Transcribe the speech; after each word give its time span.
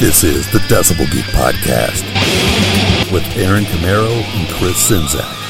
This 0.00 0.24
is 0.24 0.50
the 0.50 0.58
Decibel 0.68 1.10
Geek 1.12 1.24
Podcast 1.26 2.02
with 3.12 3.24
Aaron 3.36 3.64
Camaro 3.64 4.10
and 4.10 4.48
Chris 4.48 4.88
Czynszak. 4.88 5.43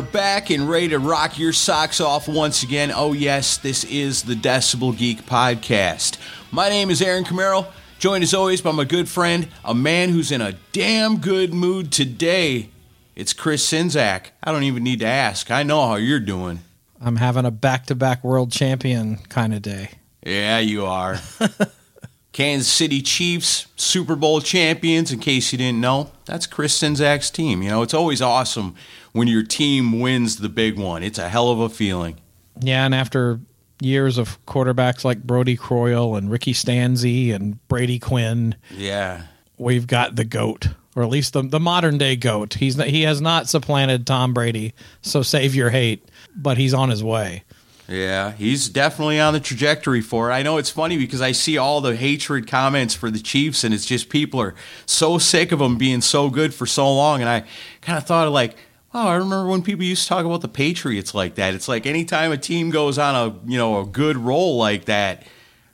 Are. 0.00 0.10
Back 0.10 0.48
and 0.50 0.68
ready 0.68 0.88
to 0.88 0.98
rock 0.98 1.38
your 1.38 1.52
socks 1.52 2.00
off 2.00 2.26
once 2.26 2.62
again. 2.62 2.90
Oh, 2.94 3.12
yes, 3.12 3.58
this 3.58 3.84
is 3.84 4.22
the 4.22 4.34
Decibel 4.34 4.96
Geek 4.96 5.26
Podcast. 5.26 6.16
My 6.50 6.70
name 6.70 6.90
is 6.90 7.02
Aaron 7.02 7.24
Camaro, 7.24 7.66
joined 7.98 8.24
as 8.24 8.32
always 8.32 8.62
by 8.62 8.72
my 8.72 8.84
good 8.84 9.10
friend, 9.10 9.48
a 9.62 9.74
man 9.74 10.08
who's 10.08 10.32
in 10.32 10.40
a 10.40 10.52
damn 10.72 11.18
good 11.18 11.52
mood 11.52 11.92
today. 11.92 12.70
It's 13.14 13.34
Chris 13.34 13.70
Czynszak. 13.70 14.26
I 14.42 14.52
don't 14.52 14.62
even 14.62 14.82
need 14.82 15.00
to 15.00 15.06
ask. 15.06 15.50
I 15.50 15.62
know 15.64 15.86
how 15.86 15.96
you're 15.96 16.18
doing. 16.18 16.60
I'm 17.00 17.16
having 17.16 17.44
a 17.44 17.50
back 17.50 17.86
to 17.86 17.94
back 17.94 18.24
world 18.24 18.52
champion 18.52 19.16
kind 19.28 19.52
of 19.52 19.60
day. 19.60 19.90
Yeah, 20.24 20.60
you 20.60 20.86
are. 20.86 21.20
Kansas 22.32 22.68
City 22.68 23.02
Chiefs, 23.02 23.66
Super 23.76 24.16
Bowl 24.16 24.40
champions, 24.40 25.12
in 25.12 25.18
case 25.18 25.52
you 25.52 25.58
didn't 25.58 25.80
know. 25.80 26.10
That's 26.26 26.46
Chris 26.46 26.80
Czynszak's 26.80 27.30
team. 27.30 27.62
You 27.62 27.70
know, 27.70 27.82
it's 27.82 27.94
always 27.94 28.22
awesome 28.22 28.76
when 29.12 29.28
your 29.28 29.42
team 29.42 30.00
wins 30.00 30.36
the 30.36 30.48
big 30.48 30.78
one. 30.78 31.02
It's 31.02 31.18
a 31.18 31.28
hell 31.28 31.50
of 31.50 31.60
a 31.60 31.68
feeling. 31.68 32.20
Yeah, 32.60 32.84
and 32.84 32.94
after 32.94 33.40
years 33.80 34.18
of 34.18 34.44
quarterbacks 34.46 35.04
like 35.04 35.22
Brodie 35.22 35.56
Croyle 35.56 36.14
and 36.16 36.30
Ricky 36.30 36.52
Stanzi 36.52 37.34
and 37.34 37.66
Brady 37.68 37.98
Quinn, 37.98 38.54
Yeah. 38.76 39.22
we've 39.56 39.86
got 39.86 40.16
the 40.16 40.24
GOAT, 40.24 40.68
or 40.94 41.02
at 41.02 41.08
least 41.08 41.32
the, 41.32 41.42
the 41.42 41.60
modern 41.60 41.96
day 41.96 42.16
GOAT. 42.16 42.54
He's 42.54 42.76
not, 42.76 42.88
He 42.88 43.02
has 43.02 43.20
not 43.20 43.48
supplanted 43.48 44.06
Tom 44.06 44.34
Brady, 44.34 44.74
so 45.00 45.22
save 45.22 45.54
your 45.54 45.70
hate, 45.70 46.06
but 46.36 46.58
he's 46.58 46.74
on 46.74 46.90
his 46.90 47.02
way. 47.02 47.44
Yeah, 47.88 48.32
he's 48.32 48.68
definitely 48.68 49.18
on 49.18 49.32
the 49.32 49.40
trajectory 49.40 50.00
for 50.00 50.30
it. 50.30 50.34
I 50.34 50.42
know 50.44 50.58
it's 50.58 50.70
funny 50.70 50.96
because 50.96 51.20
I 51.20 51.32
see 51.32 51.58
all 51.58 51.80
the 51.80 51.96
hatred 51.96 52.46
comments 52.46 52.94
for 52.94 53.10
the 53.10 53.18
Chiefs, 53.18 53.64
and 53.64 53.74
it's 53.74 53.84
just 53.86 54.10
people 54.10 54.40
are 54.40 54.54
so 54.86 55.18
sick 55.18 55.50
of 55.50 55.58
them 55.58 55.76
being 55.76 56.00
so 56.00 56.30
good 56.30 56.54
for 56.54 56.66
so 56.66 56.94
long. 56.94 57.20
And 57.20 57.28
I 57.28 57.44
kind 57.80 57.98
of 57.98 58.06
thought 58.06 58.28
of 58.28 58.32
like, 58.32 58.56
wow, 58.92 59.08
I 59.08 59.14
remember 59.14 59.46
when 59.48 59.62
people 59.62 59.84
used 59.84 60.02
to 60.04 60.08
talk 60.08 60.24
about 60.26 60.40
the 60.40 60.48
Patriots 60.48 61.14
like 61.14 61.36
that. 61.36 61.54
It's 61.54 61.68
like 61.68 61.86
anytime 61.86 62.32
a 62.32 62.36
team 62.38 62.70
goes 62.70 62.98
on 62.98 63.14
a 63.14 63.50
you 63.50 63.58
know 63.58 63.80
a 63.80 63.86
good 63.86 64.16
roll 64.16 64.56
like 64.56 64.86
that, 64.86 65.24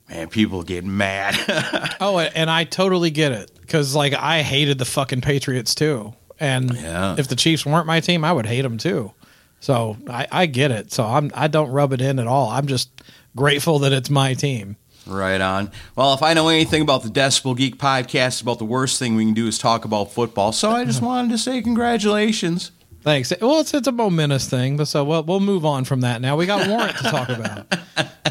man, 0.08 0.28
people 0.28 0.62
get 0.62 0.84
mad. 0.84 1.34
Oh, 2.00 2.18
and 2.18 2.50
I 2.50 2.64
totally 2.64 3.10
get 3.10 3.32
it 3.32 3.50
because 3.60 3.94
like 3.94 4.12
I 4.12 4.42
hated 4.42 4.78
the 4.78 4.84
fucking 4.84 5.22
Patriots 5.22 5.74
too, 5.74 6.14
and 6.38 6.74
Yeah. 6.76 7.16
if 7.18 7.28
the 7.28 7.36
Chiefs 7.36 7.64
weren't 7.64 7.86
my 7.86 8.00
team, 8.00 8.24
I 8.24 8.32
would 8.32 8.46
hate 8.46 8.62
them 8.62 8.76
too. 8.78 9.12
So 9.60 9.96
I, 10.08 10.26
I 10.30 10.46
get 10.46 10.70
it. 10.70 10.92
So 10.92 11.04
I'm 11.04 11.30
I 11.34 11.48
don't 11.48 11.70
rub 11.70 11.92
it 11.94 12.00
in 12.02 12.18
at 12.18 12.26
all. 12.26 12.50
I'm 12.50 12.66
just 12.66 12.90
grateful 13.34 13.78
that 13.80 13.92
it's 13.92 14.10
my 14.10 14.34
team. 14.34 14.76
Right 15.06 15.40
on. 15.40 15.70
Well, 15.94 16.12
if 16.14 16.22
I 16.22 16.34
know 16.34 16.48
anything 16.48 16.82
about 16.82 17.02
the 17.04 17.08
Decibel 17.08 17.56
Geek 17.56 17.76
podcast, 17.78 18.42
about 18.42 18.58
the 18.58 18.64
worst 18.64 18.98
thing 18.98 19.14
we 19.16 19.24
can 19.24 19.34
do 19.34 19.46
is 19.46 19.56
talk 19.56 19.84
about 19.84 20.12
football. 20.12 20.52
So 20.52 20.70
I 20.70 20.84
just 20.84 21.00
wanted 21.00 21.30
to 21.30 21.38
say 21.38 21.62
congratulations. 21.62 22.72
Thanks. 23.06 23.32
Well, 23.40 23.60
it's 23.60 23.72
it's 23.72 23.86
a 23.86 23.92
momentous 23.92 24.50
thing, 24.50 24.76
but 24.76 24.86
so 24.86 25.04
we'll 25.04 25.22
we'll 25.22 25.38
move 25.38 25.64
on 25.64 25.84
from 25.84 26.00
that. 26.00 26.20
Now 26.20 26.36
we 26.36 26.44
got 26.44 26.68
warrant 26.68 26.96
to 26.96 27.04
talk 27.04 27.28
about. 27.28 27.72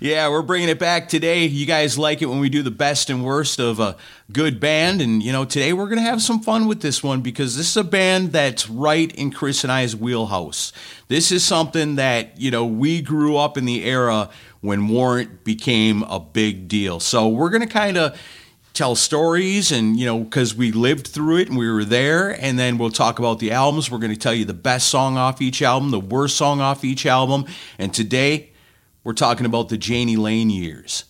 Yeah, 0.00 0.28
we're 0.28 0.42
bringing 0.42 0.68
it 0.68 0.78
back 0.78 1.08
today. 1.08 1.46
You 1.46 1.66
guys 1.66 1.98
like 1.98 2.22
it 2.22 2.26
when 2.26 2.38
we 2.38 2.48
do 2.48 2.62
the 2.62 2.70
best 2.70 3.10
and 3.10 3.24
worst 3.24 3.58
of 3.58 3.80
a 3.80 3.96
good 4.32 4.60
band. 4.60 5.00
And, 5.00 5.22
you 5.22 5.32
know, 5.32 5.44
today 5.44 5.72
we're 5.72 5.86
to 5.98 6.02
have 6.02 6.22
some 6.22 6.40
fun 6.40 6.68
with 6.68 6.82
this 6.82 7.02
one 7.02 7.20
because 7.20 7.56
this 7.56 7.70
is 7.70 7.76
a 7.76 7.82
band 7.82 8.30
that's 8.30 8.70
right 8.70 9.12
in 9.16 9.32
Chris 9.32 9.64
and 9.64 9.72
I's 9.72 9.96
wheelhouse. 9.96 10.72
This 11.08 11.32
is 11.32 11.44
something 11.44 11.96
that, 11.96 12.40
you 12.40 12.52
know, 12.52 12.64
we 12.64 13.02
grew 13.02 13.36
up 13.36 13.56
in 13.56 13.64
the 13.64 13.84
era 13.84 14.30
when 14.60 14.86
Warrant 14.88 15.42
became 15.42 16.04
a 16.04 16.20
big 16.20 16.68
deal. 16.68 17.00
So 17.00 17.28
we're 17.28 17.50
to 17.50 17.66
kind 17.66 17.96
of 17.96 18.20
tell 18.78 18.94
stories 18.94 19.72
and 19.72 19.98
you 19.98 20.06
know 20.06 20.20
because 20.20 20.54
we 20.54 20.70
lived 20.72 21.06
through 21.06 21.36
it 21.36 21.48
and 21.48 21.58
we 21.58 21.70
were 21.70 21.84
there 21.84 22.30
and 22.42 22.58
then 22.58 22.78
we'll 22.78 22.90
talk 22.90 23.18
about 23.18 23.38
the 23.40 23.50
albums 23.50 23.90
we're 23.90 23.98
going 23.98 24.12
to 24.12 24.18
tell 24.18 24.34
you 24.34 24.44
the 24.44 24.54
best 24.54 24.88
song 24.88 25.16
off 25.16 25.42
each 25.42 25.60
album 25.62 25.90
the 25.90 25.98
worst 25.98 26.36
song 26.36 26.60
off 26.60 26.84
each 26.84 27.04
album 27.04 27.44
and 27.78 27.92
today 27.92 28.50
we're 29.08 29.14
talking 29.14 29.46
about 29.46 29.70
the 29.70 29.78
Jani 29.78 30.16
Lane 30.16 30.50
years. 30.50 31.04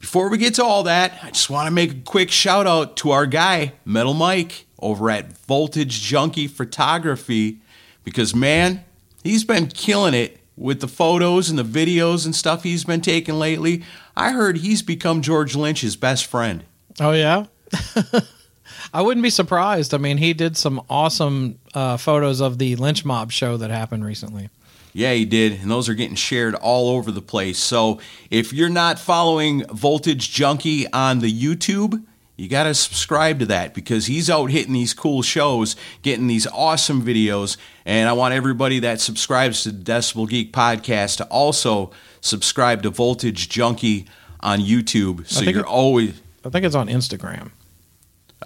Before 0.00 0.28
we 0.28 0.36
get 0.36 0.54
to 0.54 0.64
all 0.64 0.82
that, 0.82 1.16
I 1.22 1.30
just 1.30 1.48
want 1.48 1.68
to 1.68 1.70
make 1.70 1.92
a 1.92 2.00
quick 2.00 2.30
shout 2.30 2.66
out 2.66 2.96
to 2.96 3.12
our 3.12 3.24
guy, 3.24 3.74
Metal 3.84 4.14
Mike, 4.14 4.66
over 4.80 5.10
at 5.10 5.38
Voltage 5.38 6.00
Junkie 6.00 6.48
Photography, 6.48 7.60
because 8.02 8.34
man, 8.34 8.84
he's 9.22 9.44
been 9.44 9.68
killing 9.68 10.12
it 10.12 10.40
with 10.56 10.80
the 10.80 10.88
photos 10.88 11.48
and 11.48 11.56
the 11.56 11.62
videos 11.62 12.24
and 12.24 12.34
stuff 12.34 12.64
he's 12.64 12.84
been 12.84 13.00
taking 13.00 13.36
lately. 13.36 13.84
I 14.16 14.32
heard 14.32 14.58
he's 14.58 14.82
become 14.82 15.22
George 15.22 15.54
Lynch's 15.54 15.94
best 15.94 16.26
friend. 16.26 16.64
Oh 17.00 17.12
yeah. 17.12 17.46
I 18.94 19.02
wouldn't 19.02 19.22
be 19.22 19.30
surprised. 19.30 19.92
I 19.92 19.98
mean, 19.98 20.16
he 20.18 20.32
did 20.32 20.56
some 20.56 20.82
awesome 20.88 21.58
uh, 21.74 21.96
photos 21.96 22.40
of 22.40 22.58
the 22.58 22.76
lynch 22.76 23.04
mob 23.04 23.32
show 23.32 23.56
that 23.56 23.70
happened 23.70 24.04
recently. 24.04 24.48
Yeah, 24.92 25.12
he 25.12 25.26
did, 25.26 25.60
and 25.60 25.70
those 25.70 25.90
are 25.90 25.94
getting 25.94 26.14
shared 26.16 26.54
all 26.54 26.88
over 26.88 27.10
the 27.10 27.20
place. 27.20 27.58
So 27.58 28.00
if 28.30 28.52
you're 28.54 28.70
not 28.70 28.98
following 28.98 29.66
Voltage 29.66 30.32
Junkie 30.32 30.90
on 30.90 31.18
the 31.18 31.30
YouTube, 31.30 32.02
you 32.36 32.48
got 32.48 32.64
to 32.64 32.74
subscribe 32.74 33.38
to 33.40 33.46
that 33.46 33.74
because 33.74 34.06
he's 34.06 34.30
out 34.30 34.50
hitting 34.50 34.72
these 34.72 34.94
cool 34.94 35.20
shows, 35.20 35.76
getting 36.00 36.26
these 36.28 36.46
awesome 36.46 37.02
videos. 37.02 37.58
And 37.84 38.08
I 38.08 38.14
want 38.14 38.32
everybody 38.32 38.78
that 38.80 39.00
subscribes 39.00 39.62
to 39.64 39.72
the 39.72 39.82
Decibel 39.82 40.28
Geek 40.28 40.52
podcast 40.52 41.18
to 41.18 41.24
also 41.26 41.90
subscribe 42.22 42.82
to 42.82 42.90
Voltage 42.90 43.50
Junkie 43.50 44.06
on 44.40 44.60
YouTube. 44.60 45.26
So 45.26 45.42
you're 45.44 45.60
it- 45.60 45.66
always, 45.66 46.14
I 46.46 46.50
think 46.50 46.64
it's 46.64 46.74
on 46.74 46.88
Instagram. 46.88 47.50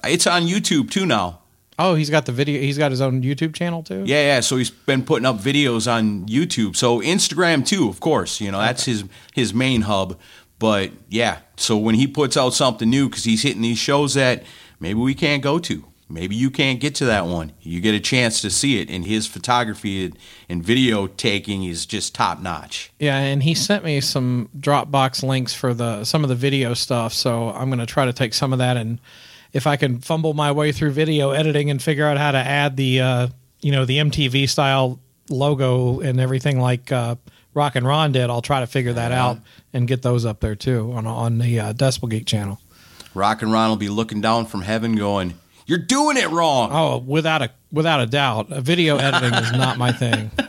it's 0.04 0.26
on 0.26 0.42
YouTube 0.42 0.90
too 0.90 1.06
now. 1.06 1.40
Oh, 1.78 1.94
he's 1.94 2.10
got 2.10 2.26
the 2.26 2.32
video. 2.32 2.60
He's 2.60 2.76
got 2.76 2.90
his 2.90 3.00
own 3.00 3.22
YouTube 3.22 3.54
channel 3.54 3.82
too. 3.82 4.04
Yeah, 4.06 4.34
yeah. 4.34 4.40
So 4.40 4.56
he's 4.56 4.70
been 4.70 5.02
putting 5.02 5.24
up 5.24 5.38
videos 5.38 5.90
on 5.90 6.26
YouTube. 6.26 6.76
So 6.76 7.00
Instagram 7.00 7.64
too, 7.66 7.88
of 7.88 8.00
course. 8.00 8.40
You 8.40 8.50
know, 8.50 8.58
that's 8.58 8.84
his 8.84 9.04
his 9.34 9.54
main 9.54 9.82
hub. 9.82 10.18
But 10.58 10.90
yeah, 11.08 11.38
so 11.56 11.78
when 11.78 11.94
he 11.94 12.06
puts 12.06 12.36
out 12.36 12.52
something 12.52 12.88
new, 12.88 13.08
because 13.08 13.24
he's 13.24 13.42
hitting 13.42 13.62
these 13.62 13.78
shows 13.78 14.12
that 14.14 14.42
maybe 14.78 14.98
we 14.98 15.14
can't 15.14 15.42
go 15.42 15.58
to, 15.58 15.84
maybe 16.10 16.34
you 16.34 16.50
can't 16.50 16.80
get 16.80 16.94
to 16.96 17.04
that 17.06 17.26
one, 17.26 17.52
you 17.60 17.80
get 17.80 17.94
a 17.94 18.00
chance 18.00 18.40
to 18.42 18.50
see 18.50 18.80
it. 18.80 18.90
And 18.90 19.06
his 19.06 19.26
photography 19.26 20.12
and- 20.48 20.64
video 20.64 21.06
taking 21.06 21.64
is 21.64 21.86
just 21.86 22.14
top 22.14 22.40
notch. 22.40 22.90
Yeah, 22.98 23.18
and 23.18 23.42
he 23.42 23.54
sent 23.54 23.84
me 23.84 24.00
some 24.00 24.48
Dropbox 24.58 25.22
links 25.22 25.54
for 25.54 25.72
the 25.72 26.04
some 26.04 26.22
of 26.22 26.28
the 26.28 26.34
video 26.34 26.74
stuff. 26.74 27.12
So 27.12 27.50
I'm 27.50 27.68
going 27.68 27.78
to 27.78 27.86
try 27.86 28.04
to 28.04 28.12
take 28.12 28.34
some 28.34 28.52
of 28.52 28.58
that 28.58 28.76
and 28.76 28.98
if 29.52 29.66
I 29.66 29.76
can 29.76 29.98
fumble 29.98 30.34
my 30.34 30.52
way 30.52 30.72
through 30.72 30.92
video 30.92 31.30
editing 31.30 31.70
and 31.70 31.82
figure 31.82 32.06
out 32.06 32.18
how 32.18 32.32
to 32.32 32.38
add 32.38 32.76
the 32.76 33.00
uh, 33.00 33.28
you 33.60 33.72
know 33.72 33.84
the 33.84 33.98
MTV 33.98 34.48
style 34.48 34.98
logo 35.28 36.00
and 36.00 36.20
everything 36.20 36.60
like 36.60 36.90
uh, 36.92 37.16
Rock 37.54 37.76
and 37.76 37.86
Ron 37.86 38.12
did, 38.12 38.30
I'll 38.30 38.42
try 38.42 38.60
to 38.60 38.66
figure 38.66 38.92
that 38.92 39.12
out 39.12 39.38
and 39.72 39.88
get 39.88 40.02
those 40.02 40.24
up 40.24 40.40
there 40.40 40.54
too 40.54 40.92
on 40.92 41.06
on 41.06 41.38
the 41.38 41.60
uh, 41.60 41.72
Decibel 41.72 42.10
Geek 42.10 42.26
channel. 42.26 42.60
Rock 43.14 43.42
and 43.42 43.50
Ron 43.52 43.70
will 43.70 43.76
be 43.76 43.88
looking 43.88 44.20
down 44.20 44.46
from 44.46 44.62
heaven, 44.62 44.94
going, 44.94 45.34
"You're 45.70 45.78
doing 45.78 46.16
it 46.16 46.28
wrong." 46.30 46.70
Oh, 46.72 46.98
without 46.98 47.42
a 47.42 47.50
without 47.70 48.00
a 48.00 48.06
doubt, 48.06 48.48
video 48.48 48.96
editing 48.96 49.32
is 49.32 49.52
not 49.52 49.78
my 49.78 49.92
thing. 49.92 50.30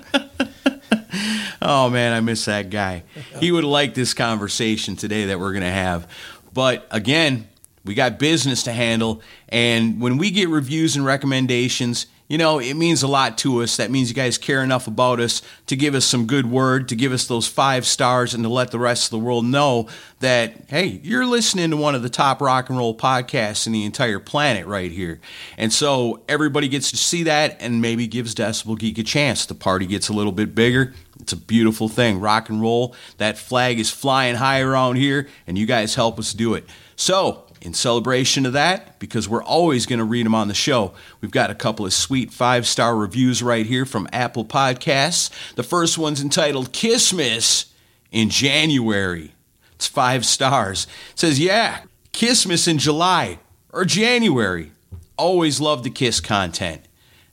Oh 1.63 1.91
man, 1.91 2.11
I 2.11 2.21
miss 2.21 2.45
that 2.45 2.71
guy. 2.71 3.03
He 3.39 3.51
would 3.51 3.63
like 3.63 3.93
this 3.93 4.15
conversation 4.15 4.95
today 4.95 5.25
that 5.25 5.39
we're 5.39 5.51
going 5.51 5.63
to 5.63 5.69
have. 5.69 6.07
But 6.53 6.87
again, 6.89 7.47
we 7.85 7.93
got 7.93 8.17
business 8.17 8.63
to 8.63 8.71
handle. 8.73 9.21
And 9.49 10.01
when 10.01 10.17
we 10.17 10.31
get 10.31 10.49
reviews 10.49 10.95
and 10.95 11.05
recommendations, 11.05 12.07
you 12.31 12.37
know, 12.37 12.59
it 12.59 12.75
means 12.75 13.03
a 13.03 13.09
lot 13.09 13.37
to 13.39 13.61
us. 13.61 13.75
That 13.75 13.91
means 13.91 14.07
you 14.07 14.15
guys 14.15 14.37
care 14.37 14.63
enough 14.63 14.87
about 14.87 15.19
us 15.19 15.41
to 15.67 15.75
give 15.75 15.93
us 15.95 16.05
some 16.05 16.27
good 16.27 16.49
word, 16.49 16.87
to 16.87 16.95
give 16.95 17.11
us 17.11 17.27
those 17.27 17.45
five 17.45 17.85
stars, 17.85 18.33
and 18.33 18.41
to 18.45 18.49
let 18.49 18.71
the 18.71 18.79
rest 18.79 19.07
of 19.07 19.09
the 19.09 19.25
world 19.25 19.43
know 19.43 19.89
that, 20.21 20.53
hey, 20.69 21.01
you're 21.03 21.25
listening 21.25 21.71
to 21.71 21.75
one 21.75 21.93
of 21.93 22.03
the 22.03 22.09
top 22.09 22.39
rock 22.39 22.69
and 22.69 22.77
roll 22.77 22.95
podcasts 22.95 23.67
in 23.67 23.73
the 23.73 23.83
entire 23.83 24.17
planet 24.17 24.65
right 24.65 24.91
here. 24.91 25.19
And 25.57 25.73
so 25.73 26.21
everybody 26.29 26.69
gets 26.69 26.89
to 26.91 26.97
see 26.97 27.23
that 27.23 27.57
and 27.59 27.81
maybe 27.81 28.07
gives 28.07 28.33
Decibel 28.33 28.79
Geek 28.79 28.97
a 28.97 29.03
chance. 29.03 29.45
The 29.45 29.53
party 29.53 29.85
gets 29.85 30.07
a 30.07 30.13
little 30.13 30.31
bit 30.31 30.55
bigger. 30.55 30.93
It's 31.19 31.33
a 31.33 31.37
beautiful 31.37 31.89
thing. 31.89 32.21
Rock 32.21 32.47
and 32.47 32.61
roll. 32.61 32.95
That 33.17 33.37
flag 33.37 33.77
is 33.77 33.91
flying 33.91 34.35
high 34.35 34.61
around 34.61 34.95
here, 34.95 35.27
and 35.47 35.57
you 35.57 35.65
guys 35.65 35.95
help 35.95 36.17
us 36.17 36.31
do 36.31 36.53
it. 36.53 36.63
So, 36.95 37.50
in 37.61 37.73
celebration 37.73 38.45
of 38.45 38.53
that, 38.53 38.99
because 38.99 39.29
we're 39.29 39.43
always 39.43 39.85
going 39.85 39.99
to 39.99 40.05
read 40.05 40.25
them 40.25 40.35
on 40.35 40.47
the 40.47 40.53
show, 40.53 40.93
we've 41.21 41.31
got 41.31 41.51
a 41.51 41.55
couple 41.55 41.85
of 41.85 41.93
sweet 41.93 42.31
five 42.31 42.65
star 42.65 42.95
reviews 42.95 43.43
right 43.43 43.65
here 43.65 43.85
from 43.85 44.09
Apple 44.11 44.45
Podcasts. 44.45 45.29
The 45.55 45.63
first 45.63 45.97
one's 45.97 46.21
entitled 46.21 46.73
Kissmas 46.73 47.71
in 48.11 48.29
January. 48.29 49.33
It's 49.75 49.87
five 49.87 50.25
stars. 50.25 50.87
It 51.13 51.19
says, 51.19 51.39
Yeah, 51.39 51.81
Kissmas 52.13 52.67
in 52.67 52.77
July 52.77 53.39
or 53.71 53.85
January. 53.85 54.71
Always 55.17 55.61
love 55.61 55.83
the 55.83 55.89
Kiss 55.89 56.19
content. 56.19 56.81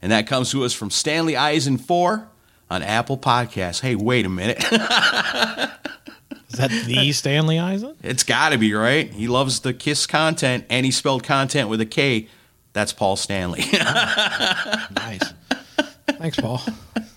And 0.01 0.13
that 0.13 0.27
comes 0.27 0.51
to 0.53 0.65
us 0.65 0.75
from 0.75 0.91
Stanley 0.91 1.37
Eisen 1.37 1.79
4 1.79 2.29
on 2.71 2.83
Apple 2.83 3.19
Podcasts. 3.19 3.81
Hey, 3.81 3.95
wait 3.95 4.27
a 4.27 4.29
minute. 4.29 4.63
Is 6.51 6.59
that 6.59 6.71
the 6.71 7.13
Stanley 7.13 7.59
Eisen? 7.59 7.95
it's 8.03 8.23
got 8.23 8.51
to 8.51 8.59
be, 8.59 8.73
right? 8.73 9.11
He 9.13 9.29
loves 9.29 9.61
the 9.61 9.75
Kiss 9.75 10.07
content 10.07 10.65
and 10.71 10.87
he 10.87 10.93
spelled 10.93 11.23
content 11.25 11.69
with 11.69 11.81
a 11.81 11.87
K. 11.87 12.29
That's 12.73 12.93
Paul 12.93 13.17
Stanley. 13.17 13.65
Nice. 13.73 15.33
Thanks, 16.19 16.39
Paul. 16.41 16.61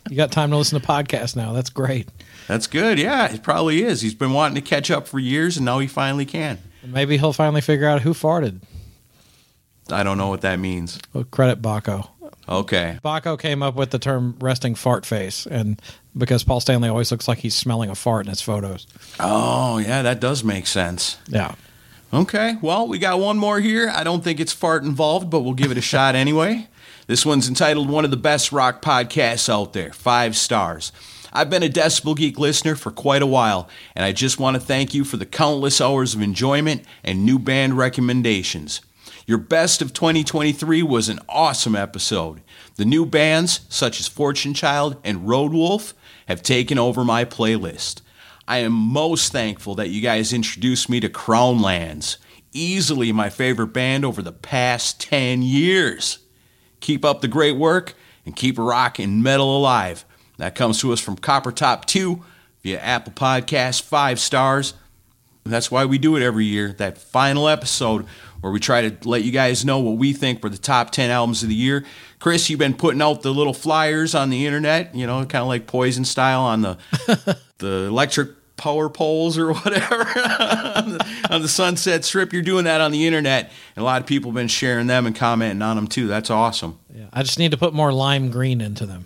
You 0.10 0.16
got 0.18 0.32
time 0.32 0.52
to 0.52 0.58
listen 0.58 0.80
to 0.80 0.86
podcasts 0.86 1.36
now. 1.36 1.54
That's 1.54 1.70
great. 1.70 2.10
That's 2.48 2.68
good. 2.68 3.00
Yeah, 3.00 3.32
it 3.32 3.42
probably 3.44 3.84
is. 3.84 4.02
He's 4.02 4.14
been 4.14 4.34
wanting 4.34 4.56
to 4.56 4.62
catch 4.62 4.92
up 4.92 5.08
for 5.08 5.20
years 5.20 5.58
and 5.58 5.66
now 5.66 5.80
he 5.80 5.88
finally 5.88 6.26
can. 6.26 6.60
Maybe 6.84 7.18
he'll 7.18 7.34
finally 7.34 7.62
figure 7.62 7.88
out 7.88 8.02
who 8.02 8.14
farted. 8.14 8.62
I 9.90 10.04
don't 10.04 10.18
know 10.18 10.28
what 10.28 10.42
that 10.42 10.60
means. 10.60 11.00
Well, 11.14 11.24
credit 11.26 11.62
Baco. 11.62 12.10
Okay. 12.50 13.00
Baco 13.04 13.40
came 13.40 13.62
up 13.64 13.76
with 13.76 13.92
the 13.92 14.00
term 14.00 14.36
resting 14.40 14.76
fart 14.76 15.06
face, 15.06 15.46
and 15.46 15.82
because 16.18 16.44
Paul 16.44 16.60
Stanley 16.60 16.90
always 16.90 17.12
looks 17.12 17.28
like 17.28 17.40
he's 17.40 17.56
smelling 17.56 17.90
a 17.90 17.96
fart 17.96 18.26
in 18.26 18.30
his 18.30 18.42
photos. 18.42 18.88
Oh, 19.20 19.78
yeah, 19.78 20.02
that 20.02 20.20
does 20.20 20.44
make 20.44 20.68
sense. 20.68 21.18
Yeah. 21.28 21.56
Okay, 22.14 22.58
well, 22.62 22.88
we 22.88 23.00
got 23.00 23.20
one 23.20 23.38
more 23.38 23.60
here. 23.62 23.90
I 23.90 24.04
don't 24.04 24.24
think 24.24 24.40
it's 24.40 24.52
fart 24.52 24.84
involved, 24.84 25.30
but 25.30 25.42
we'll 25.42 25.54
give 25.54 25.72
it 25.72 25.78
a 25.78 25.82
shot 25.82 26.16
anyway. 26.16 26.68
This 27.08 27.26
one's 27.26 27.48
entitled 27.48 27.90
One 27.90 28.06
of 28.06 28.12
the 28.12 28.18
Best 28.18 28.52
Rock 28.52 28.82
Podcasts 28.82 29.50
Out 29.50 29.74
There, 29.74 29.94
five 29.94 30.36
stars. 30.36 30.92
I've 31.34 31.50
been 31.50 31.64
a 31.64 31.70
Decibel 31.70 32.16
Geek 32.18 32.38
listener 32.38 32.76
for 32.76 32.92
quite 32.92 33.22
a 33.22 33.28
while, 33.28 33.70
and 33.96 34.04
I 34.04 34.12
just 34.12 34.40
want 34.40 34.56
to 34.56 34.60
thank 34.60 34.94
you 34.94 35.06
for 35.06 35.16
the 35.16 35.26
countless 35.26 35.80
hours 35.80 36.14
of 36.14 36.22
enjoyment 36.22 36.84
and 37.04 37.26
new 37.26 37.40
band 37.40 37.78
recommendations. 37.78 38.82
Your 39.32 39.38
best 39.38 39.82
of 39.82 39.94
2023 39.94 40.84
was 40.84 41.08
an 41.08 41.22
awesome 41.30 41.74
episode. 41.74 42.42
The 42.76 42.84
new 42.84 43.06
bands, 43.06 43.62
such 43.70 44.02
as 44.02 44.10
Fortune 44.10 44.54
Child 44.54 44.98
and 45.06 45.26
Road 45.26 45.54
Wolf, 45.54 45.94
have 46.28 46.44
taken 46.44 46.78
over 46.78 47.06
my 47.06 47.24
playlist. 47.24 48.02
I 48.46 48.58
am 48.58 48.74
most 48.74 49.32
thankful 49.32 49.74
that 49.76 49.88
you 49.88 50.02
guys 50.02 50.34
introduced 50.34 50.90
me 50.90 51.00
to 51.00 51.08
Crownlands, 51.08 52.18
easily 52.52 53.14
my 53.14 53.30
favorite 53.30 53.68
band 53.68 54.04
over 54.04 54.22
the 54.22 54.34
past 54.34 55.00
10 55.00 55.44
years. 55.44 56.20
Keep 56.82 57.06
up 57.06 57.22
the 57.22 57.30
great 57.30 57.56
work 57.56 57.94
and 58.26 58.36
keep 58.36 58.58
rock 58.58 59.00
and 59.00 59.24
metal 59.24 59.56
alive. 59.56 60.04
That 60.40 60.56
comes 60.56 60.82
to 60.82 60.92
us 60.92 61.00
from 61.00 61.16
Copper 61.16 61.54
Top 61.54 61.86
2 61.86 62.22
via 62.64 62.82
Apple 62.82 63.14
Podcasts, 63.14 63.82
five 63.82 64.20
stars. 64.20 64.74
That's 65.46 65.72
why 65.72 65.86
we 65.86 65.98
do 65.98 66.16
it 66.16 66.22
every 66.22 66.46
year. 66.46 66.74
That 66.74 66.98
final 66.98 67.48
episode 67.48 68.06
where 68.42 68.52
we 68.52 68.60
try 68.60 68.90
to 68.90 69.10
let 69.10 69.24
you 69.24 69.32
guys 69.32 69.64
know 69.64 69.80
what 69.80 69.98
we 69.98 70.14
think 70.14 70.44
were 70.44 70.50
the 70.50 70.58
top 70.58 70.92
10 70.92 71.10
albums 71.10 71.44
of 71.44 71.50
the 71.50 71.56
year. 71.56 71.86
Chris, 72.20 72.50
you've 72.50 72.60
been 72.60 72.74
putting 72.74 73.02
out 73.02 73.22
the 73.22 73.34
little 73.34 73.54
flyers 73.54 74.14
on 74.14 74.30
the 74.30 74.46
internet, 74.46 74.94
you 74.94 75.08
know, 75.08 75.20
kind 75.26 75.42
of 75.42 75.48
like 75.48 75.68
Poison 75.68 76.06
style 76.06 76.42
on 76.42 76.62
the 76.62 76.78
the 77.60 77.86
electric 77.88 78.30
power 78.58 78.90
poles 78.90 79.40
or 79.40 79.54
whatever 79.54 79.96
on, 79.96 80.04
the, 80.94 81.28
on 81.32 81.42
the 81.42 81.48
Sunset 81.48 82.06
Strip. 82.06 82.32
You're 82.32 82.44
doing 82.44 82.66
that 82.66 82.80
on 82.82 82.92
the 82.92 83.08
internet, 83.08 83.52
and 83.76 83.82
a 83.82 83.86
lot 83.86 84.02
of 84.02 84.08
people 84.08 84.32
have 84.32 84.36
been 84.36 84.48
sharing 84.48 84.88
them 84.88 85.08
and 85.08 85.16
commenting 85.16 85.62
on 85.62 85.76
them 85.76 85.88
too. 85.88 86.08
That's 86.08 86.30
awesome. 86.30 86.80
Yeah. 86.94 87.06
I 87.12 87.24
just 87.24 87.40
need 87.40 87.52
to 87.52 87.58
put 87.58 87.74
more 87.74 87.92
lime 87.92 88.30
green 88.30 88.62
into 88.62 88.86
them. 88.86 89.06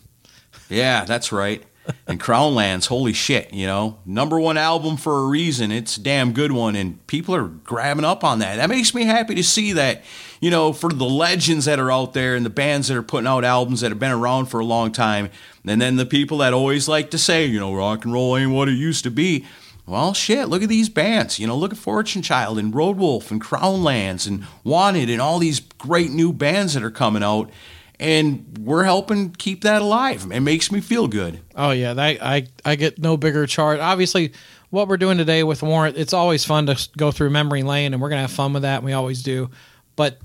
Yeah, 0.69 1.05
that's 1.05 1.31
right. 1.31 1.63
And 2.08 2.20
Crownlands, 2.20 2.88
holy 2.88 3.13
shit, 3.13 3.54
you 3.54 3.68
know, 3.68 4.00
number 4.06 4.39
one 4.39 4.58
album 4.58 4.98
for 4.98 5.20
a 5.20 5.25
reason. 5.27 5.72
It's 5.72 5.98
a 5.98 6.01
damn 6.01 6.34
good 6.34 6.51
one, 6.51 6.75
and 6.75 7.06
people 7.08 7.36
are 7.36 7.48
grabbing 7.48 8.06
up 8.06 8.24
on 8.24 8.39
that. 8.39 8.56
That 8.56 8.70
makes 8.70 8.94
me 8.94 9.04
happy 9.04 9.36
to 9.36 9.44
see 9.44 9.74
that, 9.74 10.04
you 10.39 10.50
know, 10.50 10.74
for 10.74 10.89
the 10.89 11.06
legends 11.06 11.65
that 11.65 11.80
are 11.80 11.92
out 11.92 12.13
there 12.13 12.36
and 12.36 12.46
the 12.46 12.50
bands 12.50 12.88
that 12.88 12.98
are 12.98 13.04
putting 13.04 13.27
out 13.27 13.44
albums 13.44 13.82
that 13.82 13.92
have 13.92 14.00
been 14.00 14.12
around 14.12 14.48
for 14.48 14.60
a 14.60 14.65
long 14.65 14.92
time, 14.92 15.30
and 15.65 15.82
then 15.82 15.96
the 15.96 16.06
people 16.06 16.39
that 16.39 16.54
always 16.54 16.88
like 16.88 17.12
to 17.12 17.18
say, 17.18 17.46
you 17.46 17.60
know, 17.60 17.74
rock 17.74 18.04
and 18.04 18.13
roll 18.13 18.38
ain't 18.38 18.51
what 18.51 18.70
it 18.70 18.74
used 18.74 19.04
to 19.04 19.12
be. 19.12 19.46
Well, 19.88 20.15
shit, 20.15 20.48
look 20.48 20.63
at 20.63 20.70
these 20.70 20.89
bands. 20.89 21.38
You 21.38 21.46
know, 21.46 21.56
look 21.56 21.72
at 21.72 21.77
Fortune 21.77 22.24
Child 22.24 22.58
and 22.58 22.74
Road 22.74 22.98
Wolf 22.98 23.30
and 23.30 23.39
Crownlands 23.39 24.27
and 24.27 24.48
Wanted 24.63 25.12
and 25.12 25.22
all 25.22 25.38
these 25.38 25.60
great 25.60 26.10
new 26.10 26.34
bands 26.34 26.74
that 26.74 26.82
are 26.82 26.89
coming 26.89 27.22
out. 27.22 27.51
And 27.99 28.57
we're 28.59 28.83
helping 28.83 29.31
keep 29.31 29.61
that 29.63 29.81
alive. 29.81 30.27
It 30.31 30.41
makes 30.41 30.71
me 30.71 30.81
feel 30.81 31.07
good. 31.07 31.39
Oh 31.55 31.71
yeah, 31.71 31.93
that, 31.93 32.21
I 32.21 32.47
I 32.65 32.75
get 32.75 32.99
no 32.99 33.15
bigger 33.17 33.47
charge. 33.47 33.79
Obviously, 33.79 34.33
what 34.69 34.87
we're 34.89 34.97
doing 34.97 35.17
today 35.17 35.43
with 35.43 35.63
Warrant, 35.63 35.95
it's 35.97 36.11
always 36.13 36.43
fun 36.43 36.65
to 36.65 36.89
go 36.97 37.11
through 37.11 37.29
memory 37.29 37.63
lane, 37.63 37.93
and 37.93 38.01
we're 38.01 38.09
gonna 38.09 38.21
have 38.21 38.31
fun 38.31 38.51
with 38.53 38.63
that. 38.63 38.77
And 38.77 38.85
we 38.85 38.91
always 38.93 39.23
do, 39.23 39.49
but 39.95 40.19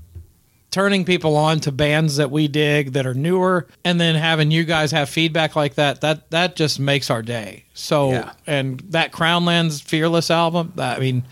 turning 0.69 1.03
people 1.03 1.35
on 1.35 1.59
to 1.59 1.71
bands 1.71 2.15
that 2.17 2.31
we 2.31 2.47
dig 2.47 2.93
that 2.93 3.05
are 3.05 3.13
newer, 3.13 3.67
and 3.85 3.99
then 3.99 4.15
having 4.15 4.51
you 4.51 4.63
guys 4.65 4.91
have 4.91 5.09
feedback 5.09 5.55
like 5.55 5.75
that 5.75 6.01
that 6.01 6.29
that 6.31 6.55
just 6.57 6.77
makes 6.79 7.09
our 7.09 7.21
day. 7.21 7.63
So 7.73 8.11
Yeah. 8.11 8.31
and 8.47 8.81
that 8.89 9.11
Crownlands 9.13 9.81
Fearless 9.81 10.29
album, 10.29 10.73
I 10.77 10.99
mean, 10.99 11.23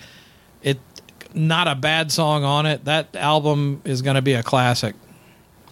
it 0.63 0.79
not 1.33 1.67
a 1.67 1.75
bad 1.75 2.11
song 2.13 2.43
on 2.45 2.65
it. 2.65 2.85
That 2.85 3.13
album 3.15 3.81
is 3.83 4.01
gonna 4.01 4.21
be 4.21 4.33
a 4.33 4.43
classic. 4.43 4.95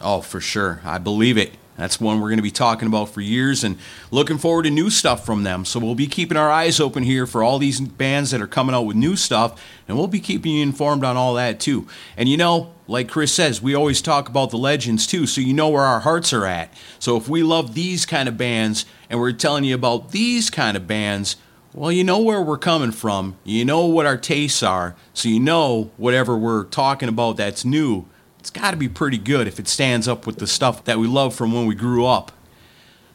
Oh, 0.01 0.21
for 0.21 0.39
sure. 0.39 0.81
I 0.83 0.97
believe 0.97 1.37
it. 1.37 1.53
That's 1.77 2.01
one 2.01 2.19
we're 2.19 2.29
going 2.29 2.37
to 2.37 2.43
be 2.43 2.49
talking 2.49 2.87
about 2.87 3.09
for 3.09 3.21
years 3.21 3.63
and 3.63 3.77
looking 4.09 4.39
forward 4.39 4.63
to 4.63 4.71
new 4.71 4.89
stuff 4.89 5.23
from 5.23 5.43
them. 5.43 5.63
So 5.63 5.79
we'll 5.79 5.93
be 5.93 6.07
keeping 6.07 6.37
our 6.37 6.49
eyes 6.49 6.79
open 6.79 7.03
here 7.03 7.27
for 7.27 7.43
all 7.43 7.59
these 7.59 7.79
bands 7.79 8.31
that 8.31 8.41
are 8.41 8.47
coming 8.47 8.73
out 8.73 8.87
with 8.87 8.97
new 8.97 9.15
stuff, 9.15 9.63
and 9.87 9.95
we'll 9.95 10.07
be 10.07 10.19
keeping 10.19 10.53
you 10.53 10.63
informed 10.63 11.03
on 11.03 11.17
all 11.17 11.35
that 11.35 11.59
too. 11.59 11.87
And 12.17 12.27
you 12.27 12.35
know, 12.35 12.73
like 12.87 13.09
Chris 13.09 13.31
says, 13.31 13.61
we 13.61 13.75
always 13.75 14.01
talk 14.01 14.27
about 14.27 14.49
the 14.49 14.57
legends 14.57 15.05
too, 15.05 15.27
so 15.27 15.39
you 15.39 15.53
know 15.53 15.69
where 15.69 15.83
our 15.83 15.99
hearts 15.99 16.33
are 16.33 16.47
at. 16.47 16.73
So 16.97 17.15
if 17.15 17.29
we 17.29 17.43
love 17.43 17.75
these 17.75 18.07
kind 18.07 18.27
of 18.27 18.37
bands 18.37 18.87
and 19.07 19.19
we're 19.19 19.31
telling 19.31 19.63
you 19.63 19.75
about 19.75 20.11
these 20.11 20.49
kind 20.49 20.75
of 20.75 20.87
bands, 20.87 21.35
well, 21.73 21.91
you 21.91 22.03
know 22.03 22.19
where 22.19 22.41
we're 22.41 22.57
coming 22.57 22.91
from. 22.91 23.37
You 23.43 23.65
know 23.65 23.85
what 23.85 24.07
our 24.07 24.17
tastes 24.17 24.63
are. 24.63 24.95
So 25.13 25.29
you 25.29 25.39
know 25.39 25.91
whatever 25.97 26.35
we're 26.35 26.63
talking 26.63 27.07
about 27.07 27.37
that's 27.37 27.63
new 27.63 28.07
it's 28.39 28.49
got 28.49 28.71
to 28.71 28.77
be 28.77 28.89
pretty 28.89 29.17
good 29.17 29.47
if 29.47 29.59
it 29.59 29.67
stands 29.67 30.07
up 30.07 30.25
with 30.25 30.37
the 30.37 30.47
stuff 30.47 30.83
that 30.85 30.99
we 30.99 31.07
love 31.07 31.35
from 31.35 31.53
when 31.53 31.65
we 31.65 31.75
grew 31.75 32.05
up. 32.05 32.31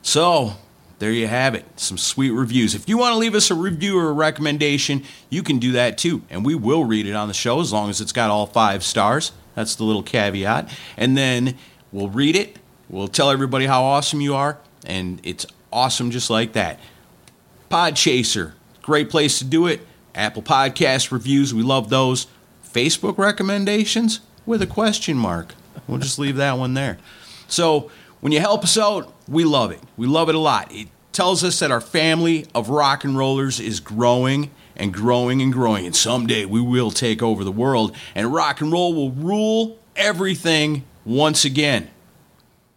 So, 0.02 0.54
there 0.98 1.10
you 1.10 1.26
have 1.26 1.54
it. 1.54 1.64
Some 1.74 1.98
sweet 1.98 2.30
reviews. 2.30 2.74
If 2.74 2.88
you 2.88 2.96
want 2.96 3.14
to 3.14 3.18
leave 3.18 3.34
us 3.34 3.50
a 3.50 3.54
review 3.54 3.98
or 3.98 4.10
a 4.10 4.12
recommendation, 4.12 5.02
you 5.30 5.42
can 5.42 5.58
do 5.58 5.72
that 5.72 5.98
too. 5.98 6.22
And 6.30 6.44
we 6.44 6.54
will 6.54 6.84
read 6.84 7.06
it 7.06 7.14
on 7.14 7.28
the 7.28 7.34
show 7.34 7.60
as 7.60 7.72
long 7.72 7.90
as 7.90 8.00
it's 8.00 8.12
got 8.12 8.30
all 8.30 8.46
five 8.46 8.84
stars. 8.84 9.32
That's 9.54 9.74
the 9.74 9.84
little 9.84 10.02
caveat. 10.04 10.76
And 10.96 11.16
then 11.16 11.56
we'll 11.90 12.08
read 12.08 12.36
it. 12.36 12.56
We'll 12.88 13.08
tell 13.08 13.30
everybody 13.30 13.66
how 13.66 13.82
awesome 13.82 14.20
you 14.20 14.34
are. 14.34 14.58
And 14.86 15.20
it's 15.24 15.44
awesome 15.72 16.10
just 16.10 16.30
like 16.30 16.52
that. 16.52 16.78
Podchaser, 17.70 18.52
great 18.82 19.10
place 19.10 19.38
to 19.38 19.44
do 19.44 19.66
it. 19.66 19.80
Apple 20.14 20.42
Podcast 20.42 21.10
reviews, 21.10 21.54
we 21.54 21.62
love 21.62 21.88
those. 21.88 22.26
Facebook 22.64 23.18
recommendations, 23.18 24.20
with 24.46 24.62
a 24.62 24.66
question 24.66 25.16
mark. 25.16 25.54
We'll 25.86 25.98
just 25.98 26.18
leave 26.18 26.36
that 26.36 26.58
one 26.58 26.74
there. 26.74 26.98
So, 27.48 27.90
when 28.20 28.32
you 28.32 28.38
help 28.40 28.62
us 28.62 28.78
out, 28.78 29.12
we 29.26 29.44
love 29.44 29.72
it. 29.72 29.80
We 29.96 30.06
love 30.06 30.28
it 30.28 30.36
a 30.36 30.38
lot. 30.38 30.72
It 30.72 30.88
tells 31.12 31.42
us 31.42 31.58
that 31.58 31.70
our 31.70 31.80
family 31.80 32.46
of 32.54 32.68
rock 32.70 33.04
and 33.04 33.16
rollers 33.16 33.58
is 33.58 33.80
growing 33.80 34.50
and 34.76 34.94
growing 34.94 35.42
and 35.42 35.52
growing. 35.52 35.86
And 35.86 35.94
someday 35.94 36.44
we 36.44 36.60
will 36.60 36.90
take 36.90 37.22
over 37.22 37.44
the 37.44 37.52
world 37.52 37.96
and 38.14 38.32
rock 38.32 38.60
and 38.60 38.72
roll 38.72 38.94
will 38.94 39.10
rule 39.10 39.78
everything 39.96 40.84
once 41.04 41.44
again. 41.44 41.90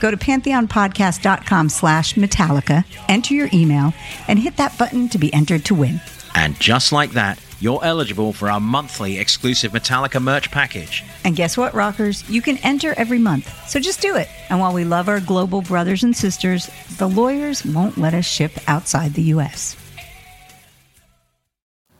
Go 0.00 0.10
to 0.10 0.16
pantheonpodcast.com 0.16 1.68
slash 1.68 2.14
Metallica, 2.14 2.84
enter 3.08 3.34
your 3.34 3.48
email, 3.52 3.94
and 4.28 4.38
hit 4.38 4.56
that 4.56 4.76
button 4.78 5.08
to 5.10 5.18
be 5.18 5.32
entered 5.32 5.64
to 5.66 5.74
win. 5.74 6.00
And 6.34 6.58
just 6.60 6.92
like 6.92 7.12
that, 7.12 7.40
you're 7.60 7.82
eligible 7.82 8.34
for 8.34 8.50
our 8.50 8.60
monthly 8.60 9.18
exclusive 9.18 9.72
Metallica 9.72 10.22
merch 10.22 10.50
package. 10.50 11.02
And 11.24 11.34
guess 11.34 11.56
what, 11.56 11.72
rockers? 11.72 12.28
You 12.28 12.42
can 12.42 12.58
enter 12.58 12.92
every 12.98 13.18
month. 13.18 13.50
So 13.68 13.80
just 13.80 14.02
do 14.02 14.16
it. 14.16 14.28
And 14.50 14.60
while 14.60 14.74
we 14.74 14.84
love 14.84 15.08
our 15.08 15.20
global 15.20 15.62
brothers 15.62 16.04
and 16.04 16.14
sisters, 16.14 16.70
the 16.98 17.08
lawyers 17.08 17.64
won't 17.64 17.96
let 17.96 18.12
us 18.12 18.26
ship 18.26 18.52
outside 18.68 19.14
the 19.14 19.22
U.S. 19.22 19.76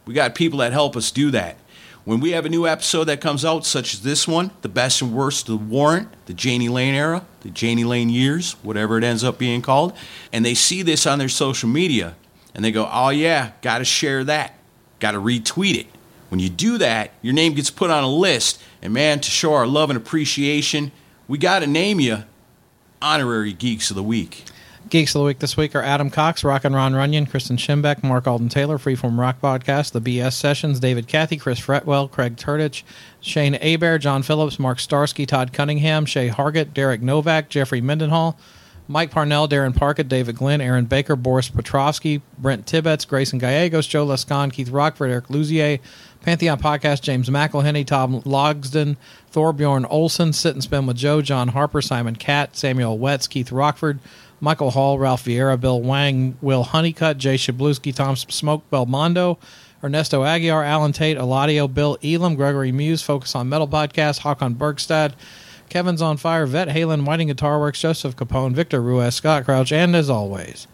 We 0.04 0.14
got 0.14 0.34
people 0.34 0.58
that 0.58 0.72
help 0.72 0.96
us 0.96 1.10
do 1.10 1.30
that. 1.30 1.56
When 2.06 2.20
we 2.20 2.30
have 2.30 2.46
a 2.46 2.48
new 2.48 2.68
episode 2.68 3.06
that 3.06 3.20
comes 3.20 3.44
out, 3.44 3.66
such 3.66 3.92
as 3.92 4.02
this 4.02 4.28
one, 4.28 4.52
The 4.62 4.68
Best 4.68 5.02
and 5.02 5.12
Worst 5.12 5.48
of 5.48 5.58
the 5.58 5.64
Warrant, 5.64 6.08
the 6.26 6.34
Jani 6.34 6.68
Lane 6.68 6.94
era, 6.94 7.26
the 7.40 7.50
Jani 7.50 7.82
Lane 7.82 8.10
years, 8.10 8.52
whatever 8.62 8.96
it 8.96 9.02
ends 9.02 9.24
up 9.24 9.38
being 9.38 9.60
called, 9.60 9.92
and 10.32 10.44
they 10.44 10.54
see 10.54 10.82
this 10.82 11.04
on 11.04 11.18
their 11.18 11.28
social 11.28 11.68
media 11.68 12.14
and 12.54 12.64
they 12.64 12.70
go, 12.70 12.88
oh 12.92 13.08
yeah, 13.08 13.50
got 13.60 13.78
to 13.78 13.84
share 13.84 14.22
that, 14.22 14.56
got 15.00 15.10
to 15.10 15.18
retweet 15.18 15.74
it. 15.74 15.88
When 16.28 16.38
you 16.38 16.48
do 16.48 16.78
that, 16.78 17.10
your 17.22 17.34
name 17.34 17.54
gets 17.54 17.70
put 17.70 17.90
on 17.90 18.04
a 18.04 18.08
list, 18.08 18.62
and 18.82 18.94
man, 18.94 19.18
to 19.18 19.28
show 19.28 19.52
our 19.54 19.66
love 19.66 19.90
and 19.90 19.96
appreciation, 19.96 20.92
we 21.26 21.38
got 21.38 21.58
to 21.58 21.66
name 21.66 21.98
you 21.98 22.22
Honorary 23.02 23.52
Geeks 23.52 23.90
of 23.90 23.96
the 23.96 24.02
Week. 24.04 24.44
Geeks 24.88 25.16
of 25.16 25.20
the 25.20 25.24
Week 25.24 25.40
this 25.40 25.56
week 25.56 25.74
are 25.74 25.82
Adam 25.82 26.10
Cox, 26.10 26.44
Rock 26.44 26.64
and 26.64 26.72
Ron 26.72 26.94
Runyon, 26.94 27.26
Kristen 27.26 27.56
Schimbeck, 27.56 28.04
Mark 28.04 28.28
Alden 28.28 28.48
Taylor, 28.48 28.78
Freeform 28.78 29.18
Rock 29.18 29.40
Podcast, 29.40 29.90
The 29.90 30.00
BS 30.00 30.34
Sessions, 30.34 30.78
David 30.78 31.08
Cathy, 31.08 31.38
Chris 31.38 31.58
Fretwell, 31.58 32.08
Craig 32.08 32.36
Turtich, 32.36 32.84
Shane 33.20 33.54
Abair, 33.54 33.98
John 33.98 34.22
Phillips, 34.22 34.60
Mark 34.60 34.78
Starsky, 34.78 35.26
Todd 35.26 35.52
Cunningham, 35.52 36.06
Shay 36.06 36.28
Hargett, 36.28 36.72
Derek 36.72 37.02
Novak, 37.02 37.48
Jeffrey 37.48 37.80
Mendenhall, 37.80 38.38
Mike 38.86 39.10
Parnell, 39.10 39.48
Darren 39.48 39.74
Parkett, 39.74 40.08
David 40.08 40.36
Glenn, 40.36 40.60
Aaron 40.60 40.84
Baker, 40.84 41.16
Boris 41.16 41.48
Petrovsky, 41.48 42.22
Brent 42.38 42.64
Tibbetts, 42.66 43.04
Grayson 43.04 43.40
Gallegos, 43.40 43.88
Joe 43.88 44.06
Lescon, 44.06 44.52
Keith 44.52 44.70
Rockford, 44.70 45.10
Eric 45.10 45.26
Luzier, 45.26 45.80
Pantheon 46.20 46.60
Podcast, 46.60 47.02
James 47.02 47.28
McElhenney, 47.28 47.84
Tom 47.84 48.22
Logsden, 48.22 48.96
Thorbjorn 49.32 49.84
Olson, 49.90 50.32
Sit 50.32 50.54
and 50.54 50.62
Spin 50.62 50.86
with 50.86 50.96
Joe, 50.96 51.22
John 51.22 51.48
Harper, 51.48 51.82
Simon 51.82 52.14
Catt, 52.14 52.56
Samuel 52.56 52.96
Wetz, 52.96 53.28
Keith 53.28 53.50
Rockford, 53.50 53.98
Michael 54.40 54.70
Hall, 54.70 54.98
Ralph 54.98 55.24
Vieira, 55.24 55.58
Bill 55.58 55.80
Wang, 55.80 56.36
Will 56.40 56.62
Honeycutt, 56.64 57.18
Jay 57.18 57.36
Shabluski, 57.36 57.94
Tom 57.94 58.16
Smoke 58.16 58.68
Belmondo, 58.70 59.38
Ernesto 59.82 60.22
Aguiar, 60.22 60.64
Alan 60.64 60.92
Tate, 60.92 61.16
Eladio, 61.16 61.72
Bill 61.72 61.96
Elam, 62.02 62.34
Gregory 62.34 62.72
Muse, 62.72 63.02
Focus 63.02 63.34
on 63.34 63.48
Metal 63.48 63.68
Podcast, 63.68 64.20
Hakon 64.20 64.54
Bergstad, 64.54 65.12
Kevin's 65.68 66.02
on 66.02 66.16
Fire, 66.16 66.46
Vet 66.46 66.68
Halen, 66.68 67.04
Whiting 67.04 67.28
Guitar 67.28 67.58
Works, 67.58 67.80
Joseph 67.80 68.16
Capone, 68.16 68.52
Victor 68.52 68.80
Ruiz, 68.80 69.14
Scott 69.14 69.44
Crouch, 69.44 69.72
and 69.72 69.94
as 69.96 70.08
always, 70.10 70.66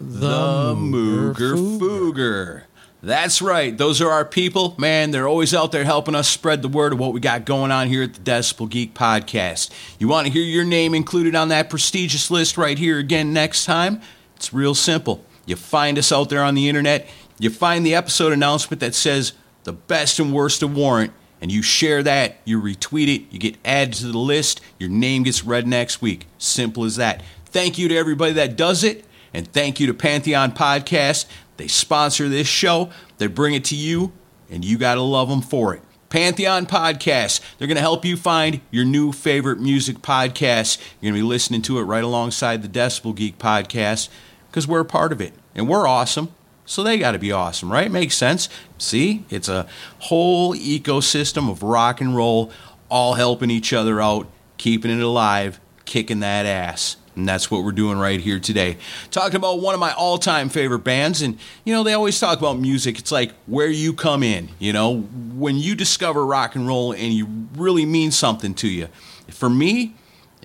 The 0.00 0.74
Mooger 0.74 1.78
Fooger. 1.78 2.62
That's 3.06 3.40
right. 3.40 3.78
Those 3.78 4.00
are 4.00 4.10
our 4.10 4.24
people. 4.24 4.74
Man, 4.78 5.12
they're 5.12 5.28
always 5.28 5.54
out 5.54 5.70
there 5.70 5.84
helping 5.84 6.16
us 6.16 6.26
spread 6.26 6.60
the 6.60 6.66
word 6.66 6.92
of 6.92 6.98
what 6.98 7.12
we 7.12 7.20
got 7.20 7.44
going 7.44 7.70
on 7.70 7.86
here 7.86 8.02
at 8.02 8.14
the 8.14 8.20
Decibel 8.20 8.68
Geek 8.68 8.94
Podcast. 8.94 9.70
You 10.00 10.08
want 10.08 10.26
to 10.26 10.32
hear 10.32 10.42
your 10.42 10.64
name 10.64 10.92
included 10.92 11.36
on 11.36 11.46
that 11.50 11.70
prestigious 11.70 12.32
list 12.32 12.58
right 12.58 12.76
here 12.76 12.98
again 12.98 13.32
next 13.32 13.64
time? 13.64 14.00
It's 14.34 14.52
real 14.52 14.74
simple. 14.74 15.24
You 15.44 15.54
find 15.54 15.98
us 15.98 16.10
out 16.10 16.30
there 16.30 16.42
on 16.42 16.56
the 16.56 16.68
internet, 16.68 17.08
you 17.38 17.48
find 17.48 17.86
the 17.86 17.94
episode 17.94 18.32
announcement 18.32 18.80
that 18.80 18.96
says 18.96 19.34
the 19.62 19.72
best 19.72 20.18
and 20.18 20.32
worst 20.32 20.64
of 20.64 20.76
Warrant, 20.76 21.12
and 21.40 21.52
you 21.52 21.62
share 21.62 22.02
that, 22.02 22.38
you 22.44 22.60
retweet 22.60 23.06
it, 23.06 23.32
you 23.32 23.38
get 23.38 23.56
added 23.64 23.94
to 23.94 24.08
the 24.08 24.18
list, 24.18 24.60
your 24.80 24.90
name 24.90 25.22
gets 25.22 25.44
read 25.44 25.68
next 25.68 26.02
week. 26.02 26.26
Simple 26.38 26.82
as 26.82 26.96
that. 26.96 27.22
Thank 27.44 27.78
you 27.78 27.86
to 27.86 27.96
everybody 27.96 28.32
that 28.32 28.56
does 28.56 28.82
it, 28.82 29.04
and 29.32 29.46
thank 29.46 29.78
you 29.78 29.86
to 29.86 29.94
Pantheon 29.94 30.50
Podcast. 30.50 31.26
They 31.56 31.68
sponsor 31.68 32.28
this 32.28 32.46
show, 32.46 32.90
they 33.18 33.26
bring 33.26 33.54
it 33.54 33.64
to 33.66 33.76
you, 33.76 34.12
and 34.50 34.64
you 34.64 34.78
got 34.78 34.94
to 34.94 35.02
love 35.02 35.28
them 35.28 35.42
for 35.42 35.74
it. 35.74 35.82
Pantheon 36.08 36.66
Podcast. 36.66 37.40
They're 37.58 37.68
going 37.68 37.76
to 37.76 37.82
help 37.82 38.04
you 38.04 38.16
find 38.16 38.60
your 38.70 38.84
new 38.84 39.12
favorite 39.12 39.58
music 39.58 39.98
podcast. 39.98 40.78
You're 41.00 41.10
going 41.10 41.20
to 41.20 41.26
be 41.26 41.28
listening 41.28 41.62
to 41.62 41.78
it 41.78 41.82
right 41.82 42.04
alongside 42.04 42.62
the 42.62 42.68
Decibel 42.68 43.14
Geek 43.14 43.38
podcast 43.38 44.08
because 44.48 44.68
we're 44.68 44.80
a 44.80 44.84
part 44.84 45.12
of 45.12 45.20
it 45.20 45.32
and 45.54 45.68
we're 45.68 45.86
awesome. 45.86 46.32
So 46.64 46.82
they 46.82 46.98
got 46.98 47.12
to 47.12 47.18
be 47.18 47.32
awesome, 47.32 47.70
right? 47.70 47.90
Makes 47.90 48.16
sense. 48.16 48.48
See, 48.78 49.24
it's 49.30 49.48
a 49.48 49.68
whole 50.00 50.54
ecosystem 50.54 51.50
of 51.50 51.62
rock 51.62 52.00
and 52.00 52.16
roll, 52.16 52.50
all 52.88 53.14
helping 53.14 53.50
each 53.50 53.72
other 53.72 54.00
out, 54.00 54.26
keeping 54.58 54.90
it 54.90 55.02
alive, 55.02 55.60
kicking 55.84 56.20
that 56.20 56.46
ass. 56.46 56.96
And 57.16 57.26
that's 57.26 57.50
what 57.50 57.64
we're 57.64 57.72
doing 57.72 57.98
right 57.98 58.20
here 58.20 58.38
today. 58.38 58.76
Talking 59.10 59.36
about 59.36 59.60
one 59.60 59.74
of 59.74 59.80
my 59.80 59.92
all 59.92 60.18
time 60.18 60.48
favorite 60.50 60.80
bands. 60.80 61.22
And, 61.22 61.38
you 61.64 61.72
know, 61.72 61.82
they 61.82 61.94
always 61.94 62.20
talk 62.20 62.38
about 62.38 62.58
music. 62.58 62.98
It's 62.98 63.10
like 63.10 63.32
where 63.46 63.68
you 63.68 63.94
come 63.94 64.22
in, 64.22 64.50
you 64.58 64.72
know, 64.72 65.00
when 65.00 65.56
you 65.56 65.74
discover 65.74 66.24
rock 66.24 66.54
and 66.54 66.66
roll 66.66 66.92
and 66.92 67.12
you 67.12 67.26
really 67.56 67.86
mean 67.86 68.10
something 68.10 68.54
to 68.54 68.68
you. 68.68 68.88
For 69.28 69.48
me, 69.48 69.94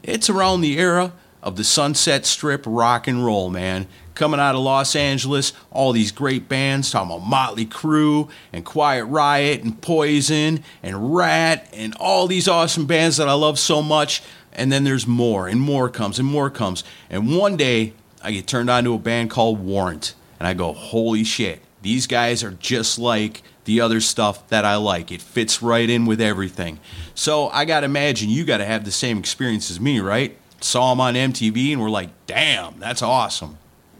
it's 0.01 0.29
around 0.29 0.61
the 0.61 0.79
era 0.79 1.13
of 1.43 1.55
the 1.55 1.63
Sunset 1.63 2.25
Strip 2.25 2.63
rock 2.65 3.07
and 3.07 3.25
roll, 3.25 3.49
man. 3.49 3.87
Coming 4.13 4.39
out 4.39 4.55
of 4.55 4.61
Los 4.61 4.95
Angeles, 4.95 5.53
all 5.71 5.93
these 5.93 6.11
great 6.11 6.47
bands, 6.47 6.91
talking 6.91 7.15
about 7.15 7.25
Motley 7.25 7.65
Crue 7.65 8.29
and 8.53 8.63
Quiet 8.63 9.05
Riot 9.05 9.63
and 9.63 9.81
Poison 9.81 10.63
and 10.83 11.15
Ratt 11.15 11.67
and 11.73 11.95
all 11.95 12.27
these 12.27 12.47
awesome 12.47 12.85
bands 12.85 13.17
that 13.17 13.27
I 13.27 13.33
love 13.33 13.57
so 13.57 13.81
much. 13.81 14.21
And 14.53 14.71
then 14.71 14.83
there's 14.83 15.07
more 15.07 15.47
and 15.47 15.61
more 15.61 15.89
comes 15.89 16.19
and 16.19 16.27
more 16.27 16.49
comes. 16.49 16.83
And 17.09 17.35
one 17.35 17.57
day 17.57 17.93
I 18.23 18.31
get 18.31 18.47
turned 18.47 18.69
on 18.69 18.83
to 18.83 18.93
a 18.93 18.99
band 18.99 19.29
called 19.29 19.59
Warrant. 19.59 20.13
And 20.39 20.47
I 20.47 20.53
go, 20.53 20.73
holy 20.73 21.23
shit, 21.23 21.61
these 21.81 22.07
guys 22.07 22.43
are 22.43 22.51
just 22.51 22.97
like 22.97 23.43
the 23.65 23.81
other 23.81 23.99
stuff 23.99 24.47
that 24.49 24.65
I 24.65 24.75
like. 24.75 25.11
It 25.11 25.21
fits 25.21 25.61
right 25.61 25.89
in 25.89 26.05
with 26.05 26.19
everything. 26.19 26.79
So 27.13 27.49
I 27.49 27.65
got 27.65 27.81
to 27.81 27.85
imagine 27.85 28.29
you 28.29 28.43
got 28.43 28.57
to 28.57 28.65
have 28.65 28.83
the 28.83 28.91
same 28.91 29.17
experience 29.17 29.69
as 29.69 29.79
me, 29.79 29.99
right? 29.99 30.37
Saw 30.59 30.91
them 30.91 31.01
on 31.01 31.13
MTV 31.13 31.73
and 31.73 31.81
we're 31.81 31.89
like, 31.89 32.09
damn, 32.25 32.79
that's 32.79 33.01
awesome. 33.01 33.57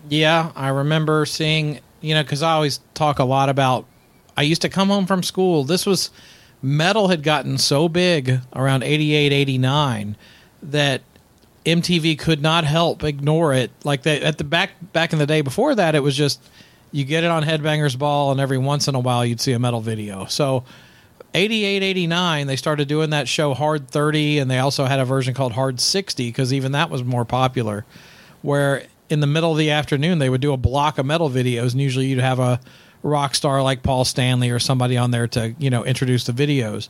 Yeah, 0.10 0.52
I 0.56 0.70
remember 0.70 1.26
seeing, 1.26 1.80
you 2.02 2.16
know, 2.16 2.24
because 2.24 2.42
I 2.42 2.54
always 2.54 2.80
talk 2.94 3.20
a 3.20 3.24
lot 3.24 3.50
about. 3.50 3.86
I 4.36 4.44
used 4.44 4.62
to 4.64 4.70
come 4.70 4.90
home 4.90 5.06
from 5.06 5.22
school. 5.24 5.64
This 5.64 5.86
was 5.86 6.10
metal 6.62 7.08
had 7.10 7.24
gotten 7.24 7.58
so 7.58 7.88
big 7.90 8.40
around 8.56 8.84
88, 8.84 9.32
89 9.32 10.16
that 10.64 11.02
MTV 11.66 12.18
could 12.18 12.42
not 12.42 12.64
help 12.64 13.04
ignore 13.04 13.54
it. 13.54 13.72
Like 13.84 14.04
they, 14.04 14.22
at 14.22 14.38
the 14.38 14.44
back 14.44 14.72
back 14.94 15.14
in 15.14 15.20
the 15.20 15.26
day 15.26 15.42
before 15.42 15.76
that, 15.76 15.96
it 15.96 16.02
was 16.02 16.16
just 16.16 16.42
you 16.92 17.06
get 17.06 17.24
it 17.24 17.32
on 17.32 17.44
Headbangers 17.44 17.98
Ball, 17.98 18.32
and 18.32 18.40
every 18.40 18.58
once 18.58 18.88
in 18.88 18.96
a 18.96 19.00
while 19.00 19.26
you'd 19.26 19.42
see 19.42 19.54
a 19.54 19.60
metal 19.60 19.82
video. 19.82 20.26
So 20.26 20.64
88, 21.34 21.84
89, 21.84 22.48
they 22.48 22.56
started 22.56 22.88
doing 22.88 23.12
that 23.12 23.28
show 23.28 23.54
Hard 23.54 23.88
30, 23.88 24.40
and 24.40 24.52
they 24.52 24.60
also 24.60 24.86
had 24.86 25.00
a 25.00 25.06
version 25.06 25.34
called 25.34 25.54
Hard 25.54 25.80
60 25.80 26.28
because 26.28 26.54
even 26.54 26.74
that 26.74 26.90
was 26.90 27.04
more 27.04 27.24
popular. 27.24 27.86
Where 28.42 28.86
in 29.10 29.20
the 29.20 29.28
middle 29.28 29.52
of 29.52 29.58
the 29.58 29.72
afternoon 29.72 30.20
they 30.20 30.30
would 30.30 30.42
do 30.42 30.54
a 30.54 30.58
block 30.58 30.98
of 30.98 31.06
metal 31.06 31.30
videos, 31.30 31.72
and 31.72 31.82
usually 31.82 32.08
you'd 32.08 32.20
have 32.20 32.40
a 32.40 32.60
rock 33.04 33.36
star 33.36 33.62
like 33.64 33.84
Paul 33.84 34.06
Stanley 34.06 34.50
or 34.50 34.60
somebody 34.60 34.98
on 34.98 35.12
there 35.12 35.28
to 35.28 35.56
you 35.60 35.70
know 35.70 35.86
introduce 35.86 36.26
the 36.26 36.34
videos. 36.34 36.90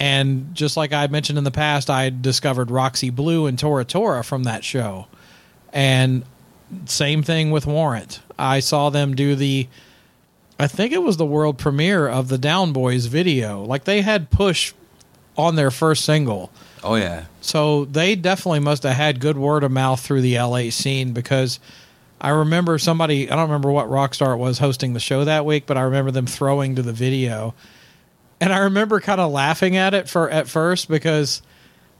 And 0.00 0.54
just 0.54 0.78
like 0.78 0.94
I 0.94 1.06
mentioned 1.08 1.36
in 1.36 1.44
the 1.44 1.50
past, 1.50 1.90
I 1.90 2.08
discovered 2.08 2.70
Roxy 2.70 3.10
Blue 3.10 3.46
and 3.46 3.58
Tora 3.58 3.84
Tora 3.84 4.24
from 4.24 4.44
that 4.44 4.64
show. 4.64 5.06
And 5.74 6.24
same 6.86 7.22
thing 7.22 7.50
with 7.50 7.66
Warrant. 7.66 8.20
I 8.38 8.60
saw 8.60 8.88
them 8.88 9.14
do 9.14 9.34
the, 9.34 9.68
I 10.58 10.66
think 10.68 10.92
it 10.92 11.02
was 11.02 11.18
the 11.18 11.26
world 11.26 11.58
premiere 11.58 12.08
of 12.08 12.28
the 12.28 12.38
Down 12.38 12.72
Boys 12.72 13.06
video. 13.06 13.62
Like 13.62 13.84
they 13.84 14.00
had 14.00 14.30
Push 14.30 14.72
on 15.36 15.56
their 15.56 15.70
first 15.70 16.06
single. 16.06 16.50
Oh, 16.82 16.94
yeah. 16.94 17.26
So 17.42 17.84
they 17.84 18.14
definitely 18.16 18.60
must 18.60 18.84
have 18.84 18.96
had 18.96 19.20
good 19.20 19.36
word 19.36 19.64
of 19.64 19.70
mouth 19.70 20.00
through 20.00 20.22
the 20.22 20.38
LA 20.38 20.70
scene 20.70 21.12
because 21.12 21.60
I 22.22 22.30
remember 22.30 22.78
somebody, 22.78 23.30
I 23.30 23.36
don't 23.36 23.48
remember 23.48 23.70
what 23.70 23.90
rock 23.90 24.14
star 24.14 24.32
it 24.32 24.38
was 24.38 24.58
hosting 24.58 24.94
the 24.94 25.00
show 25.00 25.26
that 25.26 25.44
week, 25.44 25.66
but 25.66 25.76
I 25.76 25.82
remember 25.82 26.10
them 26.10 26.26
throwing 26.26 26.74
to 26.76 26.82
the 26.82 26.92
video. 26.92 27.54
And 28.40 28.52
I 28.52 28.58
remember 28.58 29.00
kind 29.00 29.20
of 29.20 29.30
laughing 29.30 29.76
at 29.76 29.92
it 29.94 30.08
for 30.08 30.30
at 30.30 30.48
first 30.48 30.88
because 30.88 31.42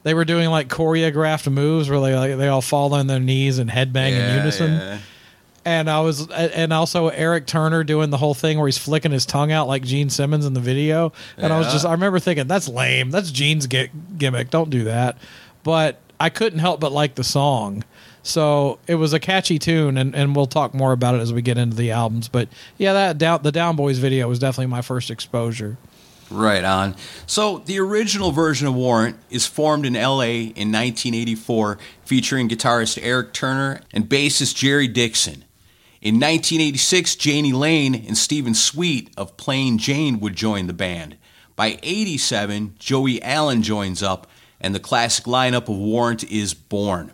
they 0.03 0.13
were 0.13 0.25
doing 0.25 0.49
like 0.49 0.67
choreographed 0.69 1.51
moves 1.51 1.89
where 1.89 1.99
they 1.99 2.15
like 2.15 2.37
they 2.37 2.47
all 2.47 2.61
fall 2.61 2.93
on 2.93 3.07
their 3.07 3.19
knees 3.19 3.59
and 3.59 3.69
headbang 3.69 4.11
in 4.11 4.37
unison. 4.37 4.71
yeah. 4.71 4.97
And 5.63 5.87
I 5.91 5.99
was, 6.01 6.27
and 6.31 6.73
also 6.73 7.09
Erik 7.09 7.45
Turner 7.45 7.83
doing 7.83 8.09
the 8.09 8.17
whole 8.17 8.33
thing 8.33 8.57
where 8.57 8.67
he's 8.67 8.79
flicking 8.79 9.11
his 9.11 9.27
tongue 9.27 9.51
out 9.51 9.67
like 9.67 9.83
Gene 9.83 10.09
Simmons 10.09 10.47
in 10.47 10.55
the 10.55 10.59
video. 10.59 11.13
And 11.37 11.53
I 11.53 11.59
was 11.59 11.71
just, 11.71 11.85
I 11.85 11.91
remember 11.91 12.17
thinking, 12.17 12.47
that's 12.47 12.67
lame. 12.67 13.11
That's 13.11 13.29
Gene's 13.29 13.67
gi- 13.67 13.91
gimmick. 14.17 14.49
Don't 14.49 14.71
do 14.71 14.85
that. 14.85 15.19
But 15.63 15.99
I 16.19 16.29
couldn't 16.29 16.57
help 16.57 16.79
but 16.79 16.91
like 16.91 17.13
the 17.13 17.23
song. 17.23 17.83
So 18.23 18.79
it 18.87 18.95
was 18.95 19.13
a 19.13 19.19
catchy 19.19 19.59
tune, 19.59 19.97
and, 19.99 20.15
and 20.15 20.35
we'll 20.35 20.47
talk 20.47 20.73
more 20.73 20.93
about 20.93 21.13
it 21.13 21.21
as 21.21 21.31
we 21.31 21.43
get 21.43 21.59
into 21.59 21.75
the 21.75 21.91
albums. 21.91 22.27
But 22.27 22.49
yeah, 22.79 22.93
that 22.93 23.19
down, 23.19 23.43
the 23.43 23.51
Down 23.51 23.75
Boys 23.75 23.99
video 23.99 24.27
was 24.27 24.39
definitely 24.39 24.67
my 24.71 24.81
first 24.81 25.11
exposure. 25.11 25.77
Right 26.31 26.63
on. 26.63 26.95
So 27.27 27.57
the 27.57 27.79
original 27.79 28.31
version 28.31 28.65
of 28.65 28.73
Warrant 28.73 29.17
is 29.29 29.45
formed 29.45 29.85
in 29.85 29.95
LA 29.95 30.23
in 30.23 30.71
1984, 30.71 31.77
featuring 32.05 32.47
guitarist 32.47 32.97
Erik 33.01 33.33
Turner 33.33 33.81
and 33.91 34.07
bassist 34.07 34.55
Jerry 34.55 34.87
Dixon. 34.87 35.43
In 36.01 36.15
1986, 36.15 37.23
Jani 37.23 37.51
Lane 37.51 37.93
and 37.93 38.17
Steven 38.17 38.55
Sweet 38.55 39.11
of 39.17 39.35
Plain 39.35 39.77
Jane 39.77 40.21
would 40.21 40.35
join 40.35 40.67
the 40.67 40.73
band. 40.73 41.17
By 41.57 41.77
87, 41.83 42.75
Joey 42.79 43.21
Allen 43.21 43.61
joins 43.61 44.01
up, 44.01 44.25
and 44.61 44.73
the 44.73 44.79
classic 44.79 45.25
lineup 45.25 45.63
of 45.63 45.77
Warrant 45.77 46.23
is 46.23 46.53
born. 46.53 47.11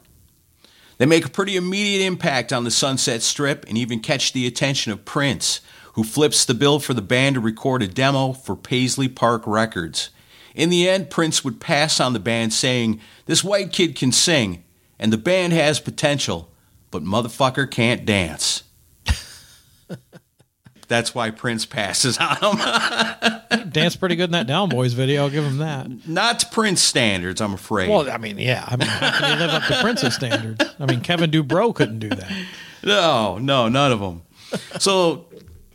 They 1.00 1.06
make 1.06 1.26
a 1.26 1.30
pretty 1.30 1.56
immediate 1.56 2.06
impact 2.06 2.54
on 2.54 2.64
the 2.64 2.72
Sunset 2.72 3.24
Strip 3.24 3.66
and 3.68 3.78
even 3.78 4.00
catch 4.00 4.32
the 4.32 4.48
attention 4.48 4.92
of 4.92 5.06
Prince, 5.06 5.60
who 5.98 6.04
flips 6.04 6.46
the 6.46 6.54
bill 6.54 6.78
for 6.78 6.94
the 6.94 7.02
band 7.02 7.34
to 7.34 7.42
record 7.42 7.82
a 7.82 7.88
demo 7.88 8.32
for 8.32 8.56
Paisley 8.56 9.08
Park 9.10 9.42
Records. 9.48 10.12
In 10.54 10.70
the 10.70 10.88
end, 10.88 11.10
Prince 11.10 11.44
would 11.44 11.60
pass 11.60 12.00
on 12.00 12.14
the 12.14 12.20
band 12.20 12.54
saying, 12.54 13.02
This 13.26 13.44
white 13.44 13.74
kid 13.74 13.96
can 13.96 14.12
sing, 14.12 14.64
and 15.00 15.12
the 15.12 15.18
band 15.18 15.54
has 15.54 15.80
potential, 15.80 16.52
but 16.92 17.04
motherfucker 17.04 17.70
can't 17.70 18.06
dance. 18.06 18.62
That's 20.88 21.16
why 21.16 21.32
Prince 21.32 21.66
passes 21.66 22.20
on 22.20 22.38
him. 22.38 23.70
Danced 23.72 24.00
pretty 24.00 24.16
good 24.16 24.26
in 24.26 24.34
that 24.34 24.46
Down 24.46 24.70
Boys 24.70 24.94
video. 24.94 25.24
I'll 25.24 25.32
give 25.32 25.46
him 25.46 25.58
that. 25.58 26.08
Not 26.08 26.42
to 26.42 26.46
Prince 26.50 26.80
standards, 26.80 27.42
I'm 27.42 27.56
afraid. 27.56 27.90
Well, 27.90 28.08
I 28.08 28.20
mean, 28.20 28.38
yeah. 28.38 28.64
I 28.68 28.76
mean, 28.76 28.88
how 28.88 29.18
can 29.18 29.36
he 29.36 29.44
live 29.44 29.50
up 29.50 29.64
to 29.64 29.82
Prince's 29.82 30.14
standards? 30.14 30.64
I 30.80 30.86
mean, 30.86 31.02
Kevin 31.02 31.32
Dubrow 31.32 31.74
couldn't 31.74 32.00
do 32.00 32.10
that. 32.10 32.32
No, 32.84 33.40
no, 33.40 33.68
none 33.68 33.92
of 33.92 34.00
them. 34.00 34.22
So 34.80 35.26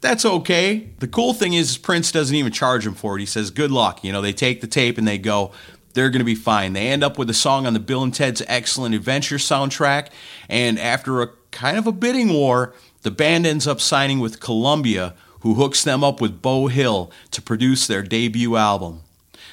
that's 0.03 0.27
okay. 0.27 0.91
The 0.99 1.09
cool 1.09 1.33
thing 1.33 1.55
is 1.55 1.79
Prince 1.79 2.13
doesn't 2.13 2.37
even 2.37 2.53
charge 2.53 2.87
him 2.87 2.95
for 2.95 3.17
it. 3.17 3.21
He 3.21 3.27
says, 3.27 3.51
"Good 3.51 3.71
luck." 3.71 4.05
You 4.05 4.13
know, 4.13 4.21
they 4.21 4.35
take 4.35 4.61
the 4.61 4.67
tape 4.67 4.99
and 4.99 5.09
they 5.09 5.17
go, 5.17 5.53
they're 5.95 6.11
going 6.11 6.21
to 6.21 6.25
be 6.25 6.35
fine. 6.35 6.73
They 6.73 6.89
end 6.89 7.05
up 7.05 7.19
with 7.19 7.29
a 7.31 7.35
song 7.35 7.67
on 7.67 7.75
the 7.75 7.81
Bill 7.81 8.03
and 8.03 8.15
Ted's 8.15 8.43
Excellent 8.47 8.95
Adventure 8.95 9.37
soundtrack, 9.37 10.09
and 10.49 10.79
after 10.79 11.23
a 11.23 11.31
kind 11.51 11.77
of 11.77 11.87
a 11.87 11.93
bidding 11.93 12.33
war, 12.33 12.75
the 13.03 13.11
band 13.11 13.47
ends 13.47 13.67
up 13.67 13.81
signing 13.81 14.21
with 14.21 14.41
Columbia, 14.41 15.15
who 15.41 15.55
hooks 15.55 15.85
them 15.85 16.03
up 16.05 16.21
with 16.21 16.41
Beau 16.41 16.69
Hill 16.69 17.11
to 17.31 17.43
produce 17.43 17.87
their 17.87 18.03
debut 18.03 18.57
album. 18.57 19.01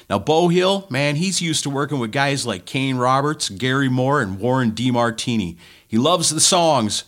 Now, 0.08 0.18
Beau 0.18 0.48
Hill, 0.48 0.86
man, 0.90 1.16
he's 1.16 1.40
used 1.40 1.62
to 1.64 1.70
working 1.70 1.98
with 1.98 2.10
guys 2.10 2.46
like 2.46 2.64
Kane 2.64 2.96
Roberts, 2.96 3.48
Gary 3.48 3.88
Moore, 3.88 4.20
and 4.20 4.40
Warren 4.40 4.72
DeMartini. 4.72 5.56
He 5.86 5.98
loves 5.98 6.30
the 6.30 6.40
songs, 6.40 7.04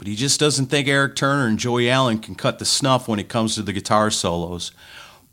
but 0.00 0.06
he 0.06 0.16
just 0.16 0.40
doesn't 0.40 0.68
think 0.68 0.88
Erik 0.88 1.14
Turner 1.14 1.46
and 1.46 1.58
Joey 1.58 1.90
Allen 1.90 2.20
can 2.20 2.34
cut 2.34 2.58
the 2.58 2.64
snuff 2.64 3.06
when 3.06 3.18
it 3.18 3.28
comes 3.28 3.54
to 3.54 3.62
the 3.62 3.74
guitar 3.74 4.10
solos. 4.10 4.72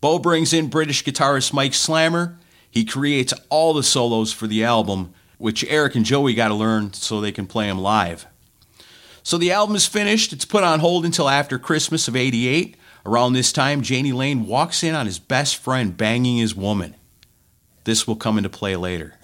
Beau 0.02 0.20
brings 0.20 0.52
in 0.52 0.68
British 0.68 1.06
guitarist 1.06 1.54
Mike 1.54 1.72
Slamer. 1.72 2.36
He 2.70 2.84
creates 2.84 3.34
all 3.50 3.74
the 3.74 3.82
solos 3.82 4.34
for 4.34 4.46
the 4.46 4.66
album, 4.66 5.14
which 5.38 5.64
Eric 5.70 5.96
and 5.96 6.04
Joey 6.04 6.34
got 6.34 6.50
to 6.50 6.54
learn 6.54 6.92
so 6.92 7.22
they 7.22 7.32
can 7.32 7.48
play 7.48 7.68
them 7.68 7.78
live. 7.78 8.26
So 9.24 9.38
the 9.38 9.54
album 9.54 9.78
is 9.78 9.86
finished. 9.86 10.34
It's 10.34 10.44
put 10.44 10.66
on 10.66 10.82
hold 10.82 11.06
until 11.06 11.30
after 11.30 11.58
Christmas 11.58 12.10
of 12.10 12.18
88. 12.18 12.76
Around 13.06 13.34
this 13.34 13.54
time, 13.54 13.82
Jani 13.82 14.12
Lane 14.12 14.48
walks 14.48 14.84
in 14.84 14.94
on 14.94 15.06
his 15.06 15.18
best 15.18 15.56
friend 15.56 15.96
banging 15.96 16.40
his 16.40 16.56
woman. 16.56 16.94
This 17.88 18.06
will 18.06 18.18
come 18.18 18.38
into 18.38 18.50
play 18.50 18.76
later. 18.76 19.14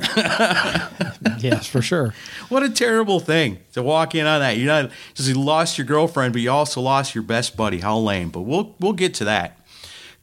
yes, 1.39 1.67
for 1.67 1.81
sure. 1.81 2.13
What 2.47 2.63
a 2.63 2.69
terrible 2.69 3.19
thing 3.19 3.59
to 3.73 3.83
walk 3.83 4.15
in 4.15 4.25
on 4.25 4.39
that. 4.39 4.55
You're 4.55 4.67
not 4.67 4.89
just 5.15 5.27
you 5.27 5.35
lost 5.35 5.77
your 5.77 5.85
girlfriend, 5.85 6.31
but 6.31 6.41
you 6.41 6.49
also 6.49 6.79
lost 6.79 7.13
your 7.13 7.25
best 7.25 7.57
buddy. 7.57 7.81
How 7.81 7.97
lame. 7.97 8.29
But 8.29 8.43
we'll 8.43 8.73
we'll 8.79 8.93
get 8.93 9.13
to 9.15 9.25
that. 9.25 9.59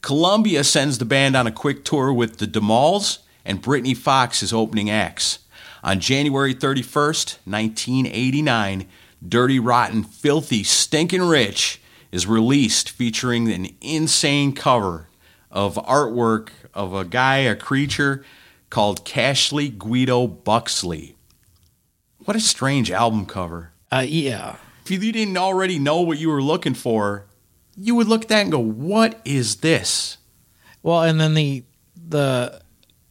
Columbia 0.01 0.63
sends 0.63 0.97
the 0.97 1.05
band 1.05 1.35
on 1.35 1.45
a 1.45 1.51
quick 1.51 1.85
tour 1.85 2.11
with 2.11 2.39
the 2.39 2.47
DeMauls 2.47 3.19
and 3.45 3.61
Britny 3.61 3.93
Fox 3.93 4.41
as 4.41 4.51
opening 4.51 4.89
acts. 4.89 5.37
On 5.83 5.99
January 5.99 6.55
31st, 6.55 7.37
1989, 7.45 8.87
Dirty 9.29 9.59
Rotten 9.59 10.03
Filthy 10.03 10.63
Stinkin' 10.63 11.27
Rich 11.27 11.79
is 12.11 12.25
released 12.25 12.89
featuring 12.89 13.51
an 13.51 13.67
insane 13.81 14.53
cover 14.53 15.09
of 15.51 15.75
artwork 15.75 16.49
of 16.73 16.93
a 16.93 17.05
guy, 17.05 17.37
a 17.37 17.55
creature 17.55 18.23
called 18.69 19.05
Cashley 19.05 19.69
Guido 19.77 20.27
Buxley. 20.27 21.15
What 22.25 22.35
a 22.35 22.39
strange 22.39 22.91
album 22.91 23.25
cover. 23.25 23.71
Uh, 23.91 24.05
yeah. 24.07 24.57
If 24.85 25.03
you 25.03 25.11
didn't 25.11 25.37
already 25.37 25.79
know 25.79 26.01
what 26.01 26.17
you 26.17 26.29
were 26.29 26.41
looking 26.41 26.73
for, 26.73 27.25
you 27.77 27.95
would 27.95 28.07
look 28.07 28.23
at 28.23 28.27
that 28.29 28.41
and 28.41 28.51
go, 28.51 28.59
"What 28.59 29.21
is 29.25 29.57
this?" 29.57 30.17
Well, 30.83 31.03
and 31.03 31.19
then 31.19 31.33
the 31.33 31.63
the 31.95 32.61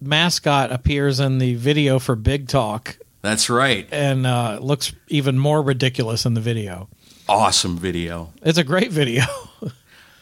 mascot 0.00 0.72
appears 0.72 1.20
in 1.20 1.38
the 1.38 1.54
video 1.54 1.98
for 1.98 2.16
Big 2.16 2.48
Talk. 2.48 2.98
That's 3.22 3.50
right. 3.50 3.86
And 3.92 4.26
uh, 4.26 4.58
looks 4.60 4.92
even 5.08 5.38
more 5.38 5.62
ridiculous 5.62 6.24
in 6.24 6.34
the 6.34 6.40
video. 6.40 6.88
Awesome 7.28 7.76
video. 7.76 8.32
It's 8.42 8.58
a 8.58 8.64
great 8.64 8.90
video. 8.90 9.24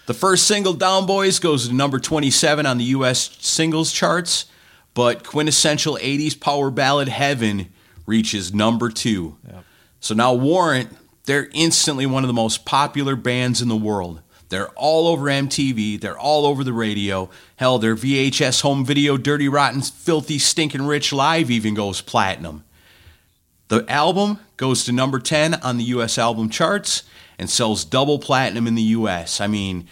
the 0.08 0.14
first 0.14 0.46
single, 0.46 0.72
Down 0.72 1.04
Boys, 1.04 1.38
goes 1.38 1.68
to 1.68 1.74
number 1.74 1.98
27 1.98 2.64
on 2.64 2.78
the 2.78 2.84
U.S. 2.84 3.36
singles 3.40 3.92
charts, 3.92 4.46
but 4.94 5.22
quintessential 5.22 5.98
80s 5.98 6.40
power 6.40 6.70
ballad 6.70 7.08
Heaven 7.08 7.70
reaches 8.06 8.54
number 8.54 8.88
two. 8.88 9.36
Yep. 9.46 9.64
So 10.00 10.14
now 10.14 10.32
Warrant, 10.32 10.96
they're 11.24 11.50
instantly 11.52 12.06
one 12.06 12.24
of 12.24 12.28
the 12.28 12.32
most 12.32 12.64
popular 12.64 13.16
bands 13.16 13.60
in 13.60 13.68
the 13.68 13.76
world. 13.76 14.22
They're 14.48 14.70
all 14.70 15.08
over 15.08 15.26
MTV. 15.26 16.00
They're 16.00 16.18
all 16.18 16.46
over 16.46 16.64
the 16.64 16.72
radio. 16.72 17.28
Hell, 17.56 17.78
their 17.78 17.94
VHS 17.94 18.62
home 18.62 18.86
video, 18.86 19.18
Dirty 19.18 19.46
Rotten, 19.46 19.82
Filthy, 19.82 20.38
Stinking 20.38 20.86
Rich 20.86 21.12
Live, 21.12 21.50
even 21.50 21.74
goes 21.74 22.00
platinum. 22.00 22.64
The 23.68 23.84
album 23.90 24.38
goes 24.56 24.86
to 24.86 24.92
number 24.92 25.18
10 25.18 25.56
on 25.56 25.76
the 25.76 25.84
US 25.84 26.16
album 26.16 26.48
charts 26.48 27.02
and 27.38 27.48
sells 27.48 27.84
double 27.84 28.18
platinum 28.18 28.66
in 28.66 28.74
the 28.74 28.82
US. 28.82 29.40
I 29.40 29.46
mean, 29.46 29.86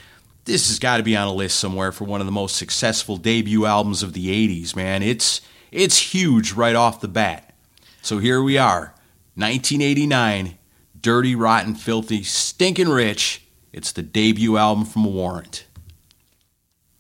this 0.45 0.69
has 0.69 0.79
got 0.79 0.99
to 0.99 1.03
be 1.03 1.17
on 1.17 1.29
a 1.29 1.33
list 1.33 1.59
somewhere 1.59 1.93
for 1.93 2.05
one 2.05 2.21
of 2.21 2.27
the 2.27 2.33
most 2.33 2.57
successful 2.57 3.17
debut 3.17 3.67
albums 3.67 4.03
of 4.03 4.13
the 4.13 4.29
80s, 4.29 4.75
man. 4.75 5.03
It's 5.03 5.41
it's 5.73 6.15
huge 6.15 6.53
right 6.53 6.77
off 6.77 7.01
the 7.01 7.09
bat. 7.09 7.55
So 8.03 8.19
here 8.19 8.41
we 8.43 8.57
are, 8.57 8.95
1989, 9.35 10.57
Dirty 11.01 11.35
Rotten 11.35 11.75
Filthy 11.75 12.23
Stinking 12.23 12.89
Rich 12.89 13.43
it's 13.77 13.93
the 13.93 14.03
debut 14.03 14.57
album 14.57 14.87
from 14.87 15.05
Warrant. 15.05 15.67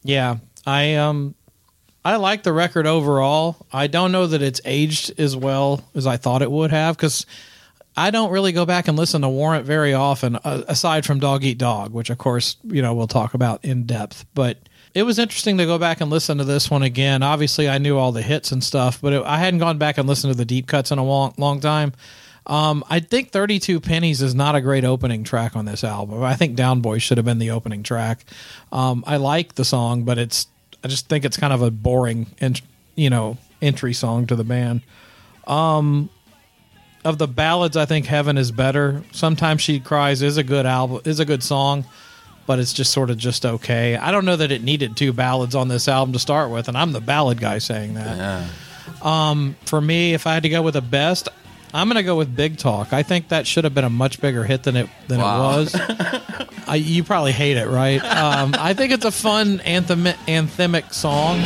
Yeah, 0.03 0.37
I 0.67 0.95
um 0.97 1.35
I 2.05 2.17
like 2.17 2.43
the 2.43 2.53
record 2.53 2.87
overall. 2.87 3.57
I 3.73 3.87
don't 3.87 4.13
know 4.13 4.27
that 4.27 4.43
it's 4.43 4.61
aged 4.67 5.19
as 5.19 5.35
well 5.35 5.83
as 5.95 6.07
I 6.07 6.19
thought 6.19 6.43
it 6.43 6.51
would 6.51 6.71
have 6.71 6.99
cuz 6.99 7.25
I 7.97 8.11
don't 8.11 8.31
really 8.31 8.53
go 8.53 8.67
back 8.67 8.89
and 8.89 8.97
listen 8.97 9.23
to 9.23 9.29
Warrant 9.29 9.65
very 9.65 9.95
often 9.95 10.37
uh, 10.37 10.65
aside 10.69 11.07
from 11.07 11.19
Dog 11.19 11.45
Eat 11.45 11.59
Dog, 11.59 11.93
which 11.93 12.11
of 12.11 12.19
course, 12.19 12.57
you 12.65 12.83
know, 12.83 12.95
we'll 12.95 13.07
talk 13.07 13.35
about 13.35 13.65
in 13.65 13.85
depth, 13.85 14.27
but 14.35 14.59
it 14.95 15.03
was 15.03 15.19
interesting 15.19 15.59
to 15.59 15.67
go 15.67 15.79
back 15.79 16.01
and 16.01 16.11
listen 16.11 16.39
to 16.39 16.45
this 16.45 16.71
one 16.71 16.83
again. 16.83 17.23
Obviously, 17.23 17.69
I 17.69 17.79
knew 17.79 17.99
all 17.99 18.13
the 18.13 18.23
hits 18.23 18.53
and 18.53 18.65
stuff, 18.65 19.01
but 19.01 19.13
it, 19.13 19.23
I 19.25 19.39
hadn't 19.39 19.61
gone 19.61 19.79
back 19.79 19.99
and 19.99 20.09
listened 20.09 20.33
to 20.33 20.37
the 20.37 20.45
deep 20.45 20.67
cuts 20.67 20.91
in 20.91 20.99
a 20.99 21.05
long, 21.05 21.35
long 21.37 21.61
time. 21.61 21.93
Um, 22.47 22.85
I 22.89 23.01
think 23.01 23.31
32 23.31 23.81
Pennies 23.81 24.23
is 24.23 24.35
not 24.35 24.55
a 24.55 24.61
great 24.61 24.85
opening 24.85 25.25
track 25.25 25.57
on 25.57 25.65
this 25.65 25.83
album. 25.83 26.23
I 26.23 26.35
think 26.35 26.55
Down 26.55 26.81
Boy 26.81 26.99
should 26.99 27.19
have 27.19 27.25
been 27.25 27.39
the 27.39 27.51
opening 27.51 27.83
track. 27.83 28.25
Um, 28.73 29.05
I 29.07 29.17
like 29.17 29.57
the 29.57 29.65
song, 29.65 30.05
but 30.05 30.17
it's 30.17 30.47
I 30.85 30.89
just 30.89 31.09
think 31.09 31.25
it's 31.25 31.37
kind 31.37 31.53
of 31.53 31.63
a 31.63 31.71
boring, 31.71 32.27
you 32.95 33.11
know, 33.11 33.37
entry 33.61 33.93
song 33.93 34.27
to 34.29 34.37
the 34.37 34.45
band. 34.45 34.83
Um, 35.47 36.09
of 37.07 37.19
the 37.19 37.27
ballads, 37.29 37.77
I 37.77 37.87
think 37.87 38.07
Heaven 38.07 38.37
is 38.37 38.51
better. 38.53 39.03
Sometimes 39.13 39.63
She 39.63 39.81
Cries 39.81 40.21
is 40.23 40.37
a 40.37 40.43
good 40.43 40.67
album, 40.67 41.01
is 41.05 41.21
a 41.21 41.25
good 41.25 41.43
song, 41.43 41.85
but 42.47 42.59
it's 42.59 42.73
just 42.73 42.93
sort 42.93 43.11
of 43.11 43.17
just 43.17 43.47
okay. 43.47 43.97
I 43.97 44.11
don't 44.11 44.25
know 44.25 44.37
that 44.37 44.51
it 44.53 44.63
needed 44.63 44.97
two 44.97 45.13
ballads 45.13 45.55
on 45.55 45.69
this 45.69 45.89
album 45.89 46.13
to 46.13 46.19
start 46.19 46.51
with, 46.51 46.69
and 46.69 46.77
I'm 46.77 46.93
the 46.93 47.01
ballad 47.01 47.41
guy 47.41 47.59
saying 47.59 47.95
that. 47.95 48.17
Yeah. 48.17 48.47
Um, 49.03 49.57
for 49.65 49.81
me, 49.81 50.15
if 50.15 50.27
I 50.27 50.35
had 50.35 50.43
to 50.43 50.49
go 50.49 50.63
with 50.63 50.75
the 50.75 50.81
best, 50.83 51.29
I'm 51.75 51.89
going 51.89 51.97
to 51.97 52.03
go 52.03 52.17
with 52.17 52.35
Big 52.35 52.57
Talk. 52.57 52.93
I 52.93 53.03
think 53.03 53.29
that 53.29 53.47
should 53.47 53.65
have 53.65 53.75
been 53.75 53.85
a 53.85 53.91
much 53.91 54.21
bigger 54.21 54.45
hit 54.45 54.63
than 54.63 54.77
it 54.77 54.89
than 55.09 55.21
Wow. 55.21 55.53
it 55.53 55.57
was. 55.57 55.75
I, 56.69 56.77
you 56.77 57.05
probably 57.05 57.33
hate 57.33 57.57
it, 57.57 57.69
right? 57.69 58.03
Um, 58.05 58.55
I 58.59 58.75
think 58.75 58.93
it's 58.93 59.05
a 59.05 59.11
fun 59.13 59.61
anthem 59.61 60.05
anthemic 60.05 60.93
song. 60.93 61.39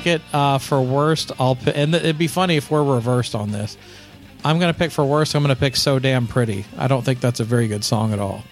Like 0.00 0.06
it 0.06 0.22
uh, 0.32 0.56
for 0.56 0.80
worst. 0.80 1.30
I'll 1.38 1.58
and 1.74 1.94
it'd 1.94 2.16
be 2.16 2.26
funny 2.26 2.56
if 2.56 2.70
we're 2.70 2.82
reversed 2.82 3.34
on 3.34 3.50
this. 3.50 3.76
I'm 4.42 4.58
to 4.58 4.72
pick 4.72 4.92
for 4.92 5.04
worst. 5.04 5.34
I'm 5.34 5.42
to 5.54 5.60
pick 5.60 5.76
"So 5.76 5.98
Damn 5.98 6.26
Pretty." 6.26 6.64
I 6.78 6.88
don't 6.88 7.04
think 7.04 7.20
that's 7.20 7.38
a 7.38 7.44
very 7.44 7.68
good 7.68 7.84
song 7.84 8.14
at 8.14 8.18
all. 8.18 8.42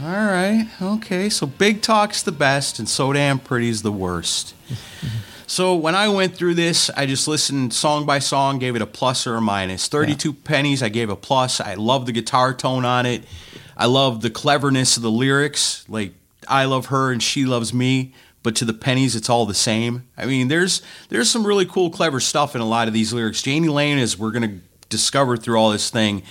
All 0.00 0.08
right. 0.08 0.68
Okay. 0.80 1.28
So 1.28 1.44
Big 1.44 1.82
Talk's 1.82 2.22
the 2.22 2.30
best, 2.30 2.78
and 2.78 2.88
So 2.88 3.12
Damn 3.12 3.40
Pretty's 3.40 3.82
the 3.82 3.90
worst. 3.90 4.54
so 5.48 5.74
when 5.74 5.96
I 5.96 6.08
went 6.08 6.36
through 6.36 6.54
this, 6.54 6.88
I 6.90 7.04
just 7.06 7.26
listened 7.26 7.72
song 7.74 8.06
by 8.06 8.20
song, 8.20 8.60
gave 8.60 8.76
it 8.76 8.82
a 8.82 8.86
plus 8.86 9.26
or 9.26 9.34
a 9.34 9.40
minus. 9.40 9.88
32 9.88 10.34
pennies, 10.34 10.84
I 10.84 10.88
gave 10.88 11.10
a 11.10 11.16
plus. 11.16 11.60
I 11.60 11.74
love 11.74 12.06
the 12.06 12.12
guitar 12.12 12.54
tone 12.54 12.84
on 12.84 13.06
it. 13.06 13.24
I 13.76 13.86
love 13.86 14.22
the 14.22 14.30
cleverness 14.30 14.96
of 14.96 15.02
the 15.02 15.10
lyrics. 15.10 15.84
Like, 15.88 16.12
I 16.46 16.66
love 16.66 16.86
her 16.86 17.10
and 17.10 17.20
she 17.20 17.44
loves 17.44 17.74
me. 17.74 18.14
But 18.46 18.54
to 18.54 18.64
the 18.64 18.72
pennies, 18.72 19.16
it's 19.16 19.28
all 19.28 19.44
the 19.44 19.54
same. 19.54 20.06
I 20.16 20.24
mean, 20.24 20.46
there's 20.46 20.80
there's 21.08 21.28
some 21.28 21.44
really 21.44 21.66
cool, 21.66 21.90
clever 21.90 22.20
stuff 22.20 22.54
in 22.54 22.60
a 22.60 22.64
lot 22.64 22.86
of 22.86 22.94
these 22.94 23.12
lyrics. 23.12 23.44
Jani 23.44 23.66
Lane, 23.66 23.98
as 23.98 24.16
we're 24.16 24.30
gonna 24.30 24.60
discover 24.88 25.36
through 25.36 25.58
all 25.58 25.72
this 25.72 25.90
thing, 25.90 26.22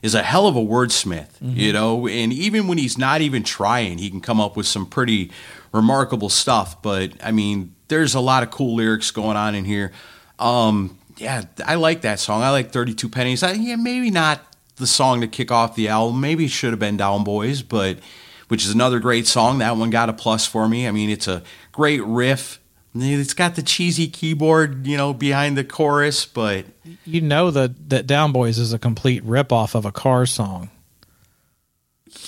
is 0.00 0.14
a 0.14 0.22
hell 0.22 0.46
of 0.46 0.54
a 0.54 0.60
wordsmith, 0.60 1.30
you 1.40 1.72
know. 1.72 2.06
And 2.06 2.32
even 2.32 2.68
when 2.68 2.78
he's 2.78 2.96
not 2.96 3.20
even 3.20 3.42
trying, 3.42 3.98
he 3.98 4.10
can 4.10 4.20
come 4.20 4.40
up 4.40 4.56
with 4.56 4.66
some 4.66 4.86
pretty 4.86 5.32
remarkable 5.72 6.28
stuff. 6.28 6.80
But 6.82 7.14
I 7.20 7.32
mean, 7.32 7.74
there's 7.88 8.14
a 8.14 8.20
lot 8.20 8.44
of 8.44 8.52
cool 8.52 8.76
lyrics 8.76 9.10
going 9.10 9.36
on 9.36 9.56
in 9.56 9.64
here. 9.64 9.90
Um, 10.38 10.96
yeah, 11.16 11.46
I 11.66 11.74
like 11.74 12.02
that 12.02 12.20
song. 12.20 12.44
I 12.44 12.50
like 12.50 12.70
32 12.70 13.08
Pennies. 13.08 13.42
I, 13.42 13.54
yeah, 13.54 13.74
maybe 13.74 14.12
not 14.12 14.40
the 14.76 14.86
song 14.86 15.20
to 15.22 15.26
kick 15.26 15.50
off 15.50 15.74
the 15.74 15.88
album. 15.88 16.20
Maybe 16.20 16.44
it 16.44 16.52
should 16.52 16.70
have 16.70 16.78
been 16.78 16.96
Down 16.96 17.24
Boys, 17.24 17.62
but 17.62 17.98
which 18.48 18.64
is 18.64 18.70
another 18.72 18.98
great 19.00 19.26
song. 19.26 19.58
That 19.58 19.76
one 19.76 19.90
got 19.90 20.08
a 20.08 20.12
plus 20.12 20.46
for 20.46 20.68
me. 20.68 20.86
I 20.86 20.90
mean, 20.90 21.10
it's 21.10 21.28
a 21.28 21.42
great 21.72 22.02
riff. 22.04 22.60
It's 22.94 23.34
got 23.34 23.56
the 23.56 23.62
cheesy 23.62 24.08
keyboard, 24.08 24.86
you 24.86 24.96
know, 24.96 25.12
behind 25.12 25.58
the 25.58 25.64
chorus, 25.64 26.24
but 26.24 26.64
You 27.04 27.20
know 27.20 27.50
that 27.50 27.90
that 27.90 28.06
Down 28.06 28.32
Boys 28.32 28.58
is 28.58 28.72
a 28.72 28.78
complete 28.78 29.22
ripoff 29.24 29.74
of 29.74 29.84
a 29.84 29.92
car 29.92 30.24
song. 30.24 30.70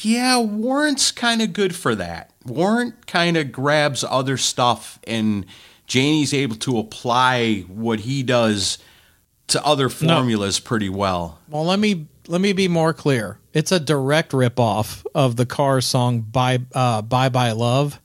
yeah, 0.03 0.39
Warrant's 0.39 1.11
kind 1.11 1.41
of 1.43 1.53
good 1.53 1.75
for 1.75 1.95
that. 1.95 2.31
Warrant 2.45 3.07
kind 3.07 3.37
of 3.37 3.53
grabs 3.53 4.05
other 4.05 4.37
stuff, 4.37 4.99
and 5.07 5.47
Jani's 5.87 6.35
able 6.35 6.57
to 6.57 6.79
apply 6.79 7.61
what 7.69 8.01
he 8.01 8.23
does 8.23 8.79
to 9.49 9.65
other 9.65 9.89
formulas 9.89 10.61
pretty 10.61 10.89
well. 10.91 11.39
Well, 11.49 11.65
let 11.65 11.79
me 11.79 12.07
let 12.29 12.41
me 12.41 12.53
be 12.53 12.69
more 12.69 12.93
clear. 12.93 13.39
It's 13.53 13.73
a 13.73 13.81
direct 13.81 14.33
ripoff 14.33 15.05
of 15.15 15.37
the 15.37 15.47
Cars 15.47 15.87
song 15.87 16.21
"Bye 16.21 16.61
uh, 16.73 17.03
Bye 17.03 17.31
Bye 17.31 17.53
Love," 17.53 18.01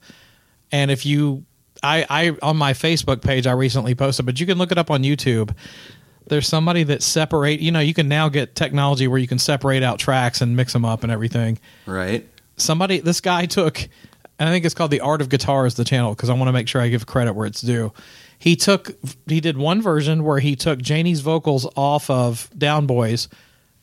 and 0.72 0.90
if 0.90 1.06
you, 1.06 1.46
I, 1.84 2.06
I 2.10 2.38
on 2.42 2.58
my 2.58 2.74
Facebook 2.74 3.22
page, 3.22 3.46
I 3.46 3.52
recently 3.52 3.94
posted, 3.94 4.26
but 4.26 4.40
you 4.40 4.46
can 4.46 4.58
look 4.58 4.72
it 4.72 4.78
up 4.78 4.90
on 4.90 5.04
YouTube. 5.04 5.56
There's 6.28 6.48
somebody 6.48 6.84
that 6.84 7.04
separate. 7.04 7.60
You 7.60 7.72
know, 7.72 7.82
you 7.82 7.94
can 7.94 8.08
now 8.08 8.30
get 8.30 8.56
technology 8.56 9.08
where 9.08 9.20
you 9.20 9.28
can 9.28 9.40
separate 9.40 9.84
out 9.84 10.00
tracks 10.00 10.42
and 10.42 10.56
mix 10.56 10.72
them 10.72 10.86
up 10.86 11.04
and 11.04 11.12
everything. 11.12 11.60
Right. 11.86 12.28
Somebody, 12.56 13.00
this 13.00 13.20
guy 13.20 13.46
took, 13.46 13.82
and 14.40 14.48
I 14.48 14.52
think 14.52 14.64
it's 14.64 14.74
called 14.74 14.92
the 14.92 15.02
Art 15.02 15.22
of 15.22 15.28
Guitar 15.28 15.66
is 15.66 15.74
the 15.74 15.84
channel 15.84 16.16
because 16.16 16.30
I 16.30 16.34
want 16.34 16.48
to 16.48 16.54
make 16.54 16.70
sure 16.70 16.82
I 16.82 16.88
give 16.88 17.06
credit 17.06 17.34
where 17.34 17.46
it's 17.46 17.62
due. 17.62 17.92
He 18.40 18.56
took, 18.56 18.92
he 19.28 19.42
did 19.42 19.58
one 19.58 19.82
version 19.82 20.24
where 20.24 20.40
he 20.40 20.56
took 20.56 20.82
Jani's 20.82 21.20
vocals 21.20 21.68
off 21.76 22.10
of 22.10 22.50
Down 22.58 22.86
Boys 22.86 23.28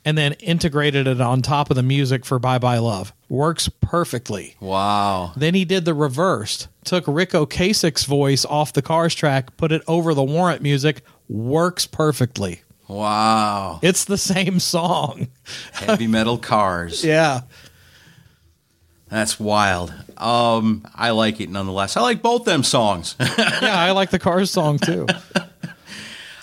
and 0.05 0.17
then 0.17 0.33
integrated 0.35 1.07
it 1.07 1.21
on 1.21 1.43
top 1.43 1.71
of 1.71 1.77
the 1.77 1.83
music 1.83 2.25
for 2.25 2.39
Bye 2.39 2.59
Bye 2.59 2.79
Love. 2.79 3.13
Works 3.29 3.69
perfectly. 3.69 4.57
Wow. 4.61 5.33
Then 5.37 5.55
he 5.55 5.65
did 5.65 5.85
the 5.85 5.95
reversed. 5.95 6.69
Took 6.85 7.05
Ric 7.07 7.31
Ocasek's 7.31 8.05
voice 8.05 8.45
off 8.45 8.73
the 8.73 8.83
Cars 8.83 9.15
track, 9.15 9.57
put 9.57 9.73
it 9.73 9.83
over 9.87 10.15
the 10.15 10.23
Warrant 10.23 10.63
music. 10.63 11.03
Works 11.29 11.87
perfectly. 11.87 12.63
Wow. 12.89 13.79
It's 13.83 14.05
the 14.05 14.19
same 14.19 14.59
song. 14.59 15.29
Heavy 15.73 16.07
metal 16.07 16.39
cars. 16.39 17.05
Yeah. 17.11 17.43
That's 19.09 19.41
wild. 19.41 19.93
Um, 20.17 20.87
I 20.95 21.11
like 21.11 21.41
it 21.41 21.51
nonetheless. 21.51 21.97
I 21.97 22.01
like 22.01 22.23
both 22.23 22.45
them 22.45 22.63
songs. 22.63 23.17
yeah, 23.21 23.59
I 23.61 23.91
like 23.91 24.11
the 24.11 24.21
Cars 24.21 24.53
song 24.53 24.79
too. 24.79 25.07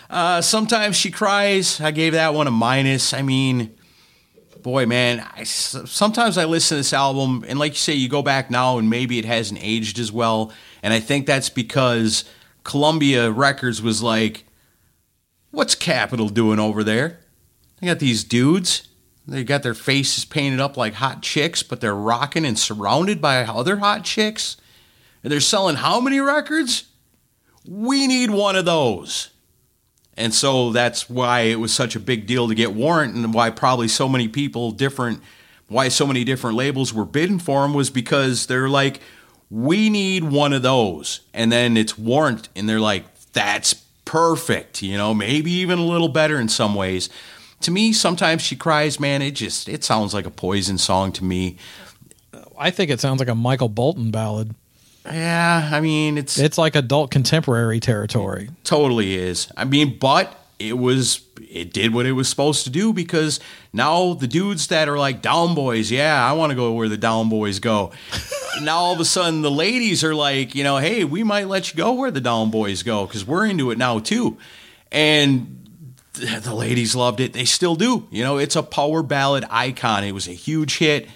Uh, 0.09 0.41
sometimes 0.41 0.95
she 0.95 1.11
cries. 1.11 1.81
I 1.81 1.91
gave 1.91 2.13
that 2.13 2.33
one 2.33 2.47
a 2.47 2.51
minus. 2.51 3.13
I 3.13 3.21
mean, 3.21 3.75
boy, 4.61 4.85
man. 4.85 5.25
I, 5.35 5.43
sometimes 5.43 6.37
I 6.37 6.45
listen 6.45 6.75
to 6.75 6.79
this 6.79 6.93
album, 6.93 7.43
and 7.47 7.59
like 7.59 7.73
you 7.73 7.77
say, 7.77 7.93
you 7.93 8.09
go 8.09 8.21
back 8.21 8.49
now, 8.49 8.77
and 8.77 8.89
maybe 8.89 9.19
it 9.19 9.25
hasn't 9.25 9.59
aged 9.63 9.99
as 9.99 10.11
well. 10.11 10.51
And 10.81 10.93
I 10.93 10.99
think 10.99 11.25
that's 11.25 11.49
because 11.49 12.25
Columbia 12.63 13.31
Records 13.31 13.81
was 13.81 14.01
like, 14.01 14.45
"What's 15.51 15.75
Capitol 15.75 16.29
doing 16.29 16.59
over 16.59 16.83
there? 16.83 17.19
They 17.79 17.87
got 17.87 17.99
these 17.99 18.23
dudes. 18.23 18.87
They 19.27 19.43
got 19.43 19.61
their 19.61 19.73
faces 19.73 20.23
painted 20.23 20.61
up 20.61 20.77
like 20.77 20.93
hot 20.93 21.21
chicks, 21.21 21.63
but 21.63 21.81
they're 21.81 21.95
rocking 21.95 22.45
and 22.45 22.57
surrounded 22.57 23.21
by 23.21 23.43
other 23.43 23.77
hot 23.77 24.05
chicks. 24.05 24.55
And 25.21 25.31
they're 25.31 25.41
selling 25.41 25.75
how 25.75 25.99
many 25.99 26.21
records? 26.21 26.85
We 27.67 28.07
need 28.07 28.31
one 28.31 28.55
of 28.55 28.65
those." 28.65 29.31
And 30.17 30.33
so 30.33 30.71
that's 30.71 31.09
why 31.09 31.41
it 31.41 31.59
was 31.59 31.71
such 31.73 31.95
a 31.95 31.99
big 31.99 32.25
deal 32.25 32.47
to 32.47 32.55
get 32.55 32.73
Warrant 32.73 33.13
and 33.13 33.33
why 33.33 33.51
probably 33.51 33.87
so 33.87 34.09
many 34.09 34.27
people 34.27 34.71
different 34.71 35.21
why 35.69 35.89
so 35.89 36.07
many 36.07 36.23
different 36.23 36.55
labels 36.55 36.93
were 36.93 37.05
bidding 37.05 37.39
for 37.39 37.65
him 37.65 37.73
was 37.73 37.89
because 37.89 38.47
they're 38.47 38.69
like 38.69 38.99
we 39.49 39.89
need 39.89 40.23
one 40.23 40.51
of 40.53 40.61
those. 40.61 41.21
And 41.33 41.51
then 41.51 41.77
it's 41.77 41.97
Warrant 41.97 42.49
and 42.55 42.67
they're 42.67 42.79
like 42.79 43.05
that's 43.31 43.73
perfect, 44.05 44.81
you 44.81 44.97
know, 44.97 45.13
maybe 45.13 45.51
even 45.51 45.77
a 45.77 45.85
little 45.85 46.09
better 46.09 46.39
in 46.39 46.49
some 46.49 46.73
ways. 46.73 47.09
To 47.61 47.71
me, 47.71 47.91
sometimes 47.93 48.41
she 48.41 48.55
cries, 48.55 48.99
man, 48.99 49.21
it 49.21 49.31
just 49.31 49.69
it 49.69 49.83
sounds 49.83 50.13
like 50.13 50.25
a 50.25 50.31
poison 50.31 50.77
song 50.77 51.11
to 51.13 51.23
me. 51.23 51.57
I 52.57 52.71
think 52.71 52.89
it 52.89 52.99
sounds 52.99 53.19
like 53.19 53.29
a 53.29 53.35
Michael 53.35 53.69
Bolton 53.69 54.09
ballad. 54.09 54.55
Yeah, 55.11 55.69
I 55.71 55.79
mean, 55.81 56.17
it's 56.17 56.37
It's 56.37 56.57
like 56.57 56.75
adult 56.75 57.11
contemporary 57.11 57.79
territory. 57.79 58.49
totally 58.63 59.15
is. 59.15 59.47
I 59.55 59.65
mean, 59.65 59.97
but 59.97 60.33
it 60.59 60.77
was 60.77 61.21
it 61.49 61.71
did 61.71 61.93
what 61.93 62.05
it 62.05 62.11
was 62.11 62.27
supposed 62.27 62.65
to 62.65 62.69
do 62.69 62.91
because 62.93 63.39
now 63.71 64.13
the 64.13 64.27
dudes 64.27 64.67
that 64.67 64.89
are 64.89 64.97
like 64.97 65.21
down 65.21 65.55
boys, 65.55 65.89
yeah, 65.91 66.27
I 66.27 66.33
want 66.33 66.49
to 66.51 66.55
go 66.55 66.73
where 66.73 66.89
the 66.89 66.97
down 66.97 67.29
boys 67.29 67.59
go. 67.59 67.91
now 68.61 68.77
all 68.77 68.93
of 68.93 68.99
a 68.99 69.05
sudden 69.05 69.41
the 69.43 69.51
ladies 69.51 70.03
are 70.03 70.13
like, 70.13 70.55
you 70.55 70.63
know, 70.63 70.77
hey, 70.77 71.03
we 71.03 71.23
might 71.23 71.47
let 71.47 71.71
you 71.71 71.77
go 71.77 71.93
where 71.93 72.11
the 72.11 72.21
down 72.21 72.51
boys 72.51 72.83
go 72.83 73.05
because 73.05 73.25
we're 73.25 73.45
into 73.45 73.71
it 73.71 73.77
now 73.77 73.99
too. 73.99 74.37
And 74.91 75.53
the 76.13 76.53
ladies 76.53 76.95
loved 76.95 77.19
it. 77.19 77.33
They 77.33 77.45
still 77.45 77.75
do. 77.75 78.07
You 78.11 78.23
know, 78.23 78.37
it's 78.37 78.55
a 78.55 78.63
power 78.63 79.03
ballad 79.03 79.45
icon. 79.49 80.03
It 80.03 80.11
was 80.13 80.27
a 80.27 80.33
huge 80.33 80.77
hit 80.79 81.07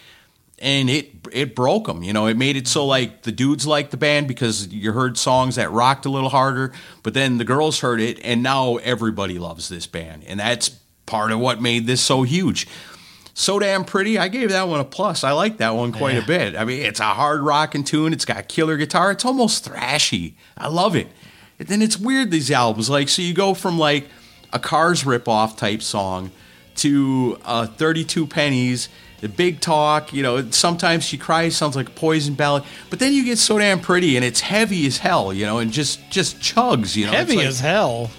and 0.62 0.90
it 0.90 1.10
it 1.34 1.56
broke 1.56 1.88
them. 1.88 2.04
You 2.04 2.14
know, 2.14 2.28
it 2.28 2.38
made 2.38 2.56
it 2.56 2.68
so 2.68 2.86
like 2.86 3.24
the 3.24 3.32
dudes 3.32 3.66
liked 3.68 3.92
the 3.92 3.98
band 3.98 4.28
because 4.28 4.68
you 4.68 4.92
heard 4.94 5.18
songs 5.18 5.56
that 5.56 5.72
rocked 5.72 6.06
a 6.06 6.10
little 6.10 6.30
harder, 6.30 6.72
but 7.04 7.14
then 7.14 7.38
the 7.38 7.44
girls 7.44 7.80
heard 7.80 8.00
it, 8.00 8.20
and 8.24 8.44
now 8.44 8.78
everybody 8.78 9.40
loves 9.40 9.68
this 9.68 9.88
band, 9.88 10.24
and 10.26 10.40
that's 10.40 10.70
part 11.06 11.32
of 11.32 11.40
what 11.40 11.62
made 11.62 11.88
this 11.88 12.02
so 12.02 12.24
huge. 12.24 12.68
So 13.34 13.60
damn 13.60 13.86
pretty. 13.86 14.18
I 14.18 14.28
gave 14.28 14.50
that 14.50 14.68
one 14.68 14.80
a 14.80 14.86
plus. 14.86 15.24
I 15.24 15.32
like 15.32 15.58
that 15.58 15.74
one 15.74 15.94
quite 15.94 16.18
a 16.18 16.26
bit. 16.26 16.56
I 16.56 16.66
mean, 16.66 16.86
it's 16.86 17.00
a 17.00 17.06
hard 17.06 17.42
rocking 17.42 17.84
tune. 17.84 18.14
It's 18.14 18.26
got 18.26 18.48
killer 18.48 18.78
guitar. 18.78 19.12
It's 19.12 19.26
almost 19.26 19.68
thrashy. 19.68 20.34
I 20.58 20.68
love 20.68 20.96
it. 20.96 21.08
And 21.58 21.68
then 21.68 21.82
it's 21.82 21.98
weird 21.98 22.30
these 22.30 22.52
albums. 22.52 22.90
Like, 22.90 23.08
so 23.08 23.22
you 23.22 23.34
go 23.34 23.54
from 23.54 23.80
like 23.80 24.08
a 24.52 24.60
Cars 24.60 25.04
ripoff 25.04 25.58
type 25.58 25.82
song 25.82 26.32
to 26.76 27.38
uh, 27.46 27.68
32 27.68 28.28
pennies 28.28 28.90
the 29.22 29.30
big 29.30 29.60
talk 29.62 30.12
you 30.14 30.22
know 30.24 30.50
sometimes 30.52 31.04
she 31.04 31.18
cries 31.18 31.56
sounds 31.56 31.76
like 31.76 31.88
a 31.88 31.92
poison 31.92 32.34
ballad 32.34 32.64
but 32.90 33.00
then 33.00 33.14
you 33.14 33.24
get 33.24 33.38
so 33.38 33.58
damn 33.58 33.80
pretty 33.80 34.16
and 34.16 34.26
it's 34.26 34.42
heavy 34.42 34.86
as 34.88 34.98
hell 34.98 35.32
you 35.34 35.46
know 35.46 35.60
and 35.60 35.72
just 35.72 36.00
just 36.10 36.40
chugs 36.40 36.96
you 36.96 37.06
know 37.06 37.12
Heavy 37.12 37.38
like- 37.38 37.46
as 37.46 37.60
hell. 37.60 38.10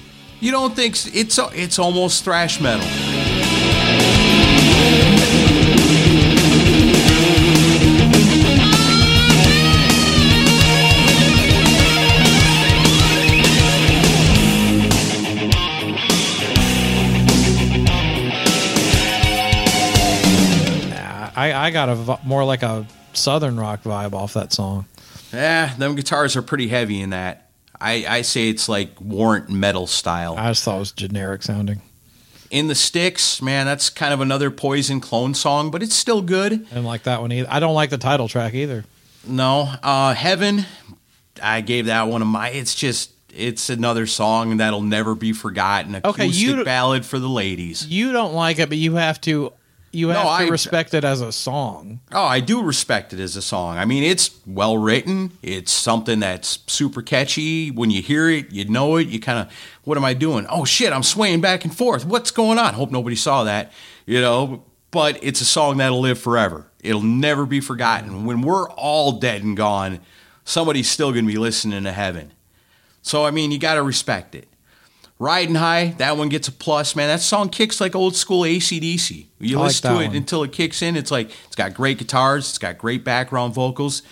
you 0.41 0.51
don't 0.51 0.75
think 0.75 0.95
it's 1.15 1.39
it's 1.39 1.79
almost 1.79 2.25
thrash 2.25 2.61
metal 2.61 2.87
I, 21.43 21.67
I 21.67 21.71
got 21.71 21.89
a 21.89 22.19
more 22.25 22.45
like 22.45 22.63
a 22.63 22.87
southern 23.13 23.59
rock 23.59 23.83
vibe 23.83 24.13
off 24.15 24.35
that 24.35 24.53
song. 24.53 24.87
yeah 25.33 25.75
them 25.77 25.95
guitars 25.95 26.37
are 26.37 26.43
pretty 26.43 26.69
heavy 26.69 27.01
in 27.01 27.11
that 27.11 27.51
i 27.81 28.05
i 28.09 28.23
say 28.23 28.49
it's 28.49 28.69
like 28.69 28.91
warrant 29.01 29.49
metal 29.51 29.87
style 29.87 30.35
I 30.39 30.51
just 30.51 30.65
thought 30.65 30.77
it 30.77 30.81
was 30.81 30.93
generic 30.93 31.43
sounding. 31.43 31.83
in 32.51 32.69
the 32.69 32.75
sticks 32.75 33.43
man 33.43 33.67
that's 33.67 33.91
kind 33.91 34.15
of 34.15 34.21
another 34.21 34.51
poison 34.51 35.01
clone 35.01 35.35
song 35.35 35.71
but 35.71 35.83
it's 35.83 35.95
still 35.95 36.23
good 36.23 36.53
I 36.53 36.57
didn't 36.57 36.85
like 36.85 37.03
that 37.05 37.21
one 37.21 37.33
either. 37.33 37.49
I 37.51 37.61
don't 37.61 37.75
like 37.75 37.91
the 37.91 37.99
title 37.99 38.29
track 38.29 38.55
either. 38.55 38.85
No, 39.27 39.73
uh, 39.83 40.15
Heaven. 40.15 40.65
I 41.43 41.61
gave 41.61 41.87
that 41.87 42.09
one 42.09 42.23
of 42.23 42.29
my. 42.29 42.51
It's 42.51 42.75
just 42.75 43.11
it's 43.35 43.71
another 43.71 44.07
song 44.07 44.57
that'll 44.57 44.83
never 44.83 45.15
be 45.15 45.33
forgotten. 45.33 46.01
Okay, 46.05 46.27
you- 46.27 46.65
ballad 46.65 47.07
for 47.07 47.19
the 47.21 47.29
ladies. 47.29 47.87
You 47.87 48.13
don't 48.13 48.35
like 48.35 48.59
it, 48.59 48.69
but 48.69 48.79
you 48.79 48.97
have 48.97 49.21
to 49.23 49.53
you 49.93 50.09
No, 50.09 50.15
have 50.15 50.25
to 50.25 50.29
I- 50.31 50.49
respect 50.49 50.95
it 50.95 51.05
as 51.05 51.21
a 51.21 51.31
song. 51.33 52.01
Oh, 52.13 52.25
I 52.25 52.41
do 52.41 52.63
respect 52.63 53.13
it 53.13 53.21
as 53.21 53.37
a 53.37 53.43
song. 53.43 53.77
I 53.79 53.85
mean, 53.85 54.03
it's 54.03 54.31
well 54.47 54.77
written. 54.79 55.33
It's 55.43 55.71
something 55.71 56.19
that's 56.21 56.61
super 56.67 57.03
catchy. 57.03 57.71
When 57.71 57.91
you 57.91 58.03
hear 58.03 58.29
it, 58.31 58.51
you 58.51 58.65
know 58.65 58.97
it. 58.97 59.09
You 59.09 59.21
kind 59.21 59.39
of, 59.39 59.53
what 59.85 59.97
am 59.99 60.05
I 60.05 60.15
doing? 60.15 60.47
Oh 60.49 60.65
shit, 60.65 60.93
I'm 60.93 61.03
swaying 61.03 61.41
back 61.43 61.65
and 61.65 61.77
forth. 61.77 62.05
What's 62.07 62.31
going 62.31 62.59
on? 62.59 62.75
Hope 62.75 62.91
nobody 62.91 63.17
saw 63.17 63.45
that. 63.45 63.71
You 64.07 64.21
know, 64.21 64.65
but 64.91 65.23
it's 65.23 65.41
a 65.41 65.45
song 65.45 65.77
that'll 65.77 66.01
live 66.01 66.19
forever. 66.19 66.67
It'll 66.83 67.03
never 67.03 67.47
be 67.47 67.61
forgotten. 67.61 68.25
When 68.25 68.43
we're 68.43 68.69
all 68.71 69.13
dead 69.13 69.43
and 69.45 69.57
gone, 69.57 70.01
somebody's 70.45 70.91
still 70.91 71.13
going 71.13 71.27
to 71.27 71.33
be 71.33 71.39
listening 71.39 71.85
to 71.85 71.93
Heaven. 71.93 72.33
So 73.03 73.25
I 73.25 73.31
mean, 73.31 73.51
you 73.53 73.59
got 73.59 73.75
to 73.75 73.83
respect 73.83 74.35
it. 74.35 74.49
Riding 75.23 75.55
High, 75.55 75.95
that 75.99 76.17
one 76.17 76.29
gets 76.29 76.49
a 76.49 76.53
plus, 76.53 76.97
man. 76.97 77.07
That 77.09 77.21
song 77.21 77.49
kicks 77.49 77.81
like 77.81 77.95
old 77.95 78.17
school 78.17 78.43
ACDC. 78.43 79.27
You 79.39 79.57
I 79.57 79.61
like 79.61 79.69
listen 79.69 79.95
to 79.95 80.01
it 80.03 80.07
one. 80.09 80.17
until 80.17 80.43
it 80.43 80.51
kicks 80.51 80.83
in. 80.83 80.97
It's 80.97 81.13
like 81.13 81.31
it's 81.47 81.55
got 81.55 81.75
great 81.75 81.99
guitars, 81.99 82.49
it's 82.49 82.59
got 82.59 82.77
great 82.77 83.05
background 83.05 83.55
vocals. 83.55 84.03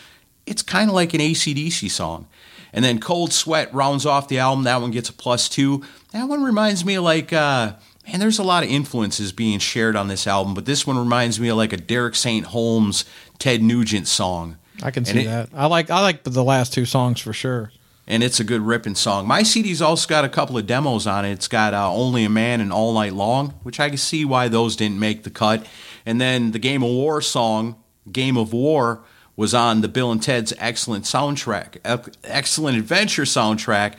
it's 0.46 0.62
kind 0.62 0.88
of 0.88 0.94
like 0.94 1.12
an 1.12 1.20
ACDC 1.20 1.90
song. 1.90 2.28
And 2.72 2.84
then 2.84 3.00
Cold 3.00 3.32
Sweat 3.32 3.74
rounds 3.74 4.06
off 4.06 4.28
the 4.28 4.38
album. 4.38 4.62
That 4.64 4.80
one 4.80 4.92
gets 4.92 5.08
a 5.08 5.12
plus 5.12 5.48
two. 5.48 5.82
That 6.12 6.28
one 6.28 6.44
reminds 6.44 6.84
me 6.84 6.94
of 6.94 7.02
like, 7.02 7.32
uh, 7.32 7.72
man, 8.06 8.20
there's 8.20 8.38
a 8.38 8.44
lot 8.44 8.62
of 8.62 8.70
influences 8.70 9.32
being 9.32 9.58
shared 9.58 9.96
on 9.96 10.06
this 10.06 10.28
album, 10.28 10.54
but 10.54 10.64
this 10.66 10.86
one 10.86 10.96
reminds 10.96 11.40
me 11.40 11.48
of 11.48 11.56
like 11.56 11.72
a 11.72 11.76
Derek 11.76 12.14
St. 12.14 12.46
Holmes, 12.46 13.04
Ted 13.40 13.62
Nugent 13.62 14.06
song. 14.06 14.56
I 14.82 14.92
can 14.92 15.04
see 15.04 15.22
it- 15.22 15.24
that. 15.24 15.48
I 15.52 15.66
like 15.66 15.90
I 15.90 16.00
like 16.02 16.22
the 16.22 16.44
last 16.44 16.72
two 16.72 16.86
songs 16.86 17.20
for 17.20 17.32
sure. 17.32 17.72
And 18.10 18.22
it's 18.22 18.40
a 18.40 18.44
good 18.44 18.60
ripping 18.60 18.96
song. 18.96 19.26
My 19.26 19.42
CD's 19.42 19.80
also 19.80 20.08
got 20.08 20.24
a 20.24 20.28
couple 20.28 20.58
of 20.58 20.66
demos 20.66 21.06
on 21.06 21.24
it. 21.24 21.30
It's 21.32 21.48
got 21.48 21.72
uh, 21.72 21.90
Only 21.92 22.24
a 22.24 22.28
Man 22.28 22.60
and 22.60 22.72
All 22.72 22.92
Night 22.92 23.14
Long, 23.14 23.50
which 23.62 23.78
I 23.80 23.88
can 23.88 23.98
see 23.98 24.24
why 24.24 24.48
those 24.48 24.74
didn't 24.76 24.98
make 24.98 25.22
the 25.22 25.30
cut. 25.30 25.64
And 26.04 26.20
then 26.20 26.50
the 26.50 26.58
Game 26.58 26.82
of 26.82 26.90
War 26.90 27.20
song, 27.22 27.76
Game 28.10 28.36
of 28.36 28.52
War, 28.52 29.04
was 29.36 29.54
on 29.54 29.80
the 29.80 29.88
Bill 29.88 30.10
and 30.10 30.22
Ted's 30.22 30.52
excellent 30.58 31.04
soundtrack, 31.04 31.78
excellent 32.24 32.76
adventure 32.78 33.22
soundtrack. 33.22 33.94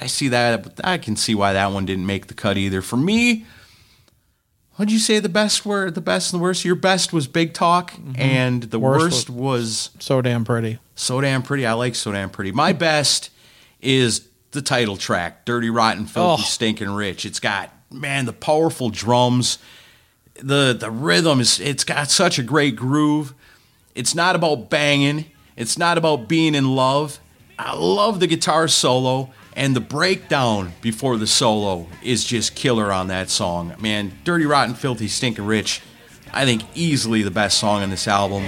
I 0.00 0.06
see 0.06 0.28
that, 0.28 0.62
but 0.62 0.80
I 0.84 0.96
can 0.98 1.16
see 1.16 1.34
why 1.34 1.52
that 1.52 1.72
one 1.72 1.84
didn't 1.84 2.06
make 2.06 2.28
the 2.28 2.34
cut 2.34 2.56
either. 2.56 2.80
For 2.80 2.96
me, 2.96 3.44
what'd 4.76 4.92
you 4.92 4.98
say 4.98 5.18
the 5.18 5.28
best 5.28 5.66
were? 5.66 5.90
The 5.90 6.00
best 6.00 6.32
and 6.32 6.40
the 6.40 6.42
worst? 6.42 6.64
Your 6.64 6.74
best 6.76 7.12
was 7.12 7.26
Big 7.26 7.54
Talk, 7.54 7.92
and 8.16 8.62
the 8.64 8.78
Worst 8.78 9.02
worst 9.02 9.30
was 9.30 9.90
So 9.98 10.22
damn 10.22 10.44
pretty. 10.44 10.78
so 10.94 11.20
damn 11.20 11.42
pretty. 11.42 11.66
I 11.66 11.72
like 11.72 11.94
so 11.96 12.12
damn 12.12 12.30
pretty. 12.30 12.52
My 12.52 12.72
best 12.72 13.30
is 13.80 14.26
the 14.52 14.62
title 14.62 14.96
track, 14.96 15.44
Dirty 15.44 15.70
Rotten 15.70 16.06
Filthy 16.06 16.42
Oh. 16.42 16.46
Stinking 16.46 16.90
Rich. 16.90 17.24
It's 17.26 17.40
got 17.40 17.70
man 17.90 18.26
the 18.26 18.32
powerful 18.32 18.90
drums. 18.90 19.58
The 20.36 20.76
the 20.78 20.90
rhythm 20.90 21.40
is 21.40 21.58
it's 21.60 21.84
got 21.84 22.10
such 22.10 22.38
a 22.38 22.42
great 22.42 22.76
groove. 22.76 23.34
It's 23.94 24.14
not 24.14 24.36
about 24.36 24.70
banging. 24.70 25.26
It's 25.56 25.76
not 25.76 25.98
about 25.98 26.28
being 26.28 26.54
in 26.54 26.74
love. 26.76 27.18
I 27.58 27.74
love 27.74 28.20
the 28.20 28.28
guitar 28.28 28.68
solo 28.68 29.30
and 29.56 29.74
the 29.74 29.80
breakdown 29.80 30.72
before 30.80 31.16
the 31.16 31.26
solo 31.26 31.88
is 32.04 32.24
just 32.24 32.54
killer 32.54 32.92
on 32.92 33.08
that 33.08 33.28
song. 33.30 33.74
Man, 33.80 34.12
Dirty 34.22 34.46
Rotten 34.46 34.74
Filthy 34.76 35.08
Stinking 35.08 35.44
Rich. 35.46 35.82
I 36.32 36.44
think 36.44 36.62
easily 36.76 37.22
the 37.22 37.30
best 37.32 37.58
song 37.58 37.82
on 37.82 37.90
this 37.90 38.06
album. 38.06 38.44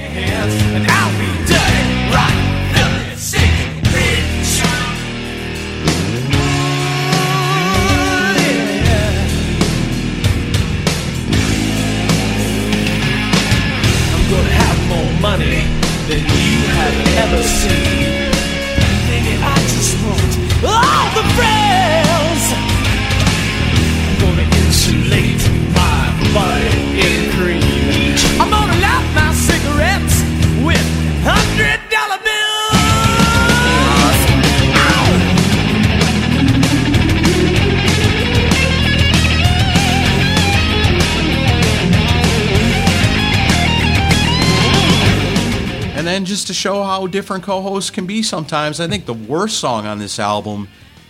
How 46.91 47.07
different 47.07 47.45
co-hosts 47.45 47.91
can 47.91 48.07
be 48.07 48.23
sometimes, 48.23 48.81
I 48.81 48.89
think 48.89 49.07
the 49.07 49.15
worst 49.15 49.59
song 49.59 49.87
on 49.87 49.99
this 49.99 50.19
album 50.19 50.69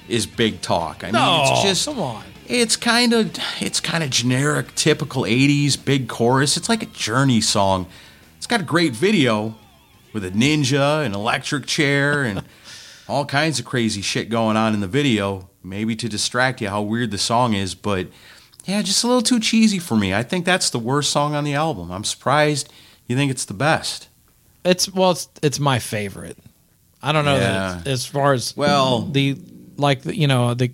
is 0.08 0.26
Big 0.26 0.60
Talk. 0.60 1.02
I 1.02 1.06
mean, 1.06 1.14
No, 1.14 1.44
it's 1.46 1.62
just 1.62 1.86
come 1.86 1.98
on. 1.98 2.24
It's 2.46 2.76
kind 2.76 3.12
of 3.12 3.36
it's 3.60 3.80
kind 3.80 4.02
of 4.02 4.10
generic, 4.10 4.74
typical 4.74 5.22
80s 5.22 5.82
big 5.82 6.08
chorus. 6.08 6.56
It's 6.56 6.68
like 6.68 6.82
a 6.82 6.86
Journey 6.86 7.40
song. 7.40 7.86
It's 8.36 8.46
got 8.46 8.60
a 8.60 8.64
great 8.64 8.92
video 8.92 9.54
with 10.12 10.24
a 10.24 10.30
ninja, 10.30 11.04
an 11.06 11.14
electric 11.14 11.66
chair, 11.66 12.24
and 12.24 12.42
all 13.08 13.24
kinds 13.24 13.58
of 13.58 13.64
crazy 13.64 14.02
shit 14.02 14.28
going 14.28 14.56
on 14.56 14.74
in 14.74 14.80
the 14.80 14.88
video, 14.88 15.48
maybe 15.62 15.96
to 15.96 16.08
distract 16.08 16.60
you 16.60 16.68
how 16.68 16.82
weird 16.82 17.10
the 17.10 17.18
song 17.18 17.54
is, 17.54 17.74
but 17.74 18.08
yeah, 18.66 18.82
just 18.82 19.02
a 19.02 19.06
little 19.06 19.22
too 19.22 19.40
cheesy 19.40 19.78
for 19.78 19.96
me. 19.96 20.12
I 20.12 20.22
think 20.22 20.44
that's 20.44 20.68
the 20.70 20.78
worst 20.78 21.10
song 21.10 21.34
on 21.34 21.44
the 21.44 21.54
album. 21.54 21.90
I'm 21.90 22.04
surprised 22.04 22.70
you 23.06 23.16
think 23.16 23.30
it's 23.30 23.44
the 23.46 23.54
best. 23.54 24.08
It's 24.64 24.92
well, 24.92 25.12
it's 25.12 25.28
it's 25.42 25.58
my 25.60 25.78
favorite. 25.78 26.36
I 27.02 27.12
don't 27.12 27.24
know 27.24 27.38
that 27.38 27.52
Yeah. 27.52 27.78
it's, 27.78 27.86
as 27.86 28.06
far 28.06 28.32
as 28.34 28.56
Well- 28.56 29.02
the 29.02 29.36
like 29.76 30.04
you 30.04 30.26
know 30.26 30.54
the 30.54 30.70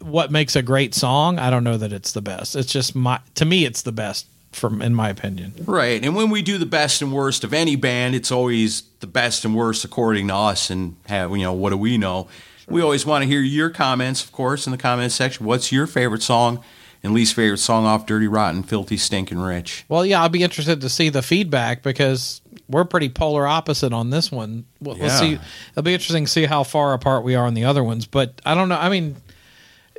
what 0.00 0.30
makes 0.30 0.56
a 0.56 0.62
great 0.62 0.94
song. 0.94 1.38
I 1.38 1.50
don't 1.50 1.64
know 1.64 1.76
that 1.76 1.92
it's 1.92 2.12
the 2.12 2.22
best. 2.22 2.56
It's 2.56 2.72
just 2.72 2.94
my 2.94 3.20
to 3.36 3.44
me 3.44 3.64
it's 3.64 3.82
the 3.82 3.92
best 3.92 4.26
from 4.52 4.80
in 4.82 4.94
my 4.94 5.08
opinion. 5.10 5.52
Right. 5.66 6.02
And 6.04 6.16
when 6.16 6.30
we 6.30 6.42
do 6.42 6.56
the 6.58 6.66
best 6.66 7.02
and 7.02 7.12
worst 7.12 7.44
of 7.44 7.52
any 7.52 7.76
band, 7.76 8.14
it's 8.14 8.32
always 8.32 8.82
the 9.00 9.06
best 9.06 9.44
and 9.44 9.54
worst 9.54 9.84
according 9.84 10.28
to 10.28 10.34
us 10.34 10.70
and 10.70 10.96
have, 11.06 11.30
you 11.32 11.42
know, 11.42 11.52
what 11.52 11.70
do 11.70 11.76
we 11.76 11.98
know? 11.98 12.28
We 12.68 12.82
always 12.82 13.06
want 13.06 13.22
to 13.22 13.28
hear 13.28 13.40
your 13.40 13.70
comments, 13.70 14.22
of 14.24 14.32
course, 14.32 14.66
in 14.66 14.72
the 14.72 14.78
comments 14.78 15.14
section. 15.14 15.46
What's 15.46 15.70
your 15.72 15.86
favorite 15.86 16.22
song 16.22 16.62
and 17.02 17.12
least 17.14 17.34
favorite 17.34 17.58
song 17.58 17.84
off 17.86 18.06
Dirty 18.06 18.26
Rotten, 18.28 18.62
Filthy 18.62 18.96
Stinking 18.96 19.38
Rich? 19.38 19.84
Well, 19.88 20.04
yeah, 20.04 20.20
I'll 20.22 20.28
be 20.28 20.42
interested 20.42 20.80
to 20.80 20.88
see 20.88 21.08
the 21.08 21.22
feedback 21.22 21.82
because 21.82 22.40
we're 22.68 22.84
pretty 22.84 23.08
polar 23.08 23.46
opposite 23.46 23.92
on 23.92 24.10
this 24.10 24.30
one. 24.32 24.64
We'll, 24.80 24.98
we'll 24.98 25.10
see. 25.10 25.38
It'll 25.72 25.82
be 25.82 25.94
interesting 25.94 26.24
to 26.26 26.30
see 26.30 26.44
how 26.44 26.64
far 26.64 26.92
apart 26.94 27.24
we 27.24 27.34
are 27.34 27.46
on 27.46 27.54
the 27.54 27.64
other 27.64 27.82
ones. 27.84 28.06
But 28.06 28.40
I 28.44 28.54
don't 28.54 28.68
know. 28.68 28.76
I 28.78 28.88
mean, 28.88 29.16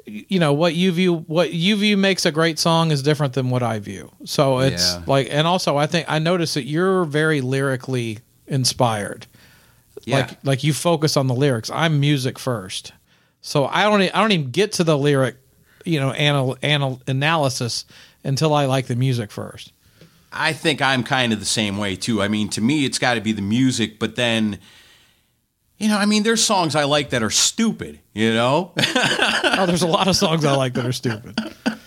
you 0.06 0.40
know 0.40 0.54
what 0.54 0.74
you 0.76 0.92
view 0.92 1.16
what 1.16 1.54
you 1.54 1.76
view 1.76 1.96
makes 1.96 2.26
a 2.26 2.32
great 2.32 2.58
song 2.58 2.90
is 2.92 3.02
different 3.04 3.34
than 3.34 3.50
what 3.50 3.62
I 3.64 3.80
view. 3.80 4.12
So 4.26 4.60
it's 4.60 4.94
Yeah. 4.96 5.04
like, 5.06 5.28
and 5.32 5.46
also 5.46 5.78
I 5.78 5.86
think 5.88 6.06
I 6.10 6.20
notice 6.20 6.56
that 6.56 6.64
you're 6.66 7.06
very 7.06 7.42
lyrically 7.42 8.20
inspired. 8.48 9.28
Yeah. 10.06 10.18
Like 10.18 10.30
like 10.44 10.64
you 10.64 10.74
focus 10.74 11.16
on 11.18 11.28
the 11.28 11.36
lyrics. 11.36 11.70
I'm 11.70 12.00
music 12.00 12.40
first, 12.40 12.94
so 13.42 13.66
I 13.68 13.84
don't 13.84 14.02
I 14.02 14.20
don't 14.22 14.32
even 14.32 14.50
get 14.52 14.72
to 14.74 14.84
the 14.84 14.98
lyric, 14.98 15.36
you 15.86 16.00
know, 16.00 16.14
anal, 16.14 16.58
anal 16.64 17.02
analysis 17.08 17.86
until 18.24 18.54
I 18.54 18.66
like 18.66 18.88
the 18.88 18.96
music 18.96 19.32
first. 19.32 19.72
I 20.32 20.54
think 20.54 20.82
I'm 20.82 21.04
kind 21.04 21.34
of 21.34 21.40
the 21.40 21.46
same 21.46 21.78
way 21.78 21.96
too. 21.96 22.22
I 22.22 22.28
mean, 22.28 22.50
to 22.50 22.62
me, 22.62 22.86
it's 22.86 23.00
got 23.00 23.16
to 23.16 23.22
be 23.22 23.32
the 23.32 23.42
music, 23.42 23.98
but 23.98 24.16
then, 24.16 24.60
you 25.78 25.88
know, 25.88 25.98
I 25.98 26.06
mean, 26.06 26.24
there's 26.24 26.44
songs 26.44 26.76
I 26.76 26.84
like 26.84 27.10
that 27.12 27.24
are 27.24 27.32
stupid, 27.32 28.00
you 28.14 28.34
know? 28.34 28.74
oh, 28.78 29.66
there's 29.66 29.82
a 29.82 29.88
lot 29.88 30.08
of 30.08 30.16
songs 30.16 30.46
I 30.46 30.56
like 30.56 30.74
that 30.74 30.86
are 30.86 30.92
stupid. 30.92 31.40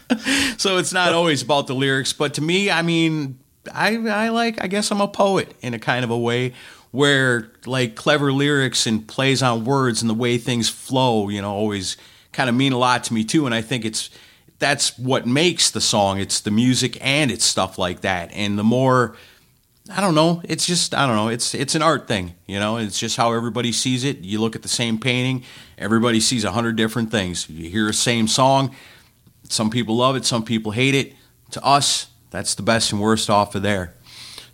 so 0.57 0.79
it's 0.79 0.93
not 0.93 1.13
always 1.13 1.43
about 1.43 1.69
the 1.69 1.75
lyrics, 1.75 2.13
but 2.13 2.35
to 2.35 2.41
me, 2.41 2.71
I 2.71 2.83
mean, 2.83 3.39
I 3.73 3.97
I 3.97 4.29
like 4.31 4.63
I 4.63 4.67
guess 4.67 4.91
I'm 4.91 5.01
a 5.01 5.09
poet 5.09 5.55
in 5.61 5.75
a 5.75 5.79
kind 5.79 6.05
of 6.05 6.11
a 6.11 6.19
way 6.19 6.53
where 6.91 7.51
like 7.65 7.95
clever 7.95 8.33
lyrics 8.33 8.87
and 8.87 9.07
plays 9.07 9.43
on 9.43 9.65
words 9.65 10.03
and 10.03 10.11
the 10.11 10.15
way 10.15 10.37
things 10.39 10.69
flow, 10.69 11.29
you 11.29 11.41
know, 11.41 11.53
always 11.53 11.97
kind 12.33 12.49
of 12.49 12.57
mean 12.57 12.73
a 12.73 12.79
lot 12.79 13.05
to 13.05 13.15
me 13.15 13.25
too 13.25 13.47
and 13.47 13.55
I 13.55 13.63
think 13.63 13.85
it's 13.85 14.11
that's 14.63 14.97
what 14.97 15.27
makes 15.27 15.73
the 15.73 15.81
song. 15.81 16.21
It's 16.21 16.41
the 16.41 16.53
music 16.53 16.97
and 17.05 17.33
it's 17.33 17.45
stuff 17.45 17.79
like 17.79 18.03
that. 18.03 18.31
And 18.33 18.57
the 18.57 18.63
more 18.63 19.17
I 19.91 20.01
don't 20.01 20.15
know. 20.15 20.41
It's 20.45 20.65
just 20.65 20.95
I 20.95 21.07
don't 21.07 21.17
know. 21.17 21.29
It's 21.29 21.55
it's 21.55 21.75
an 21.75 21.83
art 21.83 22.07
thing, 22.07 22.35
you 22.47 22.61
know. 22.61 22.77
It's 22.77 22.99
just 22.99 23.17
how 23.17 23.33
everybody 23.33 23.73
sees 23.73 24.05
it. 24.05 24.19
You 24.19 24.41
look 24.41 24.55
at 24.55 24.63
the 24.63 24.69
same 24.69 24.99
painting, 24.99 25.43
everybody 25.77 26.21
sees 26.21 26.45
a 26.45 26.53
hundred 26.53 26.77
different 26.77 27.11
things. 27.11 27.51
You 27.51 27.69
hear 27.69 27.87
the 27.87 27.93
same 27.93 28.29
song, 28.29 28.75
some 29.49 29.69
people 29.69 29.97
love 29.97 30.15
it, 30.15 30.25
some 30.25 30.45
people 30.45 30.71
hate 30.71 30.95
it. 30.95 31.15
To 31.51 31.65
us, 31.65 32.07
that's 32.31 32.55
the 32.55 32.63
best 32.63 32.93
and 32.93 33.01
worst 33.01 33.29
off 33.29 33.57
of 33.57 33.63
there. 33.63 33.95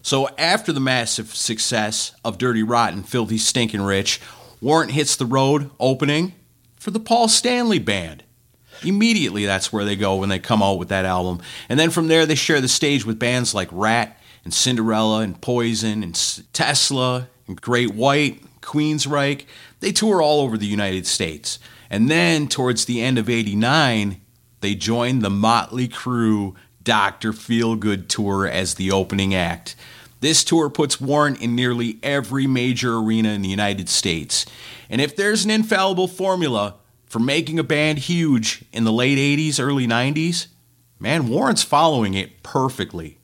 So 0.01 0.29
after 0.39 0.73
the 0.73 0.81
massive 0.81 1.35
success 1.35 2.15
of 2.25 2.39
Dirty 2.39 2.63
Rotten, 2.63 3.03
Filthy 3.03 3.37
Stinking 3.37 3.83
Rich, 3.83 4.23
Warrant 4.63 4.93
hits 4.93 5.15
the 5.15 5.27
road 5.27 5.71
opening 5.79 6.33
for 6.79 6.91
the 6.91 7.01
Paul 7.01 7.29
Stanley 7.29 7.79
Band. 7.79 8.25
Immediately, 8.85 9.45
that's 9.45 9.73
where 9.73 9.85
they 9.85 9.97
go 9.97 10.17
when 10.17 10.29
they 10.29 10.39
come 10.39 10.63
out 10.63 10.79
with 10.79 10.89
that 10.89 11.05
album. 11.05 11.41
And 11.69 11.79
then 11.79 11.91
from 11.91 12.09
there, 12.09 12.27
they 12.27 12.37
share 12.37 12.61
the 12.61 12.69
stage 12.69 13.05
with 13.05 13.19
bands 13.19 13.55
like 13.55 13.69
Ratt 13.73 14.17
and 14.45 14.55
Cinderella 14.55 15.21
and 15.21 15.41
Poison 15.41 16.03
and 16.03 16.15
Tesla 16.53 17.29
and 17.47 17.61
Great 17.61 17.95
White, 17.95 18.43
Queensryche. 18.61 19.45
They 19.81 19.93
tour 19.93 20.23
all 20.23 20.41
over 20.41 20.57
the 20.57 20.67
United 20.67 21.07
States. 21.07 21.59
And 21.91 22.09
then 22.09 22.49
towards 22.49 22.85
the 22.85 23.01
end 23.01 23.19
of 23.19 23.29
89, 23.29 24.21
they 24.61 24.75
join 24.75 25.21
the 25.21 25.31
Motley 25.31 25.89
Crue 25.89 26.55
Dr. 26.83 27.33
Feelgood 27.33 28.09
tour 28.09 28.47
as 28.47 28.75
the 28.75 28.91
opening 28.91 29.35
act. 29.35 29.75
This 30.21 30.43
tour 30.43 30.69
puts 30.69 31.01
Warrant 31.01 31.41
in 31.41 31.55
nearly 31.55 31.99
every 32.03 32.47
major 32.47 32.97
arena 32.97 33.31
in 33.31 33.43
the 33.43 33.49
United 33.49 33.89
States. 33.89 34.47
And 34.91 35.01
if 35.01 35.15
there's 35.17 35.45
an 35.45 35.51
infallible 35.51 36.09
formula 36.09 36.77
for 37.07 37.19
making 37.19 37.59
a 37.59 37.65
band 37.65 37.99
huge 38.01 38.65
in 38.73 38.85
the 38.85 38.93
late 38.93 39.19
80s, 39.19 39.61
early 39.61 39.87
90s, 39.87 40.47
man, 40.99 41.29
Warrant's 41.29 41.63
following 41.63 42.15
it 42.15 42.43
perfectly. 42.43 43.19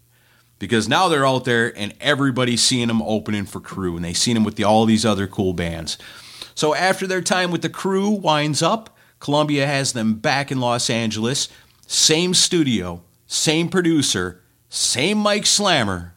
because 0.58 0.88
now 0.88 1.08
they're 1.08 1.26
out 1.26 1.44
there 1.44 1.76
and 1.76 1.92
everybody's 2.00 2.62
seeing 2.62 2.88
them 2.88 3.02
opening 3.02 3.44
for 3.44 3.60
Crue, 3.60 3.96
and 3.96 4.04
they've 4.04 4.16
seen 4.16 4.34
them 4.34 4.44
with 4.44 4.56
the, 4.56 4.64
all 4.64 4.86
these 4.86 5.04
other 5.04 5.26
cool 5.26 5.52
bands. 5.52 5.98
So 6.54 6.74
after 6.74 7.06
their 7.06 7.20
time 7.20 7.50
with 7.50 7.60
the 7.62 7.68
Crue 7.68 8.18
winds 8.18 8.62
up, 8.62 8.96
Columbia 9.18 9.66
has 9.66 9.92
them 9.92 10.14
back 10.14 10.50
in 10.50 10.60
Los 10.60 10.88
Angeles, 10.88 11.48
same 11.86 12.32
studio, 12.32 13.02
same 13.26 13.68
producer, 13.68 14.40
same 14.70 15.18
Mike 15.18 15.44
Slamer, 15.44 16.12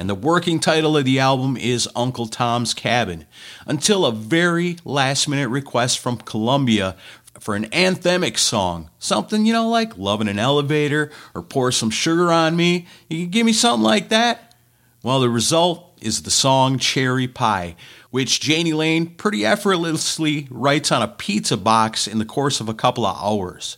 and 0.00 0.08
the 0.08 0.14
working 0.14 0.58
title 0.58 0.96
of 0.96 1.04
the 1.04 1.18
album 1.18 1.58
is 1.58 1.86
Uncle 1.94 2.26
Tom's 2.26 2.72
Cabin, 2.72 3.26
until 3.66 4.06
a 4.06 4.12
very 4.12 4.78
last 4.82 5.28
minute 5.28 5.50
request 5.50 5.98
from 5.98 6.16
Columbia 6.16 6.96
for 7.38 7.54
an 7.54 7.66
anthemic 7.66 8.38
song. 8.38 8.88
Something, 8.98 9.44
you 9.44 9.52
know, 9.52 9.68
like 9.68 9.98
Love 9.98 10.22
in 10.22 10.28
an 10.28 10.38
Elevator 10.38 11.10
or 11.34 11.42
Pour 11.42 11.70
Some 11.70 11.90
Sugar 11.90 12.32
on 12.32 12.56
Me. 12.56 12.86
You 13.10 13.24
can 13.24 13.30
give 13.30 13.44
me 13.44 13.52
something 13.52 13.84
like 13.84 14.08
that? 14.08 14.54
Well, 15.02 15.20
the 15.20 15.28
result 15.28 15.98
is 16.00 16.22
the 16.22 16.30
song 16.30 16.78
Cherry 16.78 17.28
Pie, 17.28 17.76
which 18.10 18.48
Jani 18.48 18.72
Lane 18.72 19.06
pretty 19.06 19.44
effortlessly 19.44 20.48
writes 20.50 20.90
on 20.90 21.02
a 21.02 21.08
pizza 21.08 21.58
box 21.58 22.06
in 22.06 22.18
the 22.18 22.24
course 22.24 22.58
of 22.58 22.70
a 22.70 22.74
couple 22.74 23.04
of 23.04 23.18
hours. 23.22 23.76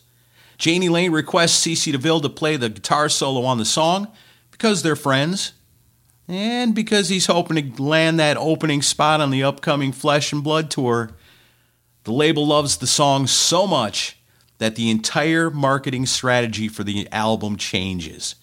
Jani 0.61 0.89
Lane 0.89 1.11
requests 1.11 1.66
CC 1.66 1.91
DeVille 1.91 2.20
to 2.20 2.29
play 2.29 2.57
the 2.57 2.68
guitar 2.68 3.09
solo 3.09 3.45
on 3.45 3.59
the 3.59 3.64
song 3.64 4.07
because 4.53 4.85
they're 4.85 4.95
friends 4.95 5.55
and 6.29 6.75
because 6.75 7.09
he's 7.09 7.27
hoping 7.27 7.75
to 7.75 7.83
land 7.83 8.18
that 8.20 8.37
opening 8.37 8.83
spot 8.83 9.20
on 9.20 9.31
the 9.31 9.43
upcoming 9.43 9.93
Flesh 9.93 10.33
and 10.33 10.43
Blood 10.43 10.70
tour. 10.70 11.11
The 12.05 12.12
label 12.12 12.47
loves 12.47 12.77
the 12.77 12.87
song 12.87 13.27
so 13.27 13.66
much 13.66 14.16
that 14.59 14.77
the 14.77 14.91
entire 14.91 15.51
marketing 15.51 16.07
strategy 16.07 16.68
for 16.68 16.85
the 16.85 17.09
album 17.11 17.57
changes. 17.57 18.37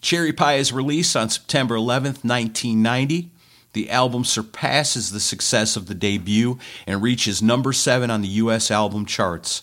Cherry 0.00 0.32
Pie 0.32 0.54
is 0.54 0.72
released 0.72 1.16
on 1.16 1.30
September 1.30 1.76
11th, 1.76 2.24
1990. 2.24 3.30
The 3.72 3.90
album 3.90 4.24
surpasses 4.24 5.10
the 5.10 5.20
success 5.20 5.76
of 5.76 5.86
the 5.86 5.94
debut 5.94 6.58
and 6.86 7.02
reaches 7.02 7.42
number 7.42 7.72
7 7.72 8.10
on 8.10 8.20
the 8.20 8.28
US 8.28 8.70
album 8.70 9.06
charts. 9.06 9.62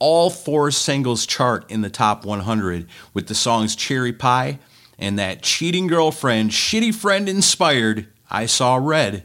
All 0.00 0.30
four 0.30 0.70
singles 0.70 1.26
chart 1.26 1.68
in 1.70 1.80
the 1.80 1.90
top 1.90 2.24
100 2.24 2.88
with 3.14 3.28
the 3.28 3.34
songs 3.34 3.74
Cherry 3.74 4.12
Pie 4.12 4.58
and 4.98 5.18
that 5.18 5.42
cheating 5.42 5.86
girlfriend, 5.86 6.50
shitty 6.50 6.94
friend 6.94 7.28
inspired 7.28 8.08
I 8.30 8.46
Saw 8.46 8.76
Red, 8.76 9.24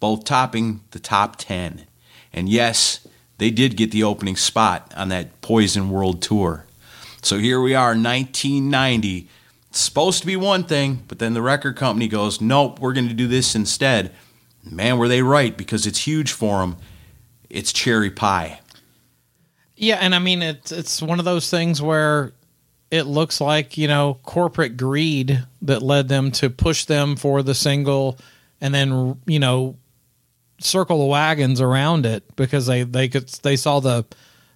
both 0.00 0.24
topping 0.24 0.82
the 0.92 1.00
top 1.00 1.36
10. 1.36 1.86
And 2.32 2.48
yes, 2.48 3.06
they 3.38 3.50
did 3.50 3.76
get 3.76 3.90
the 3.90 4.04
opening 4.04 4.36
spot 4.36 4.92
on 4.96 5.08
that 5.08 5.40
Poison 5.40 5.90
World 5.90 6.22
Tour. 6.22 6.64
So 7.22 7.38
here 7.38 7.60
we 7.60 7.74
are, 7.74 7.88
1990. 7.88 9.28
It's 9.68 9.80
supposed 9.80 10.20
to 10.20 10.26
be 10.26 10.36
one 10.36 10.64
thing, 10.64 11.02
but 11.08 11.18
then 11.18 11.34
the 11.34 11.42
record 11.42 11.76
company 11.76 12.08
goes, 12.08 12.40
nope, 12.40 12.78
we're 12.78 12.94
going 12.94 13.08
to 13.08 13.14
do 13.14 13.26
this 13.26 13.54
instead. 13.54 14.14
Man, 14.64 14.98
were 14.98 15.08
they 15.08 15.22
right 15.22 15.56
because 15.56 15.86
it's 15.86 16.06
huge 16.06 16.32
for 16.32 16.60
them. 16.60 16.76
It's 17.50 17.72
cherry 17.72 18.10
pie. 18.10 18.60
Yeah, 19.76 19.96
and 20.00 20.14
I 20.14 20.18
mean 20.18 20.42
it's 20.42 20.72
it's 20.72 21.00
one 21.00 21.20
of 21.20 21.24
those 21.24 21.50
things 21.50 21.80
where 21.80 22.32
it 22.90 23.02
looks 23.02 23.40
like, 23.40 23.76
you 23.76 23.88
know, 23.88 24.18
corporate 24.22 24.76
greed 24.76 25.44
that 25.62 25.82
led 25.82 26.08
them 26.08 26.30
to 26.32 26.50
push 26.50 26.84
them 26.84 27.16
for 27.16 27.42
the 27.42 27.54
single 27.54 28.18
and 28.60 28.74
then, 28.74 29.20
you 29.26 29.38
know, 29.38 29.76
circle 30.60 30.98
the 30.98 31.04
wagons 31.04 31.60
around 31.60 32.06
it 32.06 32.24
because 32.36 32.66
they 32.66 32.82
they 32.82 33.08
could 33.08 33.28
they 33.42 33.56
saw 33.56 33.80
the 33.80 34.04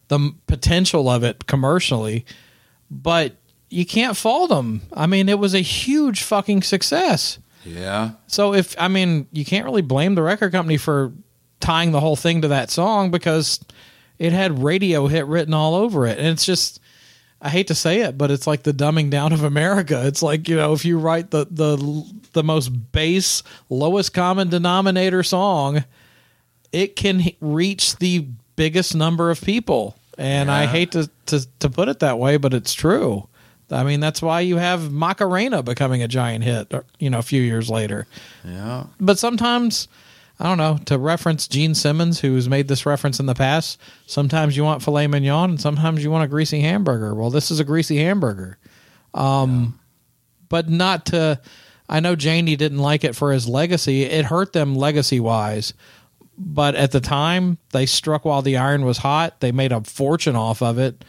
the 0.09 0.35
potential 0.47 1.09
of 1.09 1.25
it 1.25 1.47
commercially. 1.47 2.25
But 2.91 3.37
you 3.71 3.87
can't 3.87 4.17
fault 4.17 4.51
them. 4.51 4.83
I 4.93 5.07
mean, 5.07 5.29
it 5.29 5.39
was 5.39 5.55
a 5.55 5.61
huge 5.61 6.23
fucking 6.23 6.63
success. 6.63 7.39
Yeah. 7.65 8.13
So 8.27 8.55
if 8.55 8.75
I 8.79 8.89
mean, 8.89 9.27
you 9.33 9.45
can't 9.45 9.65
really 9.65 9.83
blame 9.83 10.15
the 10.15 10.23
record 10.23 10.53
company 10.53 10.77
for 10.77 11.13
tying 11.61 11.93
the 11.93 12.01
whole 12.01 12.17
thing 12.17 12.43
to 12.43 12.49
that 12.49 12.71
song 12.71 13.11
because 13.11 13.61
it 14.19 14.33
had 14.33 14.63
radio 14.63 15.07
hit 15.07 15.27
written 15.27 15.55
all 15.55 15.75
over 15.75 16.07
it. 16.07 16.19
And 16.19 16.27
it's 16.29 16.45
just 16.45 16.81
I 17.45 17.49
hate 17.49 17.67
to 17.67 17.75
say 17.75 18.03
it, 18.03 18.17
but 18.17 18.31
it's 18.31 18.47
like 18.47 18.63
the 18.63 18.73
dumbing 18.73 19.11
down 19.11 19.33
of 19.33 19.43
America. 19.43 20.07
It's 20.07 20.23
like, 20.23 20.49
you 20.49 20.57
know, 20.57 20.73
if 20.73 20.85
you 20.85 20.97
write 20.99 21.33
the 21.33 21.47
the 21.51 22.05
the 22.33 22.45
most 22.45 22.69
base 22.93 23.43
lowest 23.69 24.15
common 24.15 24.49
denominator 24.49 25.25
song, 25.25 25.85
it 26.71 26.95
can 26.95 27.23
reach 27.41 27.97
the 27.97 28.29
biggest 28.55 28.95
number 28.95 29.31
of 29.31 29.41
people. 29.41 29.97
And 30.17 30.51
I 30.51 30.67
hate 30.67 30.93
to, 30.93 31.11
to 31.27 31.47
to 31.59 31.69
put 31.69 31.89
it 31.89 31.99
that 31.99 32.19
way, 32.19 32.37
but 32.37 32.55
it's 32.55 32.75
true. 32.75 33.27
I 33.73 33.83
mean, 33.85 34.01
that's 34.01 34.23
why 34.23 34.41
you 34.41 34.59
have 34.59 34.93
Macarena 34.93 35.63
becoming 35.63 36.03
a 36.03 36.09
giant 36.09 36.45
hit, 36.45 36.73
you 36.99 37.11
know, 37.11 37.19
a 37.19 37.23
few 37.23 37.43
years 37.43 37.71
later. 37.71 38.07
Yeah. 38.45 38.85
But 39.01 39.19
sometimes, 39.19 39.89
I 40.43 40.47
don't 40.47 40.59
know, 40.59 40.77
to 40.87 40.99
reference 40.99 41.47
Gene 41.47 41.73
Simmons, 41.73 42.19
who's 42.19 42.49
made 42.49 42.67
this 42.67 42.85
reference 42.85 43.21
in 43.21 43.27
the 43.27 43.35
past, 43.35 43.81
sometimes 44.07 44.57
you 44.57 44.65
want 44.65 44.83
filet 44.83 45.07
mignon 45.07 45.51
and 45.51 45.61
sometimes 45.61 46.03
you 46.03 46.11
want 46.11 46.25
a 46.25 46.29
greasy 46.29 46.59
hamburger. 46.59 47.15
Well, 47.15 47.31
this 47.31 47.53
is 47.53 47.61
a 47.61 47.65
greasy 47.65 47.99
hamburger. 47.99 48.59
Um, 49.15 49.79
But 50.49 50.69
not 50.69 51.07
to, 51.07 51.41
I 51.89 52.01
know 52.01 52.17
Jani 52.19 52.57
didn't 52.57 52.81
like 52.81 53.05
it 53.05 53.15
for 53.15 53.33
his 53.33 53.49
legacy. 53.49 54.03
It 54.03 54.25
hurt 54.25 54.53
them 54.53 54.75
legacy 54.75 55.21
wise. 55.21 55.75
But 56.37 56.75
at 56.75 56.91
the 56.91 57.01
time, 57.01 57.59
they 57.71 57.87
struck 57.87 58.25
while 58.25 58.43
the 58.43 58.57
iron 58.57 58.85
was 58.85 58.99
hot. 58.99 59.39
They 59.39 59.53
made 59.53 59.71
a 59.71 59.83
fortune 59.83 60.35
off 60.35 60.61
of 60.61 60.77
it. 60.77 61.05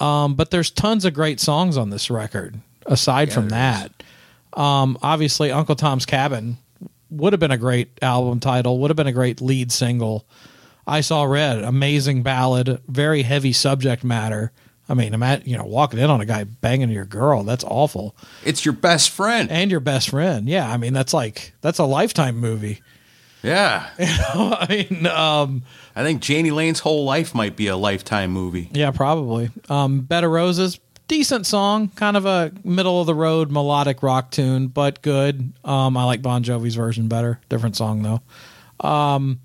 Um, 0.00 0.34
but 0.34 0.50
there's 0.50 0.70
tons 0.70 1.06
of 1.06 1.14
great 1.14 1.40
songs 1.40 1.78
on 1.78 1.88
this 1.88 2.10
record. 2.10 2.60
Aside 2.84 3.32
from 3.32 3.48
that, 3.48 4.02
um, 4.52 4.98
obviously 5.02 5.50
Uncle 5.50 5.76
Tom's 5.76 6.04
Cabin 6.04 6.58
would 7.10 7.32
have 7.32 7.40
been 7.40 7.50
a 7.50 7.58
great 7.58 7.98
album 8.02 8.40
title. 8.40 8.78
Would 8.78 8.90
have 8.90 8.96
been 8.96 9.06
a 9.06 9.12
great 9.12 9.40
lead 9.40 9.72
single. 9.72 10.26
I 10.86 11.02
Saw 11.02 11.24
Red, 11.24 11.62
amazing 11.62 12.22
ballad, 12.22 12.80
very 12.88 13.22
heavy 13.22 13.52
subject 13.52 14.02
matter. 14.02 14.52
I 14.88 14.94
mean, 14.94 15.14
imagine 15.14 15.48
you 15.48 15.56
know 15.56 15.64
walking 15.64 16.00
in 16.00 16.10
on 16.10 16.20
a 16.20 16.26
guy 16.26 16.44
banging 16.44 16.90
your 16.90 17.04
girl. 17.04 17.44
That's 17.44 17.62
awful. 17.64 18.16
It's 18.44 18.64
your 18.64 18.74
best 18.74 19.10
friend 19.10 19.50
and 19.50 19.70
your 19.70 19.80
best 19.80 20.08
friend. 20.10 20.48
Yeah, 20.48 20.70
I 20.70 20.76
mean 20.78 20.92
that's 20.92 21.14
like 21.14 21.52
that's 21.60 21.78
a 21.78 21.84
lifetime 21.84 22.36
movie. 22.38 22.80
Yeah. 23.42 23.88
You 23.98 24.06
know, 24.06 24.56
I 24.58 24.66
mean, 24.68 25.06
um, 25.06 25.62
I 25.94 26.02
think 26.02 26.26
Jani 26.26 26.50
Lane's 26.50 26.80
whole 26.80 27.04
life 27.04 27.34
might 27.34 27.56
be 27.56 27.68
a 27.68 27.76
lifetime 27.76 28.30
movie. 28.30 28.68
Yeah, 28.72 28.90
probably. 28.90 29.50
Um, 29.68 30.00
Bed 30.00 30.24
of 30.24 30.30
Roses, 30.30 30.78
decent 31.10 31.44
song, 31.44 31.88
kind 31.96 32.16
of 32.16 32.24
a 32.24 32.52
middle 32.62 33.00
of 33.00 33.06
the 33.08 33.14
road 33.14 33.50
melodic 33.50 34.00
rock 34.00 34.30
tune, 34.30 34.68
but 34.68 35.02
good. 35.02 35.52
Um, 35.64 35.96
I 35.96 36.04
like 36.04 36.22
Bon 36.22 36.44
Jovi's 36.44 36.76
version 36.76 37.08
better. 37.08 37.40
Different 37.48 37.76
song 37.76 38.02
though. 38.02 38.88
Um, 38.88 39.40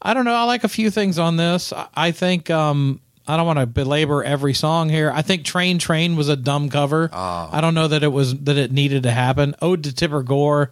I 0.00 0.14
don't 0.14 0.24
know. 0.24 0.34
I 0.34 0.44
like 0.44 0.62
a 0.62 0.68
few 0.68 0.88
things 0.88 1.18
on 1.18 1.36
this. 1.36 1.72
I, 1.72 1.88
I 1.94 2.10
think 2.12 2.48
um, 2.48 3.00
I 3.26 3.36
don't 3.36 3.44
want 3.44 3.58
to 3.58 3.66
belabor 3.66 4.22
every 4.22 4.54
song 4.54 4.88
here. 4.88 5.10
I 5.12 5.22
think 5.22 5.44
Train 5.44 5.80
Train 5.80 6.14
was 6.14 6.28
a 6.28 6.36
dumb 6.36 6.70
cover. 6.70 7.10
I 7.12 7.60
don't 7.60 7.74
know 7.74 7.88
that 7.88 8.04
it 8.04 8.12
was 8.12 8.38
that 8.42 8.56
it 8.56 8.70
needed 8.70 9.02
to 9.02 9.10
happen. 9.10 9.56
Ode 9.60 9.82
to 9.84 9.92
Tipper 9.92 10.22
Gore. 10.22 10.70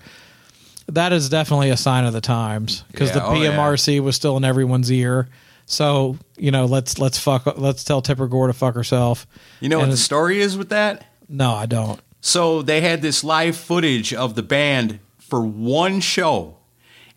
That 0.86 1.12
is 1.12 1.28
definitely 1.28 1.70
a 1.70 1.76
sign 1.76 2.04
of 2.06 2.12
the 2.14 2.20
times 2.20 2.84
because 2.92 3.08
Yeah, 3.10 3.16
the 3.16 3.24
oh, 3.26 3.34
yeah. 3.34 3.50
PMRC 3.56 4.00
was 4.00 4.14
still 4.16 4.36
in 4.38 4.44
everyone's 4.44 4.90
ear. 4.90 5.28
So 5.68 6.16
you 6.36 6.50
know, 6.50 6.64
let's 6.64 6.98
let's 6.98 7.18
fuck 7.18 7.58
let's 7.58 7.84
tell 7.84 8.02
Tipper 8.02 8.26
Gore 8.26 8.48
to 8.48 8.52
fuck 8.52 8.74
herself. 8.74 9.26
You 9.60 9.68
know 9.68 9.78
what 9.78 9.90
the 9.90 9.96
story 9.96 10.40
is 10.40 10.56
with 10.56 10.70
that? 10.70 11.04
No, 11.28 11.52
I 11.52 11.66
don't. 11.66 12.00
So 12.20 12.62
they 12.62 12.80
had 12.80 13.02
this 13.02 13.22
live 13.22 13.56
footage 13.56 14.12
of 14.12 14.34
the 14.34 14.42
band 14.42 14.98
for 15.18 15.40
one 15.40 16.00
show. 16.00 16.56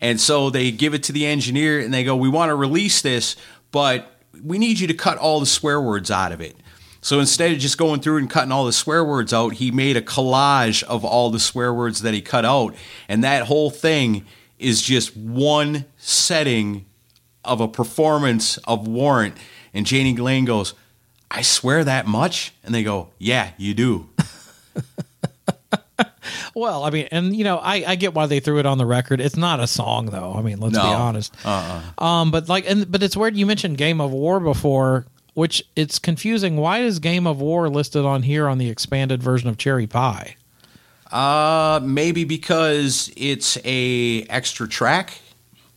And 0.00 0.20
so 0.20 0.50
they 0.50 0.70
give 0.70 0.94
it 0.94 1.02
to 1.04 1.12
the 1.12 1.26
engineer 1.26 1.80
and 1.80 1.94
they 1.94 2.04
go, 2.04 2.14
We 2.14 2.28
want 2.28 2.50
to 2.50 2.54
release 2.54 3.00
this, 3.00 3.36
but 3.70 4.20
we 4.42 4.58
need 4.58 4.80
you 4.80 4.86
to 4.86 4.94
cut 4.94 5.16
all 5.16 5.40
the 5.40 5.46
swear 5.46 5.80
words 5.80 6.10
out 6.10 6.32
of 6.32 6.40
it. 6.40 6.56
So 7.00 7.18
instead 7.18 7.52
of 7.52 7.58
just 7.58 7.78
going 7.78 8.00
through 8.00 8.18
and 8.18 8.30
cutting 8.30 8.52
all 8.52 8.64
the 8.64 8.72
swear 8.72 9.04
words 9.04 9.32
out, 9.32 9.54
he 9.54 9.70
made 9.70 9.96
a 9.96 10.02
collage 10.02 10.82
of 10.84 11.04
all 11.04 11.30
the 11.30 11.40
swear 11.40 11.72
words 11.72 12.02
that 12.02 12.14
he 12.14 12.20
cut 12.20 12.44
out. 12.44 12.74
And 13.08 13.24
that 13.24 13.46
whole 13.46 13.70
thing 13.70 14.24
is 14.58 14.82
just 14.82 15.16
one 15.16 15.84
setting 15.96 16.84
of 17.44 17.60
a 17.60 17.68
performance 17.68 18.56
of 18.58 18.86
Warrant. 18.86 19.36
And 19.74 19.90
Jani 19.90 20.16
Lane 20.16 20.44
goes, 20.44 20.74
I 21.30 21.42
swear 21.42 21.82
that 21.84 22.06
much? 22.06 22.52
And 22.62 22.74
they 22.74 22.82
go, 22.82 23.08
Yeah, 23.18 23.50
you 23.56 23.74
do. 23.74 24.08
Well, 26.54 26.84
I 26.84 26.90
mean, 26.90 27.08
and 27.10 27.34
you 27.34 27.44
know, 27.44 27.56
I, 27.58 27.82
I 27.86 27.94
get 27.94 28.12
why 28.14 28.26
they 28.26 28.38
threw 28.38 28.58
it 28.58 28.66
on 28.66 28.76
the 28.76 28.84
record. 28.84 29.20
It's 29.20 29.36
not 29.36 29.58
a 29.60 29.66
song, 29.66 30.06
though. 30.06 30.34
I 30.34 30.42
mean, 30.42 30.60
let's 30.60 30.74
No. 30.74 30.82
be 30.82 30.88
honest. 30.88 31.34
Uh-uh. 31.44 32.04
Um, 32.04 32.30
but 32.30 32.48
like, 32.48 32.68
and 32.68 32.90
but 32.92 33.02
it's 33.02 33.16
weird. 33.16 33.36
You 33.36 33.46
mentioned 33.46 33.78
Game 33.78 34.00
of 34.02 34.10
War 34.12 34.38
before, 34.38 35.06
which 35.32 35.62
it's 35.76 35.98
confusing. 35.98 36.56
Why 36.58 36.80
is 36.80 36.98
Game 36.98 37.26
of 37.26 37.40
War 37.40 37.68
listed 37.70 38.04
on 38.04 38.22
here 38.22 38.48
on 38.48 38.58
the 38.58 38.68
expanded 38.68 39.22
version 39.22 39.48
of 39.48 39.56
Cherry 39.56 39.86
Pie? 39.86 40.36
Uh, 41.10 41.80
maybe 41.82 42.24
because 42.24 43.10
it's 43.16 43.56
a 43.64 44.22
extra 44.24 44.68
track, 44.68 45.18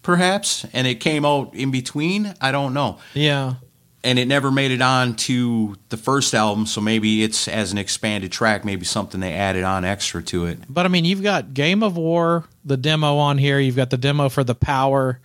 perhaps, 0.06 0.66
and 0.72 0.88
it 0.88 0.96
came 1.02 1.26
out 1.26 1.54
in 1.54 1.72
between. 1.72 2.34
I 2.40 2.52
don't 2.52 2.74
know. 2.74 3.00
Yeah. 3.14 3.56
and 4.04 4.20
it 4.20 4.28
never 4.28 4.52
made 4.52 4.70
it 4.70 4.82
on 4.84 5.16
to 5.16 5.76
the 5.90 5.98
first 5.98 6.36
album. 6.36 6.68
So 6.68 6.80
maybe 6.80 7.24
it's 7.24 7.48
as 7.48 7.72
an 7.72 7.80
expanded 7.80 8.32
track, 8.32 8.64
maybe 8.64 8.86
something 8.86 9.20
they 9.20 9.34
added 9.34 9.64
on 9.64 9.84
extra 9.84 10.22
to 10.24 10.46
it. 10.46 10.60
But 10.70 10.86
I 10.86 10.90
mean, 10.90 11.06
you've 11.06 11.24
got 11.24 11.56
Game 11.56 11.82
of 11.82 11.98
War, 11.98 12.44
the 12.64 12.78
demo 12.78 13.18
on 13.18 13.40
here. 13.40 13.60
You've 13.60 13.76
got 13.76 13.90
the 13.90 13.98
demo 13.98 14.30
for 14.30 14.44
the 14.44 14.54
Power, 14.54 15.20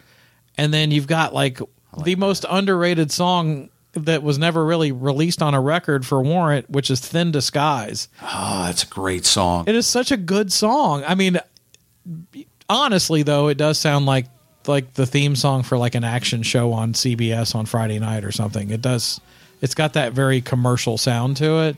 and 0.57 0.73
then 0.73 0.91
you've 0.91 1.07
got 1.07 1.35
like, 1.35 1.61
the 2.05 2.17
most 2.17 2.47
underrated 2.49 3.13
song 3.13 3.69
that 3.93 4.23
was 4.23 4.39
never 4.39 4.65
really 4.65 4.93
released 4.93 5.43
on 5.43 5.53
a 5.53 5.61
record 5.61 6.07
for 6.07 6.23
Warrant, 6.23 6.71
which 6.71 6.91
is 6.91 7.01
"Thin 7.01 7.33
Disguise." 7.33 8.09
Oh, 8.23 8.63
that's 8.65 8.85
a 8.85 8.87
great 8.87 9.27
song. 9.27 9.65
It 9.67 9.75
is 9.75 9.87
such 9.87 10.11
a 10.11 10.17
good 10.17 10.51
song. 10.53 11.03
I 11.07 11.15
mean, 11.17 11.39
honestly, 12.69 13.23
though, 13.25 13.49
it 13.49 13.59
does 13.59 13.79
sound 13.79 14.07
like 14.07 14.27
like 14.67 14.95
the 14.95 15.07
theme 15.07 15.37
song 15.37 15.63
for 15.63 15.79
like 15.79 15.95
an 15.95 16.05
action 16.05 16.43
show 16.43 16.73
on 16.73 16.93
CBS 16.93 17.55
on 17.55 17.67
Friday 17.67 17.99
night 17.99 18.25
or 18.25 18.33
something. 18.33 18.71
It 18.71 18.83
does. 18.83 19.21
It's 19.61 19.75
got 19.75 19.95
that 19.95 20.13
very 20.13 20.41
commercial 20.41 20.99
sound 20.99 21.37
to 21.39 21.61
it, 21.61 21.77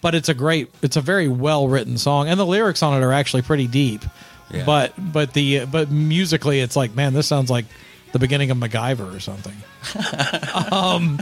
but 0.00 0.14
it's 0.14 0.28
a 0.28 0.34
great. 0.34 0.70
It's 0.82 0.96
a 0.96 1.00
very 1.00 1.28
well 1.28 1.68
written 1.68 1.98
song, 1.98 2.28
and 2.28 2.38
the 2.38 2.46
lyrics 2.46 2.82
on 2.82 3.00
it 3.00 3.04
are 3.04 3.12
actually 3.12 3.42
pretty 3.42 3.66
deep. 3.66 4.04
Yeah. 4.50 4.64
But 4.64 4.94
but 4.98 5.32
the 5.32 5.66
but 5.66 5.90
musically, 5.90 6.60
it's 6.60 6.76
like 6.76 6.94
man, 6.94 7.14
this 7.14 7.26
sounds 7.26 7.50
like 7.50 7.66
the 8.12 8.18
beginning 8.18 8.50
of 8.50 8.58
MacGyver 8.58 9.14
or 9.14 9.20
something. 9.20 9.54
um, 10.72 11.18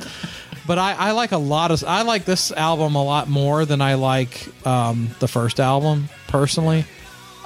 but 0.66 0.78
I, 0.78 0.93
I 0.95 1.11
like 1.12 1.32
a 1.32 1.39
lot 1.39 1.70
of 1.70 1.84
I 1.84 2.03
like 2.03 2.24
this 2.24 2.53
album 2.53 2.95
a 2.95 3.05
lot 3.05 3.28
more 3.28 3.64
than 3.64 3.80
I 3.80 3.95
like 3.95 4.49
um, 4.66 5.11
the 5.18 5.28
first 5.28 5.61
album 5.61 6.09
personally. 6.28 6.84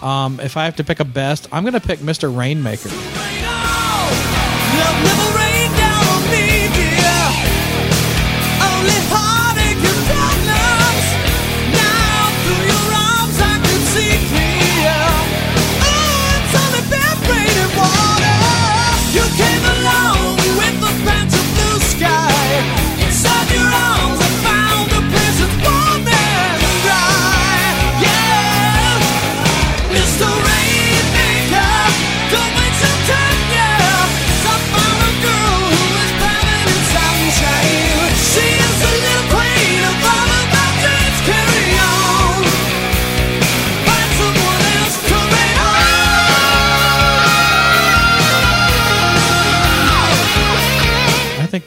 Um, 0.03 0.41
if 0.41 0.57
I 0.57 0.65
have 0.65 0.77
to 0.77 0.85
pick 0.85 1.01
a 1.01 1.05
best, 1.05 1.49
I'm 1.53 1.63
going 1.63 1.75
to 1.75 1.81
pick 1.81 1.99
Mr. 2.01 2.35
Rainmaker. 2.35 2.89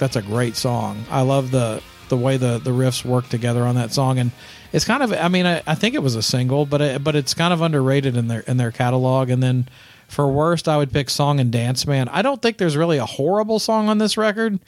That's 0.04 0.18
a 0.18 0.22
great 0.22 0.58
song. 0.58 1.06
I 1.10 1.22
love 1.22 1.50
the 1.52 1.82
the 2.10 2.18
way 2.18 2.36
the 2.36 2.58
the 2.60 2.72
riffs 2.72 3.06
work 3.06 3.30
together 3.30 3.64
on 3.66 3.76
that 3.76 3.94
song, 3.94 4.20
and 4.20 4.32
it's 4.74 4.84
kind 4.84 5.02
of. 5.02 5.14
I 5.14 5.30
mean, 5.30 5.46
I, 5.46 5.64
I 5.66 5.76
think 5.76 5.96
it 5.96 6.04
was 6.04 6.16
a 6.16 6.22
single, 6.22 6.66
but 6.66 6.82
it, 6.82 7.04
but 7.04 7.16
it's 7.16 7.34
kind 7.34 7.54
of 7.54 7.62
underrated 7.62 8.18
in 8.18 8.28
their 8.28 8.42
in 8.42 8.58
their 8.58 8.72
catalog. 8.72 9.30
And 9.30 9.42
then 9.42 9.70
for 10.10 10.28
worst, 10.28 10.68
I 10.68 10.76
would 10.76 10.92
pick 10.92 11.10
"Song 11.10 11.40
and 11.40 11.52
Dance 11.52 11.88
Man." 11.88 12.10
I 12.10 12.22
don't 12.22 12.42
think 12.42 12.58
there's 12.58 12.76
really 12.76 12.98
a 12.98 13.06
horrible 13.06 13.60
song 13.60 13.88
on 13.88 13.98
this 13.98 14.18
record, 14.18 14.60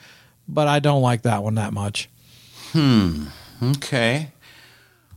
but 0.47 0.69
I 0.69 0.79
don't 0.79 1.01
like 1.01 1.23
that 1.23 1.43
one 1.43 1.55
that 1.55 1.73
much. 1.73 2.07
Hmm. 2.71 3.25
Okay. 3.61 4.29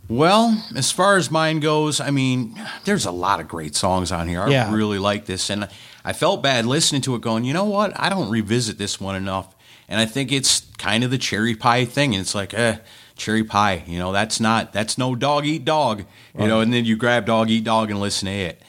Well, 0.08 0.64
as 0.74 0.90
far 0.90 1.16
as 1.16 1.30
mine 1.30 1.60
goes, 1.60 2.00
I 2.00 2.10
mean, 2.10 2.58
there's 2.84 3.04
a 3.04 3.10
lot 3.10 3.40
of 3.40 3.46
great 3.48 3.76
songs 3.76 4.10
on 4.10 4.26
here. 4.26 4.42
I 4.42 4.48
Yeah. 4.48 4.74
really 4.74 4.98
like 4.98 5.26
this, 5.26 5.50
and 5.50 5.68
I 6.02 6.14
felt 6.14 6.42
bad 6.42 6.64
listening 6.64 7.02
to 7.02 7.14
it, 7.14 7.20
going, 7.20 7.44
you 7.44 7.52
know 7.52 7.66
what? 7.66 7.92
I 7.94 8.08
don't 8.08 8.30
revisit 8.30 8.78
this 8.78 8.98
one 8.98 9.16
enough, 9.16 9.54
and 9.89 10.01
I 10.01 10.07
think 10.07 10.30
it's 10.30 10.61
kind 10.78 11.05
of 11.05 11.11
the 11.11 11.18
cherry 11.18 11.55
pie 11.55 11.84
thing. 11.84 12.14
And 12.14 12.20
it's 12.20 12.34
like, 12.34 12.55
eh, 12.55 12.78
cherry 13.16 13.45
pie. 13.45 13.82
You 13.86 13.99
know, 13.99 14.12
that's 14.12 14.41
not 14.41 14.72
that's 14.72 14.97
no 14.97 15.14
dog 15.14 15.45
eat 15.45 15.64
dog. 15.64 16.05
You 16.39 16.47
know, 16.47 16.61
and 16.61 16.72
then 16.72 16.84
you 16.84 16.97
grab 16.97 17.26
dog 17.26 17.51
eat 17.51 17.64
dog 17.64 17.91
and 17.91 18.01
listen 18.01 18.26
to 18.26 18.32
it. 18.32 18.62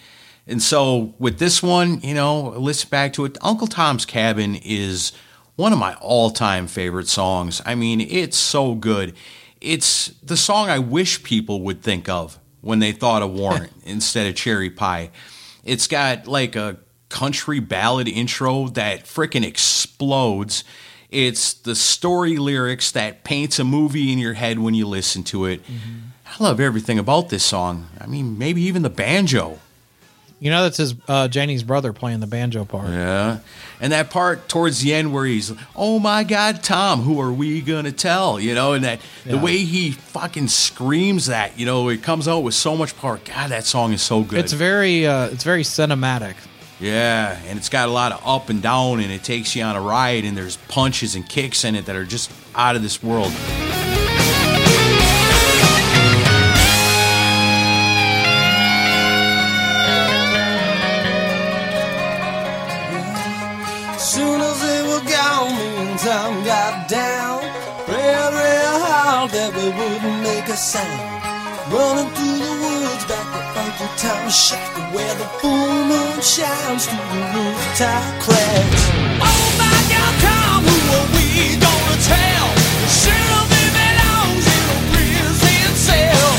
And 0.48 0.62
so 0.62 1.14
with 1.20 1.38
this 1.38 1.62
one, 1.62 2.02
you 2.02 2.16
know, 2.16 2.50
listen 2.50 2.90
back 2.90 3.14
to 3.14 3.26
it. 3.26 3.38
Uncle 3.42 3.68
Tom's 3.68 4.06
Cabin 4.06 4.56
is 4.56 5.12
one 5.56 5.72
of 5.72 5.78
my 5.78 5.94
all-time 5.96 6.66
favorite 6.66 7.08
songs. 7.08 7.62
I 7.66 7.76
mean, 7.76 8.02
it's 8.02 8.38
so 8.38 8.74
good. 8.74 9.14
It's 9.62 10.08
the 10.24 10.38
song 10.38 10.70
I 10.70 10.80
wish 10.80 11.22
people 11.22 11.62
would 11.62 11.84
think 11.84 12.10
of 12.10 12.40
when 12.62 12.80
they 12.80 12.92
thought 12.92 13.22
of 13.22 13.32
Warrant 13.32 13.72
instead 13.84 14.26
of 14.26 14.36
Cherry 14.36 14.72
Pie. 14.72 15.12
It's 15.64 15.86
got 15.86 16.26
like 16.26 16.56
a 16.56 16.78
country 17.10 17.60
ballad 17.60 18.08
intro 18.08 18.70
that 18.70 19.06
frickin' 19.06 19.46
explodes. 19.46 20.64
It's 21.12 21.54
the 21.54 21.76
story 21.76 22.38
lyrics 22.38 22.92
that 22.92 23.24
paints 23.24 23.58
a 23.58 23.64
movie 23.64 24.14
in 24.14 24.20
your 24.20 24.34
head 24.34 24.60
when 24.60 24.74
you 24.74 24.88
listen 24.88 25.24
to 25.26 25.46
it. 25.46 25.62
I 26.28 26.44
love 26.44 26.60
everything 26.60 27.00
about 27.00 27.30
this 27.30 27.44
song. 27.44 27.88
I 28.00 28.06
mean, 28.06 28.38
maybe 28.38 28.62
even 28.62 28.84
the 28.84 28.90
banjo. 28.92 29.60
You 30.40 30.52
know, 30.52 30.64
that's 30.64 30.78
his 30.78 30.96
uh, 31.08 31.28
Jani's 31.28 31.64
brother 31.64 31.92
playing 31.92 32.22
the 32.22 32.28
banjo 32.28 32.64
part. 32.64 32.90
Yeah. 32.90 33.40
And 33.82 33.92
that 33.92 34.10
part 34.10 34.48
towards 34.48 34.82
the 34.82 34.94
end 34.94 35.12
where 35.14 35.26
he's, 35.26 35.52
oh 35.76 36.00
my 36.00 36.24
God, 36.24 36.64
Tom, 36.64 37.02
who 37.02 37.20
are 37.20 37.32
we 37.32 37.60
going 37.60 37.84
to 37.84 37.92
tell? 37.92 38.40
You 38.40 38.56
know, 38.56 38.72
and 38.72 38.86
that 38.86 39.02
the 39.26 39.38
way 39.38 39.58
he 39.58 39.92
fucking 39.92 40.48
screams 40.48 41.26
that, 41.26 41.60
you 41.60 41.66
know, 41.66 41.90
it 41.90 42.04
comes 42.04 42.28
out 42.28 42.40
with 42.40 42.54
so 42.54 42.78
much 42.78 42.96
power. 42.96 43.20
God, 43.26 43.50
that 43.50 43.66
song 43.66 43.92
is 43.92 44.02
so 44.02 44.24
good. 44.24 44.40
It's 44.40 44.54
very 44.54 45.06
uh, 45.06 45.28
it's 45.28 45.44
very 45.44 45.64
cinematic. 45.64 46.36
Yeah. 46.80 47.40
And 47.48 47.58
it's 47.58 47.70
got 47.70 47.90
a 47.90 47.92
lot 47.92 48.12
of 48.12 48.22
up 48.26 48.50
and 48.50 48.62
down 48.62 49.00
and 49.00 49.12
it 49.12 49.24
takes 49.24 49.56
you 49.56 49.64
on 49.64 49.76
a 49.76 49.82
ride 49.82 50.26
and 50.26 50.38
there's 50.38 50.58
punches 50.68 51.16
and 51.16 51.28
kicks 51.28 51.64
in 51.64 51.76
it 51.76 51.86
that 51.86 51.96
are 51.96 52.06
just 52.06 52.32
out 52.56 52.76
of 52.76 52.82
this 52.82 53.02
world. 53.04 53.32
Soon 64.00 64.42
as 64.42 64.62
they 64.62 64.82
were 64.90 65.06
gone, 65.08 65.52
me 65.56 65.92
and 65.92 66.00
Tom 66.00 66.44
got 66.44 66.90
down. 66.90 67.42
Prayed 67.86 68.32
real 68.32 68.80
hard 68.86 69.32
that 69.32 69.52
we 69.56 69.66
wouldn't 69.70 70.24
make 70.24 70.48
a 70.48 70.58
sound. 70.58 71.20
Running 71.72 72.10
through 72.16 72.29
to 73.80 73.84
Uncle 73.84 73.98
Tom's 73.98 74.36
shack 74.36 74.94
where 74.94 75.16
the 75.16 75.26
full 75.40 75.86
moon 75.86 76.22
shines 76.22 76.86
through 76.86 76.98
the 76.98 77.24
rooftop 77.34 78.22
cracks. 78.22 78.84
Oh 79.22 79.46
my 79.58 79.80
God, 79.88 80.14
Tom, 80.20 80.64
who 80.64 80.78
are 80.96 81.10
we 81.16 81.56
gonna 81.56 81.98
tell? 82.04 82.48
Surely 82.92 83.66
belongs 83.72 84.46
in 84.48 84.64
a 84.68 84.80
prison 84.92 85.72
cell. 85.76 86.32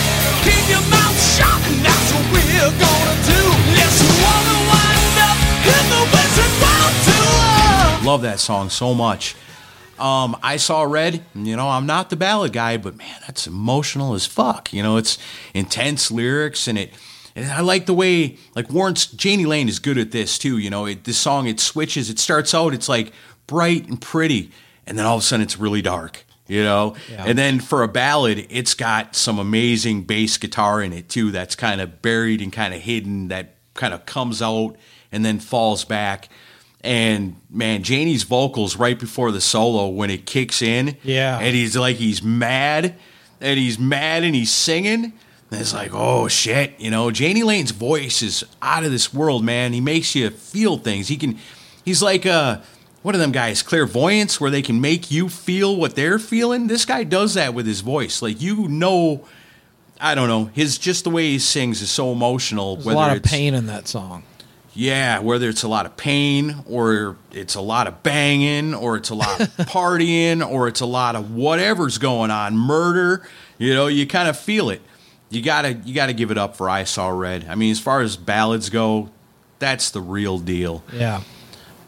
Keep 0.45 0.65
your 0.69 0.85
mouth 0.91 1.21
shut, 1.37 1.61
and 1.69 1.81
that's 1.85 2.09
what 2.13 2.27
we're 2.33 2.75
gonna 2.77 3.17
do. 3.25 3.43
Let's 3.73 4.01
wanna 4.21 4.57
wind 4.69 5.17
up 5.25 5.39
in 5.65 5.85
the 5.89 6.03
Wizard 6.13 6.55
World 6.61 6.95
Tour. 7.07 8.07
Love 8.07 8.23
that 8.23 8.41
song 8.41 8.71
so 8.71 8.95
much. 8.95 9.37
Um, 9.99 10.37
I 10.43 10.57
saw 10.57 10.83
Red. 10.83 11.23
You 11.35 11.57
know, 11.57 11.69
I'm 11.69 11.87
not 11.87 12.09
the 12.09 12.17
ballad 12.17 12.53
guy, 12.55 12.79
but 12.79 12.97
man, 12.97 13.17
that's 13.27 13.47
emotional 13.47 14.15
as 14.15 14.25
fuck. 14.27 14.73
You 14.73 14.83
know, 14.83 14.97
it's 14.97 15.19
intense 15.55 16.11
lyrics, 16.11 16.69
and 16.69 16.79
it. 16.79 16.93
And 17.41 17.51
I 17.53 17.61
like 17.61 17.87
the 17.87 17.95
way, 17.95 18.37
like 18.55 18.71
Warrant's 18.71 19.13
Jani 19.23 19.47
Lane 19.47 19.69
is 19.69 19.79
good 19.79 19.97
at 19.99 20.11
this 20.11 20.39
too. 20.39 20.59
You 20.59 20.71
know, 20.71 20.87
it, 20.87 21.05
this 21.05 21.19
song 21.19 21.47
it 21.47 21.59
switches. 21.61 22.11
It 22.11 22.19
starts 22.19 22.55
out, 22.55 22.75
it's 22.75 22.89
like 22.89 23.13
bright 23.47 23.89
and 23.89 24.01
pretty, 24.01 24.51
and 24.87 24.99
then 24.99 25.07
all 25.07 25.17
of 25.17 25.23
a 25.23 25.25
sudden 25.25 25.43
it's 25.43 25.59
really 25.59 25.83
dark. 25.83 26.25
You 26.47 26.65
know, 26.65 26.97
Yeah. 27.11 27.25
and 27.29 27.39
then 27.39 27.61
for 27.61 27.85
a 27.85 27.89
ballad, 27.89 28.47
it's 28.51 28.75
got 28.75 29.15
some 29.15 29.39
amazing 29.39 30.03
bass 30.03 30.37
guitar 30.37 30.83
in 30.83 30.93
it 30.93 31.09
too. 31.09 31.31
That's 31.31 31.55
kind 31.55 31.81
of 31.81 32.03
buried 32.03 32.43
and 32.43 32.53
kind 32.53 32.75
of 32.75 32.81
hidden. 32.81 33.29
That 33.29 33.55
kind 33.75 33.95
of 33.95 34.05
comes 34.05 34.43
out 34.43 34.75
and 35.13 35.25
then 35.25 35.39
falls 35.39 35.85
back. 35.85 36.29
And 36.83 37.37
man, 37.51 37.83
Jani's 37.85 38.25
vocals 38.25 38.77
right 38.77 38.99
before 38.99 39.31
the 39.33 39.41
solo 39.41 39.87
when 39.89 40.11
it 40.11 40.27
kicks 40.27 40.61
in, 40.61 40.97
Yeah. 41.05 41.39
and 41.39 41.55
he's 41.55 41.77
like 41.77 41.97
he's 41.97 42.21
mad, 42.23 42.97
and 43.41 43.59
he's 43.59 43.79
mad 43.79 44.25
and 44.25 44.35
he's 44.35 44.51
singing. 44.51 45.13
And 45.51 45.61
it's 45.61 45.75
like, 45.75 45.91
oh 45.93 46.29
shit, 46.29 46.79
you 46.79 46.91
know, 46.91 47.09
Jani 47.09 47.43
Lane's 47.43 47.73
voice 47.73 48.23
is 48.23 48.45
out 48.63 48.85
of 48.85 48.93
this 48.93 49.13
world, 49.13 49.45
man. 49.45 49.73
He 49.73 49.81
makes 49.81 50.15
you 50.15 50.31
feel 50.31 50.79
things. 50.79 51.09
He 51.09 51.17
can, 51.17 51.39
he's 51.85 52.03
like 52.03 52.25
uh, 52.25 52.61
what 53.03 53.15
are 53.15 53.19
them 53.19 53.33
guys, 53.33 53.63
clairvoyance, 53.63 54.41
where 54.41 54.51
they 54.51 54.63
can 54.63 54.81
make 54.81 55.11
you 55.11 55.29
feel 55.29 55.77
what 55.77 55.97
they're 55.97 56.19
feeling. 56.19 56.67
This 56.67 56.85
guy 56.85 57.05
does 57.05 57.35
that 57.35 57.55
with 57.55 57.67
his 57.67 57.81
voice. 57.81 58.23
Like 58.23 58.41
you 58.41 58.69
know, 58.69 59.25
I 60.01 60.15
don't 60.15 60.29
know, 60.29 60.47
his 60.47 60.79
just 60.79 61.05
the 61.05 61.11
way 61.11 61.31
he 61.31 61.39
sings 61.39 61.83
is 61.83 61.91
so 61.91 62.13
emotional. 62.13 62.77
There's 62.77 62.87
a 62.87 62.93
lot 62.93 63.17
of 63.17 63.23
pain 63.23 63.55
in 63.55 63.67
that 63.67 63.89
song. 63.89 64.23
Yeah, 64.73 65.19
whether 65.19 65.49
it's 65.49 65.65
a 65.65 65.69
lot 65.69 65.85
of 65.85 65.97
pain 65.97 66.63
or 66.69 67.17
it's 67.33 67.57
a 67.57 67.61
lot 67.61 67.89
of 67.89 68.05
banging 68.05 68.73
or 68.73 68.97
it's 68.97 69.11
a 69.11 69.17
lot 69.17 69.41
of 69.41 69.49
partying 69.67 70.49
or 70.49 70.69
it's 70.69 70.81
a 70.81 70.87
lot 70.87 71.17
of 71.17 71.35
whatever's 71.35 71.99
going 71.99 72.31
on, 72.31 72.57
murder, 72.57 73.27
you 73.59 73.75
know, 73.75 73.89
you 73.89 74.07
kind 74.07 74.29
of 74.29 74.39
feel 74.39 74.71
it. 74.71 74.81
You 75.31 75.43
got 75.43 75.63
to 75.63 75.73
you 75.73 75.95
got 75.95 76.07
to 76.07 76.13
give 76.13 76.31
it 76.31 76.39
up 76.39 76.57
for 76.57 76.69
I 76.69 76.85
Saw 76.85 77.09
Red. 77.09 77.47
I 77.49 77.55
mean, 77.55 77.71
as 77.71 77.81
far 77.81 78.01
as 78.01 78.17
ballads 78.17 78.69
go, 78.69 79.09
that's 79.59 79.91
the 79.91 80.01
real 80.01 80.39
deal. 80.39 80.83
Yeah. 80.93 81.23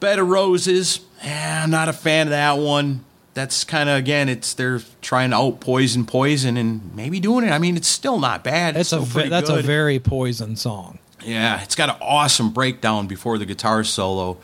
Bed 0.00 0.18
of 0.18 0.28
Roses, 0.28 1.00
yeah, 1.22 1.62
I'm 1.64 1.70
not 1.70 1.88
a 1.88 1.92
fan 1.92 2.28
of 2.28 2.30
that 2.30 2.58
one. 2.58 3.04
That's 3.34 3.64
kind 3.64 3.88
of 3.88 3.96
again, 3.96 4.28
it's 4.28 4.54
they're 4.54 4.80
trying 5.00 5.30
to 5.30 5.36
out 5.36 5.60
poison 5.60 6.04
poison 6.06 6.56
and 6.56 6.94
maybe 6.94 7.18
doing 7.18 7.44
it. 7.46 7.50
I 7.50 7.58
mean, 7.58 7.76
it's 7.76 7.88
still 7.88 8.18
not 8.18 8.44
bad. 8.44 8.76
It's 8.76 8.92
a 8.92 8.96
still 8.96 9.04
ve- 9.04 9.12
pretty 9.12 9.28
that's 9.30 9.48
a 9.48 9.62
very 9.62 9.98
poison 9.98 10.56
song. 10.56 10.98
Yeah, 11.24 11.62
it's 11.62 11.74
got 11.74 11.88
an 11.88 11.96
awesome 12.00 12.50
breakdown 12.50 13.06
before 13.06 13.38
the 13.38 13.46
guitar 13.46 13.84
solo. 13.84 14.38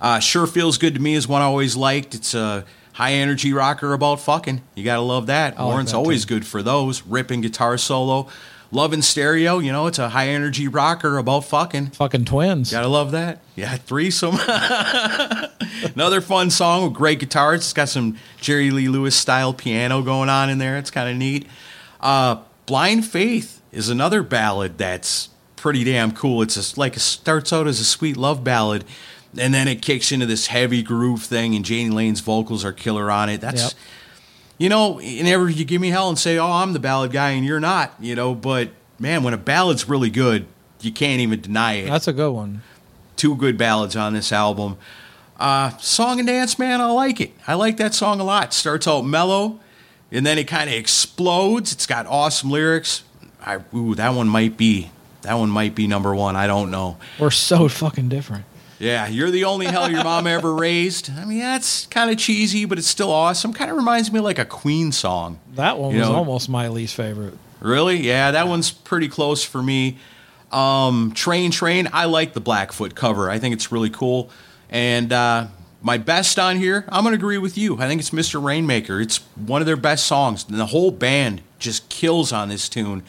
Uh, 0.00 0.18
sure 0.20 0.46
feels 0.46 0.78
good 0.78 0.94
to 0.94 1.00
me 1.00 1.14
is 1.14 1.28
one 1.28 1.42
I 1.42 1.44
always 1.44 1.76
liked. 1.76 2.14
It's 2.14 2.34
a 2.34 2.64
high 3.00 3.12
energy 3.14 3.54
rocker 3.54 3.94
about 3.94 4.20
fucking. 4.20 4.60
You 4.74 4.84
gotta 4.84 5.00
love 5.00 5.28
that. 5.28 5.58
I 5.58 5.62
like 5.62 5.72
Warren's 5.72 5.92
that 5.92 5.96
always 5.96 6.26
too. 6.26 6.34
good 6.34 6.46
for 6.46 6.62
those 6.62 7.02
ripping 7.06 7.40
guitar 7.40 7.78
solo. 7.78 8.28
Love 8.72 8.92
in 8.92 9.00
stereo, 9.00 9.58
you 9.58 9.72
know, 9.72 9.86
it's 9.86 9.98
a 9.98 10.10
high 10.10 10.28
energy 10.28 10.68
rocker 10.68 11.16
about 11.16 11.46
fucking. 11.46 11.86
Fucking 11.92 12.26
twins. 12.26 12.70
Gotta 12.70 12.88
love 12.88 13.12
that. 13.12 13.40
Yeah, 13.56 13.74
threesome. 13.76 14.36
Another 15.94 16.20
fun 16.20 16.50
song 16.50 16.84
with 16.84 16.92
great 16.92 17.20
guitars. 17.20 17.60
It's 17.60 17.72
got 17.72 17.88
some 17.88 18.18
Jerry 18.38 18.70
Lee 18.70 18.88
Lewis 18.88 19.16
style 19.16 19.54
piano 19.54 20.02
going 20.02 20.28
on 20.28 20.50
in 20.50 20.58
there. 20.58 20.76
It's 20.76 20.90
kind 20.90 21.08
of 21.08 21.16
neat. 21.16 21.46
Uh, 22.00 22.42
Blind 22.66 23.06
Faith 23.06 23.62
is 23.72 23.88
another 23.88 24.22
ballad 24.22 24.76
that's 24.76 25.30
pretty 25.56 25.84
damn 25.84 26.12
cool. 26.12 26.42
It's 26.42 26.76
a, 26.76 26.78
like 26.78 26.96
it 26.96 27.00
starts 27.00 27.52
out 27.54 27.66
as 27.66 27.80
a 27.80 27.84
sweet 27.84 28.18
love 28.18 28.44
ballad, 28.44 28.84
and 29.38 29.52
then 29.54 29.68
it 29.68 29.82
kicks 29.82 30.12
into 30.12 30.26
this 30.26 30.48
heavy 30.48 30.82
groove 30.82 31.22
thing, 31.22 31.54
and 31.54 31.68
Jani 31.68 31.90
Lane's 31.90 32.20
vocals 32.20 32.64
are 32.64 32.72
killer 32.72 33.10
on 33.10 33.28
it. 33.28 33.40
That's 33.40 33.62
Yep. 33.62 33.72
you 34.58 34.68
know, 34.68 34.92
whenever 34.94 35.48
you 35.48 35.64
give 35.64 35.80
me 35.80 35.90
hell 35.90 36.08
and 36.08 36.18
say, 36.18 36.38
"Oh, 36.38 36.50
I'm 36.50 36.72
the 36.72 36.78
ballad 36.78 37.12
guy," 37.12 37.30
and 37.30 37.44
you're 37.44 37.60
not, 37.60 37.94
you 38.00 38.14
know, 38.14 38.34
but 38.34 38.70
man, 38.98 39.22
when 39.22 39.32
a 39.34 39.38
ballad's 39.38 39.88
really 39.88 40.10
good, 40.10 40.46
you 40.80 40.92
can't 40.92 41.20
even 41.20 41.40
deny 41.40 41.74
it 41.74 41.88
That's 41.88 42.08
a 42.08 42.12
good 42.12 42.32
one. 42.32 42.62
two 43.16 43.34
good 43.36 43.56
ballads 43.58 43.96
on 43.96 44.12
this 44.14 44.32
album. 44.32 44.76
Uh, 45.38 45.70
song 45.78 46.18
and 46.18 46.28
dance, 46.28 46.58
man, 46.58 46.80
I 46.82 46.90
like 46.90 47.20
it. 47.20 47.32
I 47.46 47.54
like 47.54 47.78
that 47.78 47.94
song 47.94 48.20
a 48.20 48.24
lot. 48.24 48.52
Starts 48.52 48.86
out 48.86 49.02
mellow, 49.06 49.58
and 50.12 50.26
then 50.26 50.36
it 50.38 50.44
kind 50.44 50.68
of 50.68 50.76
explodes. 50.76 51.72
It's 51.72 51.86
got 51.86 52.06
awesome 52.06 52.50
lyrics. 52.50 53.04
I, 53.44 53.58
ooh, 53.74 53.94
that 53.94 54.10
one 54.14 54.28
might 54.28 54.56
be 54.58 54.90
that 55.22 55.34
one 55.34 55.50
might 55.50 55.74
be 55.74 55.86
number 55.86 56.14
one. 56.14 56.36
I 56.36 56.46
don't 56.46 56.70
know. 56.70 56.96
We're 57.18 57.30
so 57.30 57.68
fucking 57.68 58.08
different. 58.08 58.44
Yeah, 58.80 59.06
you're 59.06 59.30
the 59.30 59.44
only 59.44 59.66
hell 59.66 59.90
your 59.90 60.02
mom 60.02 60.26
ever 60.26 60.52
raised. 60.56 61.10
I 61.10 61.24
mean, 61.26 61.38
that's 61.40 61.86
kind 61.86 62.10
of 62.10 62.16
cheesy, 62.16 62.64
but 62.64 62.78
it's 62.78 62.86
still 62.88 63.12
awesome. 63.12 63.52
Kind 63.52 63.70
of 63.70 63.76
reminds 63.76 64.10
me 64.10 64.18
of 64.18 64.24
like 64.24 64.38
a 64.38 64.44
Queen 64.44 64.90
song. 64.90 65.38
That 65.54 65.78
one 65.78 65.92
You 65.94 66.00
was 66.00 66.08
know- 66.08 66.16
almost 66.16 66.48
my 66.48 66.68
least 66.68 66.94
favorite. 66.94 67.34
Really? 67.60 67.98
Yeah, 67.98 68.30
that 68.30 68.48
one's 68.48 68.70
pretty 68.72 69.08
close 69.08 69.44
for 69.44 69.62
me. 69.62 69.98
Um, 70.50 71.12
Train 71.14 71.50
Train, 71.50 71.88
I 71.92 72.06
like 72.06 72.32
the 72.32 72.40
Blackfoot 72.40 72.94
cover. 72.94 73.30
I 73.30 73.38
think 73.38 73.52
it's 73.54 73.70
really 73.70 73.90
cool. 73.90 74.30
And 74.70 75.12
uh, 75.12 75.48
my 75.82 75.98
best 75.98 76.38
on 76.38 76.56
here, 76.56 76.86
I'm 76.88 77.04
going 77.04 77.12
to 77.12 77.18
agree 77.18 77.36
with 77.38 77.58
you. 77.58 77.76
I 77.78 77.86
think 77.86 78.00
it's 78.00 78.10
Mr. 78.10 78.42
Rainmaker. 78.42 78.98
It's 79.00 79.18
one 79.36 79.60
of 79.60 79.66
their 79.66 79.76
best 79.76 80.06
songs. 80.06 80.46
And 80.48 80.58
the 80.58 80.66
whole 80.66 80.90
band 80.90 81.42
just 81.58 81.88
kills 81.90 82.32
on 82.32 82.48
this 82.48 82.66
tune. 82.68 83.02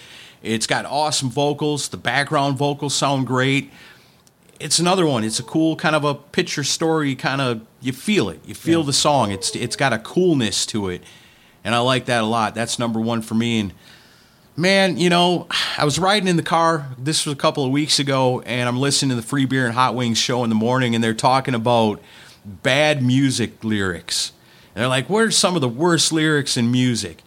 It's 0.44 0.68
got 0.68 0.86
awesome 0.86 1.30
vocals. 1.30 1.88
The 1.88 1.98
background 1.98 2.58
vocals 2.58 2.94
sound 2.94 3.28
great. 3.28 3.72
It's 4.62 4.80
another 4.80 5.06
one. 5.06 5.24
It's 5.24 5.40
a 5.40 5.44
cool 5.44 5.76
kind 5.76 5.96
of 5.96 6.04
a 6.04 6.16
picture 6.16 6.64
story 6.64 7.16
kind 7.16 7.42
of 7.42 7.62
you 7.82 7.94
feel 7.94 8.30
it. 8.30 8.40
You 8.46 8.54
feel 8.56 8.84
the 8.84 8.94
song. 8.94 9.32
It's 9.32 9.56
it's 9.56 9.76
got 9.76 9.94
a 9.94 10.00
coolness 10.00 10.66
to 10.68 10.90
it. 10.90 11.04
And 11.64 11.76
I 11.76 11.80
like 11.80 12.06
that 12.06 12.24
a 12.24 12.26
lot. 12.26 12.56
That's 12.56 12.80
number 12.80 13.00
1 13.00 13.22
for 13.22 13.36
me 13.36 13.60
and 13.60 13.74
Man, 14.58 14.98
you 14.98 15.10
know, 15.10 15.48
I 15.78 15.86
was 15.86 15.98
riding 15.98 16.28
in 16.28 16.36
the 16.36 16.44
car. 16.44 16.88
This 16.98 17.26
was 17.26 17.34
a 17.34 17.38
couple 17.38 17.64
of 17.64 17.72
weeks 17.72 18.00
ago, 18.00 18.42
and 18.42 18.68
I'm 18.68 18.78
listening 18.78 19.10
to 19.12 19.16
the 19.16 19.22
Free 19.22 19.46
Beer 19.46 19.66
and 19.66 19.74
Hot 19.74 19.96
Wings 19.96 20.18
show 20.18 20.44
in 20.44 20.50
the 20.50 20.56
morning, 20.56 20.94
and 20.94 21.02
they're 21.02 21.14
talking 21.14 21.56
about 21.56 22.02
bad 22.46 23.02
music 23.02 23.64
lyrics. 23.64 24.34
And 24.76 24.82
they're 24.82 24.90
like, 24.90 25.10
"What 25.10 25.24
are 25.24 25.32
some 25.32 25.56
of 25.56 25.62
the 25.62 25.70
worst 25.70 26.12
lyrics 26.12 26.58
in 26.58 26.70
music?" 26.70 27.24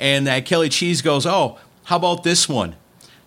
And 0.00 0.26
that 0.26 0.46
Kelly 0.46 0.70
Cheese 0.70 1.02
goes, 1.02 1.26
"Oh, 1.26 1.58
how 1.84 1.96
about 1.96 2.24
this 2.24 2.48
one? 2.48 2.76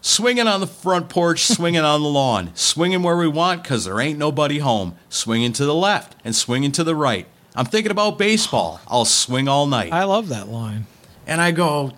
Swinging 0.08 0.48
on 0.48 0.62
the 0.62 0.68
front 0.68 1.10
porch, 1.10 1.44
swinging 1.44 1.82
on 1.82 2.02
the 2.02 2.08
lawn, 2.08 2.52
swinging 2.56 3.04
where 3.04 3.18
we 3.18 3.28
want, 3.28 3.62
cause 3.66 3.84
there 3.84 4.00
ain't 4.00 4.18
nobody 4.18 4.60
home. 4.60 4.96
Swinging 5.10 5.52
to 5.52 5.66
the 5.66 5.76
left 5.76 6.16
and 6.24 6.34
swinging 6.34 6.72
to 6.72 6.86
the 6.86 6.96
right. 6.96 7.28
I'm 7.54 7.66
thinking 7.66 7.92
about 7.92 8.18
baseball. 8.18 8.80
I'll 8.88 9.04
swing 9.04 9.50
all 9.50 9.68
night." 9.68 9.92
I 9.92 10.06
love 10.06 10.30
that 10.30 10.48
line. 10.48 10.86
And 11.28 11.42
I 11.42 11.52
go, 11.52 11.92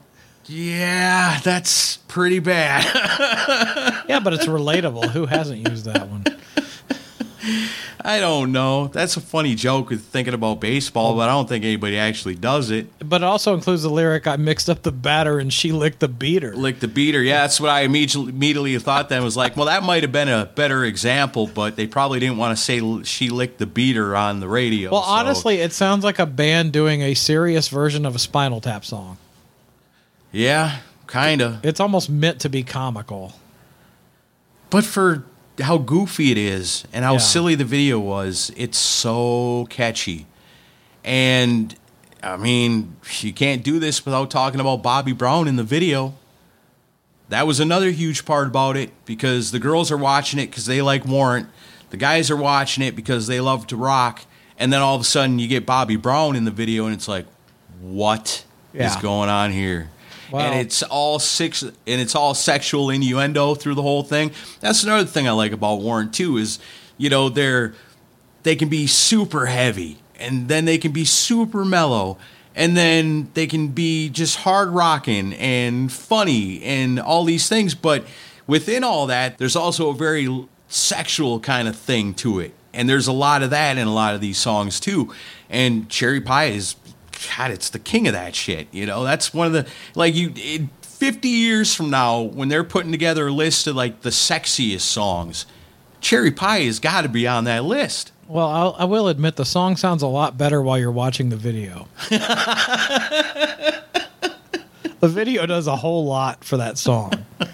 yeah, 0.47 1.39
that's 1.43 1.97
pretty 2.07 2.39
bad. 2.39 2.83
Yeah, 4.09 4.19
but 4.19 4.33
it's 4.33 4.47
relatable. 4.47 5.11
Who 5.11 5.27
hasn't 5.27 5.69
used 5.69 5.85
that 5.85 6.09
one? 6.09 6.23
I 8.01 8.19
don't 8.21 8.53
know. 8.53 8.87
That's 8.87 9.17
a 9.17 9.21
funny 9.21 9.55
joke 9.55 9.89
with 9.89 10.05
thinking 10.05 10.33
about 10.33 10.61
baseball, 10.61 11.15
but 11.17 11.27
I 11.27 11.33
don't 11.33 11.49
think 11.49 11.65
anybody 11.65 11.97
actually 11.97 12.35
does 12.35 12.71
it. 12.71 12.87
But 13.07 13.21
it 13.21 13.25
also 13.25 13.53
includes 13.53 13.83
the 13.83 13.89
lyric 13.89 14.25
I 14.25 14.37
mixed 14.37 14.69
up 14.69 14.83
the 14.83 14.91
batter 14.93 15.37
and 15.37 15.51
she 15.51 15.73
licked 15.73 15.99
the 15.99 16.07
beater. 16.07 16.55
Lick 16.55 16.79
the 16.79 16.87
beater. 16.87 17.21
Yeah, 17.21 17.41
that's 17.41 17.59
what 17.59 17.69
I 17.69 17.81
immediately, 17.81 18.29
immediately 18.29 18.77
thought 18.79 19.09
then 19.09 19.21
was 19.21 19.35
like, 19.35 19.57
well, 19.57 19.65
that 19.65 19.83
might 19.83 20.03
have 20.03 20.13
been 20.13 20.29
a 20.29 20.45
better 20.45 20.85
example, 20.85 21.47
but 21.47 21.75
they 21.75 21.87
probably 21.87 22.19
didn't 22.21 22.37
want 22.37 22.57
to 22.57 22.63
say 22.63 23.03
she 23.03 23.29
licked 23.29 23.57
the 23.59 23.65
beater 23.65 24.15
on 24.15 24.39
the 24.39 24.47
radio. 24.47 24.91
Well, 24.91 25.03
so- 25.03 25.09
honestly, 25.09 25.57
it 25.57 25.73
sounds 25.73 26.03
like 26.05 26.19
a 26.19 26.25
band 26.25 26.71
doing 26.71 27.01
a 27.01 27.13
serious 27.15 27.67
version 27.67 28.05
of 28.05 28.15
a 28.15 28.19
Spinal 28.19 28.61
Tap 28.61 28.85
song. 28.85 29.17
Yeah, 30.31 30.77
kind 31.07 31.41
of. 31.41 31.65
It's 31.65 31.79
almost 31.81 32.09
meant 32.09 32.39
to 32.41 32.49
be 32.49 32.63
comical. 32.63 33.33
But 34.69 34.85
for 34.85 35.25
how 35.59 35.77
goofy 35.77 36.31
it 36.31 36.37
is 36.37 36.85
and 36.93 37.03
how 37.05 37.13
Yeah. 37.13 37.17
silly 37.19 37.55
the 37.55 37.65
video 37.65 37.99
was, 37.99 38.51
it's 38.55 38.77
so 38.77 39.67
catchy. 39.69 40.25
And 41.03 41.75
I 42.21 42.37
mean, 42.37 42.95
you 43.21 43.31
can't 43.33 43.63
do 43.63 43.79
this 43.79 44.05
without 44.05 44.29
talking 44.29 44.59
about 44.59 44.83
Bobbie 44.83 45.13
Brown 45.13 45.47
in 45.47 45.55
the 45.55 45.63
video. 45.63 46.13
That 47.29 47.45
was 47.47 47.59
another 47.59 47.91
huge 47.91 48.25
part 48.25 48.47
about 48.47 48.75
it 48.75 48.91
because 49.05 49.51
the 49.51 49.59
girls 49.59 49.91
are 49.91 49.97
watching 49.97 50.39
it 50.39 50.47
because 50.47 50.65
they 50.65 50.81
like 50.81 51.05
Warrant. 51.05 51.47
The 51.91 51.97
guys 51.97 52.29
are 52.31 52.35
watching 52.35 52.83
it 52.83 52.95
because 52.95 53.27
they 53.27 53.39
love 53.39 53.67
to 53.67 53.77
rock. 53.77 54.21
And 54.57 54.73
then 54.73 54.81
all 54.81 54.95
of 54.95 55.01
a 55.01 55.05
sudden 55.05 55.39
you 55.39 55.47
get 55.47 55.65
Bobbie 55.65 55.95
Brown 55.95 56.35
in 56.35 56.43
the 56.45 56.51
video 56.51 56.85
and 56.85 56.93
it's 56.93 57.07
like, 57.07 57.25
what 57.79 58.43
is 58.73 58.79
Yeah. 58.95 59.01
going 59.01 59.29
on 59.29 59.51
here? 59.51 59.89
Wow. 60.31 60.39
And 60.39 60.59
it's 60.59 60.83
all 60.83 61.19
six 61.19 61.63
and 61.63 61.73
it's 61.85 62.15
all 62.15 62.33
sexual 62.33 62.89
innuendo 62.89 63.55
through 63.55 63.75
the 63.75 63.81
whole 63.81 64.03
thing. 64.03 64.31
That's 64.59 64.83
another 64.83 65.05
thing 65.05 65.27
I 65.27 65.31
like 65.31 65.51
about 65.51 65.81
Warrant 65.81 66.13
too 66.13 66.37
is, 66.37 66.59
you 66.97 67.09
know, 67.09 67.29
they're 67.29 67.73
they 68.43 68.55
can 68.55 68.69
be 68.69 68.87
super 68.87 69.47
heavy 69.47 69.97
and 70.19 70.47
then 70.47 70.65
they 70.65 70.77
can 70.77 70.91
be 70.91 71.05
super 71.05 71.65
mellow 71.65 72.17
and 72.55 72.75
then 72.75 73.29
they 73.33 73.47
can 73.47 73.69
be 73.69 74.09
just 74.09 74.37
hard 74.37 74.69
rocking 74.69 75.33
and 75.33 75.91
funny 75.91 76.61
and 76.63 76.99
all 76.99 77.23
these 77.23 77.47
things 77.47 77.75
but 77.75 78.05
within 78.47 78.83
all 78.83 79.07
that 79.07 79.37
there's 79.37 79.55
also 79.55 79.89
a 79.89 79.93
very 79.93 80.45
sexual 80.67 81.39
kind 81.39 81.67
of 81.67 81.75
thing 81.75 82.13
to 82.13 82.39
it 82.39 82.53
and 82.73 82.87
there's 82.87 83.07
a 83.07 83.11
lot 83.11 83.41
of 83.41 83.49
that 83.49 83.77
in 83.77 83.87
a 83.87 83.93
lot 83.93 84.13
of 84.13 84.21
these 84.21 84.37
songs 84.37 84.79
too 84.79 85.13
and 85.49 85.89
cherry 85.89 86.21
pie 86.21 86.45
is 86.45 86.75
god 87.37 87.51
it's 87.51 87.69
the 87.69 87.79
king 87.79 88.07
of 88.07 88.13
that 88.13 88.35
shit 88.35 88.67
you 88.71 88.85
know 88.85 89.03
that's 89.03 89.33
one 89.33 89.47
of 89.47 89.53
the 89.53 89.65
like 89.95 90.15
you 90.15 90.31
it, 90.35 90.61
50 90.81 91.27
years 91.29 91.73
from 91.73 91.89
now 91.89 92.21
when 92.21 92.49
they're 92.49 92.63
putting 92.63 92.91
together 92.91 93.27
a 93.27 93.31
list 93.31 93.67
of 93.67 93.75
like 93.75 94.01
the 94.01 94.09
sexiest 94.09 94.81
songs 94.81 95.45
cherry 96.01 96.31
pie 96.31 96.61
has 96.61 96.79
got 96.79 97.01
to 97.01 97.09
be 97.09 97.27
on 97.27 97.45
that 97.45 97.63
list 97.63 98.11
Well, 98.27 98.47
I'll, 98.47 98.75
I 98.77 98.85
will 98.85 99.07
admit 99.07 99.35
the 99.37 99.45
song 99.45 99.75
sounds 99.77 100.03
a 100.03 100.07
lot 100.07 100.37
better 100.37 100.61
while 100.61 100.77
you're 100.77 100.91
watching 100.91 101.29
the 101.29 101.35
video. 101.35 101.87
the 102.09 103.83
video 105.01 105.45
does 105.45 105.67
a 105.67 105.75
whole 105.75 106.05
lot 106.05 106.43
for 106.43 106.57
that 106.57 106.77
song. 106.77 107.13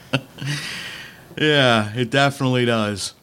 Yeah, 1.37 1.93
it 1.95 2.11
definitely 2.11 2.65
does. 2.65 3.13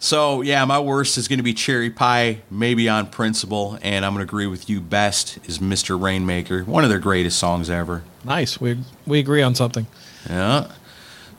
So, 0.00 0.42
yeah, 0.42 0.64
my 0.64 0.78
worst 0.78 1.18
is 1.18 1.26
going 1.26 1.40
to 1.40 1.42
be 1.42 1.54
Cherry 1.54 1.90
Pie, 1.90 2.42
maybe 2.50 2.88
on 2.88 3.08
principle, 3.08 3.78
and 3.82 4.04
I'm 4.04 4.12
going 4.14 4.24
to 4.24 4.30
agree 4.30 4.46
with 4.46 4.70
you. 4.70 4.80
Best 4.80 5.38
is 5.48 5.58
Mr. 5.58 6.00
Rainmaker, 6.00 6.62
one 6.62 6.84
of 6.84 6.90
their 6.90 7.00
greatest 7.00 7.36
songs 7.36 7.68
ever. 7.68 8.04
Nice. 8.24 8.60
We 8.60 8.78
we 9.06 9.18
agree 9.18 9.42
on 9.42 9.56
something. 9.56 9.88
Yeah. 10.28 10.70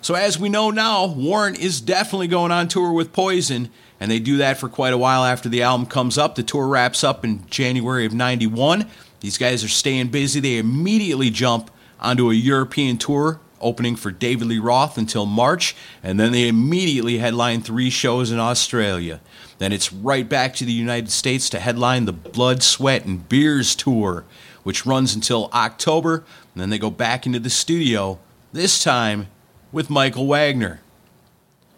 So, 0.01 0.14
as 0.16 0.38
we 0.38 0.49
know 0.49 0.72
now, 0.72 1.07
Warrant 1.07 1.57
is 1.57 1.80
definitely 1.80 2.28
going 2.28 2.51
on 2.51 2.68
tour 2.68 2.91
with 2.91 3.14
Poison, 3.14 3.70
and 3.97 4.12
they 4.12 4.20
do 4.20 4.38
that 4.38 4.57
for 4.57 4.68
quite 4.68 4.93
a 4.93 4.97
while 4.97 5.24
after 5.24 5.47
the 5.47 5.64
album 5.64 5.86
comes 5.86 6.18
up. 6.18 6.36
The 6.36 6.43
tour 6.43 6.68
wraps 6.68 7.01
up 7.01 7.24
in 7.24 7.45
January 7.49 8.05
of 8.05 8.14
91. 8.14 8.89
These 9.22 9.38
guys 9.38 9.64
are 9.64 9.70
staying 9.70 10.10
busy. 10.10 10.41
They 10.41 10.57
immediately 10.57 11.30
jump 11.30 11.72
onto 11.99 12.30
a 12.30 12.34
European 12.34 12.97
tour 12.97 13.39
opening 13.62 13.95
for 13.95 14.12
David 14.12 14.47
Lee 14.47 14.60
Roth 14.60 14.97
until 14.97 15.26
March, 15.26 15.76
and 16.03 16.20
then 16.20 16.32
they 16.32 16.47
immediately 16.47 17.18
headline 17.18 17.62
three 17.62 17.89
shows 17.89 18.32
in 18.32 18.39
Australia. 18.39 19.22
Then 19.57 19.74
it's 19.74 19.91
right 19.91 20.28
back 20.28 20.55
to 20.55 20.66
the 20.66 20.74
United 20.74 21.12
States 21.12 21.49
to 21.49 21.60
headline 21.60 22.05
the 22.05 22.14
Blood, 22.14 22.64
Sweat, 22.64 23.05
and 23.05 23.28
Beers 23.28 23.76
tour, 23.76 24.24
which 24.64 24.86
runs 24.86 25.14
until 25.14 25.49
October, 25.53 26.24
and 26.53 26.62
then 26.62 26.70
they 26.70 26.80
go 26.80 26.89
back 26.89 27.26
into 27.26 27.39
the 27.39 27.49
studio, 27.49 28.20
this 28.53 28.84
time 28.84 29.28
with 29.72 29.89
Michael 29.89 30.26
Wagener. 30.26 30.80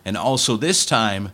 And 0.06 0.18
also 0.18 0.58
this 0.58 0.86
time, 0.86 1.32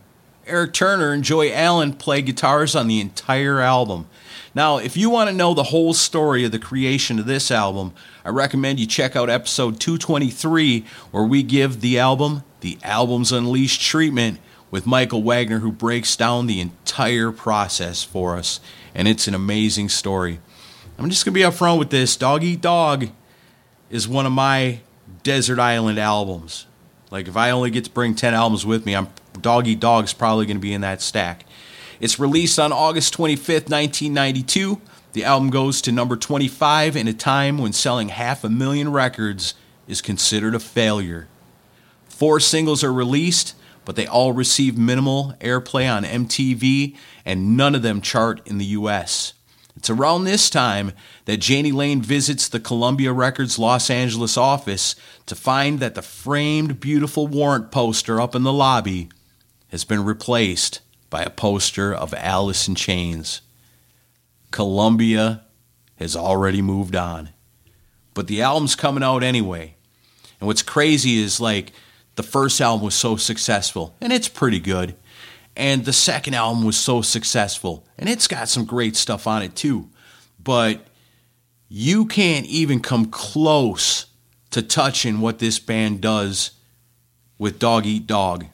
Erik 0.48 0.74
Turner 0.74 1.12
and 1.12 1.24
Joey 1.24 1.54
Allen 1.54 1.94
play 1.94 2.22
guitars 2.22 2.76
on 2.76 2.88
the 2.88 3.02
entire 3.02 3.60
album. 3.60 4.08
Now, 4.56 4.78
if 4.78 4.98
you 4.98 5.10
want 5.10 5.30
to 5.30 5.36
know 5.36 5.54
the 5.54 5.64
whole 5.64 5.94
story 5.94 6.44
of 6.44 6.52
the 6.52 6.60
creation 6.60 7.20
of 7.20 7.26
this 7.26 7.52
album, 7.52 7.94
I 8.26 8.30
recommend 8.30 8.80
you 8.80 8.88
check 8.88 9.16
out 9.16 9.30
episode 9.30 9.80
223, 9.80 10.86
where 11.12 11.24
we 11.24 11.44
give 11.44 11.82
the 11.82 12.00
album 12.00 12.44
the 12.62 12.78
Albums 12.82 13.32
Unleashed 13.32 13.82
treatment 13.82 14.40
with 14.72 14.88
Michael 14.88 15.22
Wagener, 15.22 15.60
who 15.60 15.72
breaks 15.72 16.16
down 16.16 16.48
the 16.48 16.60
entire 16.60 17.32
process 17.32 18.04
for 18.04 18.36
us. 18.36 18.60
And 18.96 19.08
it's 19.08 19.28
an 19.28 19.36
amazing 19.36 19.90
story. 19.90 20.40
I'm 20.98 21.10
just 21.10 21.24
going 21.24 21.34
to 21.34 21.40
be 21.40 21.46
upfront 21.46 21.78
with 21.78 21.92
this 21.92 22.18
Dog 22.18 22.44
Eat 22.44 22.62
Dog 22.62 23.10
is 23.90 24.08
one 24.08 24.26
of 24.26 24.32
my 24.32 24.80
Desert 25.24 25.60
Island 25.60 26.00
albums. 26.00 26.66
Like, 27.12 27.28
if 27.28 27.38
I 27.38 27.52
only 27.52 27.70
get 27.70 27.86
to 27.86 27.92
bring 27.92 28.16
10 28.16 28.34
albums 28.34 28.66
with 28.66 28.86
me, 28.86 28.96
I'm 28.96 29.08
Dog 29.42 29.68
Eat 29.68 29.80
Dog's 29.80 30.14
probably 30.14 30.46
going 30.46 30.58
to 30.58 30.62
be 30.62 30.74
in 30.74 30.82
that 30.82 31.02
stack. 31.02 31.46
It's 32.00 32.20
released 32.20 32.60
on 32.60 32.72
August 32.72 33.18
25th, 33.18 33.70
1992. 33.70 34.82
The 35.14 35.24
album 35.24 35.50
goes 35.50 35.82
to 35.82 35.92
number 35.92 36.16
25 36.16 36.96
in 36.96 37.08
a 37.08 37.14
time 37.14 37.58
when 37.58 37.74
selling 37.74 38.10
half 38.10 38.44
a 38.44 38.50
million 38.50 38.92
records 38.92 39.56
is 39.88 40.02
considered 40.02 40.54
a 40.54 40.60
failure. 40.60 41.28
Four 42.08 42.40
singles 42.40 42.84
are 42.84 42.94
released, 42.94 43.56
but 43.84 43.96
they 43.96 44.06
all 44.06 44.34
receive 44.34 44.78
minimal 44.78 45.34
airplay 45.40 45.92
on 45.92 46.04
MTV, 46.04 46.96
and 47.26 47.58
none 47.58 47.74
of 47.74 47.82
them 47.82 48.02
chart 48.02 48.42
in 48.46 48.58
the 48.58 48.66
US. 48.66 49.34
It's 49.76 49.90
around 49.90 50.24
this 50.24 50.50
time 50.50 50.92
that 51.26 51.48
Jani 51.48 51.72
Lane 51.72 52.02
visits 52.02 52.48
the 52.48 52.60
Columbia 52.60 53.14
Records 53.14 53.60
Los 53.60 53.90
Angeles 53.90 54.36
office 54.36 54.96
to 55.28 55.36
find 55.36 55.80
that 55.80 55.96
the 55.96 56.02
framed 56.02 56.80
beautiful 56.80 57.28
warrant 57.28 57.72
poster 57.72 58.20
up 58.20 58.34
in 58.34 58.44
the 58.44 58.52
lobby 58.52 59.10
has 59.70 59.84
been 59.84 60.04
replaced 60.04 60.82
by 61.10 61.24
a 61.24 61.30
poster 61.30 61.94
of 61.94 62.14
Alice 62.14 62.68
in 62.68 62.76
Chains. 62.76 63.42
Columbia 64.52 65.44
has 65.98 66.16
already 66.16 66.62
moved 66.62 66.96
on. 66.96 67.30
But 68.14 68.28
the 68.28 68.42
album's 68.42 68.76
coming 68.76 69.04
out 69.04 69.24
anyway. 69.24 69.76
And 70.40 70.48
what's 70.48 70.62
crazy 70.62 71.18
is 71.20 71.40
like 71.40 71.72
the 72.16 72.24
first 72.24 72.60
album 72.62 72.86
was 72.86 72.96
so 72.96 73.16
successful, 73.16 73.96
and 74.02 74.12
it's 74.12 74.28
pretty 74.28 74.60
good. 74.60 74.96
And 75.56 75.86
the 75.86 75.94
second 75.94 76.34
album 76.34 76.64
was 76.64 76.78
so 76.78 77.02
successful, 77.02 77.86
and 77.98 78.10
it's 78.10 78.28
got 78.28 78.50
some 78.50 78.66
great 78.66 78.96
stuff 78.96 79.28
on 79.28 79.42
it 79.42 79.56
too. 79.56 79.90
But 80.44 80.86
you 81.68 82.06
can't 82.06 82.46
even 82.46 82.80
come 82.80 83.08
close 83.08 84.06
to 84.52 84.62
touching 84.62 85.20
what 85.20 85.40
this 85.40 85.60
band 85.60 86.02
does 86.02 86.52
with 87.38 87.60
Dog 87.60 87.86
Eat 87.86 88.08
Dog. 88.08 88.46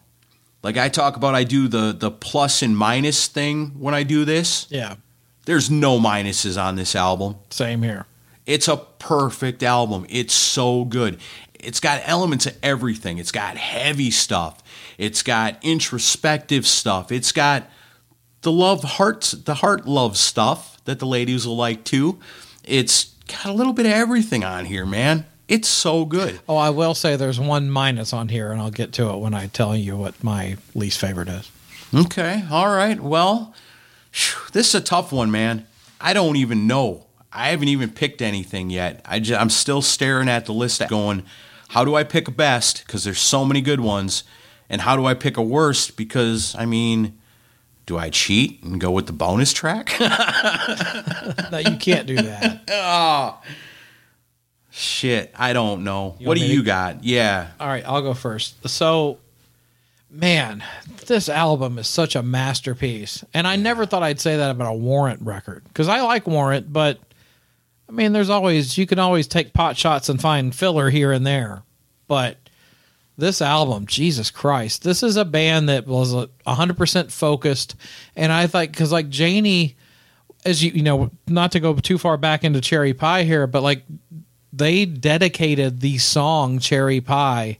Like 0.63 0.77
I 0.77 0.89
talk 0.89 1.17
about, 1.17 1.35
I 1.35 1.43
do 1.43 1.67
the 1.67 1.93
the 1.93 2.09
plus 2.09 2.61
and 2.61 2.75
minus 2.75 3.27
thing 3.27 3.71
when 3.79 3.93
I 3.93 4.03
do 4.03 4.25
this. 4.25 4.65
Yeah. 4.69 4.95
There's 5.45 5.69
no 5.69 5.99
minuses 5.99 6.61
on 6.61 6.77
this 6.77 6.95
album. 6.95 7.35
Same 7.49 7.83
here. 7.83 8.05
It's 8.45 8.67
a 8.67 8.77
perfect 8.77 9.61
album. 9.61 10.05
It's 10.09 10.33
so 10.33 10.85
good. 10.85 11.19
It's 11.53 11.79
got 11.79 12.01
elements 12.05 12.45
of 12.45 12.57
everything. 12.63 13.17
It's 13.17 13.31
got 13.31 13.57
heavy 13.57 14.11
stuff. 14.11 14.63
It's 14.97 15.21
got 15.21 15.57
introspective 15.63 16.65
stuff. 16.65 17.11
It's 17.11 17.31
got 17.31 17.69
the 18.41 18.51
love 18.51 18.83
hearts, 18.83 19.31
the 19.31 19.55
heart 19.55 19.85
love 19.85 20.17
stuff 20.17 20.83
that 20.85 20.99
the 20.99 21.05
ladies 21.05 21.47
will 21.47 21.55
like 21.55 21.83
too. 21.83 22.19
It's 22.63 23.15
got 23.27 23.45
a 23.45 23.53
little 23.53 23.73
bit 23.73 23.85
of 23.85 23.93
everything 23.93 24.43
on 24.43 24.65
here, 24.65 24.85
man. 24.85 25.25
It's 25.47 25.67
so 25.67 26.05
good. 26.05 26.39
Oh, 26.47 26.55
I 26.55 26.69
will 26.69 26.93
say 26.93 27.15
there's 27.15 27.39
one 27.39 27.69
minus 27.69 28.13
on 28.13 28.29
here, 28.29 28.51
and 28.51 28.61
I'll 28.61 28.71
get 28.71 28.93
to 28.93 29.09
it 29.09 29.17
when 29.17 29.33
I 29.33 29.47
tell 29.47 29.75
you 29.75 29.97
what 29.97 30.23
my 30.23 30.57
least 30.73 30.99
favorite 30.99 31.27
is. 31.27 31.51
Okay. 31.93 32.43
All 32.49 32.73
right. 32.73 32.99
Well, 32.99 33.53
this 34.53 34.69
is 34.69 34.75
a 34.75 34.81
tough 34.81 35.11
one, 35.11 35.31
man. 35.31 35.67
I 35.99 36.13
don't 36.13 36.37
even 36.37 36.65
know. 36.65 37.07
I 37.31 37.49
haven't 37.49 37.67
even 37.67 37.89
picked 37.91 38.21
anything 38.21 38.69
yet. 38.69 39.01
I 39.05 39.19
just, 39.19 39.39
I'm 39.39 39.49
still 39.49 39.81
staring 39.81 40.29
at 40.29 40.45
the 40.45 40.53
list 40.53 40.87
going, 40.87 41.23
how 41.69 41.83
do 41.83 41.95
I 41.95 42.03
pick 42.03 42.27
a 42.27 42.31
best? 42.31 42.85
Because 42.85 43.03
there's 43.03 43.19
so 43.19 43.43
many 43.43 43.61
good 43.61 43.79
ones. 43.79 44.23
And 44.69 44.81
how 44.81 44.95
do 44.95 45.05
I 45.05 45.13
pick 45.13 45.37
a 45.37 45.41
worst? 45.41 45.97
Because, 45.97 46.55
I 46.55 46.65
mean, 46.65 47.17
do 47.85 47.97
I 47.97 48.09
cheat 48.09 48.63
and 48.63 48.79
go 48.79 48.91
with 48.91 49.07
the 49.07 49.13
bonus 49.13 49.51
track? 49.51 49.91
no, 49.99 51.57
you 51.57 51.77
can't 51.77 52.07
do 52.07 52.15
that. 52.15 52.61
oh, 52.69 53.41
shit. 54.73 55.31
I 55.37 55.53
don't 55.53 55.83
know. 55.83 56.15
You 56.19 56.27
what 56.27 56.37
do 56.37 56.43
you 56.45 56.59
to- 56.59 56.65
got? 56.65 57.03
Yeah. 57.03 57.51
All 57.59 57.67
right, 57.67 57.83
I'll 57.85 58.01
go 58.01 58.13
first. 58.13 58.67
So, 58.67 59.19
man, 60.09 60.63
this 61.05 61.29
album 61.29 61.77
is 61.77 61.87
such 61.87 62.15
a 62.15 62.23
masterpiece. 62.23 63.23
And 63.33 63.47
I 63.47 63.55
never 63.55 63.85
thought 63.85 64.03
I'd 64.03 64.19
say 64.19 64.37
that 64.37 64.51
about 64.51 64.73
a 64.73 64.77
Warrant 64.77 65.21
record 65.21 65.63
because 65.65 65.87
I 65.87 66.01
like 66.01 66.27
Warrant, 66.27 66.73
but 66.73 66.99
I 67.87 67.91
mean, 67.91 68.13
there's 68.13 68.29
always, 68.29 68.77
you 68.77 68.87
can 68.87 68.99
always 68.99 69.27
take 69.27 69.53
pot 69.53 69.77
shots 69.77 70.09
and 70.09 70.19
find 70.19 70.53
filler 70.55 70.89
here 70.89 71.11
and 71.11 71.25
there. 71.25 71.63
But 72.07 72.37
this 73.17 73.41
album, 73.41 73.85
Jesus 73.85 74.31
Christ, 74.31 74.83
this 74.83 75.03
is 75.03 75.17
a 75.17 75.25
band 75.25 75.69
that 75.69 75.85
was 75.85 76.13
a 76.13 76.29
100% 76.47 77.11
focused. 77.11 77.75
And 78.15 78.31
I 78.31 78.47
think, 78.47 78.71
because 78.71 78.91
like 78.91 79.07
Jani, 79.17 79.75
as 80.45 80.63
you, 80.63 80.71
you 80.71 80.81
know, 80.83 81.11
not 81.27 81.51
to 81.53 81.59
go 81.59 81.73
too 81.75 81.97
far 81.97 82.17
back 82.17 82.43
into 82.43 82.59
Cherry 82.61 82.93
Pie 82.93 83.23
here, 83.23 83.47
but 83.47 83.61
like 83.63 83.83
they 84.53 84.85
dedicated 84.85 85.79
the 85.81 85.97
song 85.97 86.59
Cherry 86.59 87.01
Pie 87.01 87.57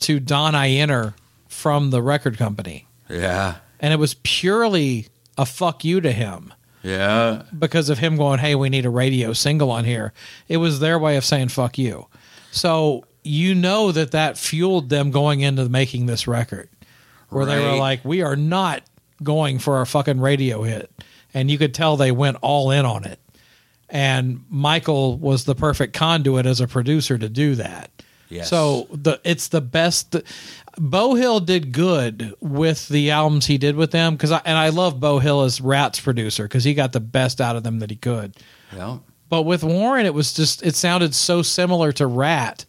to 0.00 0.18
Don 0.18 0.54
Ienner 0.54 1.14
from 1.48 1.90
the 1.90 2.02
record 2.02 2.38
company. 2.38 2.86
Yeah. 3.08 3.56
And 3.78 3.92
it 3.92 3.98
was 3.98 4.14
purely 4.22 5.08
a 5.36 5.44
fuck 5.46 5.84
you 5.84 6.00
to 6.00 6.10
him 6.10 6.52
Yeah. 6.82 7.42
because 7.56 7.88
of 7.90 7.98
him 7.98 8.16
going, 8.16 8.38
Hey, 8.40 8.54
we 8.54 8.68
need 8.70 8.86
a 8.86 8.90
radio 8.90 9.32
single 9.32 9.70
on 9.70 9.84
here. 9.84 10.12
It 10.48 10.56
was 10.56 10.80
their 10.80 10.98
way 10.98 11.16
of 11.16 11.24
saying 11.24 11.48
fuck 11.48 11.76
you. 11.78 12.06
So 12.50 13.04
you 13.22 13.54
know 13.54 13.92
that 13.92 14.10
that 14.12 14.38
fueled 14.38 14.88
them 14.88 15.10
going 15.10 15.40
into 15.40 15.68
making 15.68 16.06
this 16.06 16.26
record 16.26 16.68
where 17.28 17.46
they 17.46 17.58
were 17.60 17.76
like, 17.76 18.04
we 18.04 18.22
are 18.22 18.36
not 18.36 18.82
going 19.22 19.58
for 19.58 19.80
a 19.80 19.86
fucking 19.86 20.20
radio 20.20 20.62
hit. 20.62 20.90
And 21.32 21.50
you 21.50 21.56
could 21.56 21.72
tell 21.74 21.96
they 21.96 22.12
went 22.12 22.36
all 22.42 22.70
in 22.70 22.84
on 22.84 23.04
it. 23.04 23.18
And 23.92 24.42
Michael 24.48 25.18
was 25.18 25.44
the 25.44 25.54
perfect 25.54 25.92
conduit 25.92 26.46
as 26.46 26.62
a 26.62 26.66
producer 26.66 27.18
to 27.18 27.28
do 27.28 27.54
that. 27.56 27.90
Yes. 28.30 28.48
So 28.48 28.88
the 28.90 29.20
it's 29.22 29.48
the 29.48 29.60
best. 29.60 30.16
Beau 30.78 31.14
Hill 31.14 31.40
did 31.40 31.72
good 31.72 32.34
with 32.40 32.88
the 32.88 33.10
albums 33.10 33.44
he 33.44 33.58
did 33.58 33.76
with 33.76 33.90
them 33.90 34.14
because 34.14 34.32
I 34.32 34.40
and 34.46 34.56
I 34.56 34.70
love 34.70 34.98
Beau 34.98 35.18
Hill 35.18 35.42
as 35.42 35.60
Ratt's 35.60 36.00
producer 36.00 36.44
because 36.44 36.64
he 36.64 36.72
got 36.72 36.92
the 36.92 37.00
best 37.00 37.42
out 37.42 37.54
of 37.54 37.64
them 37.64 37.80
that 37.80 37.90
he 37.90 37.96
could. 37.96 38.34
Yeah. 38.74 38.98
But 39.28 39.42
with 39.42 39.62
Warrant, 39.62 40.06
it 40.06 40.14
was 40.14 40.32
just 40.32 40.62
it 40.62 40.74
sounded 40.74 41.14
so 41.14 41.42
similar 41.42 41.92
to 41.92 42.06
Ratt 42.06 42.64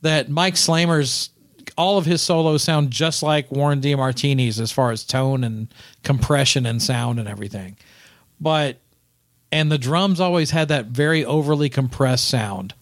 that 0.00 0.30
Mike 0.30 0.56
Slamer's 0.56 1.28
all 1.76 1.98
of 1.98 2.06
his 2.06 2.22
solos 2.22 2.62
sound 2.62 2.90
just 2.90 3.22
like 3.22 3.52
Warren 3.52 3.82
DeMartini's 3.82 4.58
as 4.58 4.72
far 4.72 4.90
as 4.90 5.04
tone 5.04 5.44
and 5.44 5.68
compression 6.04 6.64
and 6.64 6.82
sound 6.82 7.18
and 7.18 7.28
everything. 7.28 7.76
But 8.40 8.80
and 9.52 9.70
the 9.70 9.78
drums 9.78 10.20
always 10.20 10.50
had 10.50 10.68
that 10.68 10.86
very 10.86 11.24
overly 11.24 11.68
compressed 11.68 12.28
sound. 12.28 12.74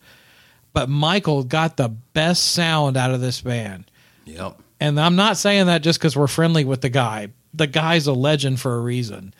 But 0.72 0.88
Michael 0.88 1.44
got 1.44 1.76
the 1.76 1.88
best 1.88 2.52
sound 2.52 2.96
out 2.96 3.12
of 3.12 3.20
this 3.20 3.40
band. 3.40 3.84
Yep. 4.24 4.58
And 4.80 5.00
I'm 5.00 5.16
not 5.16 5.36
saying 5.36 5.66
that 5.66 5.82
just 5.82 5.98
because 5.98 6.16
we're 6.16 6.26
friendly 6.26 6.64
with 6.64 6.80
the 6.80 6.88
guy. 6.88 7.28
The 7.52 7.66
guy's 7.66 8.06
a 8.06 8.12
legend 8.12 8.60
for 8.60 8.74
a 8.74 8.80
reason. 8.80 9.32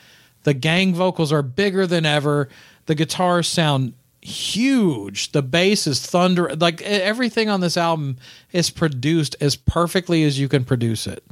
The 0.45 0.55
gang 0.55 0.95
vocals 0.95 1.33
are 1.33 1.43
bigger 1.43 1.87
than 1.87 2.07
ever. 2.07 2.49
The 2.87 2.95
guitars 2.95 3.49
sound 3.49 3.95
huge. 4.21 5.33
The 5.33 5.43
bass 5.43 5.87
is 5.87 6.05
thunder. 6.07 6.55
Like 6.55 6.81
everything 6.83 7.49
on 7.49 7.61
this 7.61 7.77
album 7.77 8.19
is 8.53 8.71
produced 8.71 9.35
as 9.41 9.57
perfectly 9.57 10.23
as 10.23 10.39
you 10.39 10.49
can 10.49 10.65
produce 10.65 11.07
it. 11.07 11.25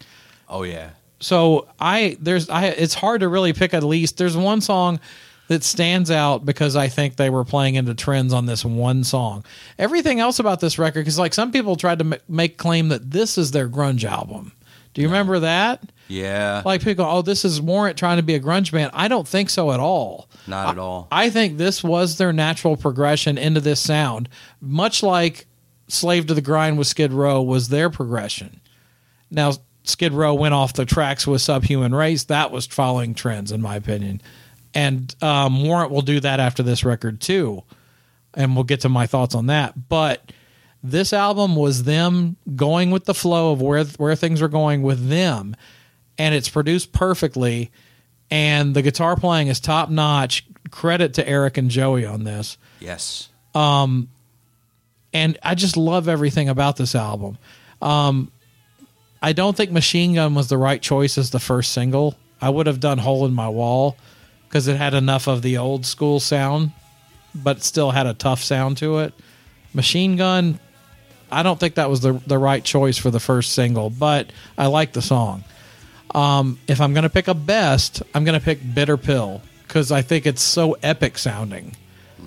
Oh, 0.48 0.64
yeah. 0.64 0.90
So 1.20 1.68
I 1.78 2.16
there's 2.20 2.50
I 2.50 2.66
it's 2.66 2.94
hard 2.94 3.20
to 3.20 3.28
really 3.28 3.52
pick 3.52 3.72
at 3.72 3.84
least. 3.84 4.18
There's 4.18 4.36
one 4.36 4.60
song 4.60 4.98
that 5.48 5.64
stands 5.64 6.10
out 6.10 6.44
because 6.44 6.76
I 6.76 6.88
think 6.88 7.16
they 7.16 7.30
were 7.30 7.44
playing 7.44 7.74
into 7.74 7.94
trends 7.94 8.32
on 8.32 8.46
this 8.46 8.64
one 8.64 9.04
song. 9.04 9.44
Everything 9.78 10.20
else 10.20 10.38
about 10.38 10.60
this 10.60 10.78
record, 10.78 11.00
because 11.00 11.18
like 11.18 11.34
some 11.34 11.52
people 11.52 11.76
tried 11.76 11.98
to 11.98 12.04
ma- 12.04 12.16
make 12.28 12.56
claim 12.56 12.88
that 12.88 13.10
this 13.10 13.36
is 13.36 13.50
their 13.50 13.68
grunge 13.68 14.04
album. 14.04 14.52
Do 14.94 15.02
you 15.02 15.08
remember 15.08 15.40
that? 15.40 15.82
Yeah. 16.08 16.62
Like 16.64 16.82
people, 16.82 17.06
oh, 17.06 17.22
this 17.22 17.44
is 17.44 17.60
Warrant 17.60 17.96
trying 17.96 18.18
to 18.18 18.22
be 18.22 18.34
a 18.34 18.40
grunge 18.40 18.72
band. 18.72 18.90
I 18.94 19.08
don't 19.08 19.26
think 19.26 19.48
so 19.48 19.72
at 19.72 19.80
all. 19.80 20.28
Not 20.46 20.72
at 20.72 20.78
all. 20.78 21.08
I 21.10 21.30
think 21.30 21.56
this 21.56 21.82
was 21.82 22.18
their 22.18 22.32
natural 22.32 22.76
progression 22.76 23.38
into 23.38 23.60
this 23.60 23.80
sound, 23.80 24.28
much 24.60 25.02
like 25.02 25.46
Slave 25.88 26.26
to 26.26 26.34
the 26.34 26.42
Grind 26.42 26.78
with 26.78 26.86
Skid 26.86 27.12
Row 27.12 27.42
was 27.42 27.68
their 27.68 27.90
progression. 27.90 28.60
Now, 29.30 29.52
Skid 29.84 30.12
Row 30.12 30.34
went 30.34 30.54
off 30.54 30.74
the 30.74 30.84
tracks 30.84 31.26
with 31.26 31.42
Subhuman 31.42 31.94
Race. 31.94 32.24
That 32.24 32.50
was 32.50 32.66
following 32.66 33.14
trends, 33.14 33.50
in 33.50 33.60
my 33.62 33.76
opinion. 33.76 34.20
And 34.74 35.14
um, 35.22 35.64
Warrant 35.64 35.90
will 35.90 36.02
do 36.02 36.20
that 36.20 36.40
after 36.40 36.62
this 36.62 36.84
record, 36.84 37.20
too. 37.20 37.62
And 38.34 38.54
we'll 38.54 38.64
get 38.64 38.80
to 38.82 38.88
my 38.88 39.06
thoughts 39.06 39.34
on 39.34 39.46
that. 39.46 39.88
But 39.88 40.32
this 40.82 41.12
album 41.12 41.54
was 41.56 41.84
them 41.84 42.36
going 42.56 42.90
with 42.90 43.04
the 43.04 43.14
flow 43.14 43.52
of 43.52 43.60
where, 43.60 43.84
where 43.84 44.16
things 44.16 44.40
are 44.40 44.48
going 44.48 44.82
with 44.82 45.08
them. 45.08 45.54
And 46.18 46.34
it's 46.34 46.48
produced 46.48 46.92
perfectly. 46.92 47.70
And 48.30 48.74
the 48.74 48.82
guitar 48.82 49.16
playing 49.16 49.48
is 49.48 49.60
top 49.60 49.90
notch. 49.90 50.46
Credit 50.70 51.12
to 51.14 51.28
Erik 51.28 51.58
and 51.58 51.70
Joey 51.70 52.06
on 52.06 52.24
this. 52.24 52.56
Yes. 52.80 53.28
Um, 53.54 54.08
and 55.12 55.38
I 55.42 55.54
just 55.54 55.76
love 55.76 56.08
everything 56.08 56.48
about 56.48 56.76
this 56.76 56.94
album. 56.94 57.36
Um, 57.82 58.32
I 59.20 59.34
don't 59.34 59.56
think 59.56 59.70
Machine 59.70 60.14
Gun 60.14 60.34
was 60.34 60.48
the 60.48 60.56
right 60.56 60.80
choice 60.80 61.18
as 61.18 61.30
the 61.30 61.38
first 61.38 61.72
single. 61.72 62.16
I 62.40 62.48
would 62.48 62.66
have 62.66 62.80
done 62.80 62.98
Hole 62.98 63.26
in 63.26 63.34
My 63.34 63.48
Wall 63.48 63.96
because 64.52 64.68
it 64.68 64.76
had 64.76 64.92
enough 64.92 65.26
of 65.28 65.40
the 65.40 65.56
old 65.56 65.86
school 65.86 66.20
sound, 66.20 66.72
but 67.34 67.62
still 67.62 67.90
had 67.90 68.06
a 68.06 68.12
tough 68.12 68.42
sound 68.44 68.76
to 68.76 68.98
it. 68.98 69.14
Machine 69.72 70.16
Gun, 70.16 70.60
I 71.30 71.42
don't 71.42 71.58
think 71.58 71.76
that 71.76 71.88
was 71.88 72.00
the 72.02 72.12
the 72.26 72.36
right 72.36 72.62
choice 72.62 72.98
for 72.98 73.10
the 73.10 73.18
first 73.20 73.52
single, 73.52 73.88
but 73.88 74.30
I 74.58 74.66
like 74.66 74.92
the 74.92 75.00
song. 75.00 75.42
Um, 76.14 76.58
if 76.68 76.82
I'm 76.82 76.92
going 76.92 77.04
to 77.04 77.08
pick 77.10 77.28
a 77.28 77.34
best, 77.34 78.02
I'm 78.14 78.24
going 78.24 78.38
to 78.38 78.44
pick 78.44 78.58
Bitter 78.74 78.98
Pill 78.98 79.40
because 79.66 79.90
I 79.90 80.02
think 80.02 80.26
it's 80.26 80.42
so 80.42 80.76
epic 80.82 81.16
sounding, 81.16 81.74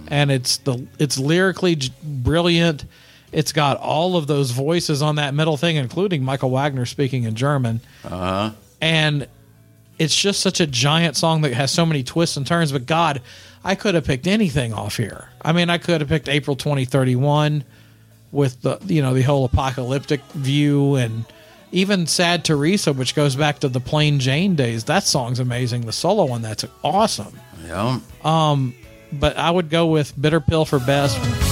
and 0.08 0.32
it's 0.32 0.58
the 0.58 0.88
it's 0.98 1.20
lyrically 1.20 1.76
j- 1.76 1.94
brilliant. 2.04 2.86
It's 3.32 3.52
got 3.52 3.78
all 3.78 4.18
of 4.18 4.26
those 4.26 4.50
voices 4.50 5.04
on 5.04 5.18
that 5.18 5.36
middle 5.36 5.58
thing, 5.58 5.76
including 5.76 6.24
Michael 6.24 6.50
Wagener 6.50 6.88
speaking 6.88 7.26
in 7.26 7.36
German, 7.36 7.82
Uh 8.04 8.10
huh. 8.10 8.52
and 8.82 9.28
it's 9.98 10.16
just 10.16 10.42
such 10.42 10.60
a 10.60 10.68
giant 10.68 11.16
song 11.16 11.42
that 11.42 11.54
has 11.54 11.72
so 11.72 11.86
many 11.86 12.04
twists 12.04 12.38
and 12.38 12.46
turns. 12.46 12.72
But 12.72 12.86
God, 12.86 13.22
I 13.64 13.76
could 13.76 13.96
have 13.96 14.06
picked 14.06 14.28
anything 14.28 14.74
off 14.74 14.98
here. 14.98 15.30
I 15.42 15.52
mean, 15.52 15.70
I 15.70 15.78
could 15.78 16.02
have 16.02 16.10
picked 16.10 16.30
April 16.30 16.56
2031 16.56 17.64
with 18.32 18.62
the 18.62 18.80
you 18.86 19.02
know 19.02 19.14
the 19.14 19.22
whole 19.22 19.46
apocalyptic 19.46 20.22
view 20.34 20.96
and 20.96 21.26
even 21.72 22.08
Sad 22.08 22.46
Teresa, 22.46 22.94
which 22.94 23.16
goes 23.16 23.36
back 23.36 23.60
to 23.60 23.70
the 23.70 23.80
Plain 23.80 24.20
Jane 24.20 24.56
days. 24.56 24.86
That 24.86 25.04
song's 25.04 25.40
amazing. 25.40 25.82
The 25.82 25.94
solo 25.94 26.32
on 26.32 26.42
that's 26.42 26.66
awesome. 26.84 27.40
Yeah. 27.66 28.00
Um, 28.24 28.76
but 29.12 29.38
I 29.38 29.52
would 29.52 29.70
go 29.70 29.88
with 29.88 30.20
Bitter 30.20 30.40
Pill 30.40 30.66
for 30.66 30.80
best. 30.80 31.45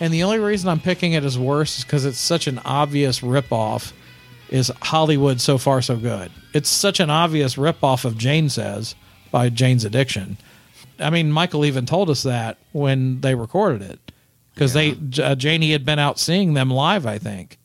And 0.00 0.12
the 0.12 0.22
only 0.22 0.38
reason 0.38 0.68
I'm 0.68 0.80
picking 0.80 1.12
it 1.12 1.24
as 1.24 1.38
worst 1.38 1.78
is 1.78 1.84
because 1.84 2.04
it's 2.04 2.18
such 2.18 2.46
an 2.46 2.60
obvious 2.64 3.20
ripoff. 3.20 3.92
Is 4.50 4.70
Hollywood 4.82 5.40
so 5.40 5.58
far 5.58 5.82
so 5.82 5.96
good? 5.96 6.30
It's 6.52 6.68
such 6.68 7.00
an 7.00 7.10
obvious 7.10 7.56
ripoff 7.56 8.04
of 8.04 8.16
Jane 8.16 8.48
Says 8.48 8.94
by 9.32 9.48
Jane's 9.48 9.84
Addiction. 9.84 10.36
I 10.98 11.10
mean, 11.10 11.32
Michael 11.32 11.64
even 11.64 11.84
told 11.84 12.10
us 12.10 12.22
that 12.22 12.58
when 12.72 13.20
they 13.20 13.34
recorded 13.34 13.82
it 13.82 14.12
because 14.54 14.72
they 14.72 14.96
uh, 15.22 15.36
Jani 15.38 15.72
had 15.72 15.84
been 15.84 15.98
out 15.98 16.18
seeing 16.18 16.54
them 16.54 16.70
live, 16.70 17.06
I 17.06 17.18
think, 17.18 17.58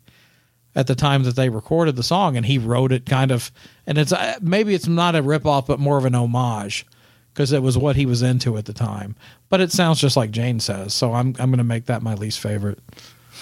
at 0.76 0.88
the 0.88 0.96
time 0.96 1.24
that 1.24 1.36
they 1.36 1.50
recorded 1.50 1.96
the 1.96 2.04
song, 2.04 2.36
and 2.36 2.46
he 2.46 2.58
wrote 2.58 2.92
it 2.92 3.06
kind 3.06 3.32
of. 3.32 3.52
And 3.88 3.98
it's 3.98 4.12
uh, 4.12 4.38
maybe 4.42 4.74
it's 4.74 4.88
not 4.88 5.16
a 5.16 5.24
ripoff, 5.24 5.68
but 5.68 5.80
more 5.80 5.98
of 5.98 6.06
an 6.06 6.16
homage 6.16 6.86
because 7.34 7.52
it 7.52 7.62
was 7.62 7.78
what 7.78 7.96
he 7.96 8.06
was 8.06 8.22
into 8.22 8.58
at 8.58 8.66
the 8.66 8.74
time. 8.74 9.16
But 9.50 9.62
it 9.62 9.72
sounds 9.72 10.00
just 10.00 10.18
like 10.18 10.32
Jane 10.32 10.60
says, 10.60 10.94
so 10.94 11.14
I'm 11.14 11.36
I'm 11.40 11.50
going 11.50 11.58
to 11.58 11.64
make 11.64 11.86
that 11.86 12.02
my 12.02 12.14
least 12.14 12.40
favorite. 12.40 12.80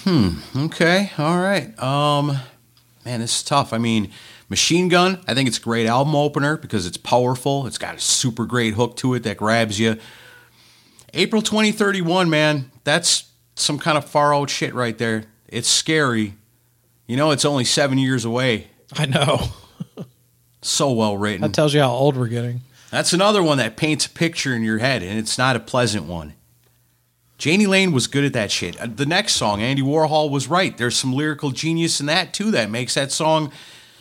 Hmm. 0.03 0.35
Okay. 0.55 1.11
All 1.17 1.39
right. 1.39 1.77
Um, 1.81 2.37
man, 3.05 3.19
this 3.19 3.37
is 3.37 3.43
tough. 3.43 3.73
I 3.73 3.77
mean, 3.77 4.11
Machine 4.47 4.87
Gun. 4.87 5.19
I 5.27 5.33
think 5.33 5.47
it's 5.47 5.57
a 5.57 5.61
great 5.61 5.87
album 5.87 6.15
opener 6.15 6.57
because 6.57 6.85
it's 6.85 6.97
powerful. 6.97 7.67
It's 7.67 7.77
got 7.77 7.95
a 7.95 7.99
super 7.99 8.45
great 8.45 8.75
hook 8.75 8.95
to 8.97 9.13
it 9.13 9.23
that 9.23 9.37
grabs 9.37 9.79
you. 9.79 9.97
April 11.13 11.41
2031, 11.41 12.29
man. 12.29 12.71
That's 12.83 13.29
some 13.55 13.77
kind 13.77 13.97
of 13.97 14.05
far 14.05 14.33
out 14.33 14.49
shit 14.49 14.73
right 14.73 14.97
there. 14.97 15.25
It's 15.47 15.67
scary. 15.67 16.35
You 17.07 17.17
know, 17.17 17.31
it's 17.31 17.45
only 17.45 17.65
seven 17.65 17.97
years 17.97 18.23
away. 18.25 18.67
I 18.93 19.05
know. 19.05 19.39
So 20.61 20.91
well 20.91 21.15
written. 21.15 21.41
That 21.41 21.53
tells 21.53 21.73
you 21.73 21.79
how 21.79 21.91
old 21.91 22.17
we're 22.17 22.27
getting. 22.27 22.59
That's 22.91 23.13
another 23.13 23.43
one 23.43 23.57
that 23.59 23.77
paints 23.77 24.05
a 24.05 24.09
picture 24.09 24.55
in 24.55 24.63
your 24.63 24.79
head, 24.79 25.03
and 25.03 25.17
it's 25.19 25.37
not 25.37 25.55
a 25.55 25.59
pleasant 25.59 26.05
one. 26.05 26.33
Jani 27.39 27.67
Lane 27.67 27.91
was 27.91 28.07
good 28.07 28.25
at 28.25 28.33
that 28.33 28.51
shit. 28.51 28.79
Uh, 28.81 28.87
The 28.93 29.05
next 29.05 29.35
song, 29.35 29.61
Andy 29.61 29.81
Warhol 29.81 30.29
was 30.29 30.47
right. 30.47 30.77
There's 30.77 30.97
some 30.97 31.13
lyrical 31.13 31.51
genius 31.51 31.99
in 31.99 32.07
that 32.07 32.33
too 32.33 32.51
that 32.51 32.69
makes 32.69 32.95
that 32.95 33.11
song 33.11 33.51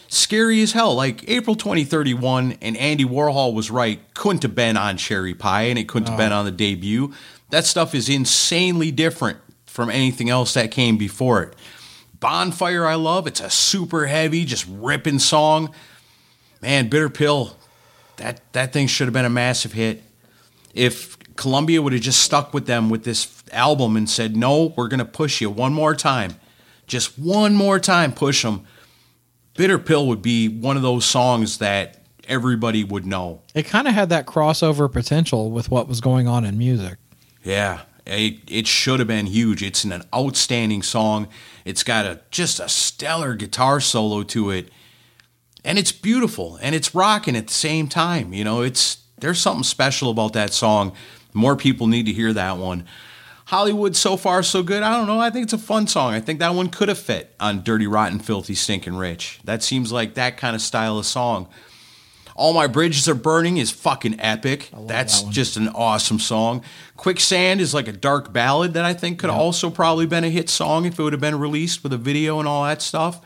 scary 0.08 0.60
as 0.62 0.72
hell. 0.72 0.94
Like 0.94 1.28
April 1.28 1.54
2031 1.54 2.56
and 2.60 2.76
Andy 2.76 3.04
Warhol 3.04 3.54
was 3.54 3.70
right. 3.70 4.00
Couldn't 4.14 4.42
have 4.42 4.54
been 4.56 4.76
on 4.76 4.96
Cherry 4.96 5.34
Pie 5.34 5.64
and 5.64 5.78
it 5.78 5.86
couldn't 5.86 6.08
have 6.08 6.18
been 6.18 6.32
on 6.32 6.46
the 6.46 6.50
debut. 6.50 7.12
That 7.50 7.64
stuff 7.64 7.94
is 7.94 8.08
insanely 8.08 8.90
different 8.90 9.38
from 9.66 9.88
anything 9.90 10.28
else 10.30 10.54
that 10.54 10.72
came 10.72 10.96
before 10.96 11.42
it. 11.44 11.54
Bonfire, 12.18 12.86
I 12.86 12.96
love. 12.96 13.28
It's 13.28 13.40
a 13.40 13.50
super 13.50 14.06
heavy, 14.06 14.44
just 14.44 14.66
ripping 14.68 15.20
song. 15.20 15.72
Man, 16.60 16.88
Bitter 16.88 17.08
Pill, 17.08 17.56
that 18.18 18.52
that 18.52 18.72
thing 18.72 18.86
should 18.86 19.06
have 19.06 19.14
been 19.14 19.24
a 19.24 19.30
massive 19.30 19.72
hit. 19.72 20.02
If 20.74 21.18
Columbia 21.36 21.82
would 21.82 21.92
have 21.92 22.02
just 22.02 22.20
stuck 22.20 22.52
with 22.52 22.66
them 22.66 22.90
with 22.90 23.04
this 23.04 23.42
album 23.52 23.96
and 23.96 24.08
said, 24.08 24.36
"No, 24.36 24.74
we're 24.76 24.88
going 24.88 24.98
to 24.98 25.04
push 25.04 25.40
you 25.40 25.50
one 25.50 25.72
more 25.72 25.94
time, 25.94 26.36
just 26.86 27.18
one 27.18 27.54
more 27.54 27.78
time, 27.78 28.12
push 28.12 28.42
them," 28.42 28.64
Bitter 29.54 29.78
Pill 29.78 30.06
would 30.06 30.22
be 30.22 30.48
one 30.48 30.76
of 30.76 30.82
those 30.82 31.04
songs 31.04 31.58
that 31.58 31.98
everybody 32.28 32.84
would 32.84 33.06
know. 33.06 33.42
It 33.54 33.64
kind 33.64 33.88
of 33.88 33.94
had 33.94 34.10
that 34.10 34.26
crossover 34.26 34.92
potential 34.92 35.50
with 35.50 35.70
what 35.70 35.88
was 35.88 36.00
going 36.00 36.28
on 36.28 36.44
in 36.44 36.58
music. 36.58 36.98
Yeah, 37.42 37.80
it 38.06 38.38
it 38.46 38.66
should 38.66 39.00
have 39.00 39.08
been 39.08 39.26
huge. 39.26 39.62
It's 39.62 39.84
an 39.84 40.02
outstanding 40.14 40.82
song. 40.82 41.28
It's 41.64 41.82
got 41.82 42.06
a 42.06 42.20
just 42.30 42.60
a 42.60 42.68
stellar 42.68 43.34
guitar 43.34 43.80
solo 43.80 44.22
to 44.24 44.50
it. 44.50 44.70
And 45.68 45.78
it's 45.78 45.92
beautiful 45.92 46.58
and 46.62 46.74
it's 46.74 46.94
rocking 46.94 47.36
at 47.36 47.46
the 47.46 47.52
same 47.52 47.88
time. 47.88 48.32
You 48.32 48.42
know, 48.42 48.62
it's 48.62 48.98
there's 49.18 49.38
something 49.38 49.64
special 49.64 50.10
about 50.10 50.32
that 50.32 50.54
song. 50.54 50.94
More 51.34 51.56
people 51.56 51.86
need 51.86 52.06
to 52.06 52.12
hear 52.12 52.32
that 52.32 52.56
one. 52.56 52.86
Hollywood 53.44 53.94
so 53.94 54.16
far 54.16 54.42
so 54.42 54.62
good. 54.62 54.82
I 54.82 54.96
don't 54.96 55.06
know. 55.06 55.20
I 55.20 55.28
think 55.28 55.44
it's 55.44 55.52
a 55.52 55.58
fun 55.58 55.86
song. 55.86 56.14
I 56.14 56.20
think 56.20 56.38
that 56.38 56.54
one 56.54 56.68
could 56.68 56.88
have 56.88 56.98
fit 56.98 57.34
on 57.38 57.62
Dirty 57.62 57.86
Rotten 57.86 58.18
Filthy 58.18 58.54
Stinking 58.54 58.96
Rich. 58.96 59.40
That 59.44 59.62
seems 59.62 59.92
like 59.92 60.14
that 60.14 60.38
kind 60.38 60.56
of 60.56 60.62
style 60.62 60.98
of 60.98 61.04
song. 61.04 61.48
All 62.34 62.54
My 62.54 62.66
Bridges 62.66 63.06
Are 63.06 63.14
Burning 63.14 63.58
is 63.58 63.70
fucking 63.70 64.20
epic. 64.20 64.70
That's 64.86 65.22
just 65.24 65.58
an 65.58 65.68
awesome 65.68 66.18
song. 66.18 66.64
Quicksand 66.96 67.60
is 67.60 67.74
like 67.74 67.88
a 67.88 67.92
dark 67.92 68.32
ballad 68.32 68.72
that 68.72 68.86
I 68.86 68.94
think 68.94 69.18
could 69.18 69.28
have 69.28 69.38
also 69.38 69.68
probably 69.68 70.06
been 70.06 70.24
a 70.24 70.30
hit 70.30 70.48
song 70.48 70.86
if 70.86 70.98
it 70.98 71.02
would 71.02 71.12
have 71.12 71.20
been 71.20 71.38
released 71.38 71.82
with 71.82 71.92
a 71.92 71.98
video 71.98 72.38
and 72.38 72.48
all 72.48 72.64
that 72.64 72.80
stuff. 72.80 73.20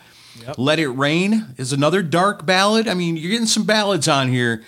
Let 0.57 0.79
It 0.79 0.89
Rain 0.89 1.55
is 1.57 1.73
another 1.73 2.03
dark 2.03 2.47
ballad. 2.47 2.89
I 2.89 2.95
mean, 2.95 3.17
you're 3.17 3.31
getting 3.31 3.47
some 3.47 3.65
ballads 3.65 4.09
on 4.09 4.29
here, 4.29 4.63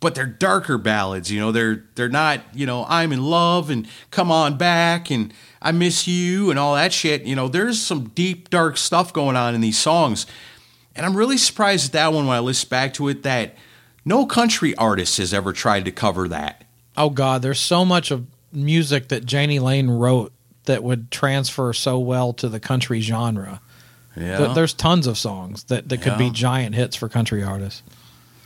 but 0.00 0.14
they're 0.14 0.26
darker 0.26 0.78
ballads. 0.78 1.30
You 1.30 1.40
know, 1.40 1.52
they're 1.52 1.84
they're 1.94 2.08
not 2.08 2.40
you 2.54 2.66
know 2.66 2.86
I'm 2.88 3.12
in 3.12 3.22
love 3.22 3.70
and 3.70 3.88
come 4.10 4.30
on 4.30 4.56
back 4.56 5.10
and 5.10 5.32
I 5.60 5.72
miss 5.72 6.06
you 6.06 6.50
and 6.50 6.58
all 6.58 6.74
that 6.74 6.92
shit. 6.92 7.24
You 7.24 7.34
know, 7.34 7.48
there's 7.48 7.80
some 7.80 8.10
deep 8.10 8.50
dark 8.50 8.76
stuff 8.76 9.12
going 9.12 9.36
on 9.36 9.54
in 9.54 9.60
these 9.60 9.78
songs, 9.78 10.26
and 10.94 11.04
I'm 11.04 11.16
really 11.16 11.38
surprised 11.38 11.86
at 11.86 11.92
that 11.92 12.12
one 12.12 12.26
when 12.26 12.36
I 12.36 12.40
listen 12.40 12.68
back 12.68 12.94
to 12.94 13.08
it 13.08 13.22
that 13.22 13.56
no 14.04 14.26
country 14.26 14.74
artist 14.76 15.18
has 15.18 15.32
ever 15.34 15.52
tried 15.52 15.84
to 15.86 15.92
cover 15.92 16.28
that. 16.28 16.64
Oh 16.96 17.10
God, 17.10 17.42
there's 17.42 17.60
so 17.60 17.84
much 17.84 18.10
of 18.10 18.26
music 18.52 19.08
that 19.08 19.30
Jani 19.30 19.58
Lane 19.58 19.90
wrote 19.90 20.32
that 20.66 20.82
would 20.82 21.10
transfer 21.10 21.72
so 21.72 21.98
well 21.98 22.32
to 22.34 22.48
the 22.48 22.60
country 22.60 23.00
genre. 23.00 23.60
Yeah. 24.16 24.38
Th- 24.38 24.54
There's 24.54 24.72
tons 24.74 25.06
of 25.06 25.18
songs 25.18 25.64
that, 25.64 25.88
that 25.88 26.02
could 26.02 26.18
be 26.18 26.30
giant 26.30 26.74
hits 26.74 26.94
for 26.96 27.08
country 27.08 27.42
artists. 27.42 27.82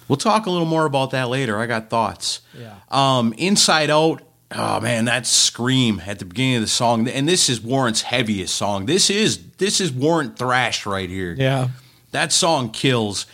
We'll 0.08 0.16
talk 0.16 0.46
a 0.46 0.50
little 0.50 0.66
more 0.66 0.86
about 0.86 1.10
that 1.10 1.28
later. 1.28 1.58
I 1.58 1.66
got 1.66 1.90
thoughts. 1.90 2.40
Yeah. 2.58 2.74
Um, 2.90 3.34
Inside 3.36 3.90
Out. 3.90 4.22
Oh 4.50 4.80
man, 4.80 5.04
that 5.04 5.26
scream 5.26 6.00
at 6.06 6.18
the 6.20 6.24
beginning 6.24 6.54
of 6.56 6.62
the 6.62 6.68
song, 6.68 7.06
and 7.06 7.28
this 7.28 7.50
is 7.50 7.60
Warrant's 7.60 8.00
heaviest 8.00 8.54
song. 8.56 8.86
This 8.86 9.10
is 9.10 9.38
this 9.58 9.78
is 9.78 9.92
Warrant 9.92 10.38
thrash 10.38 10.86
right 10.86 11.10
here. 11.10 11.34
Yeah. 11.36 11.68
That 12.12 12.32
song 12.32 12.70
kills, 12.70 13.26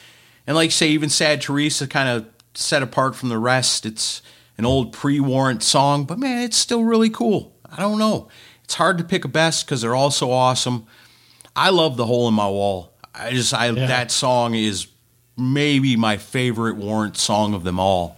and 0.45 0.57
like 0.57 0.73
say, 0.73 0.89
even 0.89 1.09
Sad 1.11 1.41
Teresa 1.41 1.87
kind 1.87 2.09
of 2.09 2.27
set 2.55 2.83
apart 2.83 3.15
from 3.15 3.29
the 3.29 3.39
rest. 3.39 3.87
It's 3.87 4.23
an 4.59 4.67
old 4.67 4.93
pre-Warrant 4.93 5.63
song, 5.63 6.05
but 6.05 6.19
man, 6.19 6.43
it's 6.43 6.57
still 6.57 6.83
really 6.83 7.11
cool. 7.11 7.55
I 7.71 7.77
don't 7.77 7.99
know. 8.01 8.27
It's 8.65 8.75
hard 8.75 8.99
to 8.99 9.05
pick 9.05 9.25
a 9.25 9.29
best 9.29 9.67
because 9.67 9.83
they're 9.83 9.95
all 9.95 10.11
so 10.11 10.33
awesome. 10.33 10.85
I 11.57 11.71
love 11.71 11.97
the 11.97 12.07
hole 12.07 12.29
in 12.29 12.35
my 12.35 12.49
wall. 12.49 12.93
I 13.15 13.31
just 13.31 13.55
I 13.55 13.71
that 13.71 14.11
song 14.11 14.55
is 14.55 14.89
maybe 15.37 15.97
my 15.97 16.17
favorite 16.17 16.77
Warrant 16.77 17.17
song 17.17 17.55
of 17.55 17.63
them 17.65 17.79
all, 17.79 18.17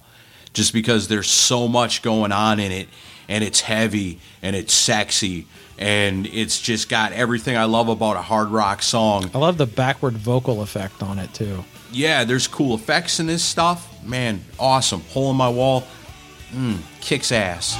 just 0.55 0.73
because 0.73 1.09
there's 1.09 1.29
so 1.29 1.69
much 1.69 2.03
going 2.03 2.33
on 2.33 2.59
in 2.59 2.73
it, 2.73 2.89
and 3.29 3.45
it's 3.45 3.61
heavy 3.61 4.21
and 4.43 4.57
it's 4.57 4.73
sexy 4.73 5.47
and 5.79 6.27
it's 6.29 6.61
just 6.61 6.89
got 6.89 7.13
everything 7.13 7.57
I 7.57 7.65
love 7.65 7.89
about 7.89 8.17
a 8.17 8.23
hard 8.23 8.49
rock 8.49 8.83
song. 8.83 9.31
I 9.35 9.39
love 9.39 9.59
the 9.59 9.67
backward 9.67 10.15
vocal 10.15 10.63
effect 10.63 11.03
on 11.03 11.19
it 11.19 11.33
too. 11.35 11.65
Yeah, 11.93 12.25
there's 12.25 12.49
cool 12.49 12.75
effects 12.75 13.21
in 13.21 13.27
this 13.27 13.45
stuff. 13.45 14.03
Man, 14.05 14.43
awesome. 14.59 15.03
Hole 15.03 15.31
in 15.31 15.37
my 15.37 15.49
wall, 15.49 15.87
mm, 16.53 16.79
kicks 17.01 17.33
ass. 17.33 17.77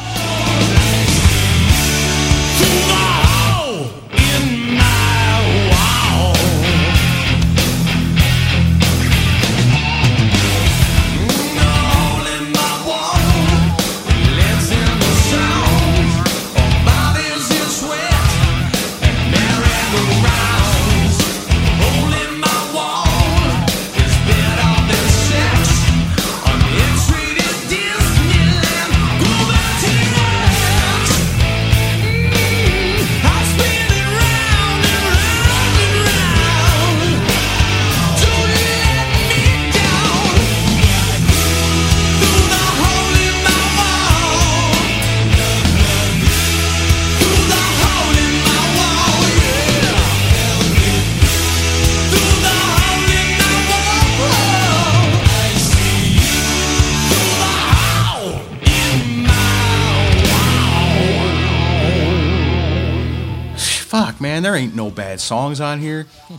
Man, 64.37 64.43
there 64.43 64.55
ain't 64.55 64.75
no 64.75 64.91
bad 64.91 65.19
songs 65.21 65.61
on 65.61 65.81
here. 65.81 66.07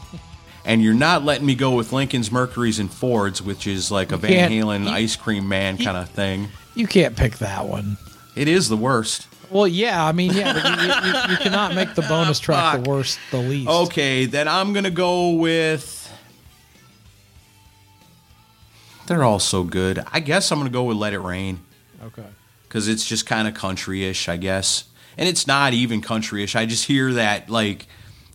And 0.65 0.83
you're 0.83 0.93
not 0.93 1.23
letting 1.23 1.45
me 1.45 1.55
go 1.55 1.75
with 1.75 1.93
Lincoln's, 1.93 2.29
Mercury's, 2.29 2.77
and 2.77 2.91
Fords, 2.91 3.41
which 3.41 3.65
is 3.67 3.89
like 3.89 4.11
a 4.11 4.17
Van 4.17 4.51
Halen 4.51 4.83
you- 4.83 4.89
ice 4.89 5.15
cream 5.15 5.47
man 5.47 5.77
kind 5.77 5.95
of 5.95 6.09
thing. 6.09 6.49
You 6.75 6.87
can't 6.87 7.15
pick 7.15 7.37
that 7.37 7.69
one. 7.69 7.95
It 8.35 8.49
is 8.49 8.67
the 8.67 8.75
worst. 8.75 9.27
Well, 9.49 9.65
yeah, 9.65 10.03
I 10.03 10.11
mean, 10.11 10.33
yeah, 10.33 10.51
but 10.51 10.65
you, 10.65 10.87
you, 10.87 10.93
you, 11.13 11.31
you 11.31 11.37
cannot 11.37 11.73
make 11.73 11.95
the 11.95 12.01
bonus 12.01 12.41
track 12.41 12.73
Fuck. 12.75 12.83
the 12.83 12.89
worst, 12.89 13.17
the 13.31 13.37
least. 13.37 13.69
Okay, 13.69 14.25
then 14.25 14.49
I'm 14.49 14.73
gonna 14.73 14.91
go 14.91 15.29
with. 15.35 16.11
They're 19.07 19.23
all 19.23 19.39
so 19.39 19.63
good. 19.63 20.03
I 20.11 20.19
guess 20.19 20.51
I'm 20.51 20.57
gonna 20.59 20.69
go 20.69 20.83
with 20.83 20.97
Let 20.97 21.13
It 21.13 21.19
Rain 21.19 21.61
Okay. 22.03 22.25
because 22.67 22.89
it's 22.89 23.07
just 23.07 23.25
kind 23.25 23.47
of 23.47 23.53
country-ish, 23.53 24.27
I 24.27 24.35
guess. 24.35 24.83
And 25.17 25.27
it's 25.27 25.47
not 25.47 25.73
even 25.73 26.01
country-ish. 26.01 26.55
I 26.55 26.65
just 26.65 26.85
hear 26.85 27.13
that 27.13 27.49
like, 27.49 27.87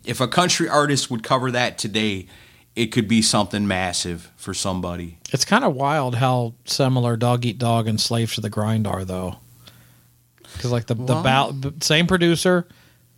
if 0.05 0.20
a 0.20 0.26
country 0.28 0.68
artist 0.68 1.11
would 1.11 1.22
cover 1.22 1.51
that 1.53 1.78
today, 1.78 2.26
it 2.74 2.87
could 2.87 3.07
be 3.07 3.22
something 3.22 3.66
massive 3.68 4.30
for 4.37 4.53
somebody. 4.55 5.18
It's 5.33 5.45
kind 5.45 5.62
of 5.64 5.74
wild 5.74 6.16
how 6.16 6.55
similar 6.64 7.16
Dog 7.16 7.45
Eat 7.45 7.59
Dog 7.59 7.87
and 7.87 8.01
Slave 8.01 8.35
to 8.35 8.41
the 8.41 8.51
Grind 8.51 8.87
are, 8.87 9.05
though. 9.05 9.37
Because 10.55 10.72
like 10.72 10.87
the 10.87 10.95
the 10.95 11.03
Well- 11.14 11.22
ball- 11.22 11.53
b- 11.53 11.72
same 11.80 12.07
producer, 12.07 12.66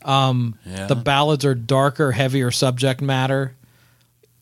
um, 0.04 0.56
Yeah. 0.66 0.86
the 0.86 0.96
ballads 0.96 1.44
are 1.44 1.54
darker, 1.54 2.12
heavier 2.12 2.50
subject 2.50 3.00
matter, 3.00 3.54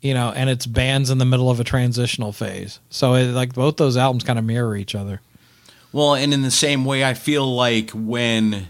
you 0.01 0.15
know, 0.15 0.31
and 0.35 0.51
it's 0.51 0.67
bands 0.67 1.11
in 1.11 1.19
the 1.19 1.25
middle 1.25 1.49
of 1.51 1.61
a 1.61 1.65
transitional 1.65 2.33
phase. 2.33 2.81
So 2.91 3.15
it, 3.15 3.27
like 3.33 3.55
both 3.55 3.77
those 3.77 3.97
albums 3.97 4.25
kind 4.25 4.39
of 4.39 4.45
mirror 4.45 4.77
each 4.77 4.95
other. 4.95 5.21
Well, 5.93 6.15
and 6.15 6.35
in 6.35 6.43
the 6.43 6.51
same 6.51 6.85
way, 6.85 7.05
I 7.05 7.15
feel 7.15 7.55
like 7.55 7.91
when 7.93 8.69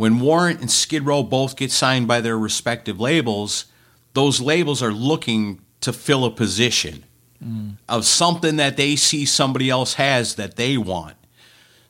when 0.00 0.18
Warrant 0.18 0.60
and 0.62 0.70
Skid 0.70 1.04
Row 1.04 1.22
both 1.22 1.56
get 1.56 1.70
signed 1.70 2.08
by 2.08 2.22
their 2.22 2.38
respective 2.38 2.98
labels, 2.98 3.66
those 4.14 4.40
labels 4.40 4.82
are 4.82 4.94
looking 4.94 5.60
to 5.82 5.92
fill 5.92 6.24
a 6.24 6.30
position 6.30 7.04
mm. 7.44 7.76
of 7.86 8.06
something 8.06 8.56
that 8.56 8.78
they 8.78 8.96
see 8.96 9.26
somebody 9.26 9.68
else 9.68 9.92
has 9.94 10.36
that 10.36 10.56
they 10.56 10.78
want. 10.78 11.16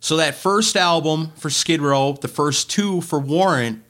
So 0.00 0.16
that 0.16 0.34
first 0.34 0.76
album 0.76 1.30
for 1.36 1.50
Skid 1.50 1.80
Row, 1.80 2.18
the 2.20 2.26
first 2.26 2.68
two 2.68 3.00
for 3.00 3.20
Warrant, 3.20 3.80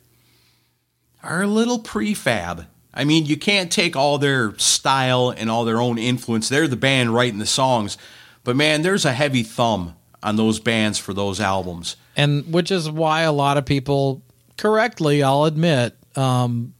are 1.22 1.40
a 1.40 1.46
little 1.46 1.78
prefab. 1.78 2.66
I 2.92 3.04
mean, 3.04 3.24
you 3.24 3.38
can't 3.38 3.72
take 3.72 3.96
all 3.96 4.18
their 4.18 4.54
style 4.58 5.30
and 5.34 5.50
all 5.50 5.64
their 5.64 5.80
own 5.80 5.96
influence. 5.96 6.50
They're 6.50 6.68
the 6.68 6.76
band 6.76 7.14
writing 7.14 7.38
the 7.38 7.46
songs, 7.46 7.96
but 8.44 8.54
man, 8.54 8.82
there's 8.82 9.06
a 9.06 9.14
heavy 9.14 9.44
thumb 9.44 9.96
on 10.22 10.36
those 10.36 10.60
bands 10.60 10.98
for 10.98 11.14
those 11.14 11.40
albums. 11.40 11.96
and 12.16 12.52
which 12.52 12.70
is 12.70 12.90
why 12.90 13.22
a 13.22 13.32
lot 13.32 13.56
of 13.56 13.64
people 13.64 14.22
correctly 14.56 15.22
i'll 15.22 15.44
admit 15.44 15.96
um, 16.16 16.74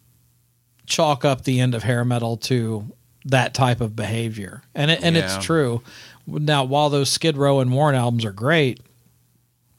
chalk 0.86 1.24
up 1.24 1.44
the 1.44 1.60
end 1.60 1.74
of 1.74 1.82
hair 1.82 2.04
metal 2.04 2.36
to 2.36 2.84
that 3.24 3.54
type 3.54 3.80
of 3.80 3.94
behavior 3.96 4.62
and 4.74 4.90
it, 4.90 5.00
and 5.02 5.14
Yeah. 5.16 5.36
it's 5.36 5.44
true 5.44 5.82
now 6.26 6.64
while 6.64 6.90
those 6.90 7.08
skid 7.10 7.36
row 7.36 7.60
and 7.60 7.72
Warrant 7.72 7.96
albums 7.98 8.24
are 8.24 8.32
great 8.32 8.80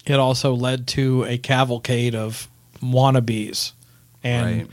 it 0.06 0.16
also 0.20 0.54
led 0.56 0.88
to 0.88 1.24
a 1.26 1.38
cavalcade 1.38 2.16
of 2.16 2.48
wannabes 2.82 3.74
and 4.24 4.46
Right. 4.62 4.68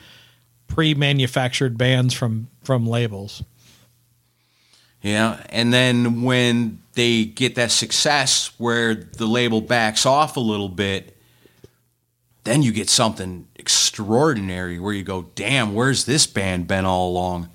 pre-manufactured 0.68 1.76
bands 1.76 2.14
from 2.14 2.48
from 2.62 2.86
labels 2.86 3.42
Yeah, 5.02 5.40
and 5.50 5.72
then 5.72 6.22
when 6.22 6.80
they 6.94 7.24
get 7.24 7.54
that 7.54 7.70
success 7.70 8.50
where 8.58 8.94
the 8.94 9.26
label 9.26 9.60
backs 9.60 10.04
off 10.04 10.36
a 10.36 10.40
little 10.40 10.68
bit, 10.68 11.16
then 12.44 12.62
you 12.62 12.72
get 12.72 12.90
something 12.90 13.46
extraordinary 13.56 14.78
where 14.80 14.92
you 14.92 15.04
go, 15.04 15.26
"Damn, 15.36 15.74
where's 15.74 16.04
this 16.04 16.26
band 16.26 16.66
been 16.66 16.84
all 16.84 17.10
along?" 17.10 17.48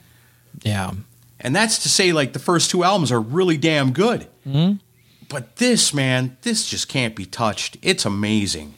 yeah 0.63 0.91
And 1.39 1.53
that's 1.53 1.79
to 1.79 1.89
say, 1.89 2.13
like 2.13 2.31
the 2.31 2.39
first 2.39 2.71
two 2.71 2.85
albums 2.85 3.11
are 3.11 3.19
really 3.19 3.57
damn 3.57 3.91
good, 3.91 4.27
Mhm. 4.47 4.79
but 5.27 5.57
this 5.57 5.93
man, 5.93 6.37
this 6.43 6.69
just 6.69 6.87
can't 6.87 7.13
be 7.15 7.25
touched. 7.25 7.75
It's 7.81 8.05
amazing. 8.05 8.75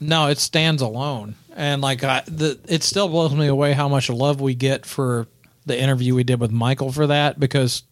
No, 0.00 0.26
it 0.26 0.38
stands 0.38 0.82
alone, 0.82 1.36
and 1.56 1.80
like 1.82 2.02
I, 2.02 2.22
the 2.26 2.58
it 2.66 2.82
still 2.82 3.08
blows 3.08 3.32
me 3.32 3.46
away 3.46 3.72
how 3.74 3.88
much 3.88 4.08
love 4.10 4.40
we 4.40 4.54
get 4.56 4.84
for 4.86 5.28
the 5.68 5.80
interview 5.80 6.14
we 6.14 6.24
did 6.24 6.40
with 6.40 6.50
Michael 6.50 6.90
for 6.92 7.06
that 7.06 7.38
because 7.38 7.82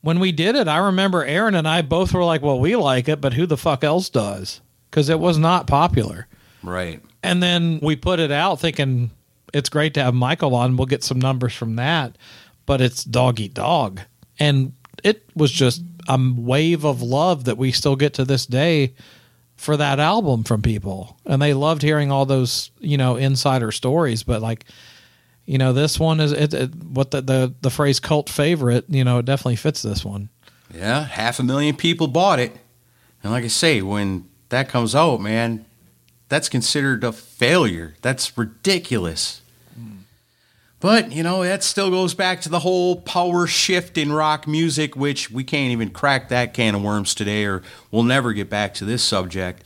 when 0.00 0.20
we 0.20 0.32
did 0.32 0.54
it, 0.56 0.68
I 0.68 0.76
remember 0.78 1.24
Aaron 1.24 1.54
and 1.54 1.66
I 1.66 1.80
both 1.82 2.12
were 2.12 2.24
like, 2.24 2.42
"Well, 2.42 2.60
we 2.60 2.76
like 2.76 3.08
it, 3.08 3.20
but 3.20 3.32
who 3.34 3.46
the 3.46 3.56
fuck 3.56 3.82
else 3.82 4.08
does?" 4.10 4.60
Because 4.90 5.08
it 5.08 5.18
was 5.18 5.38
not 5.38 5.66
popular, 5.66 6.26
Right. 6.62 7.00
and 7.22 7.42
then 7.42 7.80
we 7.82 7.96
put 7.96 8.20
it 8.20 8.30
out 8.30 8.60
thinking 8.60 9.10
it's 9.52 9.68
great 9.70 9.94
to 9.94 10.02
have 10.02 10.14
Michael 10.14 10.54
on. 10.54 10.76
We'll 10.76 10.86
get 10.86 11.02
some 11.04 11.18
numbers 11.20 11.54
from 11.54 11.76
that, 11.76 12.16
but 12.66 12.80
it's 12.80 13.02
dog 13.04 13.40
eat 13.40 13.54
dog, 13.54 14.00
and 14.38 14.72
it 15.02 15.22
was 15.34 15.50
just 15.50 15.82
a 16.08 16.18
wave 16.36 16.84
of 16.84 17.00
love 17.00 17.44
that 17.44 17.56
we 17.56 17.72
still 17.72 17.96
get 17.96 18.12
to 18.14 18.24
this 18.26 18.44
day 18.46 18.92
for 19.56 19.76
that 19.78 19.98
album 20.00 20.44
from 20.44 20.60
people, 20.60 21.16
and 21.24 21.40
they 21.40 21.54
loved 21.54 21.80
hearing 21.80 22.10
all 22.12 22.26
those 22.26 22.70
you 22.78 22.98
know 22.98 23.16
insider 23.16 23.72
stories. 23.72 24.22
But 24.22 24.42
like, 24.42 24.66
you 25.46 25.58
know, 25.58 25.72
this 25.72 25.98
one 25.98 26.20
is 26.20 26.32
it, 26.32 26.54
it 26.54 26.74
what 26.74 27.10
the, 27.10 27.20
the 27.20 27.54
the 27.60 27.70
phrase 27.70 28.00
cult 28.00 28.28
favorite. 28.28 28.84
You 28.88 29.04
know, 29.04 29.18
it 29.18 29.26
definitely 29.26 29.56
fits 29.56 29.82
this 29.82 30.04
one. 30.04 30.28
Yeah, 30.74 31.04
half 31.04 31.38
a 31.38 31.42
million 31.42 31.76
people 31.76 32.08
bought 32.08 32.38
it. 32.38 32.52
And 33.22 33.32
like 33.32 33.44
I 33.44 33.48
say, 33.48 33.82
when 33.82 34.28
that 34.48 34.68
comes 34.68 34.94
out, 34.94 35.20
man, 35.20 35.64
that's 36.28 36.48
considered 36.48 37.04
a 37.04 37.12
failure. 37.12 37.94
That's 38.02 38.36
ridiculous. 38.36 39.40
But, 40.80 41.12
you 41.12 41.22
know, 41.22 41.42
that 41.42 41.64
still 41.64 41.88
goes 41.88 42.12
back 42.12 42.42
to 42.42 42.50
the 42.50 42.58
whole 42.58 43.00
power 43.00 43.46
shift 43.46 43.96
in 43.96 44.12
rock 44.12 44.46
music, 44.46 44.94
which 44.94 45.30
we 45.30 45.42
can't 45.42 45.72
even 45.72 45.88
crack 45.88 46.28
that 46.28 46.52
can 46.52 46.74
of 46.74 46.82
worms 46.82 47.14
today, 47.14 47.46
or 47.46 47.62
we'll 47.90 48.02
never 48.02 48.34
get 48.34 48.50
back 48.50 48.74
to 48.74 48.84
this 48.84 49.02
subject. 49.02 49.64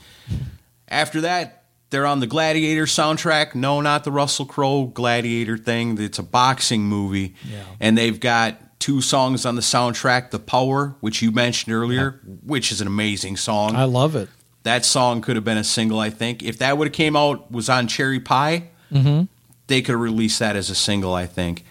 After 0.87 1.20
that, 1.22 1.58
they're 1.91 2.07
on 2.07 2.20
the 2.20 2.26
Gladiator 2.26 2.84
soundtrack. 2.84 3.55
No, 3.55 3.80
not 3.80 4.05
the 4.05 4.12
Russell 4.12 4.47
Crowe 4.47 4.86
Gladiator 4.86 5.57
thing. 5.57 6.01
It's 6.01 6.18
a 6.18 6.22
boxing 6.22 6.82
movie. 6.82 7.34
Yeah. 7.51 7.62
And 7.80 7.97
they've 7.97 8.18
got 8.20 8.78
two 8.80 9.01
songs 9.01 9.45
on 9.47 9.55
the 9.57 9.62
soundtrack 9.62 10.30
The 10.30 10.39
Power, 10.39 10.95
which 11.01 11.22
you 11.22 11.32
mentioned 11.32 11.74
earlier, 11.74 12.20
which 12.45 12.70
is 12.70 12.80
an 12.80 12.86
amazing 12.86 13.36
song. 13.36 13.74
I 13.74 13.84
love 13.84 14.14
it. 14.16 14.28
that 14.64 14.84
song 14.84 15.20
could 15.22 15.34
have 15.36 15.45
been 15.45 15.57
a 15.59 15.64
single, 15.64 15.99
I 15.99 16.11
think. 16.11 16.43
If 16.43 16.59
that 16.59 16.76
would 16.78 16.89
have 16.89 16.95
came 16.95 17.16
out, 17.16 17.51
was 17.51 17.68
on 17.68 17.89
Cherry 17.89 18.20
Pie, 18.20 18.68
Mm-hmm. 18.93 19.24
they 19.66 19.82
could 19.82 19.93
have 19.93 20.01
released 20.01 20.39
that 20.39 20.57
as 20.57 20.70
a 20.70 20.74
single, 20.74 21.12
I 21.14 21.26
think. 21.26 21.64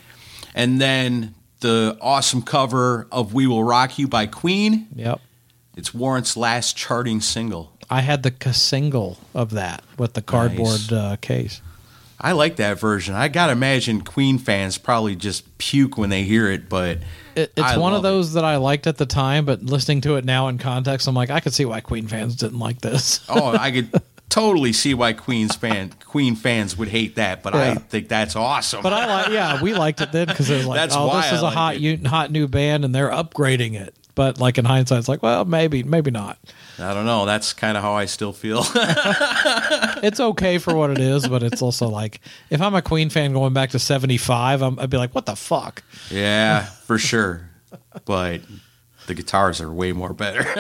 And 0.54 0.80
then 0.82 1.34
the 1.62 1.98
awesome 2.02 2.42
cover 2.42 3.08
of 3.12 3.34
We 3.34 3.48
Will 3.48 3.64
Rock 3.64 3.98
You 4.00 4.08
by 4.08 4.26
Queen. 4.28 4.88
Yep. 4.96 5.20
It's 5.76 5.94
Warrant's 5.94 6.36
last 6.38 6.76
charting 6.76 7.22
single. 7.22 7.72
I 7.90 8.02
had 8.02 8.24
the 8.24 8.54
single 8.54 9.18
of 9.34 9.52
that 9.52 9.84
with 9.98 10.14
the 10.14 10.22
cardboard 10.22 10.92
uh, 10.92 11.16
case. 11.22 11.62
I 12.20 12.32
like 12.32 12.56
that 12.56 12.80
version. 12.80 13.14
I 13.14 13.28
gotta 13.28 13.52
imagine 13.52 14.02
Queen 14.02 14.40
fans 14.40 14.78
probably 14.78 15.16
just 15.16 15.58
puke 15.60 15.98
when 15.98 16.10
they 16.10 16.24
hear 16.24 16.50
it, 16.50 16.68
but 16.68 16.98
It, 17.36 17.54
it's 17.56 17.62
I 17.62 17.78
one 17.78 17.94
of 17.94 18.04
love 18.04 18.12
it. 18.12 18.16
those 18.16 18.34
that 18.34 18.44
I 18.44 18.58
liked 18.58 18.88
at 18.88 18.98
the 18.98 19.06
time, 19.06 19.46
but 19.46 19.62
listening 19.62 20.02
to 20.02 20.16
it 20.16 20.26
now 20.26 20.48
in 20.48 20.58
context, 20.58 21.08
I'm 21.08 21.14
like, 21.14 21.30
I 21.30 21.40
could 21.40 21.54
see 21.54 21.66
why 21.66 21.80
Queen 21.80 22.08
fans 22.08 22.36
didn't 22.36 22.60
like 22.60 22.82
this. 22.82 23.20
Oh, 23.30 23.56
I 23.56 23.72
could 23.72 24.02
totally 24.30 24.74
see 24.74 24.94
why 24.96 25.14
Queen's 25.14 25.56
fan 25.56 25.92
Queen 26.06 26.36
fans 26.36 26.76
would 26.76 26.88
hate 26.88 27.16
that, 27.16 27.44
but 27.44 27.54
I 27.54 27.76
think 27.76 28.08
that's 28.08 28.36
awesome. 28.36 28.82
But 28.82 28.94
I 28.94 29.06
like, 29.06 29.28
yeah, 29.32 29.62
we 29.62 29.76
liked 29.76 30.02
it 30.02 30.12
then 30.12 30.28
because 30.28 30.50
it 30.50 30.58
was 30.58 30.66
like, 30.66 30.78
That's 30.78 30.96
oh, 30.98 31.16
this 31.16 31.32
is 31.32 31.42
a 31.42 31.44
like 31.46 31.54
hot, 31.54 31.78
hot 32.08 32.32
new 32.32 32.48
band, 32.48 32.84
and 32.84 32.96
they're 32.96 33.12
upgrading 33.12 33.76
it. 33.80 33.94
But 34.16 34.40
like 34.40 34.58
in 34.58 34.66
hindsight, 34.66 34.98
it's 34.98 35.08
like, 35.08 35.22
well, 35.22 35.46
maybe, 35.46 35.84
maybe 35.84 36.10
not. 36.10 36.40
I 36.80 36.94
don't 36.94 37.06
know. 37.06 37.26
That's 37.26 37.54
kind 37.54 37.76
of 37.76 37.84
how 37.84 37.94
I 37.94 38.06
still 38.06 38.34
feel. 38.34 38.64
It's 40.04 40.20
okay 40.20 40.60
for 40.60 40.76
what 40.76 40.92
it 40.92 41.00
is, 41.00 41.28
but 41.28 41.42
it's 41.42 41.62
also 41.62 41.88
like, 41.88 42.22
if 42.52 42.62
I'm 42.62 42.76
a 42.76 42.84
Queen 42.84 43.10
fan 43.10 43.34
going 43.34 43.52
back 43.54 43.72
to 43.72 43.80
'75, 43.80 44.62
I'm, 44.62 44.78
I'd 44.80 44.92
be 44.92 44.98
like, 44.98 45.16
what 45.16 45.26
the 45.26 45.36
fuck? 45.36 45.82
yeah, 46.12 46.66
for 46.66 47.00
sure. 47.00 47.50
But 48.06 48.42
the 49.08 49.16
guitars 49.16 49.60
are 49.60 49.72
way 49.72 49.92
more 49.94 50.14
better. 50.14 50.46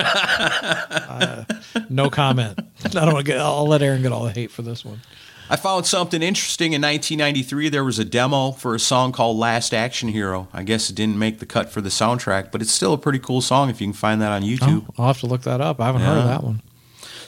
Uh, 1.07 1.45
no 1.89 2.09
comment. 2.09 2.59
I 2.83 2.89
don't 2.89 3.13
want 3.13 3.25
to 3.25 3.31
get. 3.31 3.39
I'll 3.39 3.67
let 3.67 3.81
Aaron 3.81 4.01
get 4.01 4.11
all 4.11 4.25
the 4.25 4.31
hate 4.31 4.51
for 4.51 4.61
this 4.61 4.83
one. 4.85 5.01
I 5.49 5.55
found 5.55 5.85
something 5.85 6.21
interesting 6.21 6.73
in 6.73 6.81
1993. 6.81 7.69
There 7.69 7.83
was 7.83 7.99
a 7.99 8.05
demo 8.05 8.51
for 8.51 8.75
a 8.75 8.79
song 8.79 9.13
called 9.13 9.37
Last 9.37 9.73
Action 9.73 10.09
Hero. 10.09 10.49
I 10.51 10.63
guess 10.63 10.89
it 10.89 10.95
didn't 10.95 11.17
make 11.17 11.39
the 11.39 11.45
cut 11.45 11.69
for 11.69 11.79
the 11.79 11.89
soundtrack, 11.89 12.51
but 12.51 12.61
it's 12.61 12.71
still 12.71 12.91
a 12.91 12.97
pretty 12.97 13.19
cool 13.19 13.41
song 13.41 13.69
if 13.69 13.79
you 13.79 13.87
can 13.87 13.93
find 13.93 14.21
that 14.21 14.31
on 14.31 14.43
oh, 14.43 14.47
YouTube. 14.47 14.85
Oh, 14.89 14.93
I'll 14.97 15.07
have 15.07 15.19
to 15.21 15.25
look 15.25 15.43
that 15.43 15.61
up. 15.61 15.79
I 15.79 15.85
haven't 15.85 16.01
heard 16.01 16.17
of 16.17 16.25
that 16.25 16.43
one. 16.43 16.61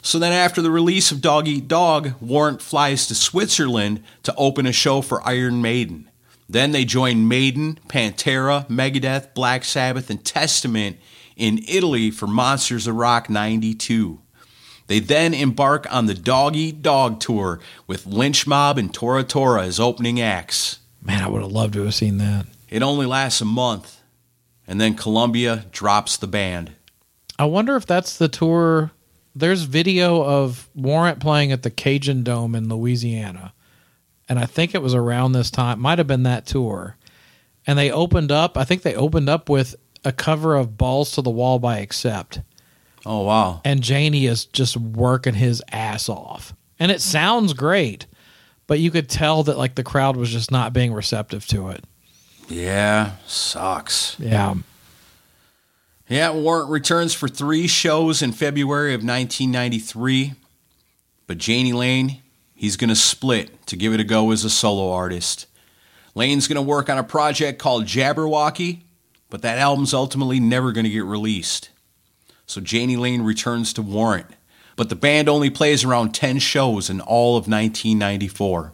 So 0.02 0.20
then, 0.20 0.32
after 0.32 0.62
the 0.62 0.72
release 0.72 1.12
of 1.12 1.22
Dog 1.22 1.48
Eat 1.48 1.68
Dog, 1.68 2.14
Warrant 2.22 2.62
flies 2.62 3.08
to 3.08 3.16
Switzerland 3.16 4.04
to 4.24 4.34
open 4.36 4.66
a 4.66 4.72
show 4.72 5.02
for 5.02 5.26
Iron 5.28 5.62
Maiden. 5.62 6.10
Then 6.48 6.72
they 6.72 6.84
join 6.84 7.28
Maiden, 7.28 7.80
Pantera, 7.88 8.68
Megadeth, 8.68 9.34
Black 9.34 9.64
Sabbath, 9.64 10.10
and 10.10 10.24
Testament 10.24 10.98
in 11.36 11.60
Italy 11.68 12.12
for 12.12 12.28
Monsters 12.28 12.88
of 12.88 12.96
Rock 12.96 13.30
92. 13.30 14.20
They 14.90 14.98
then 15.00 15.36
embark 15.36 15.86
on 15.94 16.08
the 16.08 16.16
Dog 16.16 16.56
Eat 16.56 16.82
Dog 16.82 17.20
tour 17.20 17.60
with 17.86 18.08
Lynch 18.08 18.48
Mob 18.48 18.80
and 18.80 18.92
Tora 18.92 19.24
Tora 19.24 19.66
as 19.66 19.80
opening 19.80 20.20
acts. 20.20 20.80
Man, 21.00 21.22
I 21.22 21.30
would 21.30 21.44
have 21.44 21.52
loved 21.52 21.76
to 21.76 21.84
have 21.84 21.94
seen 21.94 22.18
that. 22.18 22.48
It 22.70 22.82
only 22.82 23.06
lasts 23.06 23.40
a 23.40 23.46
month, 23.46 24.02
and 24.66 24.82
then 24.82 24.96
Columbia 24.96 25.66
drops 25.72 26.18
the 26.18 26.26
band. 26.26 26.72
I 27.38 27.46
wonder 27.46 27.76
if 27.76 27.86
that's 27.86 28.18
the 28.18 28.28
tour. 28.28 28.90
There's 29.36 29.62
video 29.62 30.24
of 30.24 30.68
Warrant 30.74 31.20
playing 31.20 31.52
at 31.52 31.62
the 31.62 31.70
Cajun 31.70 32.24
Dome 32.24 32.56
in 32.56 32.68
Louisiana. 32.68 33.54
And 34.28 34.40
I 34.40 34.48
think 34.48 34.74
it 34.74 34.82
was 34.82 34.96
around 34.96 35.34
this 35.34 35.52
time. 35.52 35.80
Might 35.80 36.00
have 36.00 36.08
been 36.08 36.24
that 36.24 36.48
tour. 36.48 36.98
And 37.68 37.78
they 37.78 37.92
opened 37.92 38.32
up, 38.32 38.58
I 38.58 38.64
think 38.64 38.82
they 38.82 38.96
opened 38.96 39.30
up 39.30 39.50
with 39.50 39.76
a 40.04 40.12
cover 40.12 40.56
of 40.56 40.80
Balls 40.80 41.12
to 41.12 41.22
the 41.22 41.30
Wall 41.30 41.60
by 41.60 41.78
Accept. 41.78 42.42
Oh, 43.06 43.22
wow. 43.24 43.62
And 43.64 43.88
Jani 43.88 44.26
is 44.26 44.46
just 44.46 44.78
working 44.78 45.34
his 45.34 45.64
ass 45.72 46.10
off. 46.10 46.54
And 46.80 46.92
it 46.92 47.02
sounds 47.02 47.54
great, 47.54 48.06
but 48.68 48.80
you 48.80 48.92
could 48.92 49.10
tell 49.10 49.44
that 49.44 49.58
like 49.58 49.76
the 49.76 49.84
crowd 49.84 50.16
was 50.16 50.30
just 50.30 50.52
not 50.52 50.74
being 50.74 50.94
receptive 50.94 51.46
to 51.48 51.70
it. 51.70 51.84
Yeah, 52.48 53.12
sucks. 53.28 54.18
Yeah. 54.20 54.56
Yeah, 56.08 56.32
Warrant 56.32 56.72
returns 56.72 57.14
for 57.14 57.28
three 57.28 57.68
shows 57.68 58.24
in 58.24 58.32
February 58.32 58.96
of 58.96 59.02
1993. 59.02 60.34
But 61.28 61.48
Jani 61.48 61.74
Lane, 61.74 62.24
he's 62.56 62.76
going 62.78 62.90
to 62.90 62.96
split 62.96 63.66
to 63.68 63.76
give 63.76 63.94
it 63.94 64.00
a 64.00 64.04
go 64.04 64.32
as 64.32 64.44
a 64.44 64.50
solo 64.50 64.92
artist. 64.92 65.46
Lane's 66.16 66.48
going 66.48 66.56
to 66.56 66.62
work 66.64 66.90
on 66.90 66.98
a 66.98 67.04
project 67.04 67.60
called 67.60 67.86
Jabberwocky, 67.86 68.80
but 69.30 69.44
that 69.44 69.60
album's 69.60 69.94
ultimately 69.94 70.40
never 70.40 70.72
going 70.72 70.86
to 70.86 70.90
get 70.90 71.06
released. 71.06 71.70
So 72.50 72.62
Jani 72.66 72.98
Lane 72.98 73.22
returns 73.22 73.74
to 73.74 73.84
Warrant, 73.84 74.26
but 74.76 74.90
the 74.90 74.96
band 74.96 75.30
only 75.30 75.52
plays 75.52 75.84
around 75.84 76.16
10 76.16 76.40
shows 76.40 76.90
in 76.90 77.00
all 77.00 77.38
of 77.38 77.48
1994. 77.48 78.74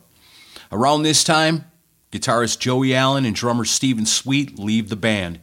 Around 0.71 1.03
this 1.03 1.25
time, 1.25 1.65
guitarist 2.09 2.59
Joey 2.59 2.95
Allen 2.95 3.25
and 3.25 3.35
drummer 3.35 3.65
Steven 3.65 4.05
Sweet 4.05 4.57
leave 4.57 4.87
the 4.87 4.95
band. 4.95 5.41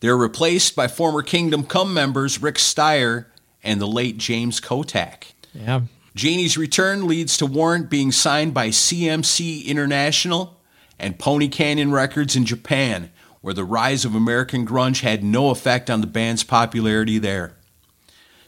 They're 0.00 0.16
replaced 0.16 0.74
by 0.74 0.88
former 0.88 1.20
Kingdom 1.20 1.64
Come 1.64 1.92
members 1.92 2.40
Rick 2.40 2.58
Steier 2.58 3.26
and 3.62 3.78
the 3.78 3.86
late 3.86 4.16
James 4.16 4.58
Kotak. 4.58 5.34
Yeah. 5.52 5.82
Jani's 6.14 6.56
return 6.56 7.06
leads 7.06 7.36
to 7.36 7.44
Warrant 7.44 7.90
being 7.90 8.10
signed 8.10 8.54
by 8.54 8.68
CMC 8.68 9.66
International 9.66 10.58
and 10.98 11.18
Pony 11.18 11.48
Canyon 11.48 11.92
Records 11.92 12.36
in 12.36 12.46
Japan, 12.46 13.10
where 13.42 13.52
the 13.52 13.64
rise 13.64 14.06
of 14.06 14.14
American 14.14 14.66
grunge 14.66 15.02
had 15.02 15.22
no 15.22 15.50
effect 15.50 15.90
on 15.90 16.00
the 16.00 16.06
band's 16.06 16.42
popularity 16.42 17.18
there. 17.18 17.52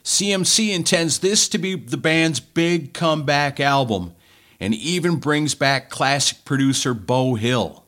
CMC 0.09 0.73
intends 0.73 1.19
this 1.19 1.47
to 1.49 1.59
be 1.59 1.75
the 1.75 1.95
band's 1.95 2.39
big 2.39 2.95
comeback 2.95 3.59
album 3.59 4.15
and 4.59 4.73
even 4.73 5.17
brings 5.17 5.53
back 5.53 5.91
classic 5.91 6.43
producer 6.45 6.95
Beau 6.95 7.35
Hill. 7.35 7.85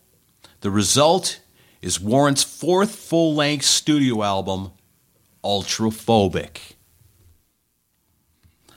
The 0.60 0.70
result 0.70 1.40
is 1.82 2.00
Warrant's 2.00 2.44
fourth 2.44 2.94
full 2.94 3.34
length 3.34 3.66
studio 3.66 4.22
album, 4.22 4.70
Ultraphobic. 5.44 6.74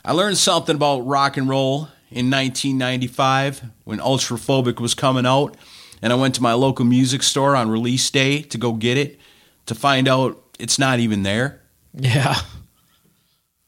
I 0.03 0.12
learned 0.12 0.38
something 0.38 0.76
about 0.76 1.01
rock 1.01 1.36
and 1.36 1.47
roll 1.47 1.88
in 2.11 2.30
1995 2.30 3.64
when 3.84 3.99
Ultraphobic 3.99 4.80
was 4.80 4.95
coming 4.95 5.26
out, 5.26 5.55
and 6.01 6.14
I 6.14 6.16
went 6.16 6.34
to 6.36 6.42
my 6.42 6.55
local 6.55 6.86
music 6.86 7.22
store 7.22 7.55
on 7.55 7.68
release 7.68 8.11
day 8.11 8.40
to 8.40 8.57
go 8.57 8.72
get 8.72 8.97
it 8.97 9.20
to 9.66 9.74
find 9.74 10.09
out 10.09 10.42
it's 10.59 10.78
not 10.78 10.99
even 10.99 11.24
there. 11.24 11.61
Yeah. 11.93 12.36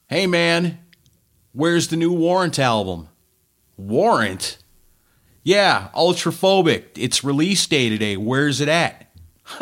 Hey 0.08 0.28
man, 0.28 0.78
where's 1.52 1.88
the 1.88 1.96
new 1.96 2.12
Warrant 2.12 2.60
album? 2.60 3.08
Warrant? 3.76 4.58
Yeah, 5.42 5.88
Ultraphobic. 5.96 6.84
It's 6.96 7.24
release 7.24 7.66
day 7.66 7.88
today. 7.88 8.16
Where's 8.16 8.60
it 8.60 8.68
at? 8.68 9.10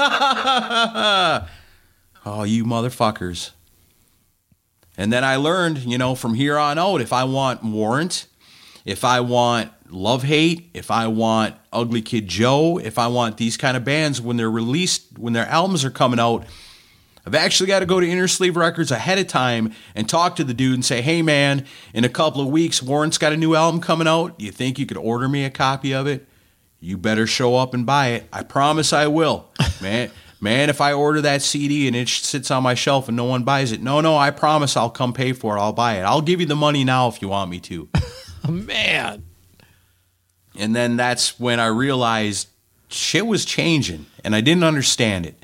oh, 2.27 2.45
you 2.45 2.67
motherfuckers. 2.67 3.53
And 4.99 5.11
then 5.11 5.25
I 5.25 5.37
learned, 5.37 5.79
you 5.79 5.97
know, 5.97 6.15
from 6.15 6.35
here 6.35 6.59
on 6.59 6.79
out, 6.79 7.01
if 7.01 7.15
I 7.15 7.25
want 7.25 7.65
Warrant, 7.65 8.27
if 8.85 9.03
I 9.03 9.21
want 9.21 9.73
Love 9.91 10.25
Hate, 10.25 10.69
if 10.75 10.91
I 10.91 11.07
want 11.07 11.55
Ugly 11.73 12.03
Kid 12.03 12.29
Joe, 12.29 12.79
if 12.79 12.99
I 12.99 13.07
want 13.07 13.39
these 13.39 13.57
kind 13.57 13.79
of 13.79 13.85
bands 13.85 14.21
when 14.21 14.37
they're 14.37 14.51
released, 14.51 15.19
when 15.19 15.33
their 15.33 15.47
albums 15.47 15.87
are 15.87 15.91
coming 15.91 16.21
out, 16.21 16.45
I've 17.27 17.35
actually 17.35 17.69
got 17.69 17.81
to 17.81 17.87
go 17.87 18.01
to 18.01 18.09
Inner 18.09 18.29
Sleeve 18.29 18.57
Records 18.57 18.91
ahead 18.91 19.19
of 19.19 19.27
time 19.27 19.73
and 19.95 20.09
talk 20.09 20.37
to 20.37 20.45
the 20.45 20.55
dude 20.55 20.75
and 20.75 20.85
say, 20.85 21.01
hey 21.01 21.23
man, 21.23 21.65
in 21.95 22.05
a 22.05 22.09
couple 22.09 22.43
of 22.43 22.49
weeks, 22.49 22.83
Warrant's 22.83 23.19
got 23.19 23.33
a 23.33 23.37
new 23.37 23.55
album 23.55 23.81
coming 23.81 24.07
out. 24.07 24.39
You 24.39 24.53
think 24.53 24.79
you 24.79 24.87
could 24.87 24.99
order 24.99 25.29
me 25.29 25.45
a 25.45 25.51
copy 25.51 25.95
of 25.95 26.07
it? 26.07 26.27
You 26.81 26.99
better 26.99 27.27
show 27.27 27.57
up 27.57 27.73
and 27.73 27.87
buy 27.87 28.09
it. 28.09 28.29
I 28.33 28.43
promise 28.43 28.93
I 28.93 29.07
will. 29.07 29.49
Man, 29.81 30.11
Man, 30.45 30.69
if 30.69 30.83
I 30.83 30.93
order 30.93 31.23
that 31.23 31.41
CD 31.41 31.87
and 31.87 31.97
it 31.97 32.07
sits 32.07 32.51
on 32.51 32.63
my 32.63 32.75
shelf 32.75 33.09
and 33.09 33.17
no 33.17 33.25
one 33.25 33.45
buys 33.45 33.73
it, 33.73 33.81
no, 33.81 34.03
no, 34.03 34.19
I 34.19 34.31
promise 34.31 34.77
I'll 34.77 34.91
come 34.91 35.15
pay 35.15 35.33
for 35.33 35.57
it. 35.57 35.61
I'll 35.61 35.73
buy 35.73 35.95
it. 35.95 36.03
I'll 36.03 36.21
give 36.21 36.39
you 36.39 36.45
the 36.45 36.55
money 36.55 36.85
now 36.85 37.09
if 37.09 37.23
you 37.23 37.29
want 37.29 37.51
me 37.51 37.61
to. 37.61 37.89
Man. 38.51 39.25
And 40.55 40.77
then 40.77 40.99
that's 40.99 41.41
when 41.41 41.61
I 41.61 41.69
realized 41.69 42.49
shit 42.89 43.27
was 43.27 43.47
changing 43.47 44.05
and 44.23 44.35
I 44.35 44.43
didn't 44.43 44.65
understand 44.65 45.25
it. 45.25 45.44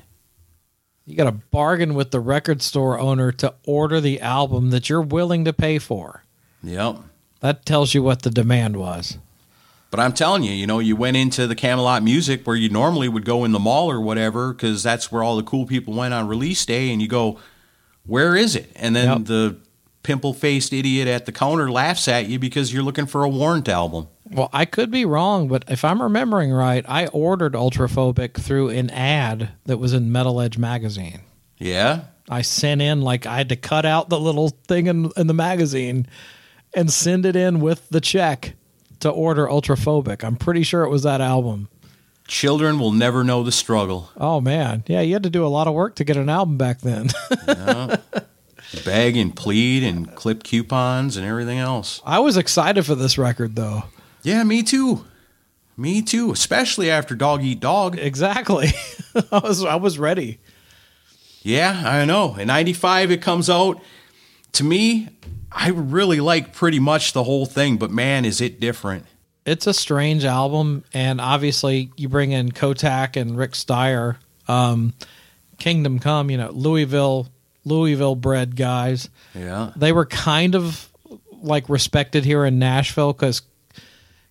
You 1.11 1.17
got 1.17 1.25
to 1.25 1.33
bargain 1.51 1.93
with 1.93 2.11
the 2.11 2.21
record 2.21 2.61
store 2.61 2.97
owner 2.97 3.33
to 3.33 3.53
order 3.65 3.99
the 3.99 4.21
album 4.21 4.69
that 4.69 4.87
you're 4.87 5.01
willing 5.01 5.43
to 5.43 5.51
pay 5.51 5.77
for. 5.77 6.23
Yep. 6.63 6.99
That 7.41 7.65
tells 7.65 7.93
you 7.93 8.01
what 8.01 8.21
the 8.21 8.29
demand 8.29 8.77
was. 8.77 9.17
But 9.89 9.99
I'm 9.99 10.13
telling 10.13 10.43
you, 10.43 10.53
you 10.53 10.65
know, 10.65 10.79
you 10.79 10.95
went 10.95 11.17
into 11.17 11.47
the 11.47 11.55
Camelot 11.55 12.01
Music 12.01 12.47
where 12.47 12.55
you 12.55 12.69
normally 12.69 13.09
would 13.09 13.25
go 13.25 13.43
in 13.43 13.51
the 13.51 13.59
mall 13.59 13.91
or 13.91 13.99
whatever 13.99 14.53
because 14.53 14.83
that's 14.83 15.11
where 15.11 15.21
all 15.21 15.35
the 15.35 15.43
cool 15.43 15.65
people 15.65 15.93
went 15.93 16.13
on 16.13 16.29
release 16.29 16.65
day, 16.65 16.89
and 16.93 17.01
you 17.01 17.09
go, 17.09 17.37
"Where 18.05 18.37
is 18.37 18.55
it?" 18.55 18.71
And 18.77 18.95
then 18.95 19.09
Yep. 19.09 19.25
the 19.25 19.57
pimple-faced 20.03 20.73
idiot 20.73 21.07
at 21.07 21.25
the 21.25 21.31
counter 21.31 21.71
laughs 21.71 22.07
at 22.07 22.27
you 22.27 22.39
because 22.39 22.73
you're 22.73 22.83
looking 22.83 23.05
for 23.05 23.23
a 23.23 23.29
Warrant 23.29 23.69
album. 23.69 24.07
Well, 24.29 24.49
I 24.53 24.65
could 24.65 24.89
be 24.91 25.05
wrong, 25.05 25.47
but 25.47 25.65
if 25.67 25.83
I'm 25.83 26.01
remembering 26.01 26.51
right, 26.51 26.85
I 26.87 27.07
ordered 27.07 27.53
Ultraphobic 27.53 28.35
through 28.35 28.69
an 28.69 28.89
ad 28.89 29.49
that 29.65 29.77
was 29.77 29.93
in 29.93 30.11
Metal 30.11 30.39
Edge 30.39 30.57
magazine. 30.57 31.19
Yeah, 31.57 32.05
I 32.29 32.41
sent 32.41 32.81
in 32.81 33.01
like 33.01 33.25
I 33.25 33.37
had 33.37 33.49
to 33.49 33.55
cut 33.55 33.85
out 33.85 34.09
the 34.09 34.19
little 34.19 34.49
thing 34.67 34.87
in, 34.87 35.11
in 35.17 35.27
the 35.27 35.33
magazine 35.33 36.07
and 36.73 36.91
send 36.91 37.25
it 37.25 37.35
in 37.35 37.59
with 37.59 37.87
the 37.89 37.99
check 37.99 38.53
to 39.01 39.09
order 39.09 39.45
Ultraphobic. 39.47 40.23
I'm 40.23 40.37
pretty 40.37 40.63
sure 40.63 40.83
it 40.83 40.89
was 40.89 41.03
that 41.03 41.19
album. 41.21 41.67
children 42.27 42.79
will 42.79 42.93
never 42.93 43.23
know 43.25 43.43
the 43.43 43.51
struggle. 43.51 44.09
Oh 44.15 44.39
man, 44.39 44.83
yeah, 44.87 45.01
you 45.01 45.13
had 45.13 45.23
to 45.23 45.29
do 45.29 45.45
a 45.45 45.49
lot 45.49 45.67
of 45.67 45.73
work 45.73 45.95
to 45.95 46.05
get 46.05 46.15
an 46.15 46.29
album 46.29 46.57
back 46.57 46.79
then. 46.79 47.09
Beg 48.85 49.17
and 49.17 49.35
plead 49.35 49.83
and 49.83 50.13
clip 50.15 50.43
coupons 50.43 51.17
and 51.17 51.25
everything 51.25 51.59
else. 51.59 52.01
I 52.05 52.19
was 52.19 52.37
excited 52.37 52.85
for 52.85 52.95
this 52.95 53.17
record 53.17 53.55
though. 53.55 53.83
Yeah, 54.23 54.43
me 54.43 54.63
too. 54.63 55.05
Me 55.77 56.01
too, 56.01 56.31
especially 56.31 56.89
after 56.89 57.15
Dog 57.15 57.43
Eat 57.43 57.59
Dog. 57.59 57.97
Exactly. 57.97 58.69
I 59.31 59.39
was 59.39 59.63
I 59.63 59.75
was 59.75 59.99
ready. 59.99 60.39
Yeah, 61.41 61.83
I 61.85 62.05
know. 62.05 62.35
In 62.35 62.47
95 62.47 63.11
it 63.11 63.21
comes 63.21 63.49
out. 63.49 63.81
To 64.53 64.63
me, 64.63 65.09
I 65.51 65.69
really 65.69 66.19
like 66.19 66.53
pretty 66.53 66.79
much 66.79 67.13
the 67.13 67.23
whole 67.23 67.45
thing, 67.45 67.77
but 67.77 67.91
man, 67.91 68.25
is 68.25 68.41
it 68.41 68.59
different. 68.59 69.05
It's 69.45 69.65
a 69.65 69.73
strange 69.73 70.23
album, 70.23 70.83
and 70.93 71.19
obviously 71.19 71.91
you 71.97 72.09
bring 72.09 72.31
in 72.31 72.51
Kotak 72.51 73.19
and 73.19 73.35
Rick 73.35 73.51
Steier, 73.51 74.17
um, 74.47 74.93
Kingdom 75.57 75.99
Come, 75.99 76.29
you 76.29 76.37
know, 76.37 76.51
Louisville, 76.51 77.27
Louisville 77.65 78.15
bred 78.15 78.55
guys. 78.55 79.09
Yeah. 79.35 79.71
They 79.75 79.91
were 79.91 80.05
kind 80.05 80.55
of 80.55 80.89
like 81.41 81.69
respected 81.69 82.25
here 82.25 82.45
in 82.45 82.59
Nashville 82.59 83.13
because 83.13 83.41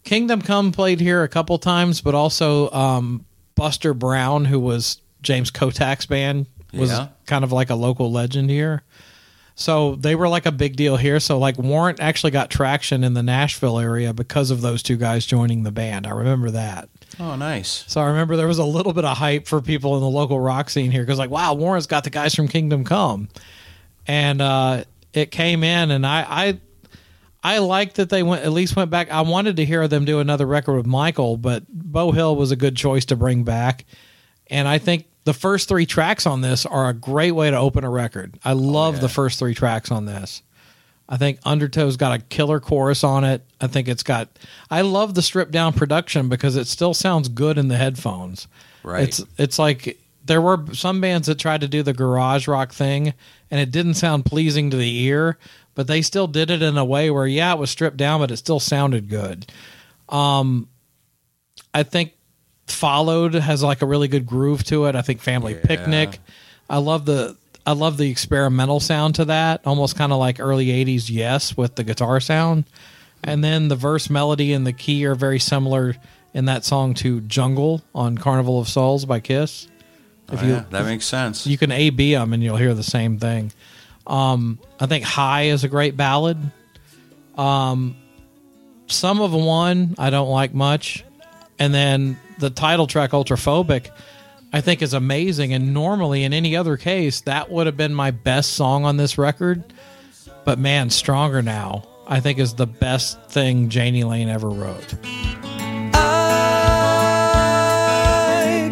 Kingdom 0.04 0.40
Come 0.42 0.72
played 0.72 1.00
here 1.00 1.22
a 1.22 1.28
couple 1.28 1.58
times, 1.58 2.00
but 2.00 2.14
also 2.14 2.70
um, 2.70 3.24
Buster 3.54 3.92
Brown, 3.94 4.44
who 4.44 4.58
was 4.58 5.00
James 5.22 5.50
Kotak's 5.50 6.06
band, 6.06 6.46
was 6.72 6.90
Yeah. 6.90 7.08
kind 7.26 7.44
of 7.44 7.52
like 7.52 7.70
a 7.70 7.74
local 7.74 8.10
legend 8.10 8.48
here. 8.50 8.82
So 9.56 9.96
they 9.96 10.14
were 10.14 10.28
like 10.28 10.46
a 10.46 10.52
big 10.52 10.76
deal 10.76 10.96
here. 10.96 11.20
So 11.20 11.38
like 11.38 11.58
Warrant 11.58 12.00
actually 12.00 12.30
got 12.30 12.48
traction 12.50 13.04
in 13.04 13.12
the 13.12 13.22
Nashville 13.22 13.78
area 13.78 14.14
because 14.14 14.50
of 14.50 14.62
those 14.62 14.82
two 14.82 14.96
guys 14.96 15.26
joining 15.26 15.64
the 15.64 15.70
band. 15.72 16.06
I 16.06 16.10
remember 16.10 16.50
that. 16.52 16.88
Oh, 17.18 17.36
nice. 17.36 17.84
So 17.88 18.00
I 18.00 18.06
remember 18.06 18.36
there 18.36 18.46
was 18.46 18.58
a 18.58 18.64
little 18.64 18.92
bit 18.92 19.04
of 19.04 19.16
hype 19.16 19.46
for 19.46 19.60
people 19.60 19.96
in 19.96 20.00
the 20.00 20.08
local 20.08 20.38
rock 20.38 20.70
scene 20.70 20.90
here 20.90 21.02
because 21.02 21.18
like, 21.18 21.30
wow, 21.30 21.54
Warrant's 21.54 21.86
got 21.86 22.04
the 22.04 22.10
guys 22.10 22.34
from 22.34 22.48
Kingdom 22.48 22.84
Come, 22.84 23.28
and 24.06 24.40
uh, 24.40 24.84
it 25.12 25.30
came 25.30 25.64
in, 25.64 25.90
and 25.90 26.06
I 26.06 26.24
I 26.28 26.60
I 27.42 27.58
liked 27.58 27.96
that 27.96 28.10
they 28.10 28.22
went 28.22 28.44
at 28.44 28.52
least 28.52 28.76
went 28.76 28.90
back. 28.90 29.10
I 29.10 29.22
wanted 29.22 29.56
to 29.56 29.64
hear 29.64 29.86
them 29.88 30.04
do 30.04 30.20
another 30.20 30.46
record 30.46 30.76
with 30.76 30.86
Michael, 30.86 31.36
but 31.36 31.64
Beau 31.68 32.12
Hill 32.12 32.36
was 32.36 32.52
a 32.52 32.56
good 32.56 32.76
choice 32.76 33.04
to 33.06 33.16
bring 33.16 33.44
back, 33.44 33.86
and 34.48 34.68
I 34.68 34.78
think 34.78 35.06
the 35.24 35.34
first 35.34 35.68
three 35.68 35.86
tracks 35.86 36.26
on 36.26 36.40
this 36.40 36.64
are 36.64 36.88
a 36.88 36.94
great 36.94 37.32
way 37.32 37.50
to 37.50 37.56
open 37.56 37.84
a 37.84 37.90
record. 37.90 38.38
I 38.44 38.52
love 38.52 39.00
the 39.00 39.08
first 39.08 39.38
three 39.38 39.54
tracks 39.54 39.90
on 39.90 40.06
this. 40.06 40.42
I 41.12 41.16
think 41.16 41.40
Undertow's 41.44 41.96
got 41.96 42.18
a 42.18 42.22
killer 42.22 42.60
chorus 42.60 43.02
on 43.02 43.24
it. 43.24 43.44
I 43.60 43.66
think 43.66 43.88
it's 43.88 44.04
got. 44.04 44.28
I 44.70 44.82
love 44.82 45.14
the 45.14 45.22
stripped 45.22 45.50
down 45.50 45.72
production 45.72 46.28
because 46.28 46.54
it 46.54 46.68
still 46.68 46.94
sounds 46.94 47.28
good 47.28 47.58
in 47.58 47.66
the 47.66 47.76
headphones. 47.76 48.46
Right. 48.84 49.08
It's 49.08 49.20
it's 49.36 49.58
like 49.58 49.98
there 50.24 50.40
were 50.40 50.72
some 50.72 51.00
bands 51.00 51.26
that 51.26 51.40
tried 51.40 51.62
to 51.62 51.68
do 51.68 51.82
the 51.82 51.92
garage 51.92 52.46
rock 52.46 52.72
thing 52.72 53.12
and 53.50 53.60
it 53.60 53.72
didn't 53.72 53.94
sound 53.94 54.24
pleasing 54.24 54.70
to 54.70 54.76
the 54.76 55.02
ear, 55.02 55.36
but 55.74 55.88
they 55.88 56.00
still 56.00 56.28
did 56.28 56.48
it 56.48 56.62
in 56.62 56.78
a 56.78 56.84
way 56.84 57.10
where 57.10 57.26
yeah, 57.26 57.52
it 57.52 57.58
was 57.58 57.70
stripped 57.70 57.96
down, 57.96 58.20
but 58.20 58.30
it 58.30 58.36
still 58.36 58.60
sounded 58.60 59.08
good. 59.08 59.50
Um, 60.08 60.68
I 61.74 61.82
think 61.82 62.12
Followed 62.68 63.34
has 63.34 63.64
like 63.64 63.82
a 63.82 63.86
really 63.86 64.06
good 64.06 64.26
groove 64.26 64.62
to 64.64 64.84
it. 64.84 64.94
I 64.94 65.02
think 65.02 65.20
Family 65.20 65.56
Picnic. 65.56 66.20
I 66.68 66.78
love 66.78 67.04
the 67.04 67.36
I 67.66 67.72
love 67.72 67.96
the 67.96 68.10
experimental 68.10 68.80
sound 68.80 69.16
to 69.16 69.26
that, 69.26 69.66
almost 69.66 69.96
kind 69.96 70.12
of 70.12 70.18
like 70.18 70.40
early 70.40 70.66
'80s 70.66 71.10
Yes 71.10 71.56
with 71.56 71.74
the 71.76 71.84
guitar 71.84 72.20
sound. 72.20 72.64
And 73.22 73.44
then 73.44 73.68
the 73.68 73.76
verse 73.76 74.08
melody 74.08 74.52
and 74.52 74.66
the 74.66 74.72
key 74.72 75.04
are 75.04 75.14
very 75.14 75.38
similar 75.38 75.94
in 76.32 76.46
that 76.46 76.64
song 76.64 76.94
to 76.94 77.20
Jungle 77.20 77.82
on 77.94 78.16
Carnival 78.16 78.60
of 78.60 78.68
Souls 78.68 79.04
by 79.04 79.20
Kiss. 79.20 79.68
Oh, 80.30 80.42
yeah, 80.42 80.64
that 80.70 80.84
makes 80.84 81.06
sense. 81.06 81.46
You 81.46 81.58
can 81.58 81.72
A 81.72 81.90
B 81.90 82.14
them 82.14 82.32
and 82.32 82.42
you'll 82.42 82.56
hear 82.56 82.72
the 82.72 82.82
same 82.82 83.18
thing. 83.18 83.52
Um, 84.06 84.58
I 84.78 84.86
think 84.86 85.04
High 85.04 85.44
is 85.44 85.64
a 85.64 85.68
great 85.68 85.96
ballad. 85.96 86.38
Um, 87.36 87.96
some 88.86 89.20
of 89.20 89.32
one 89.32 89.94
I 89.98 90.10
don't 90.10 90.28
like 90.28 90.54
much, 90.54 91.04
and 91.58 91.74
then 91.74 92.18
the 92.38 92.50
title 92.50 92.86
track 92.86 93.10
Ultraphobic 93.10 93.90
I 94.52 94.60
think 94.60 94.82
is 94.82 94.94
amazing. 94.94 95.52
And 95.52 95.72
normally 95.72 96.24
in 96.24 96.32
any 96.32 96.56
other 96.56 96.76
case 96.76 97.20
that 97.22 97.50
would 97.50 97.66
have 97.66 97.76
been 97.76 97.94
my 97.94 98.10
best 98.10 98.54
song 98.54 98.84
on 98.84 98.96
this 98.96 99.16
record, 99.16 99.72
but 100.44 100.58
man, 100.58 100.90
Stronger 100.90 101.42
Now 101.42 101.84
I 102.10 102.18
think 102.18 102.40
is 102.40 102.54
the 102.54 102.66
best 102.66 103.22
thing 103.26 103.70
Jani 103.70 104.02
Lane 104.02 104.28
ever 104.28 104.48
wrote. 104.48 104.96
I 105.94 106.32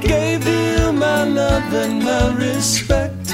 gave 0.03 0.45
you 0.45 0.93
my 0.93 1.23
love 1.23 1.73
and 1.73 2.03
my 2.03 2.35
respect. 2.35 3.29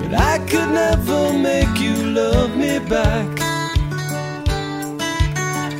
But 0.00 0.14
I 0.14 0.38
could 0.48 0.70
never 0.70 1.34
make 1.34 1.78
you 1.78 1.94
love 1.94 2.56
me 2.56 2.78
back. 2.78 3.28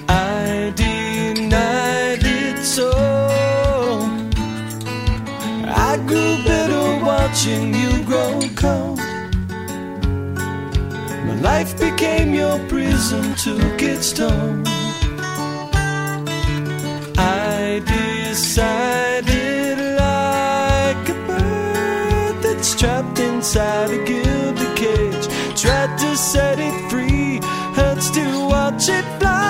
I 0.06 0.74
denied 0.76 2.22
it 2.22 2.62
so. 2.62 3.13
Watching 7.44 7.74
you 7.74 8.04
grow 8.04 8.40
cold. 8.56 8.98
My 11.26 11.34
life 11.42 11.78
became 11.78 12.32
your 12.32 12.58
prison, 12.68 13.34
took 13.34 13.82
its 13.82 14.12
toll. 14.12 14.62
I 17.18 17.82
decided 17.84 19.78
like 19.78 21.08
a 21.08 21.14
bird 21.26 22.42
that's 22.42 22.74
trapped 22.74 23.18
inside 23.18 23.90
a 23.90 24.04
gilded 24.04 24.76
cage. 24.76 25.28
Tried 25.60 25.98
to 25.98 26.16
set 26.16 26.58
it 26.58 26.90
free, 26.90 27.40
hurts 27.74 28.10
to 28.10 28.46
watch 28.48 28.88
it 28.88 29.04
fly 29.20 29.43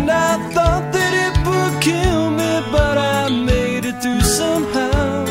And 0.00 0.10
I 0.10 0.38
thought 0.54 0.92
that 0.94 1.12
it 1.26 1.36
would 1.46 1.82
kill 1.82 2.30
me, 2.30 2.62
but 2.72 2.96
I 2.96 3.28
made 3.28 3.84
it 3.84 4.00
through 4.02 4.22
somehow. 4.22 5.26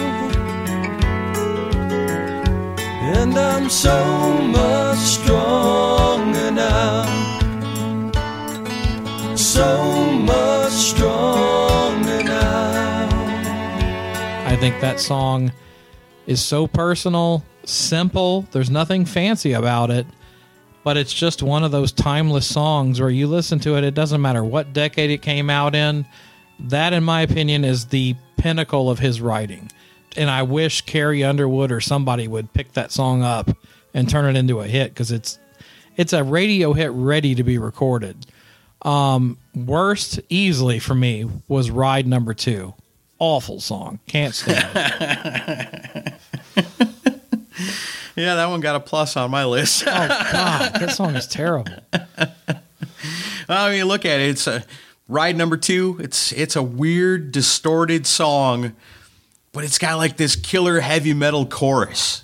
And 3.18 3.36
I'm 3.36 3.68
so 3.68 4.32
much 4.44 5.00
stronger 5.00 6.52
now. 6.52 7.06
So 9.36 10.12
much 10.12 10.72
stronger 10.72 12.24
now. 12.24 13.10
I 14.46 14.56
think 14.56 14.80
that 14.82 15.00
song 15.00 15.52
is 16.28 16.44
so 16.44 16.68
personal, 16.68 17.44
simple. 17.66 18.46
There's 18.52 18.70
nothing 18.70 19.06
fancy 19.06 19.54
about 19.54 19.90
it, 19.90 20.06
but 20.84 20.98
it's 20.98 21.14
just 21.14 21.44
one 21.44 21.64
of 21.64 21.72
those 21.72 21.92
timeless 21.92 22.48
songs 22.48 23.00
where 23.00 23.10
you 23.10 23.28
listen 23.28 23.60
to 23.60 23.76
it, 23.78 23.84
it 23.84 23.94
doesn't 23.94 24.22
matter 24.22 24.44
what 24.44 24.74
decade 24.74 25.12
it 25.12 25.22
came 25.22 25.50
out 25.50 25.76
in. 25.76 26.06
That, 26.60 26.94
in 26.94 27.04
my 27.04 27.22
opinion, 27.22 27.64
is 27.64 27.88
the 27.88 28.16
pinnacle 28.38 28.90
of 28.90 29.00
his 29.00 29.22
writing. 29.22 29.72
And 30.18 30.30
I 30.30 30.44
wish 30.44 30.82
Carrie 30.82 31.24
Underwood 31.24 31.72
or 31.72 31.82
somebody 31.82 32.28
would 32.28 32.52
pick 32.54 32.74
that 32.74 32.92
song 32.92 33.22
up 33.22 33.50
and 33.94 34.10
turn 34.10 34.36
it 34.36 34.38
into 34.38 34.60
a 34.60 34.68
hit 34.68 34.94
because 34.94 35.12
it's 35.12 35.40
it's 35.98 36.14
a 36.14 36.24
radio 36.24 36.74
hit 36.74 36.92
ready 36.92 37.36
to 37.36 37.44
be 37.44 37.58
recorded. 37.58 38.26
Um, 38.82 39.38
worst 39.54 40.20
easily 40.30 40.80
for 40.80 40.96
me 40.96 41.30
was 41.48 41.70
Ride 41.70 42.08
Number 42.08 42.34
Two. 42.34 42.74
Awful 43.20 43.60
song. 43.60 44.00
Can't 44.08 44.34
stand 44.34 44.70
it. 44.76 46.14
Yeah, 48.20 48.36
that 48.36 48.48
one 48.48 48.60
got 48.60 48.76
a 48.76 48.82
plus 48.82 49.16
on 49.16 49.32
my 49.32 49.46
list. 49.46 49.84
oh 49.88 50.08
God, 50.32 50.74
that 50.80 50.92
song 50.92 51.16
is 51.16 51.26
terrible. 51.26 51.72
I 53.48 53.72
mean, 53.72 53.86
look 53.86 54.04
at 54.04 54.20
it. 54.20 54.30
It's 54.32 54.46
a 54.46 54.66
ride 55.08 55.38
number 55.38 55.56
two. 55.56 55.98
It's 56.02 56.34
it's 56.34 56.58
a 56.58 56.62
weird, 56.62 57.32
distorted 57.32 58.06
song, 58.06 58.76
but 59.54 59.64
it's 59.64 59.78
got 59.78 59.96
like 59.96 60.18
this 60.18 60.36
killer 60.36 60.82
heavy 60.82 61.14
metal 61.14 61.46
chorus. 61.46 62.24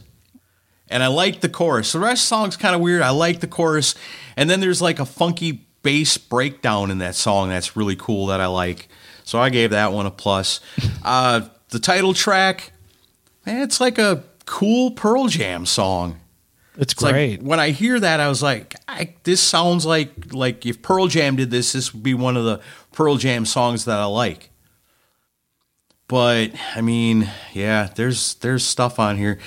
And 0.90 1.02
I 1.02 1.08
like 1.08 1.40
the 1.40 1.48
chorus. 1.48 1.94
The 1.94 2.00
rest 2.00 2.24
of 2.24 2.26
the 2.26 2.36
song's 2.36 2.58
kind 2.58 2.76
of 2.76 2.82
weird. 2.82 3.02
I 3.02 3.12
like 3.12 3.40
the 3.40 3.48
chorus. 3.48 3.96
And 4.36 4.50
then 4.50 4.60
there's 4.60 4.82
like 4.82 5.00
a 5.00 5.06
funky 5.06 5.66
bass 5.82 6.18
breakdown 6.18 6.92
in 6.92 6.98
that 6.98 7.16
song 7.16 7.48
that's 7.48 7.78
really 7.78 7.96
cool 7.96 8.26
that 8.26 8.42
I 8.42 8.48
like. 8.48 8.90
So 9.24 9.40
I 9.40 9.50
gave 9.50 9.70
that 9.70 9.94
one 9.94 10.06
a 10.06 10.12
plus. 10.12 10.60
Uh, 11.04 11.48
the 11.70 11.80
title 11.80 12.14
track, 12.14 12.74
man, 13.46 13.62
it's 13.62 13.80
like 13.80 13.98
a 13.98 14.24
cool 14.46 14.92
Pearl 14.92 15.28
Jam 15.28 15.66
song. 15.66 16.20
It's, 16.78 16.92
It's 16.94 17.02
like, 17.02 17.14
great. 17.14 17.42
when 17.42 17.60
I 17.60 17.70
hear 17.70 18.00
that, 18.00 18.20
I 18.20 18.28
was 18.28 18.44
like, 18.44 18.76
I, 18.88 19.14
this 19.24 19.42
sounds 19.42 19.86
like 19.86 20.34
like 20.34 20.66
if 20.66 20.82
Pearl 20.82 21.08
Jam 21.08 21.36
did 21.38 21.50
this, 21.52 21.72
this 21.74 21.94
would 21.94 22.04
be 22.04 22.14
one 22.14 22.36
of 22.36 22.44
the 22.44 22.60
Pearl 22.92 23.16
Jam 23.16 23.46
songs 23.46 23.86
that 23.86 23.98
I 23.98 24.06
like. 24.06 24.50
But 26.08 26.52
I 26.76 26.82
mean, 26.82 27.30
yeah, 27.54 27.90
there's 27.96 28.36
there's 28.36 28.64
stuff 28.64 29.00
on 29.00 29.18
here. 29.18 29.40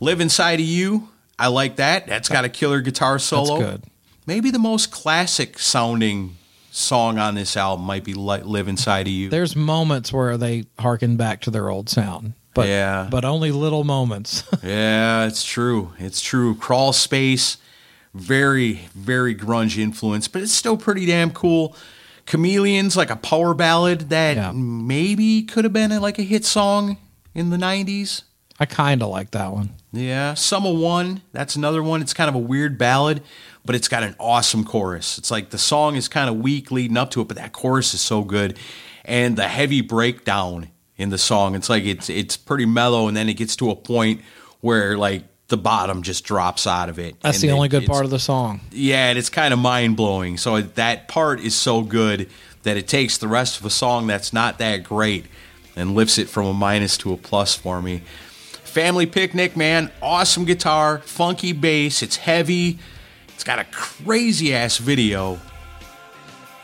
Live 0.00 0.20
inside 0.20 0.60
of 0.60 0.66
you, 0.66 1.08
I 1.38 1.48
like 1.48 1.76
that. 1.76 2.06
That's 2.06 2.28
got 2.28 2.44
a 2.44 2.48
killer 2.48 2.80
guitar 2.80 3.18
solo. 3.18 3.58
good. 3.58 3.84
Maybe 4.26 4.50
the 4.50 4.58
most 4.58 4.90
classic 4.90 5.58
sounding 5.58 6.36
song 6.70 7.18
on 7.18 7.34
this 7.34 7.56
album 7.56 7.84
might 7.84 8.04
be 8.04 8.14
"Live 8.14 8.68
Inside 8.68 9.06
of 9.06 9.12
You." 9.12 9.28
There's 9.28 9.56
moments 9.56 10.12
where 10.12 10.36
they 10.36 10.64
harken 10.78 11.16
back 11.16 11.40
to 11.42 11.50
their 11.50 11.68
old 11.68 11.88
sound, 11.88 12.34
but 12.54 12.68
Yeah. 12.68 13.08
but 13.10 13.24
only 13.24 13.50
little 13.52 13.84
moments. 13.84 14.44
Yeah, 14.62 15.26
it's 15.26 15.44
true. 15.44 15.92
It's 15.98 16.20
true. 16.20 16.54
Crawl 16.54 16.92
Space, 16.92 17.58
very, 18.14 18.88
very 18.94 19.34
grunge 19.34 19.76
influence, 19.76 20.28
but 20.28 20.42
it's 20.42 20.52
still 20.52 20.76
pretty 20.76 21.04
damn 21.06 21.30
cool. 21.32 21.76
Chameleons, 22.26 22.96
like 22.96 23.10
a 23.10 23.16
power 23.16 23.52
ballad 23.52 24.08
that 24.08 24.54
maybe 24.54 25.42
could 25.42 25.64
have 25.64 25.72
been 25.74 25.90
like 26.00 26.18
a 26.18 26.22
hit 26.22 26.44
song 26.44 26.96
in 27.34 27.50
the 27.50 27.56
90s. 27.58 28.22
I 28.58 28.64
kind 28.66 29.02
of 29.02 29.08
like 29.10 29.32
that 29.32 29.52
one. 29.52 29.74
Yeah. 29.92 30.34
Sum 30.34 30.64
of 30.64 30.76
One, 30.78 31.22
that's 31.32 31.56
another 31.56 31.82
one. 31.82 32.00
It's 32.00 32.14
kind 32.14 32.28
of 32.28 32.34
a 32.34 32.38
weird 32.38 32.78
ballad, 32.78 33.20
but 33.64 33.74
it's 33.74 33.88
got 33.88 34.02
an 34.04 34.14
awesome 34.18 34.64
chorus. 34.64 35.18
It's 35.18 35.30
like 35.30 35.50
the 35.50 35.58
song 35.58 35.96
is 35.96 36.08
kind 36.08 36.30
of 36.30 36.36
weak 36.36 36.70
leading 36.70 36.96
up 36.96 37.10
to 37.12 37.20
it, 37.20 37.28
but 37.28 37.36
that 37.36 37.52
chorus 37.52 37.92
is 37.94 38.00
so 38.00 38.22
good. 38.22 38.56
And 39.04 39.36
the 39.36 39.48
heavy 39.48 39.80
breakdown 39.82 40.68
in 40.96 41.10
the 41.10 41.18
song, 41.18 41.54
it's 41.54 41.68
like 41.68 41.84
it's 41.84 42.08
it's 42.08 42.36
pretty 42.36 42.66
mellow, 42.66 43.08
and 43.08 43.16
then 43.16 43.28
it 43.28 43.34
gets 43.34 43.56
to 43.56 43.70
a 43.70 43.76
point 43.76 44.20
where 44.60 44.96
like 44.96 45.24
the 45.48 45.56
bottom 45.56 46.02
just 46.02 46.24
drops 46.24 46.66
out 46.66 46.88
of 46.88 46.98
it. 46.98 47.20
That's 47.20 47.40
the 47.40 47.48
it- 47.48 47.52
only 47.52 47.68
good 47.68 47.86
part 47.86 48.04
of 48.04 48.10
the 48.10 48.18
song. 48.18 48.60
yeah, 48.72 49.08
and 49.10 49.18
it's 49.18 49.28
kind 49.28 49.52
of 49.52 49.58
mind 49.60 49.96
blowing. 49.96 50.36
So 50.38 50.60
that 50.60 51.08
part 51.08 51.40
is 51.40 51.54
so 51.54 51.82
good 51.82 52.28
that 52.62 52.76
it 52.78 52.88
takes 52.88 53.18
the 53.18 53.28
rest 53.28 53.60
of 53.60 53.66
a 53.66 53.70
song 53.70 54.06
that's 54.06 54.32
not 54.32 54.58
that 54.58 54.84
great 54.84 55.26
and 55.76 55.94
lifts 55.94 56.16
it 56.18 56.28
from 56.30 56.46
a 56.46 56.54
minus 56.54 56.96
to 56.98 57.12
a 57.12 57.16
plus 57.16 57.54
for 57.54 57.82
me. 57.82 58.02
Family 58.64 59.06
Picnic, 59.06 59.56
man, 59.56 59.90
awesome 60.00 60.44
guitar, 60.46 60.98
funky 61.00 61.52
bass. 61.52 62.02
It's 62.02 62.16
heavy. 62.16 62.78
It's 63.34 63.44
got 63.44 63.58
a 63.58 63.64
crazy 63.64 64.54
ass 64.54 64.78
video. 64.78 65.38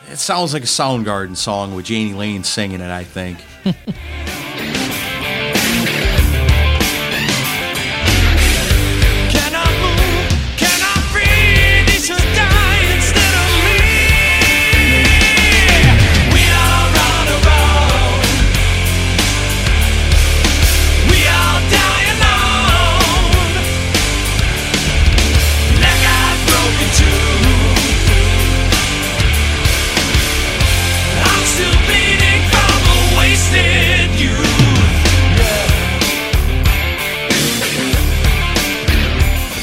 It 0.09 0.17
sounds 0.17 0.53
like 0.53 0.63
a 0.63 0.67
Soundgarden 0.67 1.35
song 1.37 1.75
with 1.75 1.89
Jani 1.89 2.13
Lane 2.13 2.43
singing 2.43 2.81
it, 2.81 2.89
I 2.89 3.03
think. 3.03 3.37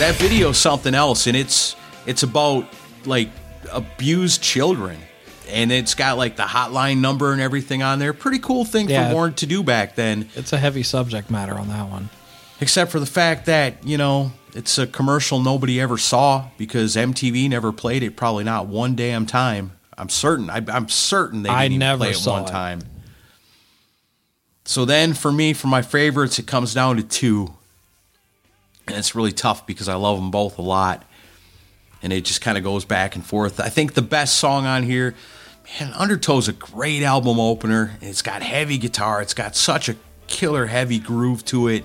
that 0.08 0.16
video's 0.18 0.56
something 0.56 0.94
else 0.94 1.26
and 1.26 1.36
it's 1.36 1.76
it's 2.06 2.22
about 2.22 2.66
like 3.04 3.28
abused 3.70 4.40
children 4.42 4.98
and 5.50 5.70
it's 5.70 5.94
got 5.94 6.16
like 6.16 6.34
the 6.36 6.44
hotline 6.44 6.98
number 7.00 7.32
and 7.32 7.42
everything 7.42 7.82
on 7.82 7.98
there 7.98 8.14
pretty 8.14 8.38
cool 8.38 8.64
thing 8.64 8.88
Yeah. 8.88 9.08
for 9.10 9.14
Warrant 9.14 9.36
to 9.38 9.46
do 9.46 9.62
back 9.62 9.96
then 9.96 10.30
It's 10.34 10.54
a 10.54 10.56
heavy 10.58 10.82
subject 10.82 11.30
matter 11.30 11.52
on 11.58 11.68
that 11.68 11.90
one. 11.90 12.08
except 12.58 12.90
for 12.90 12.98
the 13.00 13.04
fact 13.06 13.44
that 13.46 13.86
you 13.86 13.98
know 13.98 14.32
it's 14.54 14.78
a 14.78 14.86
commercial 14.86 15.40
nobody 15.40 15.78
ever 15.78 15.98
saw 15.98 16.48
because 16.56 16.96
mtv 16.96 17.50
never 17.50 17.70
played 17.70 18.02
it 18.02 18.16
probably 18.16 18.44
not 18.44 18.66
one 18.66 18.96
damn 18.96 19.26
time 19.26 19.72
i'm 19.98 20.08
certain 20.08 20.48
I, 20.48 20.64
i'm 20.68 20.88
certain 20.88 21.42
they 21.42 21.50
didn't 21.50 21.60
I 21.60 21.68
never 21.76 21.98
play 21.98 22.10
it 22.12 22.16
saw 22.16 22.32
one 22.34 22.44
it. 22.44 22.48
time 22.48 22.80
so 24.64 24.86
then 24.86 25.12
for 25.12 25.30
me 25.30 25.52
for 25.52 25.66
my 25.66 25.82
favorites 25.82 26.38
it 26.38 26.46
comes 26.46 26.72
down 26.72 26.96
to 26.96 27.02
two 27.02 27.54
and 28.88 28.98
it's 28.98 29.14
really 29.14 29.32
tough 29.32 29.66
because 29.66 29.88
I 29.88 29.94
love 29.94 30.16
them 30.18 30.30
both 30.30 30.58
a 30.58 30.62
lot, 30.62 31.04
and 32.02 32.12
it 32.12 32.24
just 32.24 32.40
kind 32.40 32.58
of 32.58 32.64
goes 32.64 32.84
back 32.84 33.14
and 33.14 33.24
forth. 33.24 33.60
I 33.60 33.68
think 33.68 33.94
the 33.94 34.02
best 34.02 34.38
song 34.38 34.66
on 34.66 34.82
here, 34.82 35.14
man, 35.80 35.92
Undertow's 35.94 36.48
a 36.48 36.52
great 36.52 37.02
album 37.02 37.38
opener. 37.40 37.96
and 38.00 38.08
It's 38.08 38.22
got 38.22 38.42
heavy 38.42 38.78
guitar. 38.78 39.20
It's 39.22 39.34
got 39.34 39.56
such 39.56 39.88
a 39.88 39.96
killer 40.26 40.66
heavy 40.66 40.98
groove 40.98 41.44
to 41.46 41.68
it. 41.68 41.84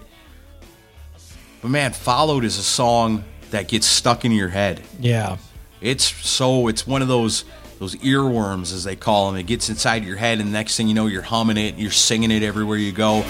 But 1.61 1.69
man, 1.69 1.93
Followed 1.93 2.43
is 2.43 2.57
a 2.57 2.63
song 2.63 3.23
that 3.51 3.67
gets 3.67 3.87
stuck 3.87 4.25
in 4.25 4.31
your 4.31 4.49
head. 4.49 4.81
Yeah. 4.99 5.37
It's 5.79 6.03
so 6.05 6.67
it's 6.67 6.85
one 6.87 7.01
of 7.01 7.07
those 7.07 7.45
those 7.79 7.95
earworms 7.95 8.73
as 8.73 8.83
they 8.85 8.95
call 8.95 9.27
them. 9.31 9.39
It 9.39 9.45
gets 9.47 9.67
inside 9.69 10.05
your 10.05 10.15
head, 10.15 10.39
and 10.39 10.47
the 10.47 10.53
next 10.53 10.77
thing 10.77 10.87
you 10.87 10.93
know, 10.93 11.07
you're 11.07 11.21
humming 11.21 11.57
it, 11.57 11.75
you're 11.77 11.91
singing 11.91 12.31
it 12.31 12.41
everywhere 12.43 12.77
you 12.77 12.91
go. 12.93 13.23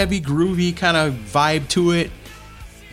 Heavy, 0.00 0.18
groovy 0.18 0.74
kind 0.74 0.96
of 0.96 1.12
vibe 1.12 1.68
to 1.68 1.90
it. 1.90 2.10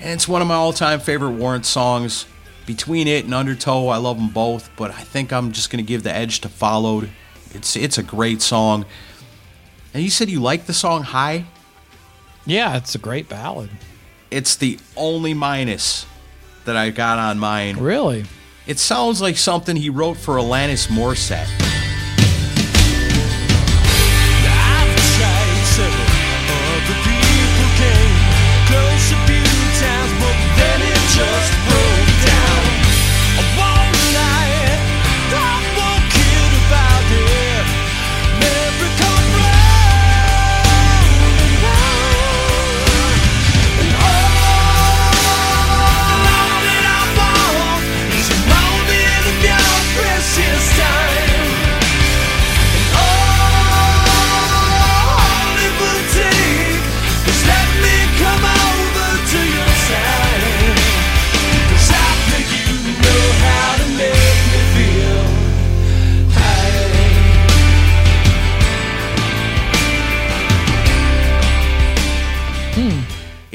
And 0.01 0.09
it's 0.09 0.27
one 0.27 0.41
of 0.41 0.47
my 0.49 0.55
all 0.55 0.73
time 0.73 0.99
favorite 0.99 1.31
Warrant 1.31 1.65
songs. 1.65 2.25
between 2.65 3.07
it 3.07 3.23
and 3.23 3.33
Undertow, 3.33 3.87
I 3.87 3.95
love 3.95 4.17
them 4.17 4.27
both, 4.27 4.69
but 4.75 4.91
I 4.91 5.01
think 5.01 5.31
I'm 5.31 5.53
just 5.53 5.69
going 5.71 5.83
to 5.83 5.87
give 5.87 6.03
the 6.03 6.13
edge 6.13 6.41
to 6.41 6.49
Followed. 6.49 7.09
It's 7.51 7.77
it's 7.77 7.97
a 7.97 8.03
great 8.03 8.41
song. 8.41 8.85
And 9.93 10.03
you 10.03 10.09
said 10.09 10.29
you 10.29 10.41
like 10.41 10.65
the 10.65 10.73
song 10.73 11.03
High? 11.03 11.45
Yeah, 12.45 12.75
it's 12.75 12.93
a 12.93 12.99
great 12.99 13.29
ballad. 13.29 13.69
It's 14.29 14.57
the 14.57 14.77
only 14.97 15.33
minus 15.33 16.05
that 16.65 16.75
I 16.75 16.89
got 16.89 17.19
on 17.19 17.39
mine. 17.39 17.77
Really? 17.77 18.25
It 18.67 18.79
sounds 18.79 19.21
like 19.21 19.37
something 19.37 19.77
he 19.77 19.89
wrote 19.89 20.17
for 20.17 20.35
Alanis 20.35 20.87
Morissette. 20.89 21.66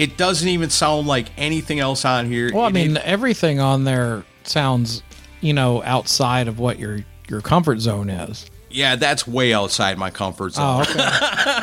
It 0.03 0.17
doesn't 0.17 0.49
even 0.49 0.71
sound 0.71 1.07
like 1.07 1.27
anything 1.39 1.79
else 1.81 2.05
on 2.05 2.27
here. 2.27 2.51
Well, 2.53 2.65
I 2.65 2.69
It- 2.69 2.73
mean, 2.73 2.97
it- 2.97 3.03
everything 3.05 3.61
on 3.61 3.85
there 3.85 4.25
sounds, 4.45 5.03
you 5.41 5.53
know, 5.53 5.83
outside 5.85 6.49
of 6.49 6.59
what 6.59 6.79
your 6.79 7.05
your 7.29 7.41
comfort 7.41 7.81
zone 7.81 8.11
is. 8.11 8.47
yeah, 8.71 8.97
that's 8.97 9.27
way 9.29 9.53
outside 9.55 9.97
my 9.99 10.11
comfort 10.11 10.55
zone. 10.55 10.65
Oh, 10.79 10.81
okay. 10.83 10.99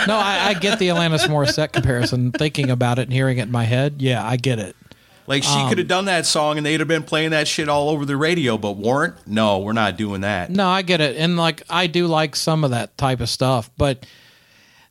no, 0.08 0.16
I, 0.16 0.50
I 0.50 0.54
get 0.54 0.80
the 0.80 0.88
Alanis 0.90 1.28
Morissette 1.28 1.72
comparison. 1.74 2.32
Thinking 2.32 2.70
about 2.70 2.98
it 3.00 3.04
and 3.04 3.14
hearing 3.14 3.40
it 3.40 3.44
in 3.44 3.52
my 3.52 3.66
head, 3.66 3.96
yeah, 4.00 4.26
I 4.26 4.36
get 4.38 4.58
it. 4.60 4.76
Like 5.28 5.44
she 5.44 5.50
Um, 5.60 5.70
could 5.70 5.78
have 5.78 5.88
done 5.88 6.06
that 6.06 6.26
song 6.26 6.58
and 6.58 6.66
they'd 6.66 6.80
have 6.80 6.88
been 6.88 7.04
playing 7.04 7.32
that 7.32 7.48
shit 7.48 7.70
all 7.70 7.90
over 7.90 8.04
the 8.06 8.18
radio, 8.18 8.58
but 8.58 8.78
Warrant? 8.78 9.16
No, 9.28 9.60
we're 9.60 9.74
not 9.74 9.96
doing 9.98 10.22
that. 10.22 10.50
No, 10.50 10.68
I 10.68 10.82
get 10.82 11.02
it, 11.02 11.18
and 11.18 11.36
like 11.38 11.62
I 11.70 11.86
do 11.88 12.08
like 12.08 12.36
some 12.36 12.64
of 12.64 12.72
that 12.72 12.98
type 12.98 13.20
of 13.22 13.30
stuff, 13.30 13.70
but 13.78 14.06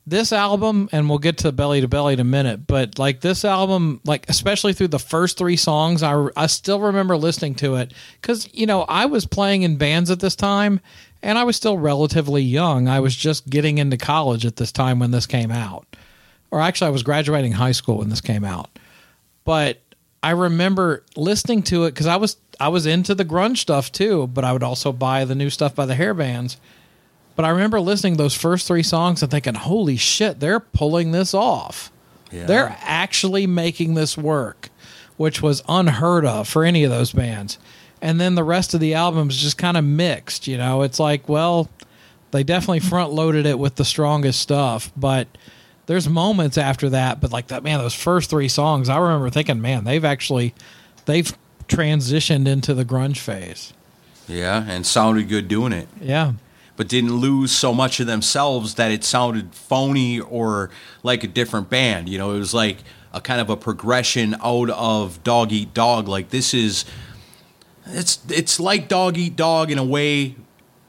this 0.09 0.33
album, 0.33 0.89
and 0.91 1.09
we'll 1.09 1.19
get 1.19 1.39
to 1.39 1.51
Belly 1.51 1.81
to 1.81 1.87
Belly 1.87 2.13
in 2.13 2.19
a 2.19 2.25
minute, 2.25 2.65
but 2.67 2.97
like 2.97 3.21
this 3.21 3.45
album, 3.45 4.01
like 4.05 4.29
especially 4.29 4.73
through 4.73 4.89
the 4.89 4.99
first 4.99 5.37
three 5.37 5.55
songs, 5.55 6.03
I 6.03 6.27
I 6.35 6.47
still 6.47 6.79
remember 6.79 7.17
listening 7.17 7.55
to 7.55 7.75
it 7.75 7.93
because 8.21 8.49
you 8.53 8.65
know 8.65 8.81
I 8.81 9.05
was 9.05 9.25
playing 9.25 9.63
in 9.63 9.77
bands 9.77 10.09
at 10.11 10.19
this 10.19 10.35
time, 10.35 10.79
and 11.21 11.37
I 11.37 11.43
was 11.43 11.55
still 11.55 11.77
relatively 11.77 12.41
young. 12.41 12.87
I 12.87 12.99
was 12.99 13.15
just 13.15 13.49
getting 13.49 13.77
into 13.77 13.97
college 13.97 14.45
at 14.45 14.55
this 14.55 14.71
time 14.71 14.99
when 14.99 15.11
this 15.11 15.25
came 15.25 15.51
out, 15.51 15.85
or 16.51 16.61
actually 16.61 16.87
I 16.87 16.91
was 16.91 17.03
graduating 17.03 17.53
high 17.53 17.73
school 17.73 17.97
when 17.97 18.09
this 18.09 18.21
came 18.21 18.43
out, 18.43 18.69
but 19.45 19.79
I 20.21 20.31
remember 20.31 21.05
listening 21.15 21.63
to 21.63 21.85
it 21.85 21.91
because 21.91 22.07
I 22.07 22.17
was 22.17 22.37
I 22.59 22.67
was 22.69 22.85
into 22.85 23.15
the 23.15 23.25
grunge 23.25 23.57
stuff 23.57 23.91
too, 23.91 24.27
but 24.27 24.43
I 24.43 24.51
would 24.51 24.63
also 24.63 24.91
buy 24.91 25.25
the 25.25 25.35
new 25.35 25.49
stuff 25.49 25.75
by 25.75 25.85
the 25.85 25.95
hair 25.95 26.13
bands. 26.13 26.57
But 27.39 27.45
I 27.45 27.51
remember 27.51 27.79
listening 27.79 28.15
to 28.15 28.23
those 28.23 28.35
first 28.35 28.67
three 28.67 28.83
songs 28.83 29.23
and 29.23 29.31
thinking, 29.31 29.53
"Holy 29.53 29.95
shit, 29.95 30.41
they're 30.41 30.59
pulling 30.59 31.13
this 31.13 31.33
off! 31.33 31.89
Yeah. 32.33 32.45
They're 32.45 32.77
actually 32.81 33.47
making 33.47 33.93
this 33.93 34.17
work," 34.17 34.69
which 35.15 35.41
was 35.41 35.63
unheard 35.69 36.25
of 36.25 36.49
for 36.49 36.65
any 36.65 36.83
of 36.83 36.91
those 36.91 37.13
bands. 37.13 37.57
And 38.01 38.19
then 38.19 38.35
the 38.35 38.43
rest 38.43 38.73
of 38.73 38.81
the 38.81 38.93
album 38.93 39.29
is 39.29 39.37
just 39.37 39.57
kind 39.57 39.77
of 39.77 39.85
mixed. 39.85 40.47
You 40.47 40.57
know, 40.57 40.81
it's 40.81 40.99
like, 40.99 41.29
well, 41.29 41.69
they 42.31 42.43
definitely 42.43 42.81
front 42.81 43.13
loaded 43.13 43.45
it 43.45 43.57
with 43.57 43.75
the 43.75 43.85
strongest 43.85 44.41
stuff, 44.41 44.91
but 44.97 45.29
there's 45.85 46.09
moments 46.09 46.57
after 46.57 46.89
that. 46.89 47.21
But 47.21 47.31
like 47.31 47.47
that, 47.47 47.63
man, 47.63 47.79
those 47.79 47.93
first 47.93 48.29
three 48.29 48.49
songs, 48.49 48.89
I 48.89 48.97
remember 48.97 49.29
thinking, 49.29 49.61
man, 49.61 49.85
they've 49.85 50.03
actually 50.03 50.53
they've 51.05 51.33
transitioned 51.69 52.49
into 52.49 52.73
the 52.73 52.83
grunge 52.83 53.19
phase. 53.19 53.71
Yeah, 54.27 54.65
and 54.67 54.85
sounded 54.85 55.29
good 55.29 55.47
doing 55.47 55.71
it. 55.71 55.87
Yeah. 56.01 56.33
But 56.79 56.87
didn't 56.87 57.17
lose 57.17 57.51
so 57.51 57.73
much 57.73 57.99
of 57.99 58.07
themselves 58.07 58.75
that 58.75 58.89
it 58.89 59.03
sounded 59.03 59.53
phony 59.53 60.21
or 60.21 60.69
like 61.03 61.25
a 61.25 61.27
different 61.27 61.69
band. 61.69 62.07
You 62.07 62.17
know, 62.17 62.31
it 62.31 62.39
was 62.39 62.53
like 62.53 62.77
a 63.11 63.19
kind 63.19 63.41
of 63.41 63.49
a 63.49 63.57
progression 63.57 64.33
out 64.41 64.69
of 64.69 65.21
Dog 65.25 65.51
Eat 65.51 65.73
Dog. 65.73 66.07
Like 66.07 66.29
this 66.29 66.53
is 66.53 66.85
it's 67.87 68.19
it's 68.29 68.61
like 68.61 68.87
Dog 68.87 69.17
Eat 69.17 69.35
Dog 69.35 69.71
in 69.71 69.77
a 69.77 69.83
way, 69.83 70.37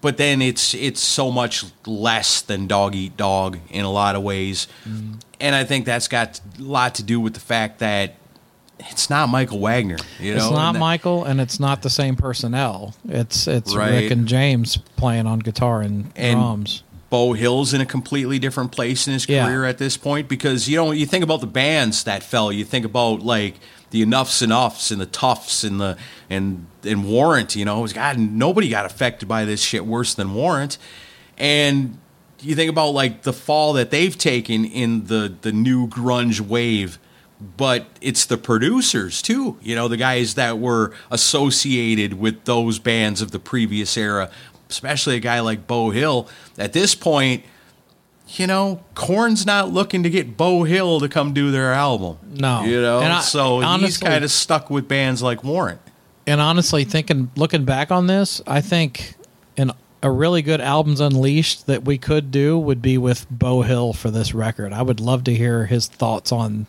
but 0.00 0.16
then 0.16 0.40
it's 0.40 0.74
it's 0.74 1.00
so 1.00 1.28
much 1.28 1.64
less 1.84 2.40
than 2.40 2.68
Dog 2.68 2.94
Eat 2.94 3.16
Dog 3.16 3.58
in 3.68 3.84
a 3.84 3.90
lot 3.90 4.14
of 4.14 4.22
ways. 4.22 4.68
Mm-hmm. 4.88 5.14
And 5.40 5.56
I 5.56 5.64
think 5.64 5.86
that's 5.86 6.06
got 6.06 6.40
a 6.56 6.62
lot 6.62 6.94
to 6.94 7.02
do 7.02 7.18
with 7.18 7.34
the 7.34 7.40
fact 7.40 7.80
that 7.80 8.14
it's 8.90 9.10
not 9.10 9.28
Michael 9.28 9.58
Wagener. 9.58 10.02
You 10.20 10.34
know, 10.34 10.40
it's 10.46 10.50
not 10.50 10.68
And 10.68 10.76
that- 10.76 10.80
Michael, 10.80 11.24
and 11.24 11.40
it's 11.40 11.60
not 11.60 11.82
the 11.82 11.90
same 11.90 12.16
personnel. 12.16 12.94
It's 13.08 13.46
it's 13.46 13.74
Right. 13.74 13.90
Rick 14.02 14.10
and 14.12 14.26
James 14.26 14.76
playing 14.96 15.26
on 15.26 15.38
guitar 15.40 15.82
and, 15.82 16.10
and 16.16 16.38
drums. 16.38 16.82
Beau 17.10 17.32
Hill's 17.32 17.74
in 17.74 17.80
a 17.80 17.86
completely 17.86 18.38
different 18.38 18.70
place 18.70 19.06
in 19.08 19.12
his 19.12 19.28
Yeah. 19.28 19.44
career 19.46 19.64
at 19.64 19.78
this 19.78 19.96
point 19.96 20.28
because 20.28 20.68
you 20.68 20.76
know 20.76 20.92
you 20.92 21.06
think 21.06 21.24
about 21.24 21.40
the 21.40 21.46
bands 21.48 22.04
that 22.04 22.22
fell. 22.22 22.52
You 22.52 22.64
think 22.64 22.84
about 22.84 23.20
like 23.22 23.54
the 23.90 24.02
Enuff 24.02 24.28
Z'Nuffs 24.30 24.92
and 24.92 25.00
the 25.00 25.06
Toughs 25.06 25.64
and 25.64 25.80
the 25.80 25.96
and 26.30 26.66
and 26.84 27.04
Warrant. 27.04 27.56
You 27.56 27.64
know, 27.64 27.84
God, 27.88 28.16
nobody 28.18 28.68
got 28.68 28.86
affected 28.86 29.26
by 29.28 29.44
this 29.44 29.60
shit 29.60 29.84
worse 29.86 30.14
than 30.14 30.34
Warrant. 30.34 30.78
And 31.36 31.98
you 32.42 32.54
think 32.54 32.70
about 32.70 32.90
like 32.94 33.22
the 33.22 33.32
fall 33.32 33.72
that 33.74 33.90
they've 33.90 34.16
taken 34.16 34.64
in 34.64 35.06
the 35.06 35.34
the 35.42 35.50
new 35.52 35.88
grunge 35.88 36.40
wave. 36.40 36.98
But 37.56 37.86
it's 38.00 38.26
the 38.26 38.36
producers 38.36 39.22
too, 39.22 39.56
you 39.62 39.74
know, 39.74 39.88
the 39.88 39.96
guys 39.96 40.34
that 40.34 40.58
were 40.58 40.92
associated 41.10 42.14
with 42.14 42.44
those 42.44 42.78
bands 42.78 43.22
of 43.22 43.30
the 43.30 43.38
previous 43.38 43.96
era, 43.96 44.30
especially 44.68 45.16
a 45.16 45.20
guy 45.20 45.40
like 45.40 45.66
Beau 45.66 45.90
Hill. 45.90 46.28
At 46.58 46.72
this 46.74 46.94
point, 46.94 47.44
you 48.28 48.46
know, 48.46 48.82
Korn's 48.94 49.46
not 49.46 49.70
looking 49.72 50.02
to 50.02 50.10
get 50.10 50.36
Beau 50.36 50.64
Hill 50.64 51.00
to 51.00 51.08
come 51.08 51.32
do 51.32 51.50
their 51.50 51.72
album. 51.72 52.18
No. 52.30 52.62
You 52.64 52.80
know, 52.82 53.00
I- 53.00 53.20
so 53.20 53.60
he's 53.60 53.66
honestly- 53.66 54.06
kind 54.06 54.22
of 54.24 54.30
stuck 54.30 54.68
with 54.70 54.86
bands 54.86 55.22
like 55.22 55.42
Warrant. 55.42 55.80
And 56.26 56.40
honestly, 56.40 56.84
thinking 56.84 57.30
looking 57.36 57.64
back 57.64 57.90
on 57.90 58.06
this, 58.06 58.40
I 58.46 58.60
think 58.60 59.14
an 59.56 59.72
a 60.02 60.10
really 60.10 60.42
good 60.42 60.60
albums 60.60 61.00
unleashed 61.00 61.66
that 61.66 61.84
we 61.84 61.98
could 61.98 62.30
do 62.30 62.58
would 62.58 62.80
be 62.80 62.96
with 62.98 63.26
Beau 63.30 63.62
Hill 63.62 63.92
for 63.92 64.10
this 64.10 64.32
record. 64.34 64.72
I 64.72 64.82
would 64.82 65.00
love 65.00 65.24
to 65.24 65.34
hear 65.34 65.66
his 65.66 65.88
thoughts 65.88 66.30
on 66.32 66.66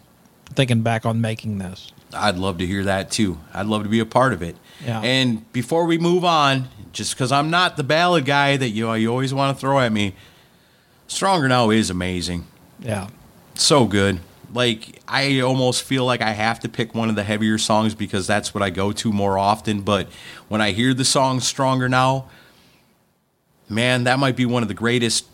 thinking 0.52 0.82
back 0.82 1.06
on 1.06 1.22
making 1.22 1.58
this. 1.58 1.92
I'd 2.14 2.38
love 2.38 2.58
to 2.60 2.68
hear 2.68 2.84
that 2.86 3.12
too. 3.12 3.38
I'd 3.54 3.68
love 3.68 3.84
to 3.84 3.90
be 3.90 4.00
a 4.00 4.06
part 4.06 4.34
of 4.34 4.42
it. 4.42 4.56
Yeah. 4.86 5.02
And 5.02 5.52
before 5.54 5.86
we 5.86 5.98
move 5.98 6.26
on, 6.26 6.68
just 6.92 7.16
because 7.16 7.32
I'm 7.32 7.50
not 7.50 7.78
the 7.78 7.84
ballad 7.84 8.26
guy 8.26 8.58
that 8.58 8.70
you 8.70 8.94
you 8.94 9.10
always 9.10 9.34
want 9.34 9.56
to 9.56 9.60
throw 9.60 9.80
at 9.80 9.92
me, 9.92 10.16
Stronger 11.08 11.48
Now 11.48 11.70
is 11.70 11.90
amazing. 11.90 12.48
Yeah. 12.80 13.10
So 13.56 13.86
good. 13.86 14.20
Like 14.54 15.02
I 15.08 15.40
almost 15.40 15.84
feel 15.84 16.06
like 16.06 16.22
I 16.22 16.32
have 16.32 16.60
to 16.62 16.70
pick 16.70 16.94
one 16.94 17.10
of 17.10 17.16
the 17.16 17.24
heavier 17.24 17.58
songs 17.58 17.96
because 17.96 18.28
that's 18.28 18.54
what 18.54 18.62
I 18.62 18.70
go 18.70 18.92
to 18.92 19.12
more 19.12 19.38
often. 19.38 19.82
But 19.82 20.10
when 20.50 20.62
I 20.62 20.72
hear 20.72 20.94
the 20.94 21.06
song 21.06 21.40
Stronger 21.40 21.88
Now, 21.88 22.30
man, 23.70 24.04
that 24.04 24.20
might 24.20 24.36
be 24.36 24.46
one 24.46 24.64
of 24.64 24.68
the 24.68 24.74
greatest 24.74 25.26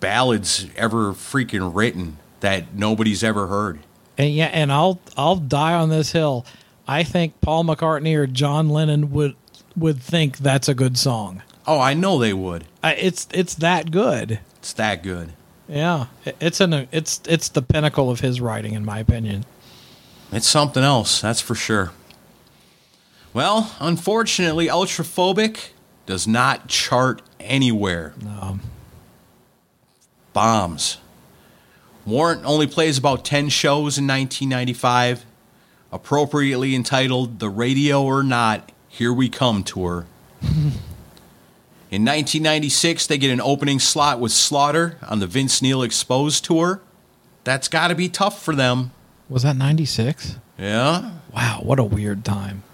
ballads 0.00 0.66
ever 0.76 1.12
freaking 1.12 1.70
written 1.74 2.18
that 2.40 2.74
nobody's 2.74 3.22
ever 3.22 3.46
heard. 3.46 3.78
And 4.16 4.30
yeah, 4.30 4.46
and 4.46 4.72
I'll 4.72 5.00
I'll 5.16 5.36
die 5.36 5.74
on 5.74 5.88
this 5.88 6.12
hill. 6.12 6.46
I 6.86 7.02
think 7.02 7.40
Paul 7.40 7.64
McCartney 7.64 8.16
or 8.16 8.26
John 8.26 8.68
Lennon 8.68 9.10
would 9.12 9.34
would 9.76 10.00
think 10.00 10.38
that's 10.38 10.68
a 10.68 10.74
good 10.74 10.96
song. 10.96 11.42
Oh, 11.66 11.80
I 11.80 11.94
know 11.94 12.18
they 12.18 12.32
would. 12.32 12.64
I, 12.82 12.94
it's 12.94 13.26
it's 13.32 13.54
that 13.56 13.90
good. 13.90 14.40
It's 14.58 14.72
that 14.74 15.02
good. 15.02 15.32
Yeah, 15.68 16.06
it's 16.40 16.60
an 16.60 16.88
it's 16.92 17.20
it's 17.26 17.48
the 17.48 17.62
pinnacle 17.62 18.10
of 18.10 18.20
his 18.20 18.40
writing, 18.40 18.74
in 18.74 18.84
my 18.84 18.98
opinion. 18.98 19.46
It's 20.30 20.48
something 20.48 20.82
else, 20.82 21.20
that's 21.20 21.40
for 21.40 21.54
sure. 21.54 21.92
Well, 23.32 23.74
unfortunately, 23.80 24.66
Ultraphobic 24.66 25.70
does 26.06 26.26
not 26.26 26.68
chart 26.68 27.22
anywhere. 27.40 28.14
No. 28.22 28.58
Bombs. 30.32 30.98
Warrant 32.06 32.44
only 32.44 32.66
plays 32.66 32.98
about 32.98 33.24
10 33.24 33.48
shows 33.48 33.96
in 33.96 34.06
1995, 34.06 35.24
appropriately 35.90 36.74
entitled 36.74 37.38
The 37.38 37.48
Radio 37.48 38.02
or 38.02 38.22
Not 38.22 38.72
Here 38.88 39.12
We 39.12 39.28
Come 39.28 39.64
tour. 39.64 40.06
In 41.90 42.02
1996, 42.02 43.06
they 43.06 43.16
get 43.18 43.30
an 43.30 43.40
opening 43.40 43.78
slot 43.78 44.20
with 44.20 44.32
Slaughter 44.32 44.98
on 45.08 45.20
the 45.20 45.26
Vince 45.26 45.62
Neil 45.62 45.82
Exposed 45.82 46.44
tour. 46.44 46.82
That's 47.44 47.68
got 47.68 47.88
to 47.88 47.94
be 47.94 48.08
tough 48.08 48.42
for 48.42 48.54
them. 48.54 48.90
Was 49.28 49.42
that 49.44 49.56
96? 49.56 50.36
Yeah. 50.58 51.12
Wow, 51.32 51.60
what 51.62 51.78
a 51.78 51.84
weird 51.84 52.24
time. 52.24 52.64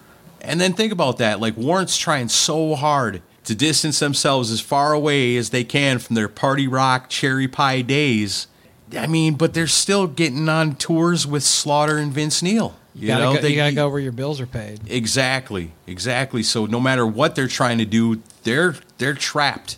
And 0.40 0.61
then 0.61 0.73
think 0.73 0.93
about 0.93 1.19
that. 1.19 1.39
Like 1.39 1.57
Warrant's 1.57 1.98
trying 1.98 2.28
so 2.28 2.74
hard 2.74 3.23
to 3.44 3.55
distance 3.55 3.98
themselves 3.98 4.51
as 4.51 4.61
far 4.61 4.93
away 4.93 5.36
as 5.36 5.51
they 5.51 5.65
can 5.65 5.98
from 5.98 6.16
their 6.16 6.28
party 6.28 6.66
rock 6.66 7.09
cherry 7.09 7.47
pie 7.47 7.82
days. 7.82 8.47
I 8.96 9.06
mean, 9.06 9.34
but 9.34 9.54
they're 9.54 9.66
still 9.66 10.06
getting 10.06 10.48
on 10.48 10.74
tours 10.76 11.26
with 11.26 11.42
Slaughter 11.42 11.98
and 11.98 12.12
Vince 12.12 12.42
Neil. 12.42 12.74
You, 12.94 13.06
gotta, 13.06 13.24
know, 13.24 13.34
go, 13.34 13.40
they- 13.40 13.50
you 13.50 13.56
gotta 13.56 13.74
go 13.74 13.88
where 13.88 14.00
your 14.00 14.12
bills 14.12 14.40
are 14.40 14.46
paid. 14.46 14.80
Exactly, 14.88 15.72
exactly. 15.86 16.42
So 16.42 16.66
no 16.66 16.80
matter 16.80 17.06
what 17.06 17.34
they're 17.34 17.46
trying 17.48 17.78
to 17.78 17.84
do, 17.84 18.20
they're 18.42 18.74
they're 18.98 19.14
trapped. 19.14 19.76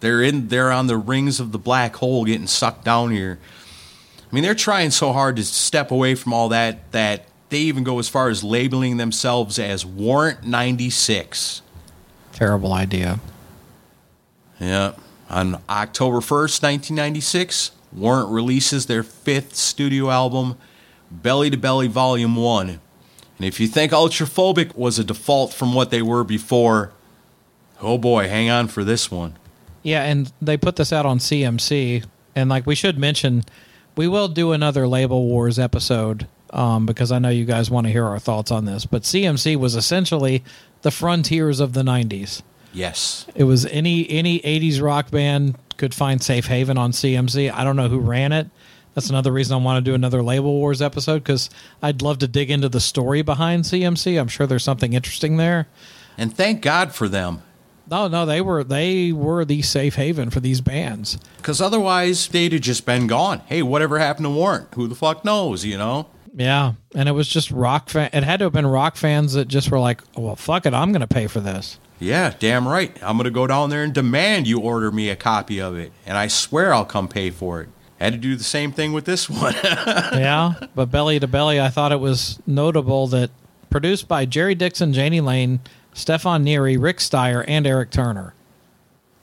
They're 0.00 0.22
in 0.22 0.48
they're 0.48 0.72
on 0.72 0.86
the 0.86 0.96
rings 0.96 1.40
of 1.40 1.52
the 1.52 1.58
black 1.58 1.96
hole 1.96 2.24
getting 2.24 2.46
sucked 2.46 2.84
down 2.84 3.10
here. 3.10 3.38
I 4.30 4.34
mean, 4.34 4.42
they're 4.44 4.54
trying 4.54 4.90
so 4.90 5.12
hard 5.12 5.36
to 5.36 5.44
step 5.44 5.90
away 5.90 6.14
from 6.14 6.32
all 6.32 6.48
that 6.50 6.90
that 6.92 7.26
they 7.50 7.58
even 7.60 7.82
go 7.84 7.98
as 7.98 8.08
far 8.08 8.28
as 8.28 8.44
labeling 8.44 8.96
themselves 8.98 9.58
as 9.58 9.84
Warrant 9.84 10.44
96. 10.44 11.62
Terrible 12.32 12.72
idea. 12.72 13.20
Yeah. 14.60 14.92
On 15.30 15.60
October 15.68 16.18
1st, 16.18 16.62
1996, 16.62 17.70
Warrant 17.92 18.30
releases 18.30 18.86
their 18.86 19.02
fifth 19.02 19.54
studio 19.54 20.10
album, 20.10 20.56
Belly 21.10 21.50
to 21.50 21.56
Belly 21.56 21.88
Volume 21.88 22.36
1. 22.36 22.68
And 22.70 22.80
if 23.46 23.60
you 23.60 23.66
think 23.66 23.92
Ultraphobic 23.92 24.74
was 24.76 24.98
a 24.98 25.04
default 25.04 25.52
from 25.52 25.72
what 25.72 25.90
they 25.90 26.02
were 26.02 26.24
before, 26.24 26.92
oh 27.80 27.98
boy, 27.98 28.28
hang 28.28 28.50
on 28.50 28.68
for 28.68 28.84
this 28.84 29.10
one. 29.10 29.34
Yeah, 29.82 30.02
and 30.04 30.32
they 30.42 30.56
put 30.56 30.76
this 30.76 30.92
out 30.92 31.06
on 31.06 31.18
CMC, 31.18 32.04
and 32.34 32.50
like 32.50 32.66
we 32.66 32.74
should 32.74 32.98
mention, 32.98 33.44
we 33.96 34.08
will 34.08 34.28
do 34.28 34.52
another 34.52 34.86
Label 34.86 35.26
Wars 35.26 35.58
episode 35.58 36.26
um, 36.50 36.84
because 36.84 37.12
I 37.12 37.18
know 37.18 37.28
you 37.28 37.44
guys 37.44 37.70
want 37.70 37.86
to 37.86 37.92
hear 37.92 38.04
our 38.04 38.18
thoughts 38.18 38.50
on 38.50 38.64
this. 38.64 38.86
But 38.86 39.02
CMC 39.02 39.56
was 39.56 39.74
essentially 39.74 40.44
the 40.82 40.90
frontiers 40.90 41.60
of 41.60 41.72
the 41.72 41.82
'90s. 41.82 42.42
Yes. 42.72 43.26
It 43.34 43.44
was 43.44 43.66
any 43.66 44.08
any 44.10 44.40
'80s 44.40 44.82
rock 44.82 45.10
band 45.10 45.56
could 45.76 45.94
find 45.94 46.22
safe 46.22 46.46
haven 46.46 46.76
on 46.76 46.92
CMC. 46.92 47.52
I 47.52 47.64
don't 47.64 47.76
know 47.76 47.88
who 47.88 47.98
ran 47.98 48.32
it. 48.32 48.48
That's 48.94 49.10
another 49.10 49.30
reason 49.32 49.54
I 49.54 49.64
want 49.64 49.84
to 49.84 49.90
do 49.90 49.94
another 49.94 50.22
Label 50.22 50.52
Wars 50.52 50.82
episode 50.82 51.18
because 51.22 51.50
I'd 51.80 52.02
love 52.02 52.18
to 52.18 52.26
dig 52.26 52.50
into 52.50 52.68
the 52.68 52.80
story 52.80 53.22
behind 53.22 53.64
CMC. 53.64 54.18
I'm 54.20 54.26
sure 54.26 54.46
there's 54.46 54.64
something 54.64 54.92
interesting 54.92 55.36
there. 55.36 55.68
And 56.16 56.36
thank 56.36 56.62
God 56.62 56.92
for 56.92 57.08
them. 57.08 57.42
No, 57.90 58.08
no, 58.08 58.26
they 58.26 58.40
were 58.40 58.64
they 58.64 59.12
were 59.12 59.44
the 59.44 59.62
safe 59.62 59.94
haven 59.94 60.30
for 60.30 60.40
these 60.40 60.60
bands. 60.60 61.16
Because 61.36 61.60
otherwise, 61.60 62.28
they'd 62.28 62.52
have 62.52 62.60
just 62.60 62.84
been 62.84 63.06
gone. 63.06 63.40
Hey, 63.46 63.62
whatever 63.62 63.98
happened 63.98 64.26
to 64.26 64.30
Warrant? 64.30 64.74
Who 64.74 64.88
the 64.88 64.94
fuck 64.94 65.24
knows, 65.24 65.64
you 65.64 65.78
know? 65.78 66.08
Yeah, 66.34 66.74
and 66.94 67.08
it 67.08 67.12
was 67.12 67.28
just 67.28 67.50
rock 67.50 67.88
fan. 67.88 68.10
It 68.12 68.24
had 68.24 68.40
to 68.40 68.46
have 68.46 68.52
been 68.52 68.66
rock 68.66 68.96
fans 68.96 69.32
that 69.32 69.48
just 69.48 69.70
were 69.70 69.78
like, 69.78 70.02
"Well, 70.16 70.36
fuck 70.36 70.66
it, 70.66 70.74
I'm 70.74 70.92
going 70.92 71.00
to 71.00 71.06
pay 71.06 71.26
for 71.28 71.40
this." 71.40 71.78
Yeah, 72.00 72.34
damn 72.38 72.68
right. 72.68 72.96
I'm 73.02 73.16
going 73.16 73.24
to 73.24 73.30
go 73.30 73.46
down 73.46 73.70
there 73.70 73.82
and 73.82 73.92
demand 73.92 74.46
you 74.46 74.60
order 74.60 74.90
me 74.90 75.10
a 75.10 75.16
copy 75.16 75.60
of 75.60 75.76
it. 75.76 75.92
And 76.06 76.16
I 76.16 76.28
swear 76.28 76.72
I'll 76.72 76.84
come 76.84 77.08
pay 77.08 77.30
for 77.30 77.60
it. 77.62 77.68
Had 77.98 78.12
to 78.12 78.18
do 78.18 78.36
the 78.36 78.44
same 78.44 78.70
thing 78.70 78.92
with 78.92 79.04
this 79.04 79.28
one. 79.28 79.54
yeah, 79.64 80.54
but 80.76 80.90
belly 80.90 81.18
to 81.18 81.26
belly, 81.26 81.60
I 81.60 81.68
thought 81.68 81.90
it 81.90 81.98
was 81.98 82.38
notable 82.46 83.08
that 83.08 83.30
produced 83.70 84.06
by 84.06 84.24
Jerry 84.24 84.54
Dixon, 84.54 84.92
Jani 84.92 85.20
Lane, 85.20 85.60
Stefan 85.94 86.44
Neary, 86.44 86.80
Rick 86.80 87.00
Steier, 87.00 87.44
and 87.48 87.66
Erik 87.66 87.90
Turner. 87.90 88.34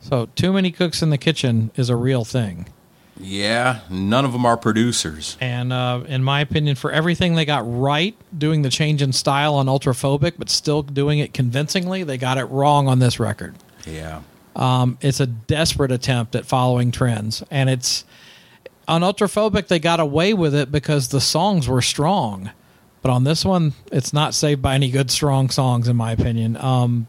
So, 0.02 0.27
too 0.35 0.52
many 0.52 0.72
cooks 0.72 1.02
in 1.02 1.10
the 1.10 1.18
kitchen 1.18 1.72
is 1.76 1.89
a 1.89 1.95
real 1.95 2.26
thing. 2.26 2.68
Yeah, 3.18 3.80
none 3.90 4.26
of 4.26 4.34
them 4.34 4.46
are 4.46 4.58
producers. 4.58 5.38
And 5.40 5.72
uh, 5.72 6.04
in 6.08 6.24
my 6.24 6.42
opinion, 6.42 6.76
for 6.76 6.92
everything 6.92 7.36
they 7.36 7.46
got 7.46 7.64
right, 7.66 8.16
doing 8.38 8.62
the 8.62 8.70
change 8.70 9.02
in 9.02 9.14
style 9.14 9.56
on 9.56 9.68
Ultraphobic, 9.68 10.34
but 10.38 10.50
still 10.50 10.84
doing 10.84 11.20
it 11.20 11.34
convincingly, 11.34 12.04
they 12.04 12.18
got 12.18 12.38
it 12.38 12.46
wrong 12.46 12.88
on 12.88 13.00
this 13.00 13.20
record. 13.20 13.56
Yeah. 13.86 14.22
Um, 14.56 14.98
it's 15.02 15.20
a 15.20 15.28
desperate 15.28 15.92
attempt 15.92 16.36
at 16.36 16.46
following 16.46 16.92
trends, 16.92 17.44
and 17.52 17.70
it's 17.70 18.06
on 18.88 19.02
Ultraphobic 19.02 19.68
they 19.68 19.80
got 19.80 20.00
away 20.00 20.34
with 20.34 20.54
it 20.54 20.72
because 20.72 21.10
the 21.10 21.22
songs 21.22 21.68
were 21.68 21.82
strong, 21.82 22.52
but 23.02 23.12
on 23.12 23.24
this 23.24 23.44
one 23.44 23.74
it's 23.92 24.14
not 24.14 24.34
saved 24.34 24.62
by 24.62 24.76
any 24.76 24.90
good 24.90 25.12
strong 25.12 25.50
songs 25.50 25.88
in 25.88 25.96
my 25.96 26.12
opinion. 26.12 26.56
Um, 26.58 27.08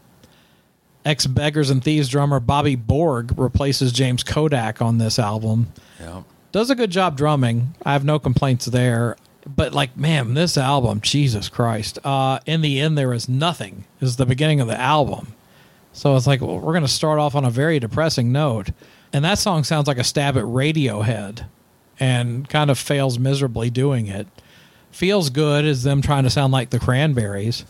Ex 1.05 1.25
Beggars 1.25 1.69
and 1.69 1.81
Thieves 1.81 2.09
drummer 2.09 2.39
Bobby 2.39 2.75
Borg 2.75 3.37
replaces 3.37 3.93
James 3.93 4.23
Kotak 4.23 4.81
on 4.81 4.97
this 4.97 5.19
album. 5.19 5.71
Yeah. 5.99 6.23
Does 6.51 6.69
a 6.69 6.75
good 6.75 6.91
job 6.91 7.17
drumming. 7.17 7.75
I 7.85 7.93
have 7.93 8.05
no 8.05 8.19
complaints 8.19 8.65
there. 8.65 9.17
But 9.45 9.73
like, 9.73 9.95
man, 9.95 10.33
this 10.33 10.57
album, 10.57 11.01
Jesus 11.01 11.49
Christ. 11.49 11.99
Uh, 12.03 12.39
in 12.45 12.61
the 12.61 12.79
end, 12.79 12.97
there 12.97 13.13
is 13.13 13.29
nothing. 13.29 13.85
This 13.99 14.09
is 14.09 14.17
the 14.17 14.25
beginning 14.25 14.59
of 14.59 14.67
the 14.67 14.79
album. 14.79 15.33
So 15.97 16.15
it's 16.15 16.27
like 16.27 16.41
well, 16.41 16.59
we're 16.59 16.73
going 16.73 16.83
to 16.83 16.87
start 16.87 17.17
off 17.17 17.33
on 17.33 17.43
a 17.43 17.49
very 17.49 17.79
depressing 17.79 18.31
note, 18.31 18.69
and 19.11 19.25
that 19.25 19.39
song 19.39 19.63
sounds 19.63 19.87
like 19.87 19.97
a 19.97 20.03
stab 20.03 20.37
at 20.37 20.43
Radiohead, 20.43 21.47
and 21.99 22.47
kind 22.47 22.69
of 22.69 22.77
fails 22.77 23.17
miserably 23.17 23.71
doing 23.71 24.05
it. 24.05 24.27
Feels 24.91 25.31
good 25.31 25.65
is 25.65 25.81
them 25.81 26.03
trying 26.03 26.23
to 26.23 26.29
sound 26.29 26.53
like 26.53 26.69
the 26.69 26.79
Cranberries. 26.79 27.65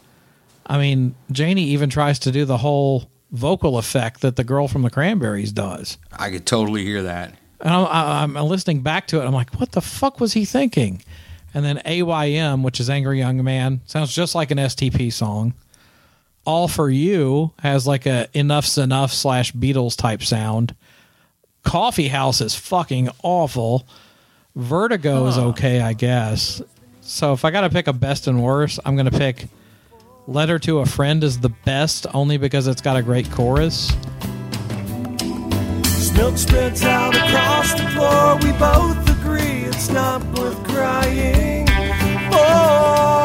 I 0.65 0.77
mean, 0.77 1.15
Jani 1.33 1.63
even 1.63 1.89
tries 1.89 2.19
to 2.19 2.31
do 2.31 2.43
the 2.43 2.57
whole 2.57 3.09
vocal 3.31 3.77
effect 3.77 4.19
that 4.21 4.35
the 4.35 4.43
girl 4.43 4.67
from 4.67 4.81
the 4.81 4.89
Cranberries 4.89 5.53
does. 5.53 5.97
I 6.11 6.29
could 6.29 6.45
totally 6.45 6.83
hear 6.83 7.03
that. 7.03 7.33
And 7.59 7.73
I'm, 7.73 7.87
I'm, 7.87 8.37
I'm 8.37 8.47
listening 8.47 8.81
back 8.81 9.07
to 9.07 9.21
it. 9.21 9.25
I'm 9.25 9.33
like, 9.33 9.53
what 9.59 9.71
the 9.71 9.81
fuck 9.81 10.19
was 10.19 10.33
he 10.33 10.45
thinking? 10.45 11.01
And 11.53 11.65
then 11.65 11.81
AYM, 11.85 12.63
which 12.63 12.79
is 12.79 12.89
Angry 12.89 13.19
Young 13.19 13.43
Man, 13.43 13.81
sounds 13.85 14.13
just 14.13 14.35
like 14.35 14.51
an 14.51 14.57
STP 14.57 15.11
song. 15.11 15.53
All 16.45 16.67
for 16.67 16.89
You 16.89 17.51
has 17.59 17.87
like 17.87 18.05
a 18.05 18.29
Enuff 18.33 18.65
Z'Nuff 18.65 19.11
slash 19.11 19.53
Beatles 19.53 19.97
type 19.97 20.23
sound. 20.23 20.75
Coffee 21.63 22.07
House 22.07 22.41
is 22.41 22.55
fucking 22.55 23.09
awful. 23.23 23.87
Vertigo 24.55 25.27
is 25.27 25.37
okay, 25.37 25.81
I 25.81 25.93
guess. 25.93 26.61
So 27.01 27.33
if 27.33 27.43
I 27.43 27.51
got 27.51 27.61
to 27.61 27.69
pick 27.69 27.87
a 27.87 27.93
best 27.93 28.27
and 28.27 28.43
worst, 28.43 28.79
I'm 28.85 28.95
going 28.95 29.09
to 29.09 29.17
pick 29.17 29.47
Letter 30.27 30.59
to 30.59 30.79
a 30.79 30.85
Friend 30.85 31.23
is 31.23 31.39
the 31.39 31.49
best 31.49 32.05
only 32.13 32.37
because 32.37 32.67
it's 32.67 32.81
got 32.81 32.97
a 32.97 33.01
great 33.01 33.31
chorus. 33.31 33.91
Milk 36.17 36.35
spreads 36.35 36.83
out 36.83 37.15
across 37.15 37.73
the 37.73 37.87
floor. 37.91 38.37
We 38.41 38.51
both 38.53 39.07
agree 39.07 39.65
it's 39.65 39.89
not 39.89 40.23
worth 40.35 40.57
crying 40.67 41.67
for. 42.31 43.16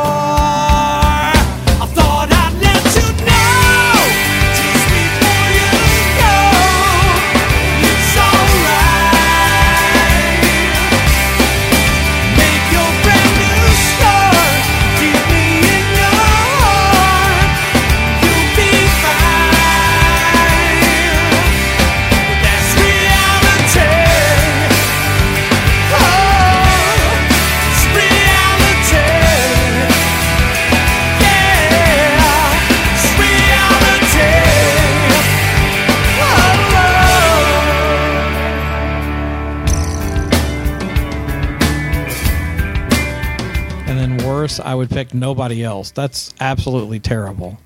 Would 44.82 44.90
pick 44.90 45.14
Nobody 45.14 45.62
Else. 45.62 45.92
That's 45.92 46.34
absolutely 46.40 46.98
terrible. 46.98 47.56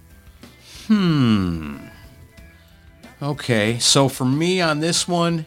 Hmm. 0.87 1.79
Okay, 3.23 3.79
so 3.79 4.11
for 4.11 4.27
me 4.27 4.61
on 4.61 4.81
this 4.81 5.09
one, 5.09 5.47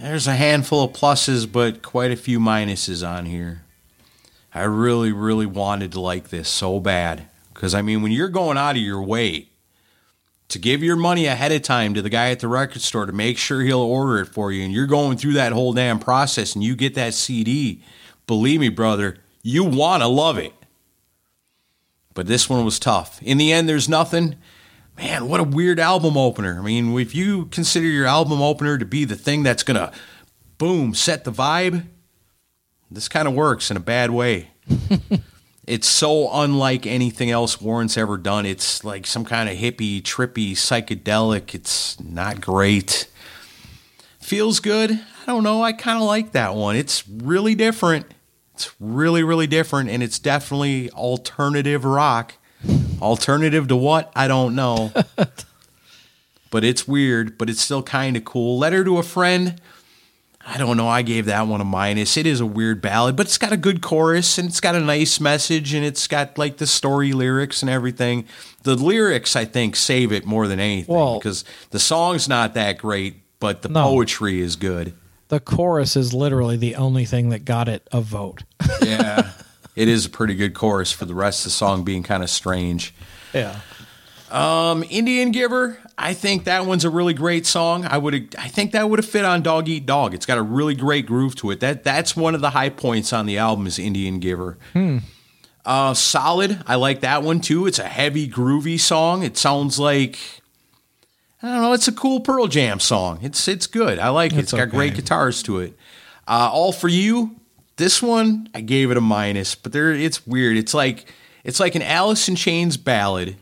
there's 0.00 0.26
a 0.26 0.34
handful 0.34 0.82
of 0.82 0.92
pluses, 0.92 1.50
but 1.50 1.82
quite 1.82 2.10
a 2.10 2.16
few 2.16 2.40
minuses 2.40 3.08
on 3.08 3.26
here. 3.26 3.62
I 4.52 4.64
really, 4.64 5.12
really 5.12 5.46
wanted 5.46 5.92
to 5.92 6.00
like 6.00 6.30
this 6.30 6.48
so 6.48 6.80
bad. 6.80 7.28
Because, 7.52 7.72
I 7.72 7.82
mean, 7.82 8.02
when 8.02 8.10
you're 8.10 8.28
going 8.28 8.58
out 8.58 8.74
of 8.74 8.82
your 8.82 9.02
way 9.02 9.50
to 10.48 10.58
give 10.58 10.82
your 10.82 10.96
money 10.96 11.26
ahead 11.26 11.52
of 11.52 11.62
time 11.62 11.94
to 11.94 12.02
the 12.02 12.10
guy 12.10 12.30
at 12.30 12.40
the 12.40 12.48
record 12.48 12.82
store 12.82 13.06
to 13.06 13.12
make 13.12 13.38
sure 13.38 13.60
he'll 13.60 13.78
order 13.78 14.18
it 14.18 14.26
for 14.26 14.50
you, 14.50 14.64
and 14.64 14.72
you're 14.72 14.88
going 14.88 15.16
through 15.16 15.34
that 15.34 15.52
whole 15.52 15.72
damn 15.72 16.00
process 16.00 16.56
and 16.56 16.64
you 16.64 16.74
get 16.74 16.96
that 16.96 17.14
CD, 17.14 17.84
believe 18.26 18.58
me, 18.58 18.68
brother, 18.68 19.18
you 19.44 19.62
want 19.62 20.02
to 20.02 20.08
love 20.08 20.38
it. 20.38 20.52
but 22.14 22.26
this 22.26 22.48
one 22.48 22.64
was 22.64 22.78
tough. 22.78 23.20
In 23.22 23.38
the 23.38 23.52
end, 23.52 23.68
there's 23.68 23.88
nothing. 23.88 24.36
Man, 24.96 25.28
what 25.28 25.40
a 25.40 25.44
weird 25.44 25.78
album 25.78 26.16
opener. 26.16 26.58
I 26.58 26.62
mean, 26.62 26.96
if 26.98 27.14
you 27.14 27.46
consider 27.46 27.86
your 27.86 28.06
album 28.06 28.40
opener 28.40 28.78
to 28.78 28.84
be 28.84 29.04
the 29.04 29.16
thing 29.16 29.42
that's 29.42 29.64
going 29.64 29.76
to, 29.76 29.92
boom, 30.56 30.94
set 30.94 31.24
the 31.24 31.32
vibe, 31.32 31.86
this 32.90 33.08
kind 33.08 33.26
of 33.28 33.34
works 33.34 33.70
in 33.70 33.76
a 33.76 33.80
bad 33.80 34.12
way. 34.12 34.50
it's 35.66 35.88
so 35.88 36.30
unlike 36.32 36.86
anything 36.86 37.30
else 37.30 37.60
Warrant's 37.60 37.98
ever 37.98 38.16
done. 38.16 38.46
It's 38.46 38.84
like 38.84 39.06
some 39.06 39.24
kind 39.24 39.48
of 39.48 39.56
hippie, 39.56 40.00
trippy, 40.00 40.52
psychedelic. 40.52 41.54
It's 41.54 41.98
not 42.00 42.40
great. 42.40 43.08
Feels 44.20 44.60
good. 44.60 44.92
I 44.92 45.26
don't 45.26 45.42
know. 45.42 45.62
I 45.62 45.72
kind 45.72 45.98
of 45.98 46.04
like 46.04 46.32
that 46.32 46.54
one. 46.54 46.76
It's 46.76 47.06
really 47.08 47.56
different. 47.56 48.06
It's 48.54 48.72
really, 48.78 49.22
really 49.24 49.46
different, 49.46 49.90
and 49.90 50.02
it's 50.02 50.18
definitely 50.18 50.90
alternative 50.92 51.84
rock. 51.84 52.34
Alternative 53.02 53.66
to 53.68 53.76
what? 53.76 54.12
I 54.14 54.28
don't 54.28 54.54
know. 54.54 54.92
but 56.50 56.64
it's 56.64 56.86
weird, 56.86 57.36
but 57.36 57.50
it's 57.50 57.60
still 57.60 57.82
kind 57.82 58.16
of 58.16 58.24
cool. 58.24 58.58
Letter 58.58 58.84
to 58.84 58.98
a 58.98 59.02
Friend. 59.02 59.60
I 60.46 60.58
don't 60.58 60.76
know. 60.76 60.86
I 60.88 61.00
gave 61.02 61.24
that 61.26 61.46
one 61.46 61.60
a 61.62 61.64
minus. 61.64 62.16
It 62.18 62.26
is 62.26 62.38
a 62.40 62.46
weird 62.46 62.80
ballad, 62.82 63.16
but 63.16 63.26
it's 63.26 63.38
got 63.38 63.52
a 63.52 63.56
good 63.56 63.80
chorus 63.80 64.36
and 64.36 64.46
it's 64.48 64.60
got 64.60 64.74
a 64.74 64.80
nice 64.80 65.18
message 65.18 65.72
and 65.72 65.84
it's 65.84 66.06
got 66.06 66.36
like 66.36 66.58
the 66.58 66.66
story 66.66 67.12
lyrics 67.14 67.62
and 67.62 67.70
everything. 67.70 68.26
The 68.62 68.76
lyrics, 68.76 69.36
I 69.36 69.46
think, 69.46 69.74
save 69.74 70.12
it 70.12 70.26
more 70.26 70.46
than 70.46 70.60
anything 70.60 70.94
Well- 70.94 71.18
because 71.18 71.44
the 71.70 71.78
song's 71.78 72.28
not 72.28 72.52
that 72.54 72.76
great, 72.76 73.22
but 73.40 73.62
the 73.62 73.70
No. 73.70 73.84
poetry 73.84 74.38
is 74.40 74.56
good. 74.56 74.92
The 75.28 75.40
chorus 75.40 75.96
is 75.96 76.12
literally 76.12 76.56
the 76.56 76.76
only 76.76 77.04
thing 77.04 77.30
that 77.30 77.44
got 77.44 77.68
it 77.68 77.86
a 77.92 78.00
vote. 78.00 78.44
Yeah. 78.82 79.30
it 79.74 79.88
is 79.88 80.04
a 80.06 80.10
pretty 80.10 80.34
good 80.34 80.52
chorus 80.54 80.92
for 80.92 81.04
the 81.06 81.14
rest 81.14 81.40
of 81.40 81.44
the 81.44 81.50
song 81.50 81.84
being 81.84 82.02
kind 82.02 82.22
of 82.22 82.28
strange. 82.30 82.94
Yeah. 83.32 83.60
Um, 84.30 84.84
Indian 84.90 85.30
Giver, 85.30 85.78
I 85.96 86.12
think 86.12 86.44
that 86.44 86.66
one's 86.66 86.84
a 86.84 86.90
really 86.90 87.14
great 87.14 87.46
song. 87.46 87.84
I 87.86 87.96
would, 87.98 88.34
I 88.36 88.48
think 88.48 88.72
that 88.72 88.90
would 88.90 88.98
have 88.98 89.08
fit 89.08 89.24
on 89.24 89.42
Dog 89.42 89.68
Eat 89.68 89.86
Dog. 89.86 90.12
It's 90.12 90.26
got 90.26 90.38
a 90.38 90.42
really 90.42 90.74
great 90.74 91.06
groove 91.06 91.34
to 91.36 91.50
it. 91.50 91.60
That 91.60 91.82
that's 91.84 92.14
one 92.16 92.34
of 92.34 92.40
the 92.40 92.50
high 92.50 92.68
points 92.68 93.12
on 93.12 93.26
the 93.26 93.38
album 93.38 93.66
is 93.66 93.78
Indian 93.78 94.18
Giver. 94.18 94.58
Hmm. 94.72 94.98
Uh, 95.64 95.94
Solid, 95.94 96.62
I 96.66 96.74
like 96.74 97.00
that 97.00 97.22
one 97.22 97.40
too. 97.40 97.66
It's 97.66 97.78
a 97.78 97.88
heavy, 97.88 98.28
groovy 98.28 98.78
song. 98.78 99.22
It 99.22 99.38
sounds 99.38 99.78
like 99.78 100.18
I 101.44 101.48
don't 101.48 101.60
know. 101.60 101.72
It's 101.74 101.88
a 101.88 101.92
cool 101.92 102.20
Pearl 102.20 102.46
Jam 102.46 102.80
song. 102.80 103.18
It's 103.20 103.46
it's 103.48 103.66
good. 103.66 103.98
I 103.98 104.08
like 104.08 104.32
it. 104.32 104.38
It's 104.38 104.54
It's 104.54 104.58
got 104.58 104.70
great 104.70 104.94
guitars 104.94 105.42
to 105.42 105.58
it. 105.58 105.76
Uh, 106.26 106.48
All 106.50 106.72
for 106.72 106.88
you. 106.88 107.36
This 107.76 108.02
one 108.02 108.48
I 108.54 108.62
gave 108.62 108.90
it 108.90 108.96
a 108.96 109.02
minus, 109.02 109.54
but 109.54 109.72
there 109.72 109.92
it's 109.92 110.26
weird. 110.26 110.56
It's 110.56 110.72
like 110.72 111.04
it's 111.42 111.60
like 111.60 111.74
an 111.74 111.82
Alice 111.82 112.30
in 112.30 112.36
Chains 112.36 112.78
ballad 112.78 113.36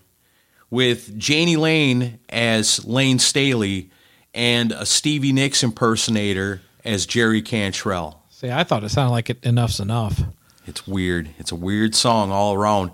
with 0.69 1.13
Jani 1.17 1.55
Lane 1.57 2.19
as 2.29 2.85
Layne 2.85 3.21
Staley 3.21 3.89
and 4.35 4.73
a 4.73 4.85
Stevie 4.85 5.33
Nicks 5.33 5.63
impersonator 5.63 6.61
as 6.85 7.07
Jerry 7.07 7.41
Cantrell. 7.41 8.21
See, 8.31 8.51
I 8.51 8.65
thought 8.65 8.83
it 8.83 8.89
sounded 8.89 9.13
like 9.13 9.31
it 9.31 9.41
Enuff 9.43 9.71
Z'Nuff. 9.71 10.33
It's 10.67 10.89
weird. 10.89 11.29
It's 11.39 11.53
a 11.53 11.57
weird 11.57 11.95
song 11.95 12.33
all 12.33 12.55
around. 12.55 12.91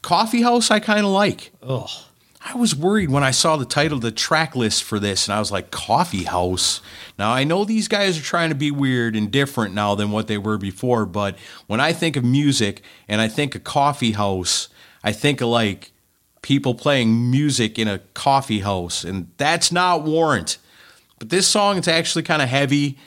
Coffee 0.00 0.42
House, 0.42 0.70
I 0.70 0.78
kind 0.78 1.04
of 1.04 1.10
like. 1.10 1.50
Ugh. 1.60 1.90
I 2.46 2.56
was 2.56 2.76
worried 2.76 3.08
when 3.08 3.24
I 3.24 3.30
saw 3.30 3.56
the 3.56 3.64
title, 3.64 3.98
the 3.98 4.10
track 4.10 4.54
list 4.54 4.84
for 4.84 4.98
this, 4.98 5.26
and 5.26 5.34
I 5.34 5.38
was 5.38 5.50
like, 5.50 5.70
Coffee 5.70 6.24
House. 6.24 6.82
Now, 7.18 7.32
I 7.32 7.42
know 7.42 7.64
these 7.64 7.88
guys 7.88 8.18
are 8.18 8.22
trying 8.22 8.50
to 8.50 8.54
be 8.54 8.70
weird 8.70 9.16
and 9.16 9.30
different 9.30 9.74
now 9.74 9.94
than 9.94 10.10
what 10.10 10.26
they 10.26 10.36
were 10.36 10.58
before, 10.58 11.06
but 11.06 11.38
when 11.68 11.80
I 11.80 11.94
think 11.94 12.16
of 12.16 12.24
music 12.24 12.82
and 13.08 13.22
I 13.22 13.28
think 13.28 13.54
of 13.54 13.64
Coffee 13.64 14.12
House, 14.12 14.68
I 15.02 15.12
think 15.12 15.40
of 15.40 15.48
like 15.48 15.92
people 16.42 16.74
playing 16.74 17.30
music 17.30 17.78
in 17.78 17.88
a 17.88 18.00
coffee 18.12 18.60
house, 18.60 19.04
and 19.04 19.28
that's 19.38 19.72
not 19.72 20.04
Warrant. 20.04 20.58
But 21.18 21.30
this 21.30 21.48
song, 21.48 21.78
it's 21.78 21.88
actually 21.88 22.24
kind 22.24 22.42
of 22.42 22.50
heavy. 22.50 22.98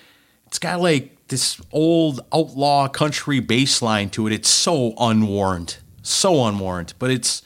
It's 0.47 0.57
got 0.57 0.81
like 0.81 1.27
this 1.27 1.61
old 1.71 2.21
outlaw 2.33 2.87
country 2.87 3.39
bass 3.39 3.83
line 3.83 4.09
to 4.11 4.25
it. 4.25 4.33
It's 4.33 4.49
so 4.49 4.95
unwarrant, 4.97 5.77
so 6.01 6.45
unwarrant. 6.45 6.95
But 6.97 7.11
it's, 7.11 7.43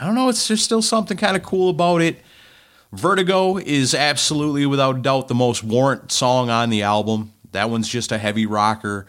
I 0.00 0.06
don't 0.06 0.14
know, 0.14 0.28
it's 0.28 0.46
there's 0.46 0.62
still 0.62 0.82
something 0.82 1.16
kind 1.16 1.36
of 1.36 1.42
cool 1.42 1.70
about 1.70 2.00
it. 2.02 2.20
Vertigo 2.92 3.58
is 3.58 3.94
absolutely, 3.94 4.64
without 4.64 5.02
doubt, 5.02 5.28
the 5.28 5.34
most 5.34 5.62
warrant 5.62 6.10
song 6.12 6.48
on 6.48 6.70
the 6.70 6.82
album. 6.82 7.32
That 7.52 7.68
one's 7.68 7.88
just 7.88 8.12
a 8.12 8.18
heavy 8.18 8.46
rocker. 8.46 9.06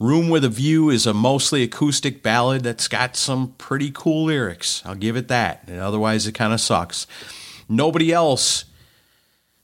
Room 0.00 0.30
with 0.30 0.44
a 0.44 0.48
View 0.48 0.88
is 0.88 1.06
a 1.06 1.12
mostly 1.12 1.62
acoustic 1.62 2.22
ballad 2.22 2.62
that's 2.62 2.88
got 2.88 3.16
some 3.16 3.54
pretty 3.58 3.90
cool 3.92 4.24
lyrics. 4.24 4.82
I'll 4.86 4.94
give 4.94 5.14
it 5.14 5.28
that. 5.28 5.64
And 5.66 5.78
otherwise, 5.78 6.26
it 6.26 6.32
kind 6.32 6.54
of 6.54 6.60
sucks. 6.60 7.06
Nobody 7.68 8.10
else. 8.12 8.64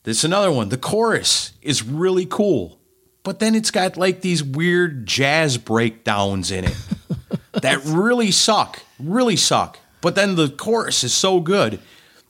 This 0.04 0.18
is 0.18 0.24
another 0.24 0.52
one. 0.52 0.68
The 0.68 0.76
chorus 0.76 1.52
is 1.62 1.82
really 1.82 2.26
cool, 2.26 2.78
but 3.24 3.40
then 3.40 3.54
it's 3.54 3.70
got 3.70 3.96
like 3.96 4.20
these 4.20 4.44
weird 4.44 5.06
jazz 5.06 5.56
breakdowns 5.56 6.50
in 6.50 6.66
it 6.66 6.76
that 7.62 7.82
really 7.84 8.30
suck, 8.30 8.82
really 9.00 9.36
suck. 9.36 9.80
But 10.00 10.14
then 10.14 10.36
the 10.36 10.48
chorus 10.48 11.04
is 11.04 11.14
so 11.14 11.40
good. 11.40 11.80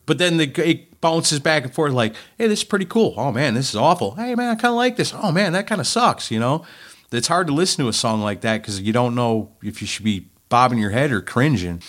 But 0.07 0.19
then 0.19 0.37
the, 0.37 0.69
it 0.69 1.01
bounces 1.01 1.41
back 1.41 1.65
and 1.65 1.75
forth 1.75 1.93
like, 1.93 2.15
hey, 2.39 2.47
this 2.47 2.61
is 2.61 2.65
pretty 2.65 2.85
cool. 2.85 3.15
Oh 3.17 3.33
man, 3.33 3.55
this 3.55 3.71
is 3.71 3.77
awful. 3.77 4.15
Hey 4.15 4.35
man, 4.35 4.51
I 4.51 4.55
kind 4.55 4.73
of 4.73 4.77
like 4.77 4.97
this. 4.97 5.13
Oh 5.15 5.33
man, 5.33 5.53
that 5.53 5.67
kind 5.67 5.81
of 5.81 5.87
sucks. 5.87 6.31
You 6.31 6.39
know, 6.39 6.65
it's 7.13 7.29
hard 7.29 7.49
to 7.49 7.53
listen 7.53 7.85
to 7.85 7.89
a 7.89 7.93
song 7.93 8.21
like 8.21 8.43
that 8.43 8.63
because 8.63 8.81
you 8.81 8.93
don't 8.93 9.15
know 9.15 9.53
if 9.63 9.81
you 9.81 9.87
should 9.87 10.05
be 10.05 10.29
bobbing 10.49 10.79
your 10.79 10.91
head 10.91 11.11
or 11.11 11.21
cringing. 11.21 11.83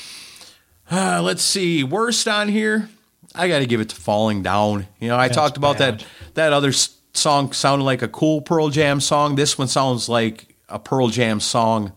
Uh, 0.90 1.22
let's 1.24 1.44
see, 1.44 1.84
worst 1.84 2.28
on 2.28 2.48
here. 2.48 2.90
I 3.36 3.48
got 3.48 3.60
to 3.60 3.68
give 3.68 3.82
it 3.82 3.90
to 3.90 3.96
Falling 3.96 4.42
Down. 4.42 4.88
You 5.00 5.10
know, 5.10 5.16
I 5.16 5.28
That's 5.28 5.36
talked 5.38 5.58
about 5.58 5.78
bad. 5.78 6.00
that. 6.00 6.08
That 6.34 6.54
other 6.54 6.72
song 7.14 7.52
sounded 7.54 7.86
like 7.86 8.02
a 8.02 8.08
cool 8.08 8.42
Pearl 8.42 8.70
Jam 8.70 9.00
song. 9.00 9.36
This 9.36 9.58
one 9.58 9.68
sounds 9.68 10.10
like 10.10 10.56
a 10.70 10.80
Pearl 10.80 11.10
Jam 11.10 11.40
song, 11.40 11.92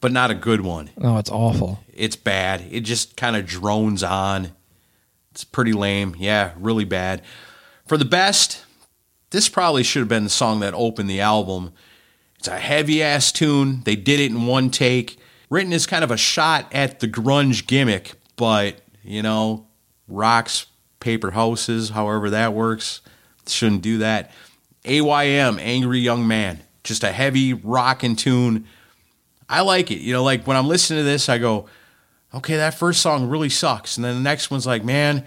but 0.00 0.12
not 0.12 0.30
a 0.30 0.34
good 0.34 0.60
one. 0.60 0.90
No, 0.98 1.16
it's 1.18 1.30
awful. 1.30 1.80
It's 1.96 2.16
bad. 2.16 2.66
It 2.70 2.80
just 2.80 3.16
kind 3.16 3.36
of 3.36 3.46
drones 3.46 4.02
on. 4.02 4.52
It's 5.30 5.44
pretty 5.44 5.72
lame. 5.72 6.14
Yeah, 6.18 6.52
really 6.56 6.84
bad. 6.84 7.22
For 7.86 7.96
the 7.96 8.04
best, 8.04 8.64
this 9.30 9.48
probably 9.48 9.82
should 9.82 10.00
have 10.00 10.08
been 10.08 10.24
the 10.24 10.30
song 10.30 10.60
that 10.60 10.74
opened 10.74 11.10
the 11.10 11.20
album. 11.20 11.72
It's 12.38 12.48
a 12.48 12.58
heavy 12.58 13.02
ass 13.02 13.32
tune. 13.32 13.82
They 13.84 13.96
did 13.96 14.20
it 14.20 14.30
in 14.30 14.46
one 14.46 14.70
take. 14.70 15.18
Written 15.48 15.72
as 15.72 15.86
kind 15.86 16.02
of 16.02 16.10
a 16.10 16.16
shot 16.16 16.72
at 16.74 17.00
the 17.00 17.06
grunge 17.06 17.66
gimmick, 17.66 18.14
but, 18.36 18.80
you 19.04 19.22
know, 19.22 19.66
rocks, 20.08 20.66
paper 20.98 21.30
houses, 21.30 21.90
however 21.90 22.30
that 22.30 22.52
works, 22.52 23.00
shouldn't 23.46 23.82
do 23.82 23.98
that. 23.98 24.32
AYM, 24.84 25.58
Angry 25.60 26.00
Young 26.00 26.26
Man. 26.26 26.60
Just 26.82 27.04
a 27.04 27.12
heavy 27.12 27.52
rockin' 27.52 28.16
tune. 28.16 28.66
I 29.48 29.60
like 29.60 29.90
it. 29.90 29.98
You 29.98 30.12
know, 30.14 30.24
like 30.24 30.46
when 30.46 30.56
I'm 30.56 30.68
listening 30.68 31.00
to 31.00 31.04
this, 31.04 31.28
I 31.28 31.38
go, 31.38 31.68
okay, 32.34 32.56
that 32.56 32.74
first 32.74 33.00
song 33.00 33.28
really 33.28 33.48
sucks. 33.48 33.96
And 33.96 34.04
then 34.04 34.14
the 34.16 34.20
next 34.20 34.50
one's 34.50 34.66
like, 34.66 34.84
man, 34.84 35.24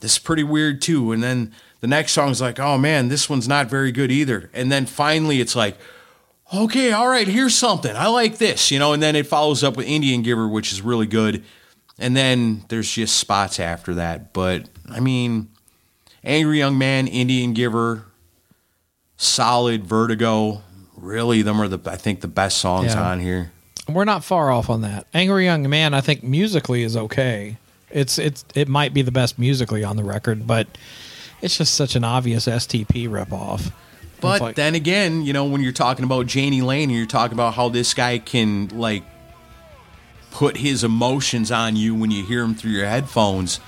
this 0.00 0.12
is 0.12 0.18
pretty 0.18 0.42
weird 0.42 0.82
too. 0.82 1.12
And 1.12 1.22
then 1.22 1.52
the 1.80 1.86
next 1.86 2.12
song's 2.12 2.40
like, 2.40 2.58
oh 2.58 2.76
man, 2.78 3.08
this 3.08 3.28
one's 3.30 3.48
not 3.48 3.68
very 3.68 3.92
good 3.92 4.10
either. 4.10 4.50
And 4.52 4.70
then 4.70 4.86
finally 4.86 5.40
it's 5.40 5.56
like, 5.56 5.78
okay, 6.52 6.92
all 6.92 7.08
right, 7.08 7.26
here's 7.28 7.54
something. 7.54 7.94
I 7.94 8.08
like 8.08 8.38
this, 8.38 8.70
you 8.70 8.78
know, 8.78 8.92
and 8.92 9.02
then 9.02 9.16
it 9.16 9.26
follows 9.26 9.62
up 9.64 9.76
with 9.76 9.86
Indian 9.86 10.22
Giver, 10.22 10.48
which 10.48 10.72
is 10.72 10.82
really 10.82 11.06
good. 11.06 11.44
And 11.98 12.16
then 12.16 12.64
there's 12.68 12.90
just 12.90 13.16
spots 13.18 13.60
after 13.60 13.94
that. 13.94 14.32
But 14.32 14.68
I 14.88 15.00
mean, 15.00 15.48
Angry 16.24 16.58
Young 16.58 16.76
Man, 16.76 17.06
Indian 17.06 17.52
Giver, 17.54 18.04
Solid, 19.16 19.84
Vertigo, 19.86 20.62
really, 20.96 21.42
them 21.42 21.60
are 21.60 21.68
the 21.68 21.78
I 21.90 21.96
think 21.96 22.20
the 22.20 22.28
best 22.28 22.58
songs 22.58 22.94
Yeah. 22.94 23.02
on 23.10 23.20
here. 23.20 23.52
We're 23.94 24.04
not 24.04 24.24
far 24.24 24.50
off 24.50 24.70
on 24.70 24.82
that. 24.82 25.06
Angry 25.14 25.44
Young 25.44 25.68
Man, 25.68 25.94
I 25.94 26.00
think 26.00 26.22
musically 26.22 26.82
is 26.82 26.96
okay. 26.96 27.56
It's 27.90 28.18
it's 28.18 28.44
it 28.54 28.68
might 28.68 28.94
be 28.94 29.02
the 29.02 29.10
best 29.10 29.38
musically 29.38 29.82
on 29.84 29.96
the 29.96 30.04
record, 30.04 30.46
but 30.46 30.66
it's 31.42 31.56
just 31.58 31.74
such 31.74 31.96
an 31.96 32.04
obvious 32.04 32.46
STP 32.46 33.08
ripoff. 33.08 33.72
But 34.20 34.40
like- 34.40 34.56
then 34.56 34.74
again, 34.74 35.22
you 35.22 35.32
know, 35.32 35.44
when 35.44 35.62
you're 35.62 35.72
talking 35.72 36.04
about 36.04 36.32
Jani 36.32 36.62
Lane 36.62 36.90
and 36.90 36.98
you're 36.98 37.06
talking 37.06 37.34
about 37.34 37.54
how 37.54 37.68
this 37.68 37.94
guy 37.94 38.18
can 38.18 38.68
like 38.68 39.02
put 40.30 40.58
his 40.58 40.84
emotions 40.84 41.50
on 41.50 41.76
you 41.76 41.94
when 41.94 42.10
you 42.10 42.24
hear 42.24 42.42
him 42.42 42.54
through 42.54 42.70
your 42.72 42.86
headphones, 42.86 43.58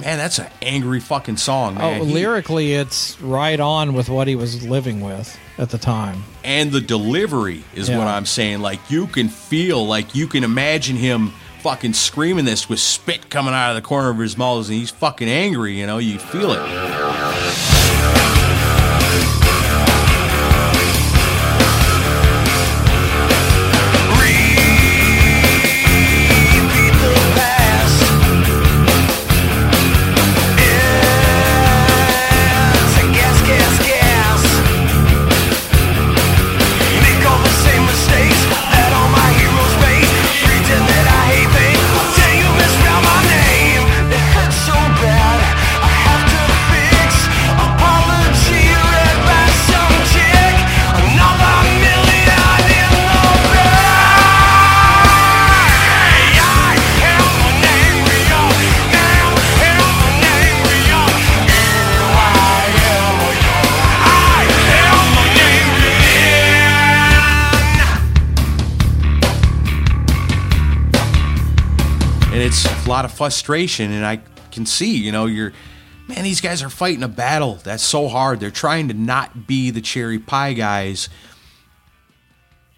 man, 0.00 0.18
that's 0.18 0.38
an 0.38 0.48
angry 0.62 1.00
fucking 1.00 1.36
song, 1.38 1.76
oh, 1.76 1.80
man. 1.80 2.00
oh, 2.00 2.04
He- 2.04 2.12
lyrically, 2.14 2.72
it's 2.74 3.20
right 3.20 3.58
on 3.58 3.94
with 3.94 4.08
what 4.08 4.28
he 4.28 4.36
was 4.36 4.66
living 4.66 5.00
with 5.00 5.36
at 5.58 5.70
the 5.70 5.78
time. 5.78 6.24
and 6.44 6.70
the 6.72 6.80
delivery 6.80 7.64
is 7.74 7.88
Yeah. 7.88 7.98
what 7.98 8.06
I'm 8.06 8.26
saying. 8.26 8.60
Like 8.60 8.80
you 8.90 9.06
can 9.06 9.28
feel, 9.28 9.86
like 9.86 10.14
you 10.14 10.26
can 10.26 10.44
imagine 10.44 10.96
him 10.96 11.32
fucking 11.62 11.94
screaming 11.94 12.44
this 12.44 12.68
with 12.68 12.78
spit 12.78 13.28
coming 13.30 13.52
out 13.54 13.70
of 13.70 13.74
the 13.76 13.82
corner 13.82 14.10
of 14.10 14.18
his 14.18 14.36
mouth, 14.38 14.66
and 14.68 14.76
he's 14.76 14.90
fucking 14.90 15.28
angry. 15.28 15.78
You 15.80 15.86
know, 15.86 15.98
you 15.98 16.18
feel 16.18 16.52
it. 16.52 17.75
A 72.86 72.88
lot 72.88 73.04
of 73.04 73.12
frustration. 73.12 73.90
And 73.92 74.06
I 74.06 74.20
can 74.50 74.64
see, 74.64 74.96
you 74.96 75.12
know, 75.12 75.26
you're 75.26 75.52
man, 76.08 76.22
these 76.22 76.40
guys 76.40 76.62
are 76.62 76.70
fighting 76.70 77.02
a 77.02 77.08
battle 77.08 77.56
that's 77.64 77.82
so 77.82 78.08
hard. 78.08 78.40
They're 78.40 78.50
trying 78.50 78.88
to 78.88 78.94
not 78.94 79.46
be 79.46 79.70
the 79.70 79.80
cherry 79.80 80.18
pie 80.18 80.52
guys, 80.52 81.08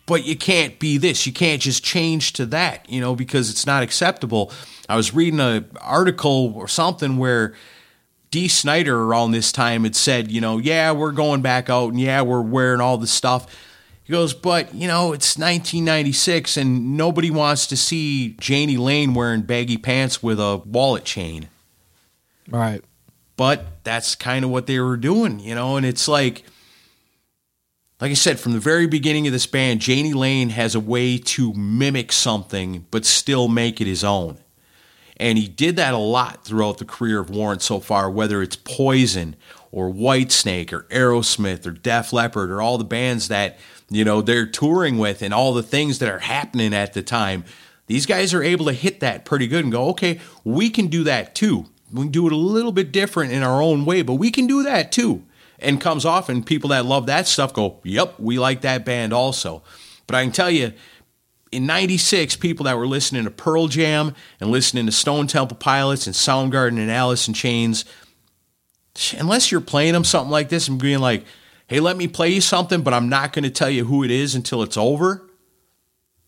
but 0.07 0.25
you 0.25 0.37
can't 0.37 0.79
be 0.79 0.99
this. 0.99 1.27
You 1.27 1.33
can't 1.33 1.61
just 1.61 1.85
change 1.85 2.33
to 2.35 2.47
that, 2.47 2.89
you 2.89 3.01
know, 3.01 3.15
because 3.15 3.51
it's 3.51 3.67
not 3.67 3.83
acceptable. 3.83 4.53
I 4.89 4.97
was 4.97 5.15
reading 5.15 5.41
an 5.41 5.69
article 5.81 6.55
or 6.57 6.69
something 6.69 7.19
where 7.19 7.55
D. 8.31 8.49
Snyder 8.49 9.03
around 9.03 9.33
this 9.33 9.53
time 9.53 9.85
had 9.85 9.97
said, 9.97 10.31
you 10.31 10.41
know, 10.41 10.59
yeah, 10.59 10.93
we're 10.93 11.13
going 11.13 11.43
back 11.43 11.69
out 11.69 11.91
and 11.91 12.01
yeah, 12.01 12.23
we're 12.23 12.41
wearing 12.41 12.81
all 12.81 12.97
this 12.97 13.13
stuff. 13.13 13.47
He 14.09 14.13
goes, 14.13 14.33
but 14.33 14.75
you 14.75 14.89
know, 14.89 15.13
it's 15.13 15.37
1996 15.37 16.57
and 16.57 16.97
nobody 16.97 17.31
wants 17.31 17.67
to 17.67 17.77
see 17.77 18.39
Jani 18.41 18.79
Lane 18.79 19.13
wearing 19.13 19.43
baggy 19.43 19.77
pants 19.77 20.23
with 20.23 20.41
a 20.41 20.57
wallet 20.65 21.05
chain. 21.05 21.51
Right. 22.49 22.83
But 23.37 23.85
that's 23.85 24.15
kind 24.15 24.47
of 24.47 24.51
what 24.51 24.67
they 24.67 24.81
were 24.81 24.97
doing, 24.97 25.41
you 25.41 25.55
know, 25.55 25.77
and 25.77 25.85
it's 25.85 26.09
like, 26.09 26.45
like 28.01 28.11
I 28.11 28.15
said, 28.15 28.41
from 28.41 28.53
the 28.53 28.61
very 28.61 28.87
beginning 28.87 29.27
of 29.27 29.35
this 29.35 29.47
band, 29.47 29.87
Jani 29.87 30.15
Lane 30.15 30.49
has 30.49 30.75
a 30.75 30.81
way 30.81 31.19
to 31.19 31.53
mimic 31.53 32.11
something 32.11 32.87
but 32.91 33.05
still 33.05 33.47
make 33.47 33.79
it 33.79 33.87
his 33.87 34.05
own. 34.05 34.39
And 35.19 35.37
he 35.37 35.49
did 35.49 35.77
that 35.77 35.93
a 35.93 35.99
lot 35.99 36.47
throughout 36.47 36.79
the 36.79 36.87
career 36.87 37.21
of 37.21 37.29
Warrant 37.29 37.61
so 37.61 37.79
far, 37.79 38.11
whether 38.11 38.41
it's 38.41 38.57
Poison 38.57 39.37
or 39.71 39.93
Whitesnake 39.93 40.73
or 40.73 40.85
Aerosmith 40.85 41.67
or 41.67 41.73
Def 41.73 42.11
Leppard 42.11 42.51
or 42.51 42.63
all 42.63 42.79
the 42.79 42.85
bands 42.85 43.29
that, 43.29 43.59
you 43.91 44.05
know, 44.05 44.21
they're 44.21 44.47
touring 44.47 44.99
with 44.99 45.23
and 45.23 45.33
all 45.33 45.55
the 45.55 45.63
things 45.63 45.99
that 45.99 46.09
are 46.09 46.19
happening 46.19 46.75
at 46.75 46.93
the 46.93 47.03
time. 47.03 47.45
These 47.87 48.07
guys 48.07 48.35
are 48.35 48.43
able 48.43 48.67
to 48.67 48.73
hit 48.73 49.01
that 49.01 49.25
pretty 49.25 49.47
good 49.47 49.65
and 49.65 49.73
go, 49.73 49.89
okay, 49.89 50.21
we 50.45 50.69
can 50.71 50.89
do 50.89 51.05
that 51.05 51.35
too. 51.35 51.67
We 51.93 52.03
can 52.03 52.13
do 52.13 52.27
it 52.27 52.33
a 52.33 52.37
little 52.37 52.73
bit 52.73 52.93
different 52.93 53.33
in 53.33 53.43
our 53.43 53.63
own 53.63 53.87
way, 53.87 54.03
but 54.03 54.15
we 54.15 54.31
can 54.31 54.47
do 54.47 54.63
that 54.65 54.93
too. 54.93 55.25
And 55.59 55.81
comes 55.81 56.05
off, 56.05 56.29
and 56.29 56.47
people 56.47 56.71
that 56.71 56.87
love 56.87 57.07
that 57.07 57.27
stuff 57.27 57.53
go, 57.53 57.81
yep, 57.83 58.15
we 58.21 58.39
like 58.39 58.61
that 58.61 58.85
band 58.85 59.13
also. 59.13 59.65
But 60.07 60.15
I 60.15 60.23
can 60.23 60.31
tell 60.31 60.51
you, 60.51 60.73
in 61.51 61.67
96 61.67 62.37
people 62.37 62.65
that 62.65 62.77
were 62.77 62.87
listening 62.87 63.25
to 63.25 63.31
pearl 63.31 63.69
jam 63.69 64.15
and 64.41 64.51
listening 64.51 64.87
to 64.87 64.93
stone 64.93 65.27
temple 65.27 65.57
pilots 65.57 66.07
and 66.07 66.15
soundgarden 66.15 66.79
and 66.79 66.91
alice 66.91 67.27
in 67.27 67.35
chains 67.35 67.85
unless 69.17 69.51
you're 69.51 69.61
playing 69.61 69.93
them 69.93 70.05
something 70.05 70.31
like 70.31 70.49
this 70.49 70.69
and 70.69 70.81
being 70.81 70.99
like 70.99 71.25
hey 71.69 71.79
let 71.79 71.97
me 71.97 72.09
play 72.09 72.29
you 72.29 72.41
something 72.41 72.83
but 72.83 72.93
i'm 72.93 73.09
not 73.09 73.33
going 73.33 73.45
to 73.45 73.51
tell 73.51 73.71
you 73.71 73.85
who 73.85 74.03
it 74.03 74.11
is 74.11 74.35
until 74.35 74.63
it's 74.63 74.77
over 74.77 75.25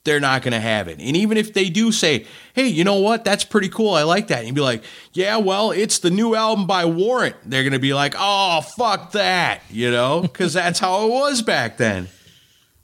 they're 0.05 0.21
not 0.21 0.41
going 0.41 0.53
to 0.53 0.61
have 0.61 0.89
it. 0.89 0.99
And 0.99 1.15
even 1.15 1.37
if 1.37 1.53
they 1.53 1.69
do 1.69 1.93
say 1.93 2.25
hey 2.55 2.67
you 2.67 2.85
know 2.85 3.01
what? 3.01 3.25
That's 3.25 3.45
pretty 3.45 3.69
cool. 3.69 3.91
I 3.91 4.03
like 4.03 4.29
that. 4.29 4.39
And 4.39 4.47
you'd 4.47 4.55
be 4.55 4.61
like 4.61 4.83
yeah 5.13 5.37
well 5.37 5.73
it's 5.73 5.99
the 5.99 6.11
new 6.11 6.35
album 6.35 6.67
by 6.67 6.85
warrant. 6.85 7.37
They're 7.45 7.63
going 7.63 7.75
to 7.75 7.79
be 7.79 7.95
like 7.95 8.15
oh 8.17 8.63
fuck 8.63 9.13
that 9.13 9.63
you 9.71 9.91
know? 9.91 10.23
Because 10.31 10.55
that's 10.55 10.79
how 10.79 11.07
it 11.07 11.11
was 11.11 11.43
back 11.43 11.77
then. 11.77 12.09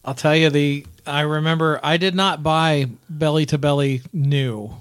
I'll 0.04 0.14
tell 0.14 0.36
you 0.36 0.50
the 0.50 0.86
I 1.06 1.20
remember 1.22 1.80
I 1.82 1.96
did 1.96 2.14
not 2.14 2.42
buy 2.42 2.90
Belly 3.08 3.46
to 3.46 3.58
Belly 3.58 4.02
new. 4.12 4.74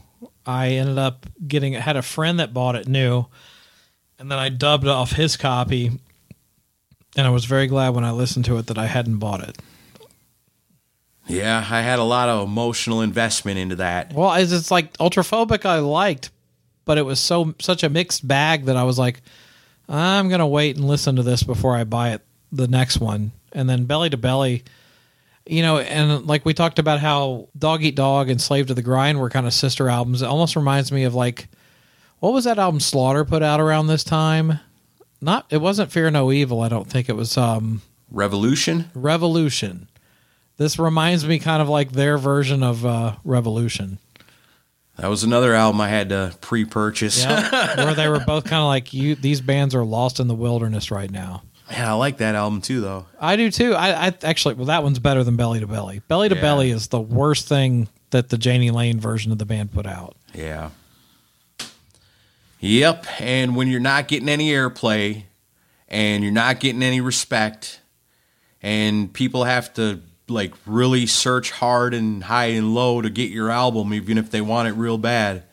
I 0.45 0.71
ended 0.71 0.97
up 0.97 1.25
getting 1.47 1.73
had 1.73 1.95
a 1.95 2.01
friend 2.01 2.39
that 2.39 2.53
bought 2.53 2.75
it 2.75 2.87
new, 2.87 3.25
and 4.19 4.29
then 4.29 4.37
I 4.37 4.49
dubbed 4.49 4.87
off 4.87 5.11
his 5.13 5.37
copy. 5.37 5.99
And 7.15 7.25
I 7.25 7.29
was 7.29 7.45
very 7.45 7.67
glad 7.67 7.95
when 7.95 8.03
I 8.03 8.11
listened 8.11 8.45
to 8.45 8.57
it 8.57 8.67
that 8.67 8.77
I 8.77 8.87
hadn't 8.87 9.17
bought 9.17 9.41
it. 9.41 9.57
Yeah, 11.27 11.57
I 11.57 11.81
had 11.81 11.99
a 11.99 12.03
lot 12.03 12.29
of 12.29 12.47
emotional 12.47 13.01
investment 13.01 13.57
into 13.57 13.77
that. 13.77 14.13
Well, 14.13 14.33
it's, 14.33 14.51
it's 14.51 14.69
like 14.69 14.93
ultraphobic. 14.97 15.65
I 15.65 15.79
liked, 15.79 16.29
but 16.83 16.97
it 16.97 17.01
was 17.03 17.19
so 17.19 17.55
such 17.59 17.83
a 17.83 17.89
mixed 17.89 18.27
bag 18.27 18.65
that 18.65 18.77
I 18.77 18.83
was 18.83 18.99
like, 18.99 19.21
I'm 19.89 20.29
gonna 20.29 20.47
wait 20.47 20.75
and 20.75 20.85
listen 20.85 21.15
to 21.15 21.23
this 21.23 21.41
before 21.41 21.75
I 21.75 21.83
buy 21.83 22.11
it 22.11 22.21
the 22.51 22.67
next 22.67 22.99
one. 22.99 23.31
And 23.53 23.67
then 23.67 23.85
Belly 23.85 24.09
to 24.11 24.17
Belly, 24.17 24.65
you 25.47 25.61
know, 25.63 25.79
and 25.79 26.27
like 26.27 26.45
we 26.45 26.53
talked 26.53 26.77
about 26.77 26.99
how 26.99 27.47
Dog 27.57 27.83
Eat 27.83 27.95
Dog 27.95 28.29
and 28.29 28.39
Slave 28.39 28.67
to 28.67 28.73
the 28.73 28.83
Grind 28.83 29.19
were 29.19 29.29
kind 29.29 29.47
of 29.47 29.53
sister 29.53 29.89
albums. 29.89 30.21
It 30.21 30.27
almost 30.27 30.55
reminds 30.55 30.91
me 30.91 31.05
of 31.05 31.15
like 31.15 31.47
what 32.19 32.33
was 32.33 32.45
that 32.45 32.59
album 32.59 32.79
Slaughter 32.79 33.25
put 33.25 33.41
out 33.41 33.59
around 33.59 33.87
this 33.87 34.03
time? 34.03 34.59
Not 35.21 35.45
it 35.49 35.57
wasn't 35.57 35.91
Fear 35.91 36.11
No 36.11 36.31
Evil. 36.31 36.61
I 36.61 36.69
don't 36.69 36.87
think 36.89 37.09
it 37.09 37.15
was 37.15 37.37
um 37.37 37.81
Revolution. 38.11 38.89
Revolution. 38.93 39.87
This 40.57 40.79
reminds 40.79 41.25
me 41.25 41.39
kind 41.39 41.61
of 41.61 41.67
like 41.67 41.91
their 41.91 42.17
version 42.17 42.63
of 42.63 42.85
uh, 42.85 43.15
Revolution. 43.25 43.97
That 44.97 45.07
was 45.09 45.25
another 45.25 45.53
album 45.53 45.81
I 45.81 45.89
had 45.89 46.07
to 46.09 46.33
pre-purchase. 46.39 47.21
Yeah, 47.21 47.75
where 47.83 47.93
they 47.93 48.07
were 48.07 48.21
both 48.21 48.45
kind 48.45 48.61
of 48.61 48.67
like 48.67 48.93
you. 48.93 49.15
These 49.15 49.41
bands 49.41 49.75
are 49.75 49.83
lost 49.83 50.21
in 50.21 50.29
the 50.29 50.35
wilderness 50.35 50.91
right 50.91 51.11
now. 51.11 51.43
Man, 51.69 51.85
I 51.85 51.93
like 51.93 52.17
that 52.19 52.35
album 52.35 52.61
too, 52.61 52.79
though. 52.79 53.05
I 53.19 53.35
do 53.35 53.51
too. 53.51 53.73
I, 53.73 54.07
I 54.07 54.13
actually, 54.23 54.53
well, 54.53 54.67
that 54.67 54.83
one's 54.83 54.99
better 54.99 55.23
than 55.25 55.35
Belly 55.35 55.59
to 55.59 55.67
Belly. 55.67 56.01
Belly 56.07 56.29
to 56.29 56.35
Yeah. 56.35 56.41
Belly 56.41 56.69
is 56.71 56.87
the 56.87 57.01
worst 57.01 57.49
thing 57.49 57.89
that 58.11 58.29
the 58.29 58.37
Jani 58.37 58.71
Lane 58.71 58.99
version 58.99 59.33
of 59.33 59.39
the 59.39 59.45
band 59.45 59.73
put 59.73 59.85
out. 59.85 60.15
Yeah. 60.33 60.69
Yep. 62.59 63.05
And 63.19 63.55
when 63.55 63.67
you're 63.67 63.79
not 63.79 64.07
getting 64.07 64.29
any 64.29 64.49
airplay 64.49 65.23
and 65.87 66.23
you're 66.23 66.33
not 66.33 66.59
getting 66.59 66.83
any 66.83 67.01
respect 67.01 67.79
and 68.61 69.13
people 69.13 69.43
have 69.43 69.73
to 69.75 70.01
like 70.27 70.53
really 70.65 71.05
search 71.05 71.51
hard 71.51 71.93
and 71.93 72.23
high 72.23 72.45
and 72.45 72.73
low 72.73 73.01
to 73.01 73.09
get 73.09 73.29
your 73.29 73.51
album, 73.51 73.93
even 73.93 74.17
if 74.17 74.31
they 74.31 74.41
want 74.41 74.67
it 74.67 74.73
real 74.73 74.97
bad, 74.97 75.43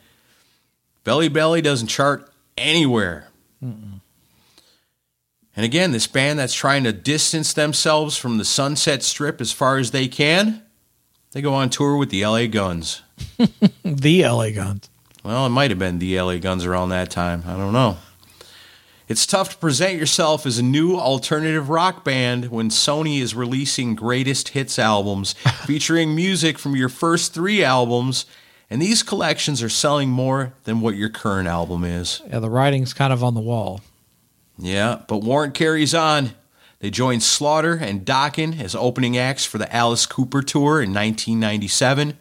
Belly 1.03 1.29
Belly 1.29 1.61
doesn't 1.61 1.87
chart 1.87 2.31
anywhere. 2.57 3.27
And 5.55 5.63
again, 5.65 5.91
this 5.91 6.07
band 6.07 6.39
that's 6.39 6.53
trying 6.53 6.83
to 6.85 6.93
distance 6.93 7.53
themselves 7.53 8.17
from 8.17 8.37
the 8.37 8.45
Sunset 8.45 9.03
Strip 9.03 9.39
as 9.39 9.51
far 9.51 9.77
as 9.77 9.91
they 9.91 10.07
can, 10.07 10.63
they 11.31 11.41
go 11.41 11.53
on 11.53 11.69
tour 11.69 11.97
with 11.97 12.09
the 12.09 12.25
LA 12.25 12.47
Guns. 12.47 13.01
the 13.83 14.23
LA 14.23 14.49
Guns. 14.51 14.89
Well, 15.23 15.45
it 15.45 15.49
might 15.49 15.71
have 15.71 15.79
been 15.79 15.99
the 15.99 16.19
LA 16.19 16.37
Guns 16.37 16.65
around 16.65 16.89
that 16.89 17.09
time. 17.09 17.43
I 17.47 17.55
don't 17.55 17.71
know. 17.71 17.97
It's 19.07 19.25
tough 19.25 19.51
to 19.51 19.57
present 19.57 19.97
yourself 19.97 20.45
as 20.45 20.57
a 20.57 20.63
new 20.63 20.97
alternative 20.97 21.69
rock 21.69 22.03
band 22.03 22.51
when 22.51 22.69
Sony 22.69 23.21
is 23.21 23.35
releasing 23.35 23.95
greatest 23.95 24.49
hits 24.49 24.77
albums 24.77 25.33
featuring 25.65 26.15
music 26.15 26.57
from 26.57 26.75
your 26.75 26.89
first 26.89 27.33
three 27.33 27.63
albums, 27.63 28.25
and 28.69 28.81
these 28.81 29.03
collections 29.03 29.61
are 29.61 29.69
selling 29.69 30.09
more 30.09 30.53
than 30.63 30.81
what 30.81 30.95
your 30.95 31.09
current 31.09 31.47
album 31.47 31.83
is. 31.83 32.21
Yeah, 32.27 32.39
the 32.39 32.49
writing's 32.49 32.93
kind 32.93 33.13
of 33.13 33.23
on 33.23 33.33
the 33.33 33.41
wall. 33.41 33.81
Yeah, 34.57 35.01
but 35.07 35.17
Warrant 35.17 35.53
carries 35.53 35.93
on. 35.93 36.31
They 36.79 36.89
joined 36.89 37.23
Slaughter 37.23 37.75
and 37.75 38.05
Dokken 38.05 38.59
as 38.59 38.75
opening 38.75 39.17
acts 39.17 39.45
for 39.45 39.57
the 39.57 39.73
Alice 39.73 40.05
Cooper 40.05 40.41
tour 40.41 40.81
in 40.81 40.93
1997. 40.93 42.17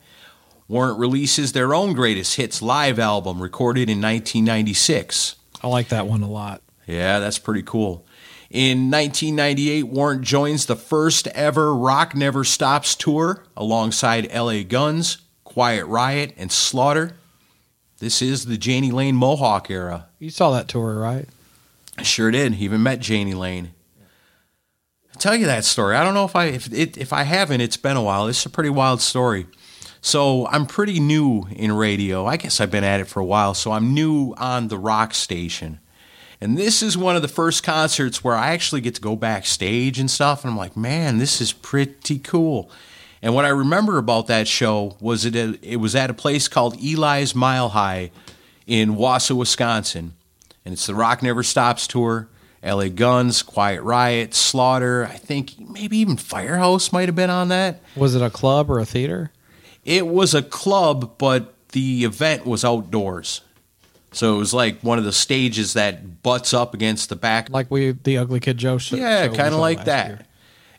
Warrant 0.69 0.99
releases 0.99 1.53
their 1.53 1.75
own 1.75 1.93
greatest 1.93 2.37
hits 2.37 2.63
live 2.63 2.99
album 2.99 3.43
recorded 3.43 3.91
in 3.91 3.99
1996. 4.01 5.37
I 5.63 5.69
like 5.69 5.89
that 5.89 6.07
one 6.07 6.23
a 6.23 6.31
lot. 6.31 6.63
Yeah, 6.87 7.19
that's 7.19 7.39
pretty 7.39 7.63
cool. 7.63 8.07
In 8.51 8.91
1998, 8.91 9.85
Warrant 9.85 10.23
joins 10.23 10.67
the 10.67 10.77
first 10.77 11.27
ever 11.29 11.75
Rock 11.75 12.15
Never 12.15 12.45
Stops 12.45 12.95
tour 12.95 13.45
alongside 13.57 14.33
LA 14.33 14.63
Guns, 14.63 15.19
Quiet 15.45 15.87
Riot, 15.87 16.35
and 16.37 16.53
Slaughter. 16.53 17.17
This 17.99 18.21
is 18.21 18.47
the 18.47 18.57
Jani 18.57 18.91
Lane 18.91 19.17
Mohawk 19.17 19.71
era. 19.71 20.09
You 20.19 20.31
saw 20.31 20.51
that 20.51 20.69
tour, 20.69 20.99
right? 20.99 21.29
I 21.97 22.03
sure 22.03 22.31
did. 22.31 22.55
He 22.55 22.65
even 22.65 22.83
met 22.83 23.09
Jani 23.09 23.35
Lane. 23.35 23.71
I'll 25.13 25.21
tell 25.21 25.37
you 25.37 25.47
that 25.47 25.65
story. 25.65 25.97
I 25.97 26.03
don't 26.03 26.15
know 26.15 26.25
if 26.25 26.35
I 26.35 26.47
if 26.47 26.73
it, 26.73 26.97
if 26.99 27.13
I 27.13 27.23
haven't, 27.23 27.61
it's 27.61 27.77
been 27.77 27.97
a 27.97 28.03
while. 28.03 28.27
It's 28.29 28.45
a 28.45 28.51
pretty 28.51 28.71
wild 28.71 29.01
story. 29.01 29.47
So 30.05 30.49
I'm 30.49 30.67
pretty 30.67 30.99
new 30.99 31.47
in 31.53 31.71
radio. 31.73 32.27
I 32.27 32.37
guess 32.37 32.61
I've 32.61 32.73
been 32.73 32.83
at 32.85 33.01
it 33.01 33.07
for 33.07 33.21
a 33.21 33.25
while. 33.25 33.55
So 33.55 33.71
I'm 33.71 33.95
new 33.95 34.35
on 34.37 34.67
the 34.67 34.77
rock 34.77 35.15
station. 35.15 35.79
And 36.41 36.59
this 36.59 36.83
is 36.83 36.99
one 36.99 37.15
of 37.15 37.23
the 37.23 37.29
first 37.29 37.63
concerts 37.63 38.25
where 38.25 38.35
I 38.35 38.51
actually 38.51 38.81
get 38.81 38.97
to 38.97 39.01
go 39.01 39.15
backstage 39.15 40.01
and 40.01 40.11
stuff. 40.11 40.43
And 40.43 40.51
I'm 40.51 40.57
like, 40.57 40.77
man, 40.77 41.19
this 41.19 41.41
is 41.41 41.53
pretty 41.53 42.19
cool. 42.19 42.69
And 43.23 43.33
what 43.33 43.45
I 43.45 43.51
remember 43.51 43.97
about 43.97 44.27
that 44.27 44.49
show 44.49 44.97
was 45.01 45.25
it 45.25 45.37
it 45.37 45.77
was 45.77 45.95
at 45.95 46.11
a 46.11 46.15
place 46.15 46.49
called 46.49 46.83
Eli's 46.83 47.37
Mile 47.37 47.69
High 47.69 48.11
in 48.67 48.97
Wausau, 48.97 49.37
Wisconsin. 49.37 50.15
And 50.65 50.73
it's 50.73 50.87
the 50.87 50.97
Rock 50.97 51.23
Never 51.23 51.45
Stops 51.45 51.87
tour. 51.87 52.29
LA 52.65 52.89
Guns, 52.89 53.43
Quiet 53.43 53.83
Riot, 53.83 54.35
Slaughter. 54.35 55.05
I 55.07 55.17
think 55.17 55.59
maybe 55.59 55.99
even 55.99 56.17
Firehouse 56.17 56.93
might 56.93 57.09
have 57.09 57.17
been 57.17 57.31
on 57.31 57.49
that. 57.49 57.81
Was 57.97 58.15
it 58.15 58.23
a 58.23 58.31
club 58.31 58.71
or 58.71 58.79
a 58.79 58.85
theater? 58.85 59.31
It 59.85 60.07
was 60.07 60.35
a 60.35 60.43
club, 60.43 61.19
but 61.19 61.55
the 61.71 62.05
event 62.05 62.47
was 62.47 62.65
outdoors. 62.65 63.41
So 64.13 64.35
it 64.37 64.39
was 64.39 64.53
like 64.55 64.81
one 64.81 64.99
of 64.99 65.05
the 65.05 65.13
stages 65.13 65.73
that 65.73 66.23
butts 66.23 66.53
up 66.53 66.75
against 66.75 67.09
the 67.09 67.17
back. 67.17 67.49
Like 67.51 67.71
we, 67.71 67.93
the 67.93 68.19
Ugly 68.19 68.41
Kid 68.41 68.59
Joe 68.59 68.79
show. 68.79 68.97
Yeah, 68.97 69.29
kind 69.29 69.55
of 69.55 69.61
like 69.61 69.87
that. 69.87 70.09
year. 70.09 70.27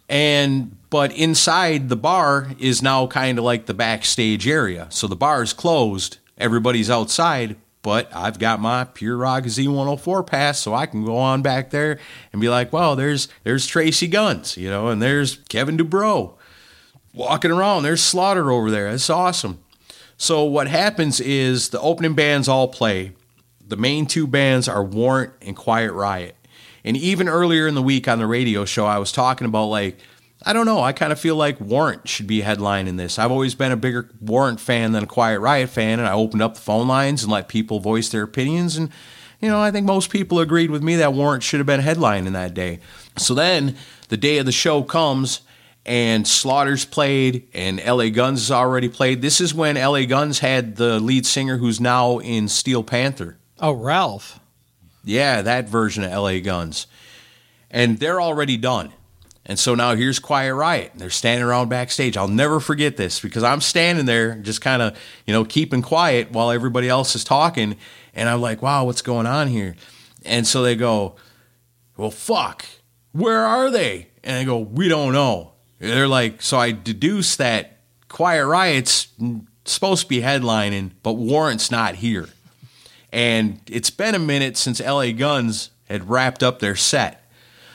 And 0.08 0.78
but 0.90 1.12
inside 1.14 1.90
the 1.90 1.96
bar 1.96 2.52
is 2.60 2.82
now 2.82 3.08
kind 3.08 3.40
of 3.40 3.44
like 3.44 3.66
the 3.66 3.74
backstage 3.74 4.48
area. 4.48 4.88
So 4.92 5.08
the 5.08 5.16
bar 5.16 5.42
is 5.42 5.54
closed, 5.54 6.18
everybody's 6.38 6.90
outside, 6.90 7.56
but 7.82 8.14
I've 8.16 8.38
got 8.38 8.60
my 8.60 8.84
Pure 8.84 9.18
Rock 9.18 9.46
Z104 9.46 10.28
pass, 10.28 10.60
so 10.60 10.74
I 10.74 10.86
can 10.86 11.04
go 11.04 11.18
on 11.18 11.42
back 11.42 11.72
there 11.72 12.00
and 12.32 12.42
be 12.42 12.50
like, 12.50 12.72
well, 12.72 12.96
there's 12.96 13.28
there's 13.44 13.68
Tracii 13.68 14.12
Guns, 14.12 14.56
you 14.56 14.70
know, 14.70 14.90
and 14.90 15.02
there's 15.02 15.38
Kevin 15.50 15.78
DuBrow 15.78 16.34
walking 17.14 17.52
around. 17.52 17.84
There's 17.84 18.02
Slaughter 18.02 18.52
over 18.52 18.72
there. 18.72 18.90
It's 18.90 19.10
awesome. 19.10 19.60
So 20.18 20.44
what 20.44 20.68
happens 20.68 21.19
is 21.19 21.69
the 21.69 21.80
opening 21.80 22.14
bands 22.14 22.48
all 22.48 22.68
play. 22.68 23.14
The 23.65 23.77
main 23.77 24.06
two 24.06 24.27
bands 24.27 24.68
are 24.68 24.84
Warrant 24.84 25.34
and 25.41 25.56
Quiet 25.56 25.91
Riot. 25.94 26.35
And 26.84 26.98
even 26.98 27.30
earlier 27.30 27.68
in 27.68 27.76
the 27.76 27.81
week 27.81 28.07
on 28.07 28.19
the 28.19 28.27
radio 28.27 28.65
show, 28.65 28.85
I 28.85 28.98
was 28.98 29.11
talking 29.11 29.48
about 29.48 29.65
like, 29.65 29.98
I 30.45 30.52
don't 30.52 30.65
know, 30.65 30.81
I 30.81 30.91
kind 30.91 31.14
of 31.14 31.19
feel 31.19 31.38
like 31.38 31.61
Warrant 31.61 32.10
should 32.10 32.27
be 32.27 32.41
in 32.41 32.98
this. 32.98 33.18
I've 33.18 33.31
always 33.31 33.56
been 33.56 33.72
a 33.72 33.77
bigger 33.77 34.10
Warrant 34.19 34.60
fan 34.60 34.91
than 34.91 35.03
a 35.03 35.07
Quiet 35.07 35.40
Riot 35.40 35.69
fan, 35.69 35.99
and 35.99 36.07
I 36.07 36.11
opened 36.11 36.41
up 36.41 36.56
the 36.56 36.61
phone 36.61 36.88
lines 36.88 37.23
and 37.23 37.31
let 37.31 37.48
people 37.48 37.80
voice 37.80 38.10
their 38.10 38.23
opinions. 38.23 38.76
And, 38.76 38.90
you 39.40 39.48
know, 39.48 39.61
I 39.61 39.72
think 39.72 39.85
most 39.85 40.10
people 40.10 40.40
agreed 40.40 40.69
with 40.69 40.84
me 40.84 40.98
that 40.98 41.14
Warrant 41.14 41.44
should 41.44 41.60
have 41.60 41.68
been 41.68 41.80
in 42.27 42.34
that 42.34 42.53
day. 42.53 42.80
So 43.18 43.34
then 43.34 43.77
the 44.10 44.18
day 44.18 44.38
of 44.38 44.45
the 44.45 44.52
show 44.52 44.84
comes, 44.84 45.41
and 45.85 46.27
Slaughter's 46.27 46.85
played, 46.85 47.47
and 47.53 47.84
LA 47.85 48.10
Guns 48.10 48.41
has 48.41 48.51
already 48.51 48.89
played. 48.89 49.22
This 49.22 49.41
is 49.41 49.53
when 49.53 49.76
LA 49.76 50.05
Guns 50.05 50.39
had 50.39 50.77
the 50.77 50.99
lead 50.99 51.26
singer 51.26 51.57
who's 51.57 51.81
now 51.81 52.19
in 52.19 52.47
Steel 52.47 52.84
Panther. 52.84 53.38
Oh, 53.60 53.73
Ralph. 53.73 54.39
Yeah, 55.03 55.41
that 55.41 55.68
version 55.68 56.03
of 56.03 56.11
LA 56.11 56.39
Guns. 56.39 56.88
And 57.69 57.99
they're 57.99 58.22
already 58.22 58.55
done. 58.55 58.93
And 59.45 59.60
so 59.60 59.76
now 59.76 59.95
here's 59.95 60.19
Quiet 60.19 60.53
Riot. 60.53 60.91
They're 60.95 61.10
standing 61.10 61.45
around 61.45 61.68
backstage. 61.68 62.15
I'll 62.15 62.30
never 62.30 62.61
forget 62.61 62.95
this 62.95 63.19
because 63.19 63.43
I'm 63.43 63.60
standing 63.60 64.05
there 64.05 64.35
just 64.35 64.61
kind 64.61 64.81
of, 64.81 64.97
you 65.26 65.34
know, 65.34 65.43
keeping 65.43 65.81
quiet 65.81 66.31
while 66.31 66.49
everybody 66.49 66.88
else 66.88 67.14
is 67.15 67.26
talking. 67.26 67.76
And 68.14 68.30
I'm 68.30 68.39
like, 68.39 68.61
wow, 68.61 68.85
what's 68.85 69.01
going 69.01 69.26
on 69.26 69.49
here? 69.49 69.76
And 70.23 70.47
so 70.47 70.64
they 70.64 70.76
go, 70.76 71.18
well, 71.97 72.11
fuck, 72.11 72.65
where 73.11 73.45
are 73.45 73.69
they? 73.69 74.07
And 74.23 74.38
I 74.38 74.43
go, 74.45 74.60
we 74.60 74.88
don't 74.88 75.11
know. 75.11 75.53
They're 75.84 76.07
like, 76.07 76.41
so 76.41 76.57
I 76.57 76.72
deduce 76.72 77.35
that 77.35 77.80
Quiet 78.07 78.45
Riot's 78.45 79.07
supposed 79.65 80.03
to 80.03 80.07
be 80.07 80.22
headlining, 80.22 80.91
but 81.03 81.14
Warrant's 81.14 81.69
not 81.69 81.95
here. 81.95 82.30
And 83.11 83.60
it's 83.68 83.89
been 83.89 84.15
a 84.15 84.19
minute 84.19 84.55
since 84.55 84.80
LA 84.80 85.11
Guns 85.11 85.72
had 85.89 86.10
wrapped 86.10 86.41
up 86.41 86.60
their 86.60 86.77
set. 86.77 87.30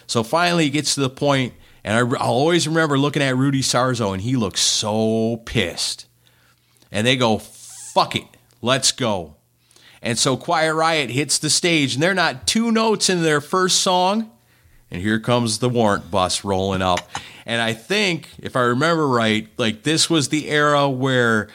So 0.07 0.23
finally 0.23 0.67
it 0.67 0.71
gets 0.71 0.95
to 0.95 1.03
the 1.03 1.11
point, 1.11 1.53
and 1.85 1.97
I, 1.97 2.03
will 2.03 2.17
always 2.17 2.67
remember 2.67 2.99
looking 2.99 3.23
at 3.23 3.37
Rudy 3.37 3.61
Sarzo, 3.61 4.15
and 4.15 4.23
he 4.23 4.37
looks 4.37 4.61
so 4.63 5.43
pissed. 5.45 6.07
And 6.91 7.07
they 7.07 7.17
go, 7.17 7.37
fuck 7.39 8.17
it, 8.17 8.27
let's 8.63 8.91
go. 8.91 9.37
And 10.01 10.19
so 10.19 10.39
Quiet 10.39 10.73
Riot 10.73 11.11
hits 11.11 11.39
the 11.39 11.51
stage, 11.51 11.93
and 11.93 12.03
they're 12.03 12.15
not 12.15 12.47
two 12.47 12.73
notes 12.73 13.11
in 13.11 13.23
their 13.23 13.43
first 13.43 13.83
song, 13.83 14.31
and 14.91 15.03
here 15.03 15.21
comes 15.21 15.59
the 15.59 15.69
warrant 15.69 16.11
bus 16.11 16.45
rolling 16.45 16.83
up. 16.83 17.01
And 17.47 17.61
I 17.61 17.73
think, 17.73 18.29
if 18.39 18.57
I 18.57 18.61
remember 18.61 19.07
right, 19.07 19.49
like 19.57 19.83
this 19.83 20.09
was 20.09 20.29
the 20.29 20.49
era 20.49 20.89
where 20.89 21.49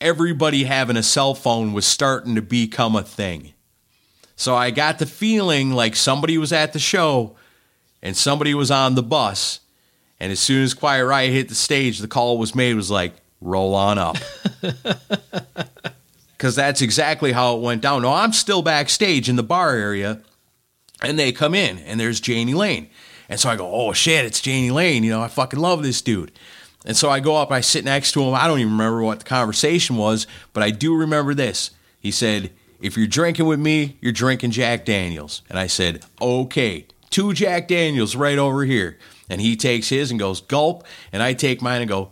everybody 0.00 0.64
having 0.64 0.96
a 0.96 1.02
cell 1.02 1.34
phone 1.34 1.72
was 1.72 1.86
starting 1.86 2.34
to 2.34 2.42
become 2.42 2.96
a 2.96 3.02
thing. 3.02 3.52
So 4.36 4.54
I 4.54 4.70
got 4.70 4.98
the 4.98 5.06
feeling 5.06 5.72
like 5.72 5.94
somebody 5.94 6.38
was 6.38 6.52
at 6.52 6.72
the 6.72 6.78
show 6.78 7.36
and 8.02 8.16
somebody 8.16 8.54
was 8.54 8.70
on 8.70 8.94
the 8.94 9.02
bus. 9.02 9.60
And 10.18 10.32
as 10.32 10.40
soon 10.40 10.62
as 10.62 10.74
Quiet 10.74 11.04
Riot 11.04 11.32
hit 11.32 11.48
the 11.48 11.54
stage, 11.54 11.98
the 11.98 12.08
call 12.08 12.38
was 12.38 12.54
made 12.54 12.74
was 12.74 12.90
like, 12.90 13.14
roll 13.40 13.74
on 13.74 13.98
up. 13.98 14.16
Because 16.42 16.56
that's 16.56 16.82
exactly 16.82 17.30
how 17.30 17.54
it 17.54 17.60
went 17.60 17.82
down. 17.82 18.02
No, 18.02 18.12
I'm 18.12 18.32
still 18.32 18.62
backstage 18.62 19.28
in 19.28 19.36
the 19.36 19.44
bar 19.44 19.76
area 19.76 20.20
and 21.02 21.18
they 21.18 21.32
come 21.32 21.54
in 21.54 21.78
and 21.80 21.98
there's 21.98 22.26
Jani 22.26 22.54
Lane. 22.54 22.88
And 23.28 23.38
so 23.40 23.48
I 23.48 23.56
go, 23.56 23.70
oh 23.72 23.92
shit, 23.92 24.24
it's 24.24 24.44
Jani 24.44 24.70
Lane. 24.70 25.04
You 25.04 25.10
know, 25.10 25.22
I 25.22 25.28
fucking 25.28 25.60
love 25.60 25.82
this 25.82 26.02
dude. 26.02 26.32
And 26.84 26.96
so 26.96 27.08
I 27.08 27.20
go 27.20 27.36
up, 27.36 27.52
I 27.52 27.60
sit 27.60 27.84
next 27.84 28.12
to 28.12 28.22
him. 28.22 28.34
I 28.34 28.46
don't 28.46 28.58
even 28.58 28.72
remember 28.72 29.02
what 29.02 29.20
the 29.20 29.24
conversation 29.24 29.96
was, 29.96 30.26
but 30.52 30.62
I 30.62 30.70
do 30.70 30.96
remember 30.96 31.32
this. 31.34 31.70
He 32.00 32.10
said, 32.10 32.50
if 32.80 32.96
you're 32.96 33.06
drinking 33.06 33.46
with 33.46 33.60
me, 33.60 33.96
you're 34.00 34.12
drinking 34.12 34.50
Jack 34.50 34.84
Daniels. 34.84 35.42
And 35.48 35.58
I 35.58 35.68
said, 35.68 36.04
okay, 36.20 36.86
two 37.10 37.32
Jack 37.32 37.68
Daniels 37.68 38.16
right 38.16 38.38
over 38.38 38.64
here. 38.64 38.98
And 39.30 39.40
he 39.40 39.56
takes 39.56 39.88
his 39.88 40.10
and 40.10 40.18
goes, 40.18 40.40
gulp. 40.40 40.84
And 41.12 41.22
I 41.22 41.32
take 41.32 41.62
mine 41.62 41.80
and 41.80 41.88
go, 41.88 42.10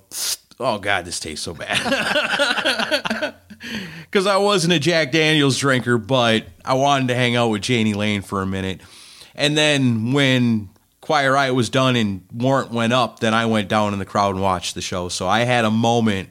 oh 0.61 0.79
God, 0.79 1.05
this 1.05 1.19
tastes 1.19 1.45
so 1.45 1.55
bad. 1.55 3.35
Because 4.11 4.27
I 4.27 4.39
wasn't 4.39 4.73
a 4.73 4.81
Jack 4.81 5.13
Daniels 5.13 5.57
drinker, 5.57 5.97
but 5.97 6.45
I 6.65 6.75
wanted 6.75 7.07
to 7.09 7.15
hang 7.15 7.37
out 7.37 7.51
with 7.51 7.69
Jani 7.69 7.95
Lane 7.95 8.23
for 8.23 8.43
a 8.43 8.47
minute. 8.47 8.81
And 9.37 9.57
then 9.57 10.13
when 10.13 10.69
Quiet 11.01 11.31
Riot 11.31 11.55
was 11.55 11.71
done 11.71 11.95
and 11.95 12.25
Warrant 12.33 12.73
went 12.73 12.93
up, 12.93 13.21
then 13.21 13.35
I 13.35 13.47
went 13.47 13.69
down 13.69 13.93
in 13.93 14.01
the 14.01 14.05
crowd 14.05 14.35
and 14.35 14.43
watched 14.43 14.75
the 14.75 14.81
show. 14.81 15.09
So 15.09 15.29
I 15.29 15.41
had 15.41 15.65
a 15.65 15.71
moment 15.71 16.29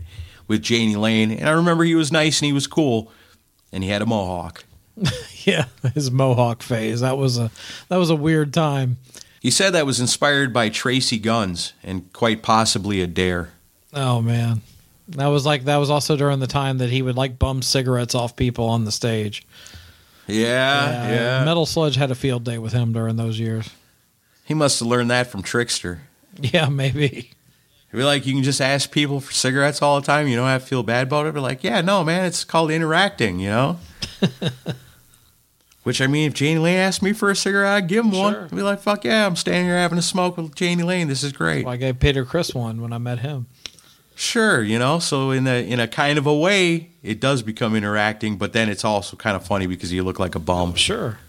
with 0.50 0.70
Jani 0.70 0.98
Lane, 0.98 1.32
and 1.32 1.48
I 1.48 1.54
remember 1.54 1.86
he 1.86 1.96
was 1.96 2.12
nice 2.12 2.42
and 2.42 2.48
he 2.48 2.54
was 2.54 2.68
cool, 2.68 3.12
and 3.72 3.82
he 3.82 3.90
had 3.90 4.02
a 4.02 4.06
mohawk. 4.06 4.66
yeah, 5.46 5.66
his 5.94 6.12
mohawk 6.12 6.62
phase. 6.62 7.00
That 7.00 7.18
was 7.18 7.38
a 7.38 7.52
that 7.88 7.98
was 7.98 8.10
a 8.10 8.16
weird 8.16 8.54
time. 8.54 8.98
He 9.40 9.52
said 9.52 9.72
that 9.72 9.86
was 9.86 10.02
inspired 10.02 10.52
by 10.52 10.70
Tracii 10.70 11.22
Guns 11.22 11.74
and 11.82 12.12
quite 12.12 12.44
possibly 12.44 13.02
a 13.02 13.08
dare. 13.08 13.52
Oh 13.94 14.22
man. 14.22 14.62
That 15.10 15.27
was 15.27 15.45
like 15.45 15.65
that 15.65 15.77
was 15.77 15.90
also 15.90 16.15
during 16.15 16.40
the 16.40 16.48
time 16.48 16.77
that 16.80 16.90
he 16.90 17.02
would 17.02 17.15
like 17.15 17.40
bum 17.40 17.61
cigarettes 17.61 18.15
off 18.15 18.36
people 18.36 18.65
on 18.65 18.86
the 18.86 18.91
stage. 18.91 19.45
Yeah, 20.27 21.10
yeah. 21.10 21.45
Metal 21.45 21.65
Sludge 21.65 21.95
had 21.95 22.11
a 22.11 22.15
field 22.15 22.44
day 22.44 22.60
with 22.60 22.73
him 22.73 22.94
during 22.94 23.15
those 23.15 23.40
years. 23.40 23.69
He 24.45 24.53
must 24.53 24.80
have 24.80 24.88
learned 24.88 25.10
that 25.11 25.27
from 25.27 25.41
Trickster. 25.41 26.02
Yeah, 26.40 26.69
maybe. 26.69 27.31
Be 27.91 28.03
like, 28.03 28.27
you 28.27 28.34
can 28.34 28.44
just 28.44 28.61
ask 28.61 28.91
people 28.91 29.19
for 29.19 29.34
cigarettes 29.34 29.81
all 29.81 29.99
the 29.99 30.06
time. 30.06 30.27
You 30.27 30.36
don't 30.36 30.48
have 30.48 30.61
to 30.61 30.68
feel 30.68 30.84
bad 30.84 31.07
about 31.07 31.26
it. 31.26 31.34
But 31.34 31.41
like, 31.41 31.64
yeah, 31.64 31.81
no, 31.81 32.03
man, 32.03 32.26
it's 32.26 32.44
called 32.44 32.69
interacting. 32.69 33.40
You 33.40 33.49
know. 33.49 33.80
Which 35.84 36.02
I 36.02 36.07
mean, 36.07 36.30
if 36.30 36.40
Jani 36.40 36.60
Lane 36.60 36.77
asked 36.77 37.02
me 37.02 37.14
for 37.14 37.31
a 37.31 37.36
cigarette, 37.36 37.72
I'd 37.72 37.88
give 37.88 38.06
him 38.06 38.11
one. 38.11 38.36
I'd 38.36 38.52
be 38.52 38.61
like, 38.61 38.80
fuck 38.80 39.06
yeah, 39.06 39.26
I'm 39.26 39.36
standing 39.36 39.65
here 39.65 39.77
having 39.77 39.98
a 39.98 40.03
smoke 40.03 40.38
with 40.38 40.60
Jani 40.60 40.84
Lane. 40.84 41.07
This 41.07 41.23
is 41.23 41.31
great. 41.31 41.65
Well, 41.65 41.73
I 41.73 41.77
gave 41.77 41.99
Peter 41.99 42.26
Criss 42.26 42.53
one 42.53 42.81
when 42.81 42.94
I 42.94 42.99
met 42.99 43.19
him. 43.19 43.48
Sure, 44.20 44.62
you 44.62 44.78
know. 44.78 45.00
So 45.00 45.32
in 45.32 45.48
a 45.48 45.66
in 45.66 45.80
a 45.80 45.88
kind 45.88 46.18
of 46.18 46.28
a 46.28 46.36
way, 46.36 46.90
it 47.02 47.22
does 47.22 47.41
become 47.41 47.74
interacting, 47.74 48.38
but 48.38 48.52
then 48.52 48.68
it's 48.68 48.84
also 48.84 49.16
kind 49.16 49.38
of 49.38 49.48
funny 49.48 49.66
because 49.66 49.94
you 49.94 50.04
look 50.04 50.20
like 50.20 50.36
a 50.36 50.40
bum. 50.40 50.76
Sure. 50.76 51.20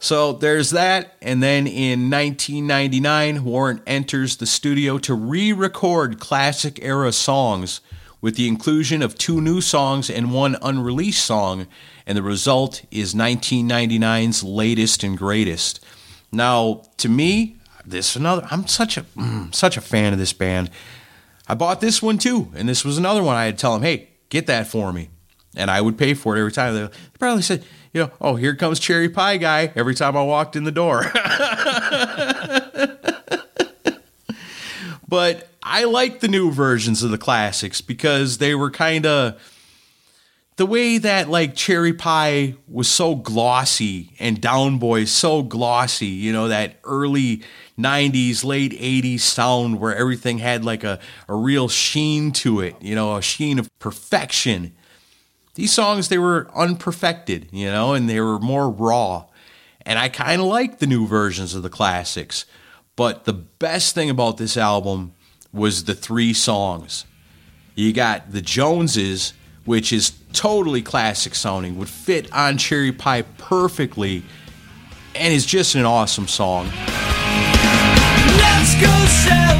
So 0.00 0.32
there's 0.32 0.70
that. 0.70 1.14
And 1.22 1.40
then 1.40 1.68
in 1.68 2.10
1999, 2.10 3.44
Warrant 3.44 3.80
enters 3.86 4.38
the 4.38 4.46
studio 4.46 4.98
to 4.98 5.14
re 5.14 5.52
record 5.52 6.18
classic 6.18 6.80
era 6.82 7.12
songs 7.12 7.80
with 8.20 8.34
the 8.34 8.48
inclusion 8.48 9.00
of 9.00 9.16
two 9.16 9.40
new 9.40 9.60
songs 9.60 10.10
and 10.10 10.32
one 10.32 10.56
unreleased 10.62 11.24
song. 11.24 11.68
And 12.08 12.18
the 12.18 12.24
result 12.24 12.82
is 12.90 13.14
1999's 13.14 14.42
latest 14.42 15.04
and 15.04 15.16
greatest. 15.16 15.78
Now, 16.32 16.82
to 16.96 17.08
me, 17.08 17.56
this 17.86 18.16
another. 18.16 18.48
I'm 18.50 18.66
such 18.66 18.96
a 18.96 19.02
mm, 19.02 19.54
such 19.54 19.76
a 19.76 19.80
fan 19.80 20.12
of 20.12 20.18
this 20.18 20.32
band. 20.32 20.70
I 21.50 21.54
bought 21.54 21.80
this 21.80 22.00
one 22.00 22.16
too, 22.16 22.52
and 22.54 22.68
this 22.68 22.84
was 22.84 22.96
another 22.96 23.24
one. 23.24 23.34
I 23.34 23.46
had 23.46 23.58
to 23.58 23.60
tell 23.60 23.72
them, 23.72 23.82
"Hey, 23.82 24.10
get 24.28 24.46
that 24.46 24.68
for 24.68 24.92
me," 24.92 25.10
and 25.56 25.68
I 25.68 25.80
would 25.80 25.98
pay 25.98 26.14
for 26.14 26.36
it 26.36 26.38
every 26.38 26.52
time. 26.52 26.74
They 26.74 26.88
probably 27.18 27.42
said, 27.42 27.64
you 27.92 28.02
know, 28.02 28.10
oh, 28.20 28.36
here 28.36 28.54
comes 28.54 28.78
Cherry 28.78 29.08
Pie 29.08 29.38
Guy 29.38 29.72
every 29.74 29.96
time 29.96 30.16
I 30.16 30.22
walked 30.22 30.54
in 30.54 30.62
the 30.62 30.70
door. 30.70 31.02
but 35.08 35.48
I 35.62 35.84
like 35.84 36.20
the 36.20 36.28
new 36.28 36.52
versions 36.52 37.02
of 37.02 37.10
the 37.10 37.18
classics 37.18 37.80
because 37.80 38.38
they 38.38 38.54
were 38.54 38.70
kind 38.70 39.06
of 39.06 39.40
the 40.60 40.66
way 40.66 40.98
that 40.98 41.30
like 41.30 41.54
Cherry 41.54 41.94
Pie 41.94 42.54
was 42.68 42.86
so 42.86 43.14
glossy 43.14 44.12
and 44.18 44.42
Down 44.42 44.76
Boy 44.76 45.06
so 45.06 45.42
glossy, 45.42 46.08
you 46.08 46.34
know, 46.34 46.48
that 46.48 46.76
early 46.84 47.42
90s, 47.78 48.44
late 48.44 48.72
80s 48.72 49.20
sound 49.20 49.80
where 49.80 49.96
everything 49.96 50.36
had 50.36 50.62
like 50.62 50.84
a, 50.84 51.00
a 51.30 51.34
real 51.34 51.66
sheen 51.66 52.30
to 52.32 52.60
it, 52.60 52.76
you 52.82 52.94
know, 52.94 53.16
a 53.16 53.22
sheen 53.22 53.58
of 53.58 53.70
perfection 53.78 54.74
these 55.54 55.72
songs 55.72 56.08
they 56.08 56.18
were 56.18 56.50
unperfected, 56.54 57.48
you 57.52 57.70
know, 57.70 57.94
and 57.94 58.08
they 58.08 58.20
were 58.20 58.38
more 58.38 58.70
raw. 58.70 59.24
And 59.82 59.98
I 59.98 60.08
kind 60.08 60.40
of 60.40 60.46
like 60.46 60.78
the 60.78 60.86
new 60.86 61.06
versions 61.06 61.54
of 61.54 61.62
the 61.62 61.70
classics. 61.70 62.44
But 62.96 63.24
the 63.24 63.32
best 63.32 63.94
thing 63.94 64.10
about 64.10 64.36
this 64.36 64.56
album 64.56 65.14
was 65.52 65.84
the 65.84 65.94
three 65.94 66.32
songs. 66.32 67.04
You 67.74 67.92
got 67.92 68.32
the 68.32 68.42
Joneses, 68.42 69.32
which 69.64 69.92
is 69.92 70.19
totally 70.32 70.82
classic 70.82 71.34
sounding, 71.34 71.78
would 71.78 71.88
fit 71.88 72.32
on 72.32 72.58
Cherry 72.58 72.92
Pie 72.92 73.22
perfectly, 73.38 74.22
and 75.14 75.32
is 75.32 75.46
just 75.46 75.74
an 75.74 75.84
awesome 75.84 76.28
song. 76.28 76.66
Let's 78.36 78.80
go 78.80 79.06
sell 79.06 79.50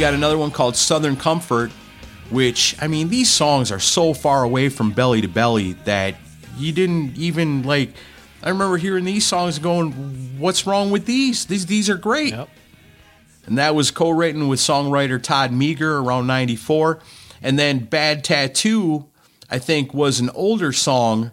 got 0.00 0.14
another 0.14 0.38
one 0.38 0.50
called 0.50 0.76
Southern 0.76 1.14
Comfort, 1.14 1.70
which, 2.30 2.74
I 2.80 2.88
mean, 2.88 3.10
these 3.10 3.30
songs 3.30 3.70
are 3.70 3.78
so 3.78 4.14
far 4.14 4.42
away 4.42 4.70
from 4.70 4.92
Belly 4.92 5.20
to 5.20 5.28
Belly 5.28 5.74
that 5.84 6.14
you 6.56 6.72
didn't 6.72 7.18
even 7.18 7.62
like. 7.62 7.90
I 8.42 8.48
remember 8.48 8.78
hearing 8.78 9.04
these 9.04 9.26
songs 9.26 9.58
going, 9.58 9.92
What's 10.38 10.66
wrong 10.66 10.90
with 10.90 11.04
these? 11.04 11.44
These, 11.44 11.66
these 11.66 11.90
are 11.90 11.98
great. 11.98 12.32
Yep. 12.32 12.48
And 13.44 13.58
that 13.58 13.74
was 13.74 13.90
co 13.90 14.08
written 14.08 14.48
with 14.48 14.58
songwriter 14.58 15.22
Todd 15.22 15.52
Meager 15.52 15.98
around 15.98 16.26
94. 16.26 17.00
And 17.42 17.58
then 17.58 17.80
Bad 17.80 18.24
Tattoo, 18.24 19.06
I 19.50 19.58
think, 19.58 19.92
was 19.92 20.18
an 20.18 20.30
older 20.30 20.72
song 20.72 21.30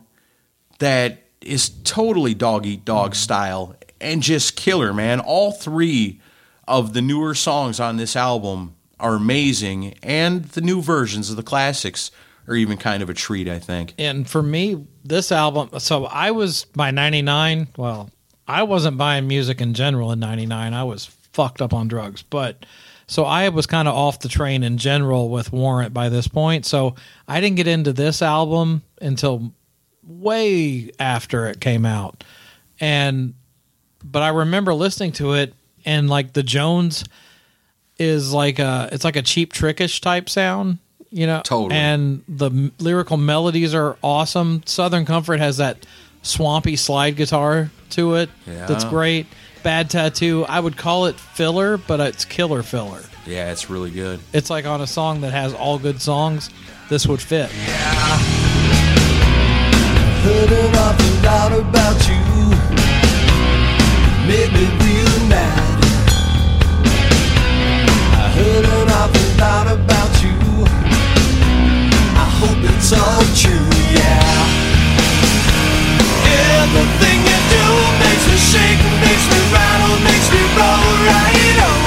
that 0.80 1.23
is 1.39 1.69
totally 1.85 2.34
dog 2.34 2.65
eat 2.65 2.84
dog 2.84 3.15
style 3.15 3.77
and 4.02 4.22
just 4.22 4.57
killer, 4.57 4.94
man. 4.94 5.22
All 5.22 5.53
three 5.53 6.19
of 6.68 6.94
the 6.94 7.02
newer 7.02 7.34
songs 7.34 7.80
on 7.80 7.98
this 7.98 8.15
album 8.15 8.76
are 8.99 9.15
amazing, 9.15 9.94
and 10.02 10.45
the 10.45 10.61
new 10.61 10.81
versions 10.81 11.30
of 11.30 11.35
the 11.35 11.44
classics 11.44 12.11
are 12.48 12.56
even 12.56 12.77
kind 12.77 13.03
of 13.03 13.10
a 13.10 13.14
treat, 13.14 13.48
I 13.48 13.60
think. 13.60 13.94
And 13.98 14.27
for 14.27 14.41
me, 14.41 14.88
this 15.03 15.31
album, 15.31 15.80
so 15.80 16.06
I 16.06 16.31
was 16.31 16.65
by 16.65 16.91
99, 16.91 17.68
well, 17.77 18.10
I 18.48 18.64
wasn't 18.64 18.98
buying 18.98 19.27
music 19.27 19.61
in 19.61 19.73
general 19.73 20.11
in 20.11 20.19
99. 20.19 20.73
I 20.73 20.84
was 20.84 21.06
fucked 21.34 21.61
up 21.61 21.73
on 21.73 21.88
drugs, 21.88 22.23
but 22.23 22.65
so 23.07 23.23
I 23.23 23.49
was 23.49 23.68
kind 23.68 23.88
of 23.88 23.95
off 23.95 24.19
the 24.19 24.30
train 24.30 24.64
in 24.64 24.77
general 24.77 25.30
with 25.30 25.52
Warrant 25.52 25.94
by 25.94 26.10
this 26.10 26.27
point. 26.27 26.65
So 26.65 26.95
I 27.27 27.41
didn't 27.41 27.57
get 27.57 27.68
into 27.68 27.94
this 27.94 28.22
album 28.22 28.84
until 29.02 29.53
way 30.03 30.91
after 30.99 31.48
it 31.48 31.60
came 31.60 31.85
out. 31.85 32.23
And 32.80 33.34
but 34.03 34.23
I 34.23 34.30
remember 34.30 34.73
listening 34.73 35.11
to 35.14 35.34
it 35.34 35.53
and 35.88 36.09
like 36.09 36.34
the 36.34 36.43
Jones 36.43 37.03
is 37.97 38.31
like 38.31 38.59
a 38.59 38.89
it's 38.91 39.03
like 39.03 39.15
a 39.15 39.22
cheap 39.23 39.53
trickish 39.53 40.01
type 40.01 40.30
sound, 40.30 40.77
you 41.09 41.26
know. 41.26 41.41
Totally. 41.43 41.76
And 41.80 42.23
the 42.27 42.51
m- 42.51 42.72
lyrical 42.77 43.18
melodies 43.18 43.73
are 43.73 43.97
awesome. 44.03 44.61
Southern 44.65 45.05
Comfort 45.05 45.39
has 45.39 45.57
that 45.57 45.85
swampy 46.22 46.76
slide 46.76 47.15
guitar 47.15 47.72
to 47.91 48.15
it. 48.15 48.30
Yeah. 48.45 48.68
That's 48.68 48.84
great. 48.84 49.26
Bad 49.64 49.89
Tattoo, 49.89 50.45
I 50.47 50.59
would 50.59 50.77
call 50.77 51.07
it 51.07 51.15
filler, 51.15 51.77
but 51.77 51.99
it's 51.99 52.26
killer 52.26 52.61
filler. 52.64 53.01
Yeah, 53.26 53.51
it's 53.51 53.69
really 53.69 53.91
good. 53.91 54.19
It's 54.34 54.49
like 54.49 54.65
on 54.65 54.81
a 54.81 54.88
song 54.88 55.22
that 55.22 55.31
has 55.31 55.53
all 55.53 55.80
good 55.80 56.01
songs, 56.01 56.49
this 56.89 57.07
would 57.07 57.22
fit. 57.22 57.49
Yeah. 57.53 58.18
Heard 60.23 60.51
an 60.51 60.76
awful 60.76 61.15
lot 61.23 61.51
about 61.53 62.07
you. 62.07 62.18
Made 64.27 64.51
me 64.53 64.86
lot 69.58 69.74
about 69.74 70.14
you. 70.22 70.38
I 72.24 72.28
hope 72.40 72.62
it's 72.72 72.92
all 72.94 73.24
true, 73.42 73.70
yeah. 73.98 74.38
Everything 76.62 77.20
you 77.30 77.40
do 77.56 77.66
makes 78.04 78.26
me 78.30 78.38
shake, 78.52 78.82
makes 79.02 79.26
me 79.32 79.40
rattle, 79.56 79.98
makes 80.10 80.28
me 80.34 80.42
roll 80.58 80.94
right 81.10 81.58
over. 81.70 81.86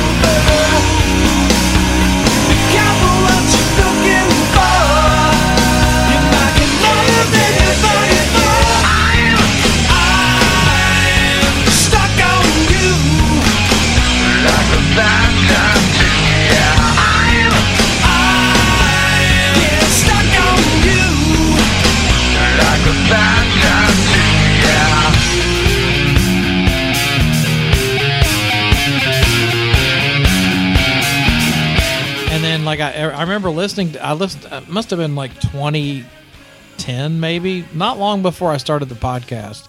Like 32.71 32.79
I 32.79 32.93
I 32.93 33.23
remember 33.23 33.51
listening 33.51 33.95
to, 33.95 34.07
I 34.07 34.13
listened 34.13 34.45
it 34.45 34.53
uh, 34.53 34.61
must 34.69 34.91
have 34.91 35.01
been 35.01 35.17
like 35.17 35.35
2010 35.41 37.19
maybe, 37.19 37.65
not 37.75 37.99
long 37.99 38.23
before 38.23 38.53
I 38.53 38.59
started 38.59 38.89
the 38.89 38.95
podcast 38.95 39.67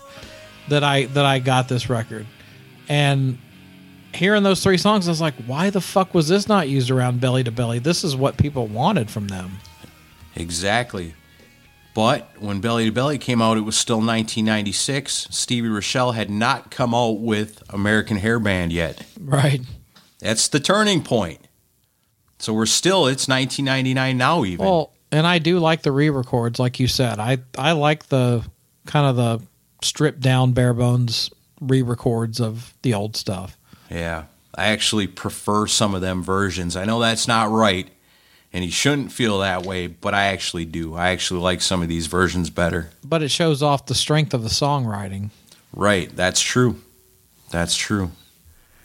that 0.70 0.84
I 0.84 1.06
that 1.06 1.26
I 1.26 1.40
got 1.40 1.68
this 1.68 1.90
record. 1.90 2.28
And 2.88 3.40
hearing 4.14 4.44
those 4.44 4.62
three 4.62 4.78
songs 4.78 5.08
I 5.08 5.12
was 5.12 5.20
like, 5.20 5.34
why 5.48 5.72
the 5.72 5.82
fuck 5.82 6.14
was 6.14 6.28
this 6.28 6.48
not 6.48 6.70
used 6.70 6.92
around 6.92 7.20
belly 7.20 7.44
to 7.44 7.50
belly? 7.50 7.80
This 7.80 8.04
is 8.04 8.16
what 8.16 8.38
people 8.38 8.68
wanted 8.68 9.10
from 9.10 9.30
them. 9.30 9.54
Exactly. 10.36 11.16
But 11.96 12.30
when 12.40 12.62
Belly 12.62 12.86
to 12.86 12.92
Belly 12.92 13.18
came 13.18 13.42
out, 13.42 13.58
it 13.58 13.62
was 13.62 13.76
still 13.76 13.98
1996. 13.98 15.28
Stevie 15.32 15.70
Rachelle 15.70 16.14
had 16.14 16.30
not 16.30 16.70
come 16.70 16.94
out 16.94 17.20
with 17.20 17.64
American 17.68 18.18
Hair 18.18 18.40
Band 18.40 18.72
yet. 18.72 19.06
Right. 19.20 19.62
That's 20.20 20.48
the 20.48 20.60
turning 20.60 21.04
point. 21.04 21.48
So 22.42 22.54
we're 22.54 22.66
still, 22.66 23.06
it's 23.08 23.28
1999 23.28 24.18
now, 24.18 24.44
even. 24.44 24.66
Well, 24.66 24.92
and 25.12 25.28
I 25.28 25.38
do 25.38 25.60
like 25.60 25.84
the 25.84 25.92
re-records, 25.92 26.58
like 26.60 26.80
you 26.80 26.88
said. 26.88 27.20
I 27.20 27.38
I 27.58 27.74
like 27.74 28.08
the 28.08 28.44
kind 28.86 29.06
of 29.06 29.16
the 29.16 29.46
stripped 29.84 30.22
down 30.22 30.54
bare 30.54 30.74
bones 30.74 31.30
re-records 31.60 32.40
of 32.42 32.74
the 32.82 32.94
old 32.94 33.16
stuff. 33.16 33.58
Yeah. 33.90 34.24
I 34.56 34.68
actually 34.68 35.08
prefer 35.08 35.68
some 35.68 35.94
of 35.94 36.02
them 36.02 36.24
versions. 36.24 36.76
I 36.76 36.86
know 36.86 37.00
that's 37.00 37.28
not 37.28 37.50
right, 37.52 37.88
and 38.52 38.66
you 38.66 38.72
shouldn't 38.72 39.12
feel 39.12 39.40
that 39.40 39.66
way, 39.66 39.88
but 39.88 40.14
I 40.14 40.26
actually 40.26 40.66
do. 40.66 40.96
I 40.96 41.10
actually 41.10 41.42
like 41.42 41.62
some 41.62 41.82
of 41.82 41.88
these 41.88 42.08
versions 42.08 42.50
better. 42.50 42.90
But 43.04 43.22
it 43.24 43.30
shows 43.30 43.62
off 43.62 43.86
the 43.86 43.96
strength 43.96 44.34
of 44.34 44.44
the 44.44 44.50
songwriting. 44.50 45.30
Right, 45.74 46.14
that's 46.14 46.42
true. 46.42 46.82
That's 47.50 47.76
true. 47.76 48.12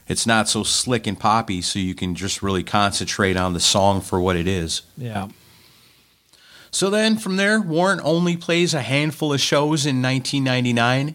It's 0.08 0.26
not 0.26 0.48
so 0.48 0.62
slick 0.62 1.06
and 1.06 1.18
poppy, 1.18 1.60
so 1.62 1.78
you 1.78 1.94
can 1.94 2.14
just 2.14 2.42
really 2.42 2.62
concentrate 2.62 3.36
on 3.36 3.54
the 3.54 3.60
song 3.60 4.00
for 4.00 4.20
what 4.20 4.36
it 4.36 4.46
is. 4.46 4.82
Yeah. 4.96 5.28
So 6.70 6.90
then 6.90 7.16
from 7.16 7.36
there, 7.36 7.60
Warrant 7.60 8.02
only 8.04 8.36
plays 8.36 8.74
a 8.74 8.82
handful 8.82 9.32
of 9.32 9.40
shows 9.40 9.86
in 9.86 10.02
1999. 10.02 11.14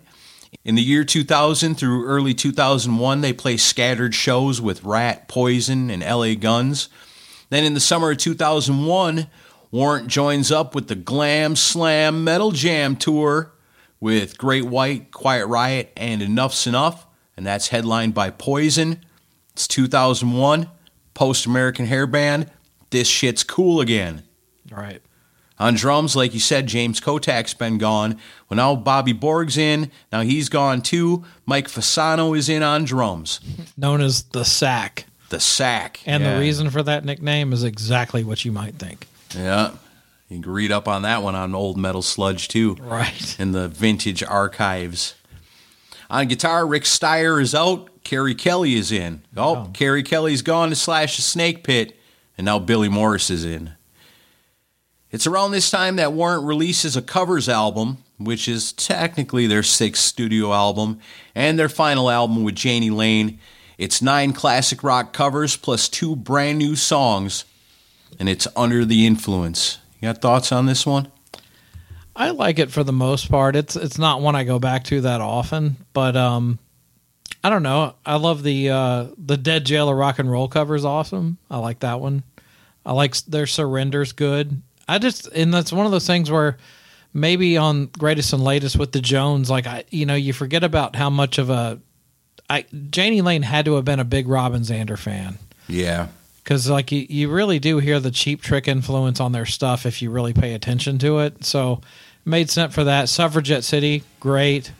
In 0.65 0.75
the 0.75 0.81
year 0.81 1.03
2000 1.03 1.75
through 1.75 2.05
early 2.05 2.33
2001, 2.33 3.21
they 3.21 3.31
play 3.31 3.57
scattered 3.57 4.13
shows 4.13 4.59
with 4.59 4.83
Ratt, 4.83 5.27
Poison, 5.27 5.89
and 5.89 6.03
LA 6.03 6.33
Guns. 6.35 6.89
Then 7.49 7.63
in 7.63 7.73
the 7.73 7.79
summer 7.79 8.11
of 8.11 8.17
2001, 8.17 9.27
Warrant 9.71 10.07
joins 10.07 10.51
up 10.51 10.75
with 10.75 10.87
the 10.87 10.95
Glam 10.95 11.55
Slam 11.55 12.23
Metal 12.23 12.51
Jam 12.51 12.95
Tour 12.97 13.53
with 14.01 14.37
Great 14.37 14.65
White, 14.65 15.11
Quiet 15.11 15.45
Riot, 15.45 15.93
and 15.95 16.21
Enuff 16.21 16.53
Z'Nuff, 16.53 17.05
and 17.41 17.47
that's 17.47 17.69
headlined 17.69 18.13
by 18.13 18.29
Poison. 18.29 19.03
It's 19.53 19.67
2001, 19.67 20.69
Post 21.15 21.47
American 21.47 21.87
Hair 21.87 22.05
Band. 22.05 22.51
This 22.91 23.07
shit's 23.07 23.43
cool 23.43 23.81
again. 23.81 24.21
Right. 24.69 25.01
On 25.57 25.73
drums, 25.73 26.15
like 26.15 26.35
you 26.35 26.39
said, 26.39 26.67
James 26.67 27.01
Kotak's 27.01 27.55
been 27.55 27.79
gone. 27.79 28.19
Well, 28.47 28.57
now 28.57 28.75
Bobby 28.75 29.11
Borg's 29.13 29.57
in. 29.57 29.89
Now 30.11 30.21
he's 30.21 30.49
gone 30.49 30.83
too. 30.83 31.25
Mike 31.47 31.67
Fasano 31.67 32.37
is 32.37 32.47
in 32.47 32.61
on 32.61 32.85
drums. 32.85 33.39
Known 33.75 34.01
as 34.01 34.21
the 34.21 34.45
sack. 34.45 35.07
The 35.29 35.39
sack. 35.39 35.99
And 36.05 36.21
Yeah. 36.21 36.35
the 36.35 36.39
reason 36.39 36.69
for 36.69 36.83
that 36.83 37.05
nickname 37.05 37.53
is 37.53 37.63
exactly 37.63 38.23
what 38.23 38.45
you 38.45 38.51
might 38.51 38.75
think. 38.75 39.07
Yeah. 39.35 39.71
You 40.29 40.39
can 40.41 40.51
read 40.51 40.71
up 40.71 40.87
on 40.87 41.01
that 41.01 41.23
one 41.23 41.33
on 41.33 41.55
Old 41.55 41.77
Metal 41.77 42.03
Sludge 42.03 42.49
too. 42.49 42.75
Right. 42.79 43.35
In 43.39 43.51
the 43.51 43.67
vintage 43.67 44.21
archives. 44.21 45.15
On 46.11 46.27
guitar, 46.27 46.67
Rick 46.67 46.83
Steier 46.83 47.41
is 47.41 47.55
out. 47.55 48.03
Keri 48.03 48.35
Kelli 48.35 48.75
is 48.75 48.91
in. 48.91 49.21
Oh, 49.37 49.55
oh. 49.55 49.69
Keri 49.73 50.03
Kelli's 50.03 50.41
gone 50.41 50.67
to 50.69 50.75
Slash 50.75 51.15
the 51.15 51.21
Snake 51.21 51.63
Pit. 51.63 51.97
And 52.37 52.43
now 52.43 52.59
Billy 52.59 52.89
Morris 52.89 53.29
is 53.29 53.45
in. 53.45 53.71
It's 55.09 55.25
around 55.25 55.51
this 55.51 55.71
time 55.71 55.95
that 55.95 56.11
Warrant 56.11 56.43
releases 56.43 56.97
a 56.97 57.01
covers 57.01 57.47
album, 57.47 57.99
which 58.17 58.49
is 58.49 58.73
technically 58.73 59.47
their 59.47 59.63
sixth 59.63 60.03
studio 60.03 60.51
album, 60.51 60.99
and 61.33 61.57
their 61.57 61.69
final 61.69 62.09
album 62.09 62.43
with 62.43 62.63
Jani 62.63 62.89
Lane. 62.89 63.39
It's 63.77 64.01
nine 64.01 64.33
classic 64.33 64.83
rock 64.83 65.13
covers 65.13 65.55
plus 65.55 65.87
two 65.87 66.17
brand 66.17 66.57
new 66.57 66.75
songs, 66.75 67.45
and 68.19 68.27
it's 68.27 68.47
Under 68.55 68.83
the 68.83 69.05
Influence. 69.05 69.77
You 70.01 70.09
got 70.09 70.21
thoughts 70.21 70.51
on 70.51 70.65
this 70.65 70.85
one? 70.85 71.09
I 72.15 72.31
like 72.31 72.59
it 72.59 72.71
for 72.71 72.83
the 72.83 72.93
most 72.93 73.29
part. 73.29 73.55
It's 73.55 73.75
it's 73.75 73.97
not 73.97 74.21
one 74.21 74.35
I 74.35 74.43
go 74.43 74.59
back 74.59 74.83
to 74.85 75.01
that 75.01 75.21
often, 75.21 75.77
but 75.93 76.15
um 76.15 76.59
I 77.43 77.49
don't 77.49 77.63
know. 77.63 77.95
I 78.05 78.15
love 78.17 78.43
the 78.43 78.69
uh 78.69 79.07
the 79.17 79.37
Dead 79.37 79.65
Jailer 79.65 79.95
rock 79.95 80.19
and 80.19 80.29
roll 80.29 80.47
cover 80.47 80.75
is 80.75 80.85
awesome. 80.85 81.37
I 81.49 81.57
like 81.57 81.79
that 81.79 81.99
one. 81.99 82.23
I 82.85 82.93
like 82.93 83.15
their 83.23 83.47
surrenders 83.47 84.11
good. 84.11 84.61
I 84.87 84.97
just 84.97 85.27
and 85.27 85.53
that's 85.53 85.71
one 85.71 85.85
of 85.85 85.91
those 85.91 86.07
things 86.07 86.29
where 86.29 86.57
maybe 87.13 87.57
on 87.57 87.87
greatest 87.87 88.33
and 88.33 88.43
latest 88.43 88.77
with 88.77 88.91
the 88.91 89.01
Jones 89.01 89.49
like 89.49 89.67
I 89.67 89.85
you 89.89 90.05
know, 90.05 90.15
you 90.15 90.33
forget 90.33 90.63
about 90.63 90.95
how 90.95 91.09
much 91.09 91.37
of 91.37 91.49
a 91.49 91.79
I 92.49 92.65
Jani 92.93 93.21
Lane 93.21 93.43
had 93.43 93.65
to 93.65 93.75
have 93.75 93.85
been 93.85 93.99
a 93.99 94.05
big 94.05 94.27
Robin 94.27 94.61
Zander 94.61 94.99
fan. 94.99 95.37
Yeah. 95.67 96.09
Because 96.43 96.69
like 96.69 96.91
you, 96.91 97.05
you 97.09 97.29
really 97.29 97.59
do 97.59 97.77
hear 97.79 97.99
the 97.99 98.11
cheap 98.11 98.41
trick 98.41 98.67
influence 98.67 99.19
on 99.19 99.31
their 99.31 99.45
stuff 99.45 99.85
if 99.85 100.01
you 100.01 100.09
really 100.09 100.33
pay 100.33 100.53
attention 100.53 100.97
to 100.99 101.19
it. 101.19 101.43
So 101.45 101.81
made 102.25 102.49
sense 102.49 102.73
for 102.73 102.83
that. 102.83 103.09
Suffragette 103.09 103.63
City, 103.63 104.03
great. 104.19 104.71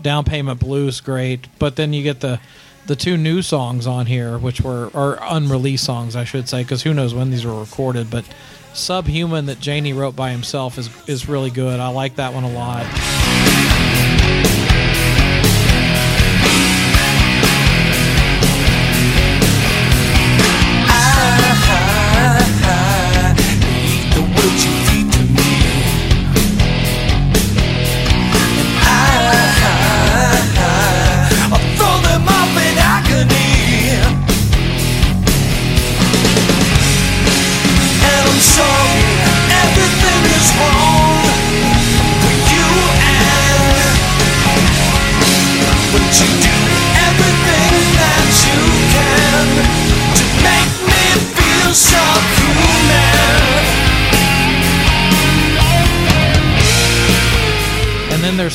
Down 0.00 0.24
Payment 0.24 0.60
Blues, 0.60 1.00
great. 1.00 1.46
But 1.58 1.76
then 1.76 1.92
you 1.92 2.02
get 2.02 2.20
the 2.20 2.40
the 2.86 2.96
two 2.96 3.16
new 3.16 3.42
songs 3.42 3.86
on 3.86 4.06
here, 4.06 4.38
which 4.38 4.60
were 4.60 4.88
or 4.94 5.18
unreleased 5.22 5.84
songs, 5.84 6.16
I 6.16 6.24
should 6.24 6.48
say, 6.48 6.62
because 6.62 6.82
who 6.82 6.94
knows 6.94 7.14
when 7.14 7.30
these 7.30 7.44
were 7.44 7.58
recorded. 7.58 8.10
But 8.10 8.24
Subhuman 8.72 9.46
that 9.46 9.64
Jani 9.64 9.92
wrote 9.92 10.16
by 10.16 10.30
himself 10.30 10.78
is 10.78 10.88
is 11.08 11.28
really 11.28 11.50
good. 11.50 11.78
I 11.78 11.88
like 11.88 12.16
that 12.16 12.32
one 12.32 12.44
a 12.44 12.52
lot. 12.52 13.71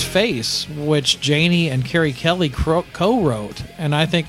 Face, 0.07 0.67
which 0.69 1.27
Jani 1.27 1.69
and 1.69 1.85
Keri 1.85 2.13
Kelli 2.13 2.51
co-wrote, 2.93 3.61
and 3.77 3.93
I 3.93 4.05
think 4.05 4.27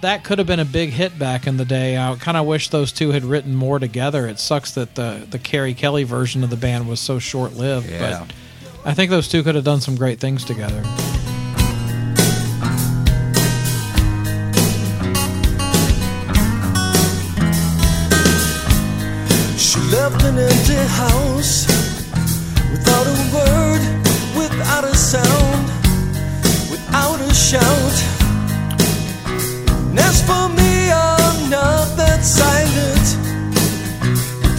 that 0.00 0.24
could 0.24 0.38
have 0.38 0.46
been 0.46 0.60
a 0.60 0.64
big 0.64 0.90
hit 0.90 1.18
back 1.18 1.46
in 1.46 1.56
the 1.56 1.64
day. 1.64 1.96
I 1.96 2.14
kind 2.16 2.36
of 2.36 2.44
wish 2.46 2.68
those 2.68 2.92
two 2.92 3.10
had 3.12 3.24
written 3.24 3.54
more 3.54 3.78
together. 3.78 4.26
It 4.26 4.38
sucks 4.38 4.72
that 4.72 4.94
the 4.96 5.26
the 5.30 5.38
Keri 5.38 5.74
Kelli 5.74 6.04
version 6.04 6.42
of 6.44 6.50
the 6.50 6.56
band 6.56 6.88
was 6.88 7.00
so 7.00 7.18
short-lived, 7.18 7.88
Yeah. 7.90 8.26
but 8.26 8.32
I 8.84 8.94
think 8.94 9.10
those 9.10 9.28
two 9.28 9.42
could 9.42 9.54
have 9.54 9.64
done 9.64 9.80
some 9.80 9.96
great 9.96 10.20
things 10.20 10.44
together. 10.44 10.82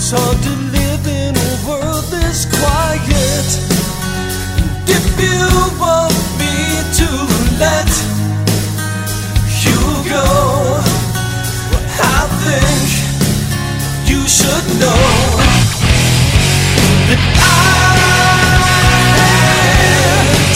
It's 0.07 0.13
hard 0.13 0.37
to 0.37 0.49
live 0.69 1.07
in 1.07 1.33
a 1.35 1.53
world 1.67 2.05
this 2.13 2.45
quiet. 2.45 3.49
And 4.61 4.69
if 4.85 5.05
you 5.17 5.49
want 5.81 6.13
me 6.37 6.77
to 7.01 7.09
let 7.57 7.89
you 9.65 9.73
go, 10.05 10.29
well, 11.73 11.89
I 12.05 12.29
think 12.45 12.85
you 14.05 14.21
should 14.29 14.67
know 14.77 15.09
that 17.09 17.21
I 17.41 17.65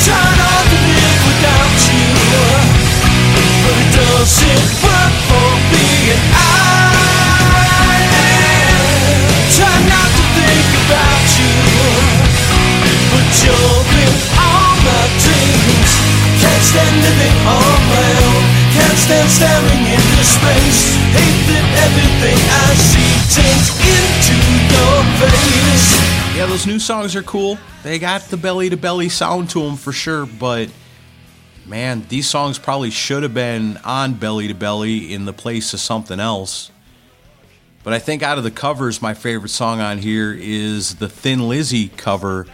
try 0.06 0.30
not 0.38 0.62
to 0.70 0.78
live 0.94 1.22
without 1.26 1.74
you, 1.90 2.14
but 3.66 3.74
it 3.82 3.90
doesn't 3.98 4.70
work 4.86 5.14
for 5.26 5.50
me, 5.74 6.49
living. 17.10 17.36
Can't 18.74 18.98
stand 18.98 19.30
staring 19.30 19.84
into 19.90 20.24
space. 20.24 20.94
Hate 21.10 21.42
that 21.50 21.66
everything 21.90 22.38
I 22.38 22.74
see 22.78 23.10
into 23.90 24.38
your 24.70 25.04
face. 25.18 26.38
Yeah, 26.38 26.46
those 26.46 26.68
new 26.68 26.80
songs 26.80 27.16
are 27.16 27.24
cool. 27.24 27.58
They 27.84 28.00
got 28.00 28.22
the 28.24 28.38
belly 28.38 28.70
to 28.70 28.78
belly 28.78 29.10
sound 29.10 29.50
to 29.52 29.62
them 29.62 29.76
for 29.76 29.92
sure, 29.92 30.26
but 30.26 30.70
man, 31.66 32.06
these 32.10 32.28
songs 32.28 32.60
probably 32.60 32.92
should 32.92 33.24
have 33.24 33.34
been 33.34 33.78
on 33.84 34.14
belly 34.14 34.48
to 34.48 34.54
belly 34.54 35.12
in 35.14 35.26
the 35.26 35.34
place 35.34 35.74
of 35.74 35.80
something 35.80 36.20
else. 36.20 36.72
But 37.84 37.94
I 37.94 38.00
think 38.00 38.22
out 38.22 38.38
of 38.38 38.44
the 38.44 38.52
covers, 38.52 39.02
my 39.02 39.14
favorite 39.14 39.50
song 39.50 39.80
on 39.80 39.98
here 39.98 40.36
is 40.38 40.96
the 40.96 41.10
Thin 41.10 41.48
Lizzy 41.48 41.88
cover 41.90 42.46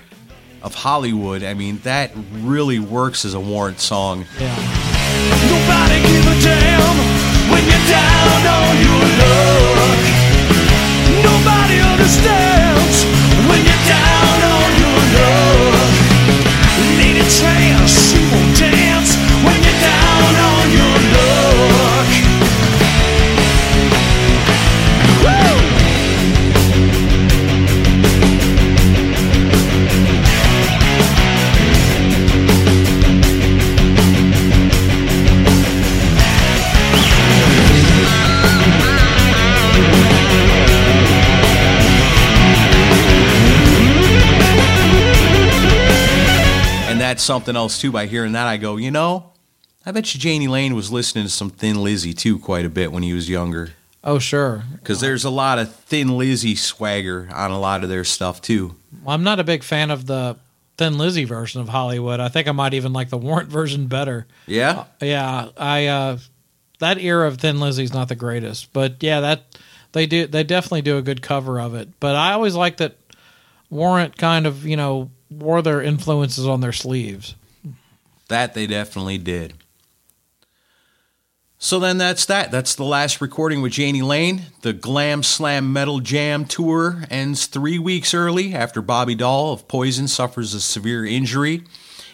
of 0.66 0.74
Hollywood. 0.74 1.44
I 1.44 1.54
mean, 1.54 1.78
that 1.84 2.12
really 2.34 2.80
works 2.80 3.24
as 3.24 3.36
a 3.36 3.40
Warrant 3.40 3.80
song. 3.80 4.26
Nobody 4.34 6.02
give 6.02 6.26
a 6.26 6.36
damn 6.42 6.98
when 7.54 7.64
you're 7.70 7.88
down 7.88 8.42
on 8.50 8.74
your 8.82 9.06
luck. 9.22 10.02
Nobody 11.22 11.78
understands 11.80 13.06
when 13.48 13.62
you're 13.64 13.86
down 13.88 14.42
on 14.58 14.72
your 14.82 15.00
luck. 15.16 15.94
She 17.88 18.18
won't 18.32 18.58
dance 18.58 18.85
that's 47.16 47.24
something 47.24 47.56
else 47.56 47.80
too. 47.80 47.94
By 47.94 48.08
hearing 48.08 48.34
that, 48.34 48.46
I 48.46 48.58
go, 48.58 48.76
you 48.76 48.92
know, 48.92 49.32
I 49.86 49.92
bet 49.92 50.14
you 50.14 50.20
Jani 50.20 50.50
Lane 50.50 50.76
was 50.76 50.92
listening 50.92 51.24
to 51.24 51.30
some 51.30 51.50
Thin 51.50 51.82
Lizzy 51.82 52.14
too 52.14 52.40
quite 52.40 52.66
a 52.66 52.70
bit 52.70 52.92
when 52.92 53.04
he 53.04 53.14
was 53.14 53.30
younger. 53.30 53.72
Oh, 54.04 54.20
sure. 54.20 54.64
Because 54.74 55.00
there's 55.00 55.24
a 55.24 55.30
lot 55.30 55.58
of 55.58 55.74
Thin 55.74 56.18
Lizzy 56.18 56.56
swagger 56.56 57.30
on 57.34 57.52
a 57.52 57.60
lot 57.60 57.84
of 57.84 57.90
their 57.90 58.04
stuff 58.04 58.42
too. 58.42 58.76
Well, 59.02 59.16
I'm 59.16 59.24
not 59.24 59.40
a 59.40 59.46
big 59.46 59.64
fan 59.64 59.92
of 59.92 60.08
the 60.08 60.36
Thin 60.78 60.98
Lizzy 60.98 61.24
version 61.24 61.62
of 61.62 61.70
Hollywood. 61.70 62.20
I 62.20 62.28
think 62.28 62.50
I 62.50 62.52
might 62.52 62.74
even 62.74 62.92
like 62.92 63.10
the 63.10 63.18
Warrant 63.18 63.48
version 63.48 63.88
better. 63.88 64.28
Yeah? 64.46 64.84
Yeah, 65.02 65.48
I 65.56 65.88
uh, 65.88 66.18
that 66.80 67.00
era 67.00 67.30
of 67.30 67.38
Thin 67.38 67.62
Lizzy's 67.62 67.94
not 67.94 68.10
the 68.10 68.16
greatest, 68.16 68.74
but 68.74 69.02
yeah, 69.02 69.22
that 69.22 69.58
they 69.94 70.06
do 70.06 70.28
they 70.28 70.44
definitely 70.44 70.82
do 70.82 70.98
a 70.98 71.02
good 71.02 71.22
cover 71.22 71.62
of 71.62 71.76
it. 71.76 71.98
But 72.02 72.18
I 72.18 72.34
always 72.34 72.56
like 72.56 72.78
that 72.78 72.98
Warrant 73.70 74.18
kind 74.18 74.46
of 74.46 74.66
you 74.66 74.76
know 74.76 75.12
wore 75.30 75.62
their 75.62 75.82
influences 75.82 76.48
on 76.48 76.62
their 76.62 76.72
sleeves. 76.72 77.36
That 78.28 78.54
they 78.54 78.68
definitely 78.68 79.18
did. 79.18 79.54
So 81.58 81.80
then 81.80 81.98
that's 81.98 82.26
that. 82.26 82.52
That's 82.52 82.76
the 82.76 82.84
last 82.84 83.22
recording 83.22 83.62
with 83.62 83.78
Jani 83.78 84.02
Lane. 84.02 84.44
The 84.62 84.74
Glam 84.74 85.24
Slam 85.24 85.72
Metal 85.72 86.00
Jam 86.00 86.46
tour 86.46 87.06
ends 87.10 87.48
three 87.48 87.80
weeks 87.80 88.14
early 88.14 88.54
after 88.54 88.82
Bobby 88.82 89.16
Dall 89.16 89.54
of 89.54 89.68
Poison 89.68 90.08
suffers 90.08 90.54
a 90.54 90.62
severe 90.62 91.06
injury. 91.06 91.64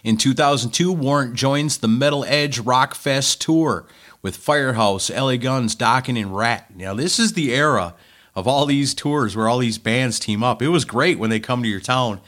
In 0.03 0.17
2002, 0.17 0.91
Warrant 0.91 1.35
joins 1.35 1.77
the 1.77 1.87
Metal 1.87 2.23
Edge 2.25 2.59
Rock 2.59 2.95
Fest 2.95 3.41
tour 3.41 3.85
with 4.21 4.37
Firehouse, 4.37 5.09
LA 5.09 5.37
Guns, 5.37 5.75
Dokken, 5.75 6.19
and 6.19 6.35
Ratt. 6.35 6.75
Now, 6.75 6.93
this 6.93 7.19
is 7.19 7.33
the 7.33 7.53
era 7.53 7.95
of 8.35 8.47
all 8.47 8.65
these 8.65 8.93
tours 8.93 9.35
where 9.35 9.47
all 9.47 9.57
these 9.57 9.77
bands 9.77 10.19
team 10.19 10.43
up. 10.43 10.61
It 10.61 10.69
was 10.69 10.85
great 10.85 11.19
when 11.19 11.29
they 11.29 11.39
come 11.39 11.63
to 11.63 11.69
your 11.69 11.79
town. 11.79 12.21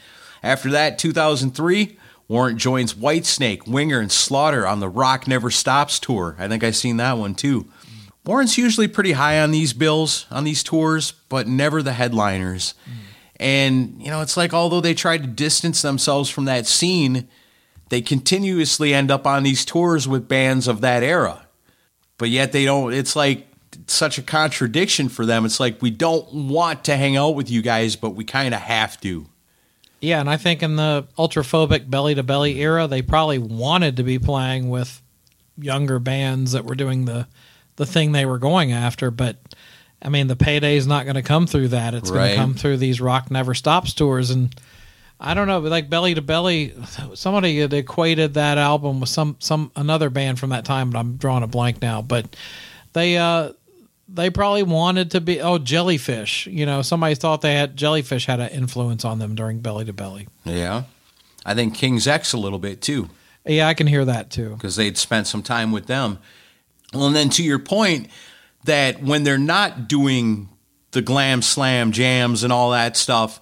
After 0.44 0.70
that, 0.72 0.98
2003, 0.98 1.96
Warrant 2.28 2.58
joins 2.58 2.92
Whitesnake, 2.92 3.66
Winger, 3.66 3.98
and 3.98 4.12
Slaughter 4.12 4.66
on 4.66 4.80
the 4.80 4.90
Rock 4.90 5.26
Never 5.26 5.50
Stops 5.50 5.98
tour. 5.98 6.36
I 6.38 6.48
think 6.48 6.62
I've 6.62 6.76
seen 6.76 6.98
that 6.98 7.16
one 7.16 7.34
too. 7.34 7.66
Warrant's 8.26 8.58
usually 8.58 8.86
pretty 8.86 9.12
high 9.12 9.40
on 9.40 9.52
these 9.52 9.72
bills, 9.72 10.26
on 10.30 10.44
these 10.44 10.62
tours, 10.62 11.12
but 11.30 11.48
never 11.48 11.82
the 11.82 11.94
headliners. 11.94 12.74
And, 13.36 14.00
you 14.02 14.10
know, 14.10 14.20
it's 14.20 14.36
like 14.36 14.52
although 14.52 14.82
they 14.82 14.92
try 14.92 15.16
to 15.16 15.26
distance 15.26 15.80
themselves 15.80 16.28
from 16.28 16.44
that 16.44 16.66
scene, 16.66 17.26
they 17.88 18.02
continuously 18.02 18.92
end 18.92 19.10
up 19.10 19.26
on 19.26 19.44
these 19.44 19.64
tours 19.64 20.06
with 20.06 20.28
bands 20.28 20.68
of 20.68 20.82
that 20.82 21.02
era. 21.02 21.46
But 22.18 22.28
yet 22.28 22.52
they 22.52 22.66
don't, 22.66 22.92
it's 22.92 23.16
like 23.16 23.46
such 23.86 24.18
a 24.18 24.22
contradiction 24.22 25.08
for 25.08 25.24
them. 25.24 25.46
It's 25.46 25.58
like 25.58 25.80
we 25.80 25.90
don't 25.90 26.30
want 26.48 26.84
to 26.84 26.96
hang 26.96 27.16
out 27.16 27.34
with 27.34 27.50
you 27.50 27.62
guys, 27.62 27.96
but 27.96 28.10
we 28.10 28.24
kind 28.24 28.52
of 28.52 28.60
have 28.60 29.00
to. 29.00 29.26
Yeah, 30.04 30.20
and 30.20 30.28
I 30.28 30.36
think 30.36 30.62
in 30.62 30.76
the 30.76 31.06
ultraphobic 31.18 31.88
belly 31.88 32.14
to 32.14 32.22
belly 32.22 32.60
era, 32.60 32.86
they 32.86 33.02
probably 33.02 33.38
wanted 33.38 33.96
to 33.96 34.02
be 34.02 34.18
playing 34.18 34.68
with 34.68 35.02
younger 35.56 35.98
bands 35.98 36.52
that 36.52 36.64
were 36.64 36.74
doing 36.74 37.04
the 37.04 37.26
the 37.76 37.86
thing 37.86 38.12
they 38.12 38.26
were 38.26 38.38
going 38.38 38.72
after, 38.72 39.10
but 39.10 39.36
I 40.02 40.08
mean 40.08 40.26
the 40.26 40.36
payday's 40.36 40.86
not 40.86 41.04
going 41.04 41.16
to 41.16 41.22
come 41.22 41.46
through 41.46 41.68
that. 41.68 41.94
It's 41.94 42.10
going 42.10 42.30
to 42.30 42.36
come 42.36 42.54
through 42.54 42.76
these 42.76 43.00
Rock 43.00 43.30
Never 43.30 43.54
Stops 43.54 43.94
tours 43.94 44.30
and 44.30 44.54
I 45.18 45.34
don't 45.34 45.46
know, 45.48 45.60
but 45.60 45.70
like 45.70 45.88
Belly 45.88 46.14
to 46.14 46.22
Belly, 46.22 46.74
somebody 47.14 47.58
had 47.58 47.72
equated 47.72 48.34
that 48.34 48.58
album 48.58 49.00
with 49.00 49.08
some 49.08 49.36
some 49.38 49.72
another 49.74 50.10
band 50.10 50.38
from 50.38 50.50
that 50.50 50.64
time, 50.64 50.90
but 50.90 50.98
I'm 50.98 51.16
drawing 51.16 51.42
a 51.42 51.46
blank 51.46 51.80
now. 51.80 52.02
But 52.02 52.36
they 52.92 53.16
uh 53.16 53.52
they 54.08 54.30
probably 54.30 54.62
wanted 54.62 55.10
to 55.12 55.20
be 55.20 55.40
oh 55.40 55.58
Jellyfish. 55.58 56.46
You 56.46 56.66
know, 56.66 56.82
somebody 56.82 57.14
thought 57.14 57.40
they 57.40 57.54
had 57.54 57.76
Jellyfish 57.76 58.26
had 58.26 58.40
an 58.40 58.50
influence 58.50 59.04
on 59.04 59.18
them 59.18 59.34
during 59.34 59.60
Belly 59.60 59.84
to 59.86 59.92
Belly. 59.92 60.28
Yeah. 60.44 60.84
I 61.46 61.54
think 61.54 61.74
King's 61.74 62.06
X 62.06 62.32
a 62.32 62.38
little 62.38 62.58
bit 62.58 62.80
too. 62.80 63.10
Yeah, 63.46 63.68
I 63.68 63.74
can 63.74 63.86
hear 63.86 64.04
that 64.04 64.30
too. 64.30 64.50
because 64.54 64.76
they'd 64.76 64.96
spent 64.96 65.26
some 65.26 65.42
time 65.42 65.72
with 65.72 65.86
them. 65.86 66.18
Well, 66.92 67.06
and 67.06 67.16
then 67.16 67.28
to 67.30 67.42
your 67.42 67.58
point, 67.58 68.08
that 68.64 69.02
when 69.02 69.24
they're 69.24 69.36
not 69.36 69.88
doing 69.88 70.48
the 70.92 71.02
glam 71.02 71.42
slam 71.42 71.92
jams 71.92 72.42
and 72.44 72.52
all 72.52 72.70
that 72.70 72.96
stuff, 72.96 73.40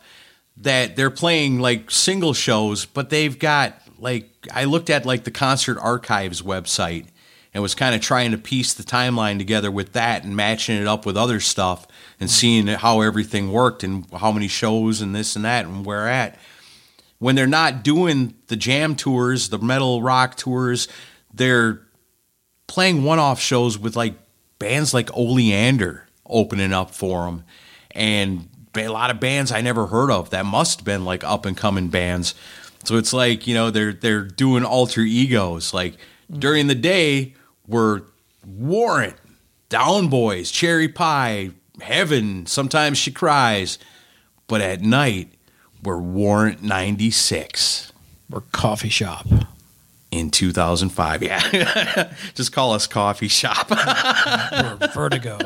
that 0.57 0.97
they're 0.97 1.11
playing 1.11 1.61
like 1.61 1.91
single 1.91 2.35
shows, 2.35 2.85
but 2.87 3.11
they've 3.11 3.39
got 3.39 3.81
like 3.99 4.31
I 4.53 4.65
looked 4.65 4.91
at 4.91 5.07
like 5.07 5.25
the 5.25 5.31
concert 5.31 5.79
archives 5.79 6.43
website 6.43 7.07
and 7.55 7.63
was 7.63 7.75
kind 7.75 7.95
of 7.95 8.01
trying 8.01 8.31
to 8.31 8.39
piece 8.39 8.73
the 8.75 8.83
timeline 8.83 9.39
together 9.39 9.71
with 9.71 9.93
that 9.93 10.25
and 10.25 10.35
matching 10.35 10.81
it 10.81 10.87
up 10.87 11.05
with 11.05 11.17
other 11.17 11.41
stuff 11.41 11.87
and 12.19 12.31
seeing 12.31 12.67
how 12.67 13.01
everything 13.01 13.53
worked 13.53 13.85
and 13.85 14.07
how 14.13 14.33
many 14.33 14.49
shows 14.49 15.01
and 15.01 15.15
this 15.15 15.37
and 15.37 15.45
that 15.45 15.65
and 15.65 15.85
where 15.85 16.09
at 16.09 16.39
when 17.23 17.37
they're 17.37 17.47
not 17.47 17.85
doing 17.85 18.35
the 18.49 18.57
jam 18.57 18.97
tours, 18.97 19.51
the 19.51 19.59
metal 19.59 20.03
rock 20.03 20.37
tours, 20.37 20.89
they're 21.33 21.81
playing 22.67 23.05
one-off 23.05 23.39
shows 23.39 23.79
with 23.79 23.95
like 23.95 24.15
bands 24.59 24.93
like 24.93 25.09
Oleander 25.17 26.09
opening 26.27 26.73
up 26.73 26.91
for 26.91 27.27
them, 27.27 27.45
and 27.93 28.49
a 28.75 28.89
lot 28.89 29.11
of 29.11 29.21
bands 29.21 29.53
I 29.53 29.61
never 29.61 29.87
heard 29.87 30.11
of 30.11 30.31
that 30.31 30.45
must 30.45 30.81
have 30.81 30.85
been 30.85 31.05
like 31.05 31.23
up 31.23 31.47
and 31.47 31.57
coming 31.57 31.87
bands. 31.87 32.35
So 32.83 32.97
it's 32.97 33.13
like 33.13 33.47
you 33.47 33.55
know 33.55 33.71
they're 33.71 33.93
they're 33.93 34.25
doing 34.25 34.65
alter 34.65 35.03
egos. 35.03 35.73
Like 35.73 35.99
during 36.29 36.67
the 36.67 36.75
day, 36.75 37.35
we're 37.67 38.03
Warrant, 38.47 39.17
Down 39.69 40.09
Boys, 40.09 40.51
Cherry 40.51 40.89
Pie, 40.89 41.51
Heaven. 41.81 42.47
Sometimes 42.47 42.99
she 42.99 43.11
cries, 43.13 43.79
but 44.47 44.61
at 44.61 44.81
night 44.83 45.33
we're 45.83 45.99
Warrant 45.99 46.63
ninety 46.63 47.11
six. 47.11 47.93
We're 48.31 48.41
coffee 48.53 48.89
shop. 48.89 49.27
In 50.11 50.31
2005, 50.31 51.23
yeah. 51.23 52.13
Just 52.35 52.53
call 52.53 52.73
us 52.75 52.87
coffee 52.87 53.29
shop. 53.29 53.71
We're 54.53 54.89
Vertigo. 54.93 55.39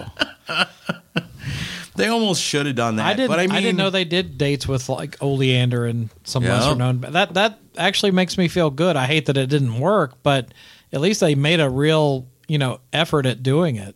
they 1.95 2.09
almost 2.09 2.43
should 2.43 2.67
have 2.67 2.75
done 2.75 2.97
that. 2.97 3.07
I 3.07 3.15
didn't. 3.15 3.29
but 3.29 3.39
I 3.39 3.45
I, 3.45 3.61
didn't 3.61 3.77
know 3.77 3.91
they 3.91 4.05
did 4.05 4.37
dates 4.37 4.67
with 4.67 4.89
like 4.89 5.23
Oleander 5.23 5.87
and 5.87 6.11
some 6.25 6.43
Yeah. 6.43 6.59
lesser 6.59 6.75
known. 6.75 7.01
That 7.03 7.35
that 7.35 7.61
actually 7.79 8.11
makes 8.11 8.37
me 8.37 8.49
feel 8.49 8.71
good. 8.71 8.97
I 8.97 9.07
hate 9.07 9.27
that 9.27 9.37
it 9.37 9.49
didn't 9.49 9.79
work, 9.79 10.15
but 10.25 10.49
at 10.93 11.01
least 11.01 11.21
they 11.21 11.35
made 11.35 11.61
a 11.61 11.69
real 11.71 12.27
you 12.49 12.59
know 12.59 12.81
effort 12.93 13.27
at 13.27 13.43
doing 13.43 13.77
it. 13.77 13.95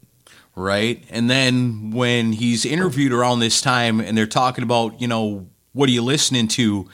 right? 0.56 1.02
And 1.10 1.30
then 1.30 1.90
when 1.92 2.32
he's 2.32 2.64
interviewed 2.66 3.12
around 3.12 3.40
this 3.40 3.60
time 3.60 4.00
and 4.00 4.16
they're 4.18 4.26
talking 4.26 4.64
about, 4.64 5.00
you 5.00 5.08
know, 5.08 5.46
what 5.72 5.88
are 5.88 5.92
you 5.92 6.02
listening 6.02 6.48
to? 6.48 6.88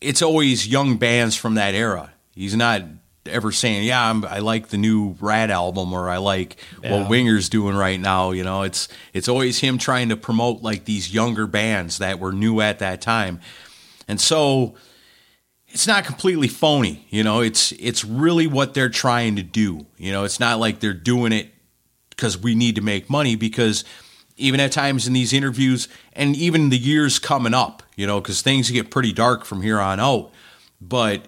It's 0.00 0.22
always 0.22 0.66
young 0.68 0.96
bands 0.96 1.34
from 1.36 1.54
that 1.56 1.74
era. 1.74 2.12
He's 2.34 2.54
not 2.54 2.82
ever 3.26 3.50
saying, 3.52 3.84
"Yeah, 3.84 4.08
I'm, 4.08 4.24
I 4.24 4.38
like 4.38 4.68
the 4.68 4.78
new 4.78 5.16
Ratt 5.20 5.50
album" 5.50 5.92
or 5.92 6.08
"I 6.08 6.16
like 6.18 6.56
Yeah. 6.82 6.92
what 7.00 7.10
Winger's 7.10 7.48
doing 7.48 7.74
right 7.74 8.00
now." 8.00 8.30
You 8.30 8.44
know, 8.44 8.62
it's 8.62 8.88
it's 9.12 9.28
always 9.28 9.58
him 9.58 9.76
trying 9.76 10.08
to 10.10 10.16
promote 10.16 10.62
like 10.62 10.84
these 10.84 11.12
younger 11.12 11.46
bands 11.48 11.98
that 11.98 12.20
were 12.20 12.32
new 12.32 12.60
at 12.60 12.78
that 12.78 13.00
time, 13.02 13.40
and 14.06 14.20
so 14.20 14.76
it's 15.70 15.86
not 15.86 16.04
completely 16.04 16.48
phony. 16.48 17.06
You 17.10 17.22
know, 17.22 17.40
it's 17.40 17.72
it's 17.72 18.04
really 18.04 18.46
what 18.46 18.74
they're 18.74 18.88
trying 18.88 19.36
to 19.36 19.42
do. 19.42 19.86
You 19.96 20.12
know, 20.12 20.24
it's 20.24 20.40
not 20.40 20.58
like 20.58 20.80
they're 20.80 20.94
doing 20.94 21.32
it 21.32 21.50
because 22.10 22.38
we 22.38 22.54
need 22.54 22.74
to 22.76 22.80
make 22.80 23.08
money 23.08 23.36
because 23.36 23.84
even 24.36 24.60
at 24.60 24.72
times 24.72 25.06
in 25.06 25.12
these 25.12 25.32
interviews 25.32 25.88
and 26.12 26.34
even 26.36 26.70
the 26.70 26.78
years 26.78 27.18
coming 27.18 27.54
up, 27.54 27.82
you 27.96 28.06
know, 28.06 28.20
because 28.20 28.40
things 28.40 28.70
get 28.70 28.90
pretty 28.90 29.12
dark 29.12 29.44
from 29.44 29.62
here 29.62 29.80
on 29.80 30.00
out. 30.00 30.30
But 30.80 31.26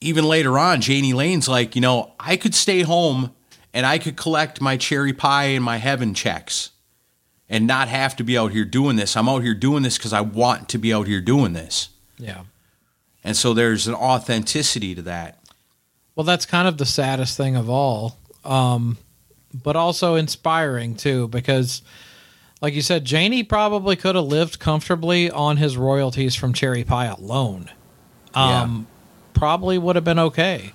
even 0.00 0.24
later 0.24 0.58
on, 0.58 0.82
Jani 0.82 1.12
Lane's 1.12 1.48
like, 1.48 1.74
you 1.74 1.80
know, 1.80 2.12
I 2.18 2.36
could 2.36 2.54
stay 2.54 2.82
home 2.82 3.34
and 3.72 3.86
I 3.86 3.98
could 3.98 4.16
collect 4.16 4.60
my 4.60 4.76
cherry 4.76 5.12
pie 5.12 5.46
and 5.46 5.64
my 5.64 5.76
heaven 5.76 6.14
checks 6.14 6.70
and 7.48 7.66
not 7.66 7.88
have 7.88 8.16
to 8.16 8.24
be 8.24 8.36
out 8.36 8.52
here 8.52 8.64
doing 8.64 8.96
this. 8.96 9.16
I'm 9.16 9.28
out 9.28 9.42
here 9.42 9.54
doing 9.54 9.82
this 9.82 9.96
because 9.96 10.12
I 10.12 10.20
want 10.20 10.68
to 10.70 10.78
be 10.78 10.92
out 10.92 11.06
here 11.06 11.20
doing 11.20 11.52
this. 11.52 11.88
Yeah. 12.18 12.42
And 13.28 13.36
so 13.36 13.52
there's 13.52 13.86
an 13.86 13.94
authenticity 13.94 14.94
to 14.94 15.02
that. 15.02 15.38
Well, 16.16 16.24
that's 16.24 16.46
kind 16.46 16.66
of 16.66 16.78
the 16.78 16.86
saddest 16.86 17.36
thing 17.36 17.56
of 17.56 17.68
all, 17.68 18.16
um, 18.42 18.96
but 19.52 19.76
also 19.76 20.14
inspiring 20.14 20.94
too, 20.94 21.28
because, 21.28 21.82
like 22.62 22.72
you 22.72 22.80
said, 22.80 23.08
Jani 23.10 23.42
probably 23.42 23.96
could 23.96 24.14
have 24.14 24.24
lived 24.24 24.58
comfortably 24.58 25.30
on 25.30 25.58
his 25.58 25.76
royalties 25.76 26.34
from 26.36 26.54
Cherry 26.54 26.84
Pie 26.84 27.04
alone. 27.04 27.70
Um, 28.32 28.86
Probably 29.34 29.76
would 29.76 29.96
have 29.96 30.06
been 30.06 30.18
okay, 30.18 30.72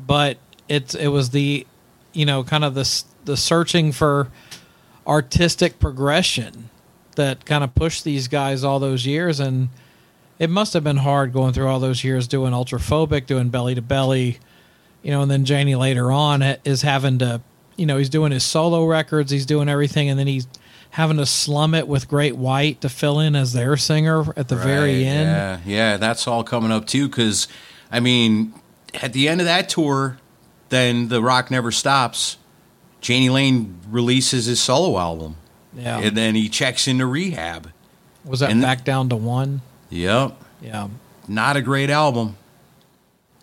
but 0.00 0.38
it's 0.66 0.94
it 0.94 1.08
was 1.08 1.28
the, 1.28 1.66
you 2.14 2.24
know, 2.24 2.42
kind 2.42 2.64
of 2.64 2.72
the 2.72 3.04
the 3.26 3.36
searching 3.36 3.92
for 3.92 4.28
artistic 5.06 5.78
progression 5.78 6.70
that 7.16 7.44
kind 7.44 7.62
of 7.62 7.74
pushed 7.74 8.02
these 8.02 8.28
guys 8.28 8.64
all 8.64 8.78
those 8.78 9.04
years 9.04 9.40
and 9.40 9.68
it 10.40 10.50
must 10.50 10.72
have 10.72 10.82
been 10.82 10.96
hard 10.96 11.32
going 11.32 11.52
through 11.52 11.68
all 11.68 11.78
those 11.78 12.02
years 12.02 12.26
doing 12.26 12.52
ultraphobic, 12.52 13.26
doing 13.26 13.50
belly 13.50 13.74
to 13.76 13.82
belly, 13.82 14.38
you 15.02 15.10
know, 15.12 15.20
and 15.22 15.30
then 15.30 15.44
Jani 15.44 15.74
later 15.76 16.10
on 16.10 16.42
is 16.64 16.82
having 16.82 17.18
to, 17.18 17.42
you 17.76 17.86
know, 17.86 17.98
he's 17.98 18.08
doing 18.08 18.32
his 18.32 18.42
solo 18.42 18.86
records, 18.86 19.30
he's 19.30 19.46
doing 19.46 19.68
everything, 19.68 20.08
and 20.08 20.18
then 20.18 20.26
he's 20.26 20.48
having 20.90 21.18
to 21.18 21.26
slum 21.26 21.74
it 21.74 21.86
with 21.86 22.08
Great 22.08 22.36
White 22.36 22.80
to 22.80 22.88
fill 22.88 23.20
in 23.20 23.36
as 23.36 23.52
their 23.52 23.76
singer 23.76 24.32
at 24.36 24.48
the 24.48 24.56
very 24.56 25.04
end. 25.04 25.28
Yeah, 25.28 25.58
yeah, 25.64 25.96
that's 25.98 26.26
all 26.26 26.42
coming 26.42 26.72
up 26.72 26.86
too. 26.86 27.06
Because 27.08 27.46
I 27.92 28.00
mean, 28.00 28.54
at 28.94 29.12
the 29.12 29.28
end 29.28 29.40
of 29.40 29.44
that 29.46 29.68
tour, 29.68 30.18
then 30.70 31.08
the 31.08 31.22
rock 31.22 31.50
never 31.50 31.70
stops. 31.70 32.38
Jani 33.02 33.28
Lane 33.30 33.78
releases 33.88 34.46
his 34.46 34.60
solo 34.60 34.98
album, 34.98 35.36
Yeah. 35.76 35.98
and 35.98 36.16
then 36.16 36.34
he 36.34 36.48
checks 36.48 36.88
into 36.88 37.06
rehab. 37.06 37.70
Was 38.24 38.40
that 38.40 38.50
and- 38.50 38.62
back 38.62 38.84
down 38.84 39.08
to 39.10 39.16
one? 39.16 39.60
Yep, 39.90 40.36
Yeah. 40.62 40.88
not 41.28 41.56
a 41.56 41.62
great 41.62 41.90
album. 41.90 42.36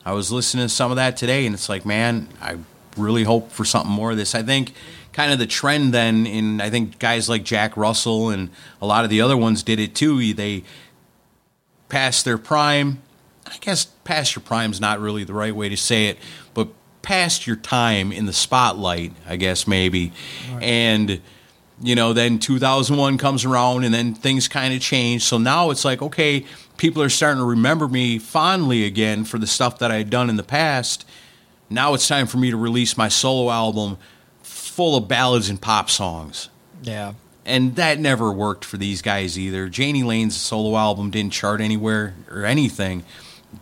I 0.05 0.13
was 0.13 0.31
listening 0.31 0.65
to 0.65 0.69
some 0.69 0.89
of 0.91 0.95
that 0.95 1.17
today, 1.17 1.45
and 1.45 1.53
it's 1.53 1.67
like, 1.67 1.85
man, 1.85 2.29
I 2.41 2.57
really 2.95 3.23
hope 3.23 3.51
for 3.51 3.65
something 3.65 3.91
more 3.91 4.11
of 4.11 4.17
this. 4.17 4.33
I 4.33 4.41
think 4.43 4.73
kind 5.11 5.31
of 5.33 5.39
the 5.39 5.47
trend 5.47 5.93
then 5.93 6.25
in 6.25 6.61
I 6.61 6.69
think 6.69 6.99
guys 6.99 7.27
like 7.27 7.43
Jack 7.43 7.75
Russell 7.75 8.29
and 8.29 8.49
a 8.81 8.85
lot 8.85 9.03
of 9.03 9.09
the 9.09 9.19
other 9.21 9.35
ones 9.35 9.63
did 9.63 9.79
it 9.79 9.93
too. 9.95 10.33
They 10.33 10.63
passed 11.89 12.23
their 12.25 12.37
prime. 12.37 13.01
I 13.45 13.55
guess 13.61 13.85
past 14.03 14.35
your 14.35 14.43
prime 14.43 14.71
is 14.71 14.79
not 14.79 14.99
really 14.99 15.23
the 15.23 15.33
right 15.33 15.55
way 15.55 15.69
to 15.69 15.77
say 15.77 16.07
it, 16.07 16.17
but 16.53 16.67
past 17.01 17.47
your 17.47 17.55
time 17.55 18.11
in 18.11 18.25
the 18.25 18.33
spotlight, 18.33 19.13
I 19.27 19.35
guess 19.37 19.67
maybe. 19.67 20.11
And 20.61 21.21
you 21.81 21.95
know, 21.95 22.13
then 22.13 22.39
2001 22.39 23.17
comes 23.17 23.45
around 23.45 23.83
and 23.83 23.93
then 23.93 24.13
things 24.15 24.47
kind 24.47 24.73
of 24.73 24.81
change. 24.81 25.23
So 25.23 25.37
now 25.37 25.69
it's 25.69 25.85
like, 25.85 26.01
okay, 26.01 26.45
people 26.77 27.01
are 27.03 27.09
starting 27.09 27.39
to 27.39 27.45
remember 27.45 27.87
me 27.87 28.17
fondly 28.17 28.83
again 28.83 29.25
for 29.25 29.37
the 29.37 29.47
stuff 29.47 29.79
that 29.79 29.91
I 29.91 29.95
had 29.97 30.09
done 30.09 30.29
in 30.29 30.37
the 30.37 30.43
past. 30.43 31.07
Now 31.69 31.93
it's 31.93 32.07
time 32.07 32.27
for 32.27 32.37
me 32.37 32.49
to 32.49 32.57
release 32.57 32.97
my 32.97 33.09
solo 33.09 33.51
album 33.51 33.97
full 34.41 34.95
of 34.95 35.07
ballads 35.07 35.49
and 35.49 35.61
pop 35.61 35.89
songs. 35.89 36.49
Yeah. 36.81 37.13
And 37.45 37.75
that 37.75 37.99
never 37.99 38.31
worked 38.31 38.65
for 38.65 38.77
these 38.77 39.01
guys 39.01 39.37
either. 39.37 39.67
Jani 39.67 40.03
Lane's 40.03 40.35
solo 40.35 40.77
album 40.77 41.11
didn't 41.11 41.33
chart 41.33 41.61
anywhere 41.61 42.15
or 42.29 42.45
anything. 42.45 43.03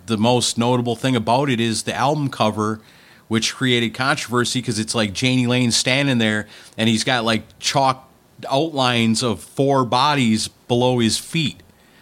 The 0.08 0.18
most 0.18 0.58
notable 0.58 0.96
thing 0.96 1.16
about 1.16 1.50
it 1.50 1.60
is 1.60 1.84
the 1.84 1.94
album 1.94 2.30
cover, 2.30 2.82
which 3.28 3.56
created 3.56 3.94
controversy 3.94 4.60
because 4.60 4.80
it's 4.80 4.96
like 4.96 5.20
Jani 5.20 5.48
Lane 5.48 5.72
standing 5.72 6.18
there 6.18 6.48
and 6.78 6.88
he's 6.88 7.04
got 7.04 7.24
like 7.24 7.44
chalk 7.60 8.10
outlines 8.50 9.24
of 9.24 9.42
four 9.42 9.86
bodies 9.86 10.48
below 10.48 11.00
his 11.00 11.18
feet. 11.18 11.62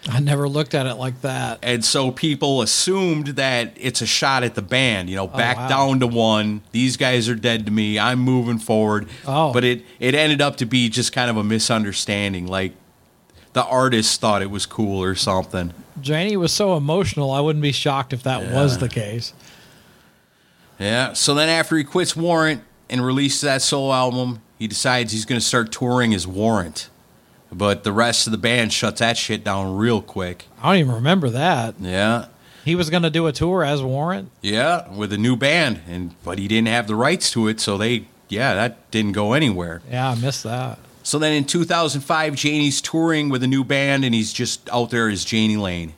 I 0.10 0.20
never 0.20 0.50
looked 0.50 0.74
at 0.74 0.86
it 0.86 0.96
like 0.96 1.22
that. 1.22 1.60
And 1.64 1.84
so 1.86 2.12
people 2.12 2.62
assumed 2.62 3.28
that 3.28 3.74
it's 3.78 4.02
a 4.02 4.06
shot 4.06 4.44
at 4.44 4.54
the 4.54 4.62
band, 4.62 5.10
you 5.10 5.16
know, 5.16 5.32
oh, 5.34 5.38
back 5.38 5.56
wow. 5.56 5.68
down 5.70 6.00
to 6.02 6.08
one. 6.08 6.62
These 6.72 6.98
guys 6.98 7.30
are 7.30 7.36
dead 7.36 7.66
to 7.68 7.72
me. 7.72 7.98
I'm 7.98 8.20
moving 8.20 8.58
forward. 8.58 9.08
Oh. 9.26 9.54
But 9.54 9.64
it, 9.64 9.86
it 10.00 10.14
ended 10.14 10.42
up 10.42 10.58
to 10.58 10.66
be 10.66 10.90
just 10.90 11.14
kind 11.14 11.30
of 11.30 11.38
a 11.38 11.44
misunderstanding. 11.44 12.48
Like 12.48 12.74
the 13.54 13.64
artist 13.64 14.20
thought 14.20 14.42
it 14.42 14.52
was 14.52 14.66
cool 14.66 15.02
or 15.02 15.16
something. 15.16 15.74
Jani 16.02 16.36
was 16.36 16.52
so 16.52 16.76
emotional, 16.76 17.32
I 17.32 17.40
wouldn't 17.40 17.64
be 17.64 17.72
shocked 17.72 18.14
if 18.14 18.24
that 18.24 18.52
was 18.52 18.80
the 18.80 18.90
case. 18.90 19.34
Yeah. 20.84 21.14
So 21.14 21.34
then 21.34 21.50
after 21.50 21.78
he 21.78 21.84
quits 21.84 22.16
Warrant 22.16 22.62
and 22.90 23.06
releases 23.06 23.42
that 23.42 23.62
solo 23.62 23.94
album, 23.94 24.42
he 24.60 24.68
decides 24.68 25.12
he's 25.12 25.26
going 25.26 25.40
to 25.40 25.46
start 25.46 25.72
touring 25.72 26.14
as 26.14 26.28
Warrant. 26.28 26.90
But 27.52 27.84
the 27.84 27.94
rest 27.94 28.28
of 28.28 28.32
the 28.32 28.38
band 28.38 28.74
shuts 28.74 29.00
that 29.00 29.18
shit 29.18 29.44
down 29.44 29.78
real 29.78 30.02
quick. 30.02 30.46
I 30.62 30.72
don't 30.72 30.80
even 30.80 30.96
remember 30.96 31.30
that. 31.30 31.76
Yeah. 31.80 32.28
He 32.66 32.76
was 32.76 32.90
going 32.90 33.04
to 33.04 33.10
do 33.10 33.28
a 33.28 33.32
tour 33.32 33.64
as 33.64 33.82
Warrant. 33.82 34.32
Yeah, 34.42 34.90
with 34.90 35.14
a 35.14 35.18
new 35.18 35.36
band 35.36 35.82
and 35.88 36.16
but 36.24 36.40
he 36.40 36.48
didn't 36.48 36.70
have 36.70 36.88
the 36.88 36.96
rights 36.96 37.32
to 37.32 37.48
it, 37.48 37.60
so 37.60 37.78
they 37.78 38.08
yeah, 38.30 38.54
that 38.56 38.90
didn't 38.90 39.12
go 39.12 39.34
anywhere. 39.34 39.82
Yeah, 39.90 40.10
I 40.10 40.16
missed 40.16 40.44
that. 40.44 40.80
So 41.04 41.20
then 41.20 41.34
in 41.34 41.44
2005, 41.44 42.36
Jani's 42.36 42.82
touring 42.82 43.30
with 43.30 43.44
a 43.44 43.48
new 43.48 43.64
band 43.64 44.06
and 44.06 44.16
he's 44.16 44.32
just 44.32 44.70
out 44.72 44.90
there 44.90 45.10
as 45.10 45.30
Jani 45.32 45.58
Lane. 45.58 45.94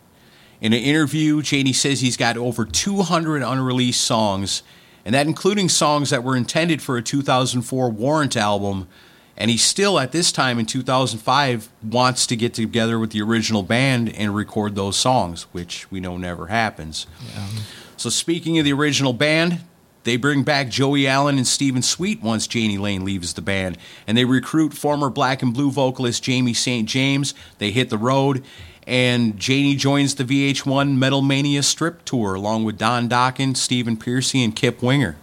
In 0.62 0.74
an 0.74 0.80
interview, 0.80 1.42
Jani 1.46 1.74
says 1.74 2.02
he's 2.02 2.18
got 2.18 2.38
over 2.38 2.66
200 2.66 3.44
unreleased 3.44 4.02
songs, 4.02 4.64
and 5.06 5.14
that 5.14 5.28
including 5.28 5.70
songs 5.70 6.10
that 6.10 6.24
were 6.24 6.36
intended 6.36 6.82
for 6.82 6.98
a 6.98 7.02
2004 7.02 7.90
Warrant 7.90 8.36
album. 8.36 8.88
And 9.38 9.52
he 9.52 9.58
still, 9.58 10.00
at 10.00 10.14
this 10.14 10.32
time 10.32 10.60
in 10.60 10.66
2005, 10.66 11.70
wants 11.84 12.26
to 12.28 12.38
get 12.38 12.54
together 12.54 12.98
with 12.98 13.12
the 13.12 13.22
original 13.22 13.64
band 13.64 14.10
and 14.16 14.34
record 14.34 14.76
those 14.76 14.96
songs, 14.96 15.44
which 15.52 15.92
we 15.92 16.00
know 16.00 16.18
never 16.18 16.48
happens. 16.48 17.06
So, 17.98 18.10
speaking 18.10 18.58
of 18.60 18.66
the 18.66 18.72
original 18.72 19.12
band, 19.12 19.60
they 20.06 20.16
bring 20.18 20.44
back 20.44 20.70
Joey 20.70 21.08
Allen 21.08 21.38
and 21.38 21.48
Steven 21.48 21.82
Sweet 21.82 22.22
once 22.22 22.48
Jani 22.54 22.78
Lane 22.78 23.04
leaves 23.04 23.34
the 23.34 23.42
band, 23.42 23.78
and 24.08 24.18
they 24.18 24.24
recruit 24.24 24.74
former 24.74 25.10
Black 25.10 25.42
and 25.42 25.54
Blue 25.54 25.72
vocalist 25.72 26.24
Jamie 26.24 26.54
St. 26.54 26.88
James. 26.88 27.34
They 27.58 27.72
hit 27.72 27.90
the 27.90 27.98
road, 27.98 28.44
and 28.88 29.46
Jani 29.46 29.76
joins 29.76 30.16
the 30.16 30.24
VH1 30.24 30.98
Metal 30.98 31.22
Mania 31.22 31.64
strip 31.64 32.06
tour 32.06 32.36
along 32.36 32.66
with 32.66 32.78
Don 32.78 33.10
Dokken, 33.10 33.58
Stephen 33.58 33.98
Pearcy, 33.98 34.44
and 34.44 34.56
Kip 34.56 34.82
Winger. 34.82 35.16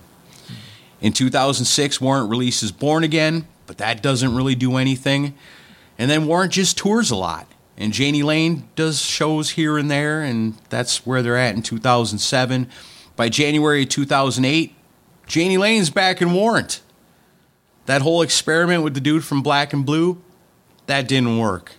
In 1.01 1.13
2006, 1.13 2.01
Warrant 2.01 2.31
releases 2.31 2.73
Born 2.73 3.05
Again, 3.05 3.47
but 3.67 3.79
that 3.79 4.03
doesn't 4.03 4.35
really 4.35 4.55
do 4.55 4.77
anything. 4.77 5.35
And 5.99 6.11
then 6.11 6.27
Warrant 6.27 6.53
just 6.53 6.77
tours 6.77 7.11
a 7.11 7.17
lot. 7.17 7.47
And 7.77 7.97
Jani 7.97 8.23
Lane 8.23 8.69
does 8.77 9.01
shows 9.01 9.51
here 9.51 9.79
and 9.79 9.91
there, 9.91 10.23
and 10.23 10.55
that's 10.69 11.07
where 11.07 11.23
they're 11.23 11.37
at 11.37 11.55
in 11.55 11.63
2007. 11.63 12.69
By 13.17 13.29
January 13.29 13.87
2008, 13.87 14.75
Jani 15.29 15.59
Lane's 15.59 15.91
back 15.91 16.21
in 16.21 16.33
Warrant. 16.33 16.81
That 17.87 18.03
whole 18.03 18.23
experiment 18.23 18.83
with 18.85 18.95
the 18.95 19.01
dude 19.01 19.25
from 19.25 19.43
Black 19.43 19.73
and 19.73 19.85
Blue, 19.85 20.23
that 20.87 21.09
didn't 21.09 21.39
work. 21.39 21.73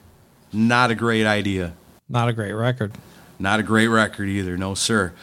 Not 0.54 0.92
a 0.92 0.96
great 0.96 1.26
idea. 1.26 1.74
Not 2.08 2.30
a 2.30 2.34
great 2.34 2.54
record. 2.54 2.92
Not 3.40 3.60
a 3.60 3.64
great 3.64 3.88
record 3.88 4.30
either, 4.30 4.58
no 4.58 4.76
sir. 4.76 5.14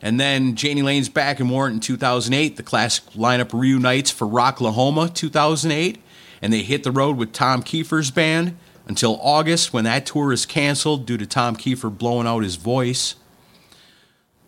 And 0.00 0.20
then 0.20 0.54
Jani 0.56 0.82
Lane's 0.82 1.08
back 1.08 1.40
in 1.40 1.48
Warrant 1.48 1.74
in 1.74 1.80
2008. 1.80 2.56
The 2.56 2.62
classic 2.62 3.04
lineup 3.14 3.52
reunites 3.52 4.10
for 4.10 4.26
Rocklahoma 4.26 5.12
2008, 5.12 5.98
and 6.40 6.52
they 6.52 6.62
hit 6.62 6.84
the 6.84 6.92
road 6.92 7.16
with 7.16 7.32
Tom 7.32 7.62
Keifer's 7.62 8.10
band 8.10 8.56
until 8.86 9.18
August 9.20 9.72
when 9.72 9.84
that 9.84 10.06
tour 10.06 10.32
is 10.32 10.46
canceled 10.46 11.06
due 11.06 11.16
to 11.16 11.26
Tom 11.26 11.56
Keifer 11.56 11.96
blowing 11.96 12.26
out 12.26 12.44
his 12.44 12.56
voice. 12.56 13.16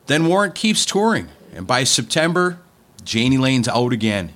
Then 0.07 0.27
Warrant 0.27 0.55
keeps 0.55 0.87
touring, 0.87 1.29
and 1.53 1.67
by 1.67 1.85
September, 1.85 2.61
Jani 3.05 3.39
Lane's 3.39 3.69
out 3.69 3.93
again. 3.93 4.33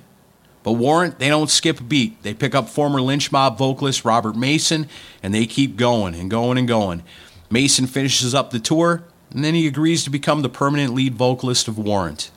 But 0.63 0.73
Warrant, 0.73 1.19
they 1.19 1.27
don't 1.27 1.49
skip 1.49 1.79
a 1.81 1.83
beat. 1.83 2.23
They 2.23 2.33
pick 2.33 2.55
up 2.55 2.69
former 2.69 3.01
lynch 3.01 3.31
mob 3.31 3.57
vocalist 3.57 4.05
Robert 4.05 4.35
Mason, 4.35 4.87
and 5.21 5.33
they 5.33 5.45
keep 5.45 5.75
going 5.75 6.15
and 6.15 6.31
going 6.31 6.57
and 6.57 6.67
going. 6.67 7.03
Mason 7.49 7.85
finishes 7.85 8.33
up 8.33 8.49
the 8.49 8.59
tour, 8.59 9.03
and 9.31 9.43
then 9.43 9.53
he 9.53 9.67
agrees 9.67 10.03
to 10.05 10.09
become 10.09 10.41
the 10.41 10.49
permanent 10.49 10.93
lead 10.93 11.15
vocalist 11.15 11.67
of 11.67 11.77
Warrant. 11.77 12.31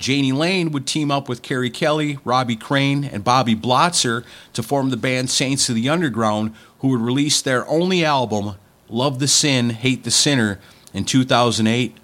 Jani 0.00 0.32
Lane 0.32 0.72
would 0.72 0.86
team 0.86 1.10
up 1.10 1.28
with 1.28 1.42
Keri 1.42 1.70
Kelli, 1.70 2.18
Robbie 2.24 2.56
Crane, 2.56 3.04
and 3.04 3.22
Bobby 3.22 3.54
Blotzer 3.54 4.24
to 4.52 4.62
form 4.62 4.90
the 4.90 4.96
band 4.96 5.30
Saints 5.30 5.68
of 5.68 5.74
the 5.74 5.88
Underground, 5.88 6.54
who 6.80 6.88
would 6.88 7.00
release 7.00 7.40
their 7.40 7.66
only 7.68 8.04
album, 8.04 8.56
Love 8.88 9.18
the 9.18 9.28
Sin, 9.28 9.70
Hate 9.70 10.04
the 10.04 10.10
Sinner, 10.10 10.60
in 10.92 11.04
2008. 11.04 11.96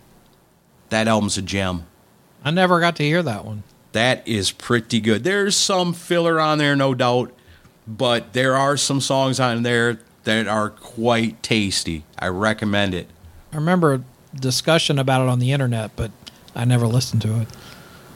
That 0.90 1.08
album's 1.08 1.38
a 1.38 1.42
gem. 1.42 1.86
I 2.44 2.50
never 2.50 2.80
got 2.80 2.96
to 2.96 3.02
hear 3.02 3.22
that 3.22 3.44
one. 3.44 3.62
That 3.92 4.26
is 4.26 4.52
pretty 4.52 5.00
good. 5.00 5.24
There's 5.24 5.56
some 5.56 5.92
filler 5.92 6.40
on 6.40 6.58
there, 6.58 6.76
no 6.76 6.94
doubt, 6.94 7.32
but 7.86 8.32
there 8.32 8.56
are 8.56 8.76
some 8.76 9.00
songs 9.00 9.40
on 9.40 9.62
there 9.62 9.98
that 10.24 10.46
are 10.46 10.70
quite 10.70 11.42
tasty. 11.42 12.04
I 12.18 12.28
recommend 12.28 12.94
it. 12.94 13.08
I 13.52 13.56
remember 13.56 13.94
a 13.94 14.02
discussion 14.36 14.98
about 14.98 15.22
it 15.22 15.28
on 15.28 15.40
the 15.40 15.50
internet, 15.52 15.96
but 15.96 16.12
I 16.54 16.64
never 16.64 16.86
listened 16.86 17.22
to 17.22 17.40
it. 17.40 17.48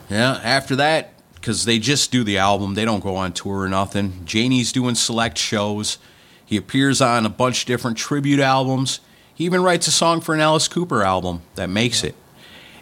Yeah, 0.09 0.39
after 0.43 0.75
that, 0.77 1.13
because 1.35 1.65
they 1.65 1.77
just 1.77 2.11
do 2.11 2.23
the 2.23 2.37
album, 2.37 2.75
they 2.75 2.85
don't 2.85 3.03
go 3.03 3.15
on 3.15 3.33
tour 3.33 3.61
or 3.61 3.69
nothing. 3.69 4.25
Jani's 4.25 4.71
doing 4.71 4.95
select 4.95 5.37
shows. 5.37 5.97
He 6.45 6.57
appears 6.57 7.01
on 7.01 7.25
a 7.25 7.29
bunch 7.29 7.63
of 7.63 7.67
different 7.67 7.97
tribute 7.97 8.39
albums. 8.39 8.99
He 9.33 9.43
even 9.45 9.61
writes 9.61 9.87
a 9.87 9.91
song 9.91 10.21
for 10.21 10.33
an 10.33 10.39
Alice 10.39 10.67
Cooper 10.67 11.03
album 11.03 11.41
that 11.55 11.69
makes 11.69 12.03
it. 12.03 12.15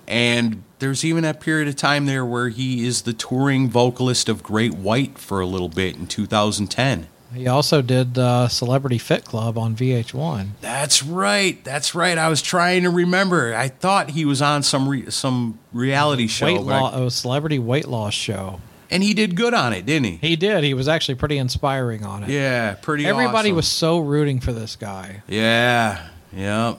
And 0.07 0.63
there's 0.79 1.05
even 1.05 1.23
that 1.23 1.39
period 1.39 1.67
of 1.67 1.75
time 1.75 2.05
there 2.05 2.25
where 2.25 2.49
he 2.49 2.85
is 2.85 3.03
the 3.03 3.13
touring 3.13 3.69
vocalist 3.69 4.27
of 4.29 4.43
Great 4.43 4.73
White 4.73 5.17
for 5.17 5.39
a 5.39 5.45
little 5.45 5.69
bit 5.69 5.95
in 5.95 6.07
2010. 6.07 7.07
He 7.33 7.47
also 7.47 7.81
did 7.81 8.17
uh, 8.17 8.47
Celebrity 8.47 8.99
Fit 8.99 9.25
Club 9.25 9.57
on 9.57 9.75
VH1. 9.75 10.49
That's 10.61 11.01
right. 11.01 11.63
That's 11.63 11.95
right. 11.95 12.15
I 12.15 12.27
was 12.29 12.43
trying 12.43 12.83
to 12.83 12.91
remember. 12.91 13.55
I 13.55 13.69
thought 13.69 14.11
he 14.11 14.23
was 14.23 14.39
on 14.39 14.61
some 14.61 14.87
re- 14.87 15.09
some 15.09 15.57
reality 15.71 16.27
show. 16.27 16.45
Weight 16.45 16.57
but 16.63 16.71
I- 16.73 16.79
loss, 16.81 16.95
a 16.95 17.09
celebrity 17.21 17.57
weight 17.57 17.87
loss 17.87 18.13
show. 18.13 18.59
and 18.91 19.01
he 19.01 19.15
did 19.15 19.35
good 19.35 19.55
on 19.55 19.73
it, 19.73 19.87
didn't 19.87 20.05
he? 20.05 20.17
He 20.17 20.35
did. 20.35 20.63
He 20.63 20.75
was 20.75 20.87
actually 20.87 21.15
pretty 21.15 21.39
inspiring 21.39 22.05
on 22.05 22.23
it. 22.23 22.29
Yeah, 22.29 22.75
pretty 22.75 23.07
Everybody 23.07 23.49
awesome. 23.49 23.55
was 23.55 23.67
so 23.67 23.97
rooting 23.97 24.39
for 24.39 24.53
this 24.53 24.75
guy. 24.75 25.23
Yeah, 25.27 26.07
yeah. 26.31 26.75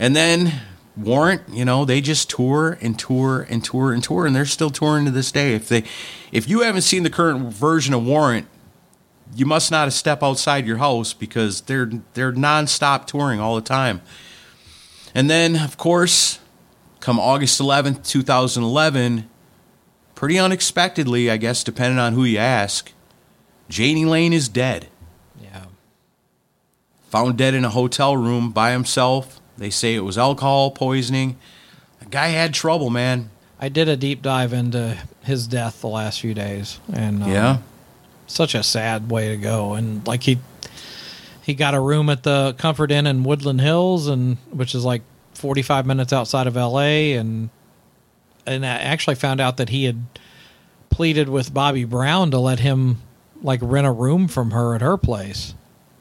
And 0.00 0.16
then 0.16 0.52
Warrant, 0.96 1.42
you 1.50 1.64
know, 1.64 1.84
they 1.84 2.00
just 2.00 2.28
tour 2.28 2.78
and 2.82 2.98
tour 2.98 3.46
and 3.48 3.64
tour 3.64 3.92
and 3.92 4.04
tour, 4.04 4.26
and 4.26 4.36
they're 4.36 4.44
still 4.44 4.70
touring 4.70 5.06
to 5.06 5.10
this 5.10 5.32
day. 5.32 5.54
If 5.54 5.68
they, 5.68 5.84
if 6.32 6.48
you 6.48 6.60
haven't 6.60 6.82
seen 6.82 7.02
the 7.02 7.10
current 7.10 7.52
version 7.52 7.94
of 7.94 8.04
Warrant, 8.04 8.46
you 9.34 9.46
must 9.46 9.70
not 9.70 9.84
have 9.84 9.94
stepped 9.94 10.22
outside 10.22 10.66
your 10.66 10.76
house 10.76 11.14
because 11.14 11.62
they're 11.62 11.90
they're 12.14 12.32
nonstop 12.32 13.06
touring 13.06 13.40
all 13.40 13.54
the 13.54 13.62
time. 13.62 14.02
And 15.14 15.30
then, 15.30 15.56
of 15.56 15.76
course, 15.76 16.38
come 17.00 17.18
August 17.18 17.60
11th, 17.60 18.06
2011, 18.06 19.28
pretty 20.14 20.38
unexpectedly, 20.38 21.30
I 21.30 21.36
guess, 21.36 21.64
depending 21.64 21.98
on 21.98 22.14
who 22.14 22.24
you 22.24 22.38
ask, 22.38 22.92
Jani 23.68 24.04
Lane 24.04 24.32
is 24.32 24.48
dead. 24.48 24.88
Yeah. 25.42 25.64
Found 27.10 27.36
dead 27.36 27.54
in 27.54 27.64
a 27.64 27.70
hotel 27.70 28.16
room 28.16 28.52
by 28.52 28.72
himself. 28.72 29.41
They 29.62 29.70
say 29.70 29.94
it 29.94 30.00
was 30.00 30.18
alcohol 30.18 30.70
poisoning. 30.72 31.36
The 32.00 32.06
guy 32.06 32.28
had 32.28 32.52
trouble, 32.52 32.90
man. 32.90 33.30
I 33.60 33.68
did 33.68 33.88
a 33.88 33.96
deep 33.96 34.22
dive 34.22 34.52
into 34.52 34.98
his 35.22 35.46
death 35.46 35.80
the 35.80 35.86
last 35.88 36.20
few 36.20 36.34
days, 36.34 36.80
and 36.92 37.22
uh, 37.22 37.26
Yeah. 37.26 37.58
such 38.26 38.54
a 38.56 38.62
sad 38.64 39.08
way 39.08 39.28
to 39.28 39.36
go. 39.36 39.74
And 39.74 40.04
like 40.06 40.24
he 40.24 40.38
he 41.42 41.54
got 41.54 41.74
a 41.74 41.80
room 41.80 42.08
at 42.10 42.24
the 42.24 42.54
Comfort 42.58 42.90
Inn 42.90 43.06
in 43.06 43.22
Woodland 43.24 43.60
Hills, 43.60 44.08
and 44.08 44.36
which 44.50 44.74
is 44.74 44.84
like 44.84 45.02
forty 45.34 45.62
five 45.62 45.86
minutes 45.86 46.12
outside 46.12 46.46
of 46.48 46.56
L.A. 46.56 47.12
and 47.14 47.50
and 48.46 48.66
I 48.66 48.70
actually 48.70 49.14
found 49.14 49.40
out 49.40 49.56
that 49.58 49.68
he 49.68 49.84
had 49.84 50.04
pleaded 50.90 51.28
with 51.28 51.54
Bobbie 51.54 51.84
Brown 51.84 52.32
to 52.32 52.38
let 52.40 52.58
him 52.58 52.98
like 53.42 53.60
rent 53.62 53.86
a 53.86 53.92
room 53.92 54.26
from 54.26 54.50
her 54.50 54.74
at 54.74 54.80
her 54.80 54.96
place, 54.96 55.54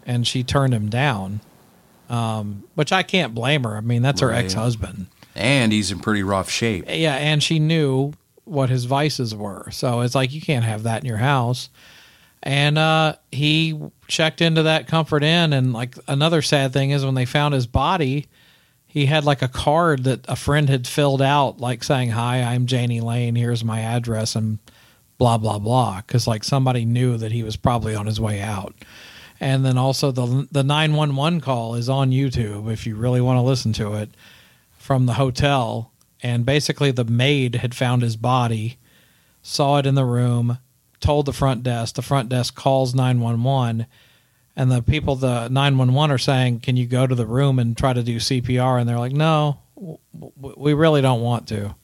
and 0.05 0.25
she 0.25 0.43
turned 0.43 0.73
him 0.73 0.89
down. 0.89 1.41
Um, 2.11 2.63
which 2.75 2.91
I 2.91 3.03
can't 3.03 3.33
blame 3.33 3.63
her. 3.63 3.77
I 3.77 3.81
mean, 3.81 4.01
that's 4.01 4.19
her 4.21 4.27
Right. 4.27 4.43
ex 4.43 4.53
husband. 4.53 5.07
And 5.33 5.71
he's 5.71 5.91
in 5.91 5.99
pretty 5.99 6.23
rough 6.23 6.49
shape. 6.49 6.85
Yeah, 6.89 7.15
and 7.15 7.41
she 7.41 7.57
knew 7.57 8.11
what 8.43 8.69
his 8.69 8.83
vices 8.83 9.33
were. 9.33 9.69
So 9.71 10.01
it's 10.01 10.13
like 10.13 10.33
you 10.33 10.41
can't 10.41 10.65
have 10.65 10.83
that 10.83 11.01
in 11.03 11.07
your 11.07 11.17
house. 11.19 11.69
And 12.43 12.77
uh, 12.77 13.15
he 13.31 13.79
checked 14.07 14.41
into 14.41 14.63
that 14.63 14.88
Comfort 14.88 15.23
Inn, 15.23 15.53
and 15.53 15.71
like 15.73 15.95
another 16.07 16.41
sad 16.41 16.73
thing 16.73 16.89
is 16.89 17.05
when 17.05 17.13
they 17.15 17.23
found 17.25 17.53
his 17.53 17.67
body, 17.67 18.27
he 18.88 19.05
had 19.05 19.23
like 19.23 19.41
a 19.41 19.47
card 19.47 20.03
that 20.05 20.25
a 20.27 20.35
friend 20.35 20.67
had 20.67 20.88
filled 20.88 21.21
out, 21.21 21.59
like 21.61 21.83
saying, 21.83 22.09
"Hi, 22.09 22.41
I'm 22.41 22.65
Jani 22.67 22.99
Lane. 22.99 23.35
Here's 23.35 23.63
my 23.63 23.79
address," 23.81 24.35
and 24.35 24.57
blah 25.19 25.38
blah 25.38 25.59
blah. 25.59 26.01
Because 26.05 26.25
like 26.27 26.43
somebody 26.43 26.83
knew 26.83 27.15
that 27.17 27.31
he 27.31 27.43
was 27.43 27.55
probably 27.55 27.93
on 27.95 28.07
his 28.07 28.19
way 28.19 28.41
out, 28.41 28.73
And 29.41 29.65
then 29.65 29.76
also 29.76 30.11
the 30.11 30.47
the 30.51 30.63
911 30.63 31.41
call 31.41 31.73
is 31.73 31.89
on 31.89 32.11
YouTube 32.11 32.72
if 32.72 32.85
you 32.85 32.95
really 32.95 33.19
want 33.19 33.38
to 33.38 33.41
listen 33.41 33.73
to 33.73 33.95
it 33.95 34.11
from 34.77 35.07
the 35.07 35.13
hotel. 35.13 35.91
And 36.22 36.45
basically, 36.45 36.91
the 36.91 37.03
maid 37.03 37.55
had 37.55 37.73
found 37.73 38.03
his 38.03 38.15
body, 38.15 38.77
saw 39.41 39.80
it 39.80 39.88
in 39.88 39.95
the 39.95 40.05
room, 40.05 40.59
told 40.99 41.26
the 41.26 41.34
front 41.34 41.63
desk. 41.63 41.95
The 41.95 42.03
front 42.03 42.30
desk 42.30 42.53
calls 42.53 42.93
911, 42.93 43.88
and 44.55 44.72
the 44.72 44.84
people, 44.84 45.15
the 45.15 45.49
911, 45.49 46.13
are 46.13 46.19
saying, 46.19 46.59
Can 46.59 46.77
you 46.77 46.85
go 46.85 47.07
to 47.07 47.15
the 47.15 47.26
room 47.26 47.57
and 47.57 47.76
try 47.76 47.93
to 47.93 48.03
do 48.03 48.18
CPR? 48.18 48.80
And 48.80 48.88
they're 48.88 48.99
like, 48.99 49.11
No, 49.11 49.59
we 50.13 50.73
really 50.73 51.01
don't 51.01 51.22
want 51.22 51.47
to. 51.47 51.76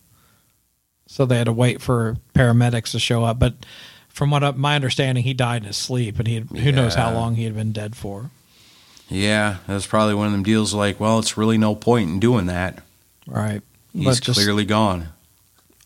So 1.07 1.25
they 1.25 1.37
had 1.37 1.45
to 1.45 1.53
wait 1.53 1.81
for 1.81 2.17
paramedics 2.35 2.91
to 2.91 2.99
show 2.99 3.23
up. 3.23 3.39
But 3.39 3.65
from 4.17 4.31
what 4.31 4.43
I- 4.43 4.51
my 4.51 4.75
understanding, 4.75 5.23
he 5.23 5.33
died 5.33 5.61
in 5.61 5.67
his 5.67 5.77
sleep, 5.77 6.17
and 6.17 6.27
he 6.27 6.33
had, 6.35 6.47
who 6.49 6.71
knows 6.71 6.95
how 6.95 7.13
long 7.13 7.35
he 7.35 7.43
had 7.43 7.53
been 7.55 7.71
dead 7.71 7.95
for. 7.95 8.31
Yeah, 9.09 9.57
that's 9.67 9.85
probably 9.85 10.15
one 10.15 10.25
of 10.25 10.31
them 10.31 10.43
deals 10.43 10.73
like, 10.73 10.99
well, 10.99 11.19
it's 11.19 11.37
really 11.37 11.57
no 11.57 11.75
point 11.75 12.09
in 12.09 12.19
doing 12.19 12.47
that. 12.47 12.83
Right. 13.27 13.61
He's 13.93 14.19
clearly 14.19 14.65
gone. 14.65 15.09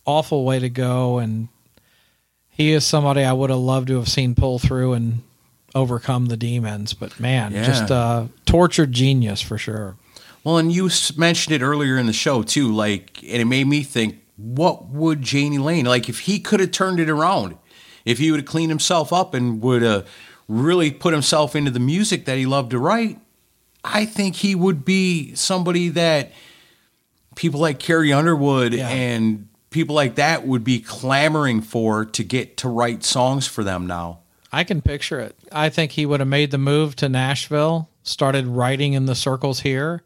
awful 0.05 0.43
way 0.45 0.57
to 0.59 0.69
go 0.69 1.19
and 1.19 1.47
he 2.49 2.71
is 2.71 2.83
somebody 2.85 3.23
I 3.23 3.33
would 3.33 3.49
have 3.51 3.59
loved 3.59 3.87
to 3.89 3.95
have 3.97 4.09
seen 4.09 4.33
pull 4.33 4.57
through 4.59 4.93
and 4.93 5.21
overcome 5.75 6.25
the 6.25 6.35
demons 6.35 6.93
but 6.93 7.19
man 7.19 7.53
Yeah. 7.53 7.63
just 7.65 7.91
uh 7.91 8.25
tortured 8.45 8.91
genius 8.91 9.41
for 9.41 9.57
sure 9.59 9.95
Well, 10.43 10.57
and 10.57 10.71
you 10.71 10.89
mentioned 11.17 11.55
it 11.55 11.61
earlier 11.61 11.97
in 11.97 12.07
the 12.07 12.13
show 12.13 12.41
too, 12.41 12.73
like, 12.73 13.19
and 13.21 13.41
it 13.43 13.45
made 13.45 13.67
me 13.67 13.83
think, 13.83 14.17
what 14.37 14.87
would 14.89 15.31
Jani 15.31 15.59
Lane 15.59 15.85
like 15.85 16.09
if 16.09 16.21
he 16.21 16.39
could 16.39 16.59
have 16.59 16.71
turned 16.71 16.99
it 16.99 17.09
around, 17.09 17.55
if 18.05 18.17
he 18.19 18.31
would 18.31 18.39
have 18.41 18.47
cleaned 18.47 18.71
himself 18.71 19.11
up 19.13 19.33
and 19.33 19.61
would 19.61 19.81
have 19.81 20.07
really 20.47 20.91
put 20.91 21.13
himself 21.13 21.55
into 21.55 21.71
the 21.71 21.79
music 21.79 22.25
that 22.25 22.37
he 22.37 22.45
loved 22.45 22.71
to 22.71 22.79
write? 22.79 23.19
I 23.83 24.05
think 24.05 24.35
he 24.37 24.53
would 24.55 24.85
be 24.85 25.33
somebody 25.35 25.89
that 25.89 26.31
people 27.35 27.59
like 27.59 27.79
Carrie 27.79 28.13
Underwood 28.13 28.73
and 28.73 29.47
people 29.69 29.95
like 29.95 30.15
that 30.15 30.45
would 30.45 30.63
be 30.63 30.79
clamoring 30.79 31.61
for 31.61 32.05
to 32.05 32.23
get 32.23 32.57
to 32.57 32.69
write 32.69 33.03
songs 33.03 33.47
for 33.47 33.63
them 33.63 33.87
now. 33.87 34.19
I 34.53 34.65
can 34.65 34.81
picture 34.81 35.19
it 35.21 35.33
I 35.51 35.69
think 35.69 35.91
he 35.93 36.05
would 36.05 36.19
have 36.19 36.27
made 36.27 36.51
the 36.51 36.57
move 36.57 36.95
to 36.97 37.07
Nashville 37.07 37.87
started 38.03 38.45
writing 38.47 38.91
in 38.93 39.05
the 39.05 39.15
circles 39.15 39.61
here 39.61 40.03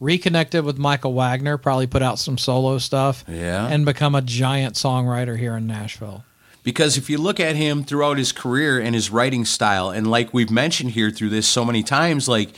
reconnected 0.00 0.64
with 0.64 0.78
Michael 0.78 1.12
Wagener 1.12 1.60
probably 1.60 1.86
put 1.86 2.00
out 2.02 2.18
some 2.18 2.38
solo 2.38 2.78
stuff 2.78 3.22
Yeah. 3.28 3.66
and 3.68 3.84
become 3.84 4.14
a 4.14 4.22
giant 4.22 4.76
songwriter 4.76 5.38
here 5.38 5.56
in 5.58 5.66
Nashville 5.66 6.24
Because 6.62 6.96
if 6.96 7.10
you 7.10 7.18
look 7.18 7.40
at 7.40 7.56
him 7.56 7.82
throughout 7.82 8.18
his 8.18 8.32
career 8.32 8.80
and 8.80 8.94
his 8.94 9.10
writing 9.10 9.44
style, 9.44 9.90
and 9.90 10.10
like 10.10 10.32
we've 10.32 10.50
mentioned 10.50 10.90
here 10.90 11.10
through 11.10 11.30
this 11.30 11.48
so 11.48 11.64
many 11.64 11.82
times, 11.82 12.28
like 12.28 12.50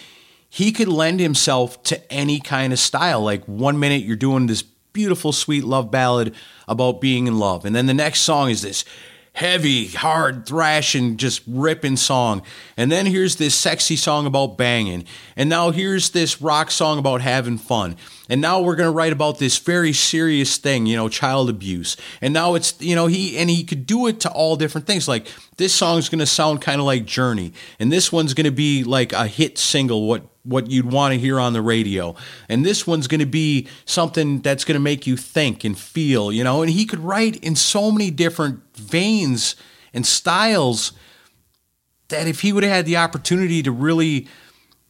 he 0.49 0.73
could 0.73 0.89
lend 0.89 1.21
himself 1.21 1.83
to 1.85 2.13
any 2.13 2.39
kind 2.39 2.73
of 2.73 2.79
style. 2.79 3.23
Like 3.23 3.45
one 3.45 3.79
minute 3.79 4.03
you're 4.03 4.17
doing 4.17 4.47
this 4.47 4.63
beautiful, 4.63 5.33
sweet 5.33 5.65
love 5.65 5.91
ballad 5.91 6.35
about 6.69 7.01
being 7.01 7.27
in 7.27 7.39
love, 7.39 7.65
and 7.65 7.75
then 7.75 7.87
the 7.87 7.95
next 7.95 8.21
song 8.21 8.51
is 8.51 8.63
this 8.63 8.85
heavy, 9.35 9.89
hard, 9.89 10.47
thrashing, 10.47 11.17
just 11.17 11.43
ripping 11.47 11.97
song. 11.97 12.43
And 12.77 12.91
then 12.91 13.05
here's 13.07 13.37
this 13.37 13.55
sexy 13.55 13.97
song 13.97 14.27
about 14.27 14.57
banging. 14.57 15.05
And 15.37 15.51
now 15.51 15.71
here's 15.71 16.11
this 16.11 16.41
rock 16.41 16.71
song 16.71 16.99
about 16.99 17.21
having 17.21 17.59
fun. 17.59 17.97
And 18.29 18.41
now 18.41 18.63
we're 18.63 18.77
going 18.77 18.89
to 18.89 18.97
write 18.97 19.13
about 19.13 19.39
this 19.39 19.59
very 19.59 19.93
serious 19.93 20.57
thing, 20.57 20.87
you 20.87 20.97
know, 20.97 21.11
child 21.11 21.51
abuse. 21.51 21.99
And 22.23 22.33
now 22.33 22.55
it's, 22.55 22.81
you 22.81 22.95
know, 22.95 23.07
he, 23.07 23.37
and 23.37 23.51
he 23.51 23.65
could 23.65 23.85
do 23.85 24.07
it 24.07 24.21
to 24.21 24.31
all 24.31 24.57
different 24.57 24.87
things. 24.87 25.07
Like 25.07 25.27
this 25.59 25.75
song's 25.75 26.09
going 26.09 26.21
to 26.21 26.27
sound 26.27 26.63
kind 26.63 26.81
of 26.81 26.87
like 26.87 27.05
Journey. 27.05 27.53
And 27.79 27.93
this 27.93 28.11
one's 28.11 28.33
going 28.33 28.47
to 28.47 28.51
be 28.51 28.83
like 28.83 29.13
a 29.13 29.27
hit 29.27 29.59
single, 29.59 30.09
what, 30.09 30.25
what 30.43 30.71
you'd 30.71 30.91
want 30.91 31.13
to 31.13 31.21
hear 31.21 31.39
on 31.39 31.53
the 31.53 31.61
radio. 31.61 32.15
And 32.49 32.65
this 32.65 32.87
one's 32.87 33.09
going 33.09 33.21
to 33.21 33.27
be 33.27 33.69
something 33.85 34.41
that's 34.41 34.65
going 34.65 34.77
to 34.77 34.81
make 34.81 35.07
you 35.07 35.19
think 35.19 35.63
and 35.63 35.77
feel, 35.77 36.33
you 36.33 36.45
know, 36.45 36.63
and 36.63 36.71
he 36.71 36.87
could 36.87 37.01
write 37.01 37.37
in 37.45 37.55
so 37.57 37.91
many 37.91 38.11
different 38.11 38.63
veins 38.75 39.55
and 39.93 40.07
styles 40.07 40.93
that 42.09 42.27
if 42.27 42.41
he 42.41 42.55
would 42.55 42.63
have 42.63 42.73
had 42.73 42.87
the 42.87 42.97
opportunity 42.97 43.63
to 43.63 43.71
really 43.71 44.29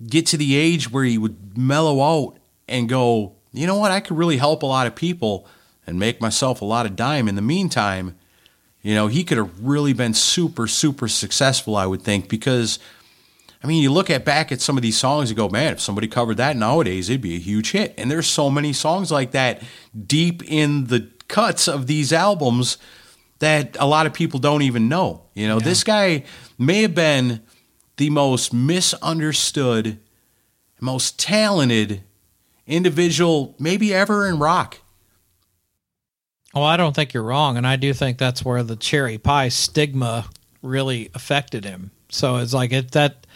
get 0.06 0.26
to 0.26 0.36
the 0.36 0.54
age 0.54 0.90
where 0.90 1.04
he 1.04 1.18
would 1.18 1.58
mellow 1.58 2.00
out 2.00 2.38
and 2.68 2.88
go, 2.88 3.36
you 3.52 3.66
know 3.66 3.78
what, 3.78 3.90
I 3.90 4.00
could 4.00 4.16
really 4.16 4.36
help 4.36 4.62
a 4.62 4.66
lot 4.66 4.86
of 4.86 4.94
people 4.94 5.46
and 5.86 5.98
make 5.98 6.20
myself 6.20 6.60
a 6.60 6.64
lot 6.64 6.86
of 6.86 6.96
dime 6.96 7.28
in 7.28 7.34
the 7.34 7.42
meantime, 7.42 8.16
you 8.82 8.94
know, 8.94 9.06
he 9.06 9.24
could 9.24 9.38
have 9.38 9.60
really 9.60 9.92
been 9.92 10.14
super, 10.14 10.66
super 10.66 11.08
successful, 11.08 11.76
I 11.76 11.86
would 11.86 12.02
think, 12.02 12.28
because 12.28 12.78
I 13.64 13.66
mean, 13.66 13.82
you 13.82 13.90
look 13.90 14.10
at 14.10 14.26
back 14.26 14.52
at 14.52 14.60
some 14.60 14.76
of 14.76 14.82
these 14.82 14.98
songs 14.98 15.30
and 15.30 15.38
go, 15.38 15.48
man, 15.48 15.72
if 15.72 15.80
somebody 15.80 16.06
covered 16.06 16.36
that 16.36 16.54
nowadays, 16.54 17.08
it'd 17.08 17.22
be 17.22 17.36
a 17.36 17.38
huge 17.38 17.70
hit. 17.72 17.94
And 17.96 18.10
there's 18.10 18.26
so 18.26 18.50
many 18.50 18.74
songs 18.74 19.10
like 19.10 19.30
that 19.30 19.62
deep 20.06 20.42
in 20.44 20.88
the 20.88 21.10
cuts 21.28 21.66
of 21.66 21.86
these 21.86 22.12
albums 22.12 22.76
that 23.38 23.74
a 23.80 23.86
lot 23.86 24.04
of 24.04 24.12
people 24.12 24.38
don't 24.38 24.60
even 24.60 24.90
know. 24.90 25.22
You 25.32 25.48
know, 25.48 25.60
this 25.60 25.82
guy 25.82 26.24
may 26.58 26.82
have 26.82 26.94
been 26.94 27.40
the 27.96 28.10
most 28.10 28.52
misunderstood, 28.52 29.98
most 30.78 31.18
talented 31.18 32.02
individual 32.66 33.54
maybe 33.58 33.92
ever 33.94 34.26
in 34.26 34.38
rock. 34.38 34.78
Well, 36.54 36.64
I 36.64 36.76
don't 36.76 36.94
think 36.94 37.12
you're 37.12 37.24
wrong, 37.24 37.56
and 37.56 37.66
I 37.66 37.76
do 37.76 37.92
think 37.92 38.16
that's 38.16 38.44
where 38.44 38.62
the 38.62 38.76
cherry 38.76 39.18
pie 39.18 39.48
stigma 39.48 40.26
really 40.62 41.10
affected 41.14 41.64
him. 41.64 41.90
So 42.10 42.36
it's 42.36 42.54
like 42.54 42.72
it 42.72 42.92
that 42.92 43.26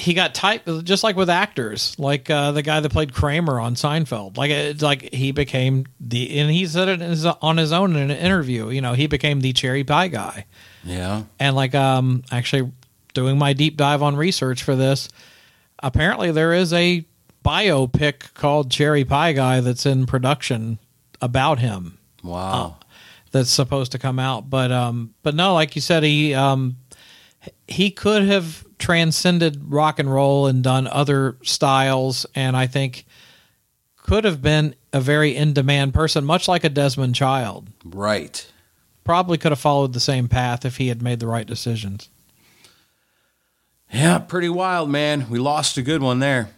he 0.00 0.14
got 0.14 0.34
type 0.34 0.66
just 0.84 1.04
like 1.04 1.16
with 1.16 1.28
actors, 1.28 1.98
like 1.98 2.30
uh, 2.30 2.52
the 2.52 2.62
guy 2.62 2.80
that 2.80 2.90
played 2.90 3.12
Kramer 3.12 3.60
on 3.60 3.74
Seinfeld. 3.74 4.36
Like 4.36 4.50
it's 4.50 4.82
like 4.82 5.12
he 5.12 5.32
became 5.32 5.86
the 6.00 6.38
and 6.38 6.50
he 6.50 6.66
said 6.66 6.88
it 6.88 7.00
his, 7.00 7.26
on 7.26 7.56
his 7.56 7.72
own 7.72 7.96
in 7.96 8.10
an 8.10 8.16
interview. 8.16 8.70
You 8.70 8.80
know, 8.80 8.94
he 8.94 9.06
became 9.06 9.40
the 9.40 9.52
cherry 9.52 9.84
pie 9.84 10.08
guy. 10.08 10.46
Yeah. 10.84 11.24
And 11.38 11.54
like 11.54 11.74
um 11.74 12.22
actually 12.30 12.72
doing 13.12 13.38
my 13.38 13.52
deep 13.52 13.76
dive 13.76 14.02
on 14.02 14.16
research 14.16 14.62
for 14.62 14.76
this, 14.76 15.08
apparently 15.82 16.30
there 16.30 16.54
is 16.54 16.72
a 16.72 17.04
biopic 17.50 18.32
called 18.34 18.70
Cherry 18.70 19.04
Pie 19.04 19.32
Guy 19.32 19.60
that's 19.60 19.84
in 19.84 20.06
production 20.06 20.78
about 21.20 21.58
him. 21.58 21.98
Wow. 22.22 22.76
that's 23.32 23.50
supposed 23.50 23.92
to 23.92 23.98
come 23.98 24.18
out. 24.18 24.48
But 24.48 24.70
um 24.70 25.14
but 25.22 25.34
no, 25.34 25.54
like 25.54 25.74
you 25.74 25.82
said, 25.82 26.02
he 26.02 26.32
um 26.34 26.76
he 27.66 27.90
could 27.90 28.22
have 28.24 28.64
transcended 28.78 29.72
rock 29.72 29.98
and 29.98 30.12
roll 30.12 30.46
and 30.46 30.62
done 30.62 30.86
other 30.86 31.36
styles 31.42 32.24
and 32.34 32.56
I 32.56 32.66
think 32.66 33.04
could 33.96 34.24
have 34.24 34.40
been 34.40 34.74
a 34.92 35.00
very 35.00 35.34
in 35.36 35.52
demand 35.52 35.92
person, 35.94 36.24
much 36.24 36.46
like 36.48 36.64
a 36.64 36.68
Desmond 36.68 37.14
Child. 37.14 37.68
Right. 37.84 38.46
Probably 39.04 39.38
could 39.38 39.52
have 39.52 39.60
followed 39.60 39.92
the 39.92 40.00
same 40.00 40.28
path 40.28 40.64
if 40.64 40.76
he 40.76 40.88
had 40.88 41.02
made 41.02 41.20
the 41.20 41.26
right 41.26 41.46
decisions. 41.46 42.10
Yeah, 43.92 44.18
pretty 44.18 44.48
wild, 44.48 44.88
man. 44.88 45.28
We 45.28 45.38
lost 45.40 45.76
a 45.76 45.82
good 45.82 46.00
one 46.00 46.20
there. 46.20 46.50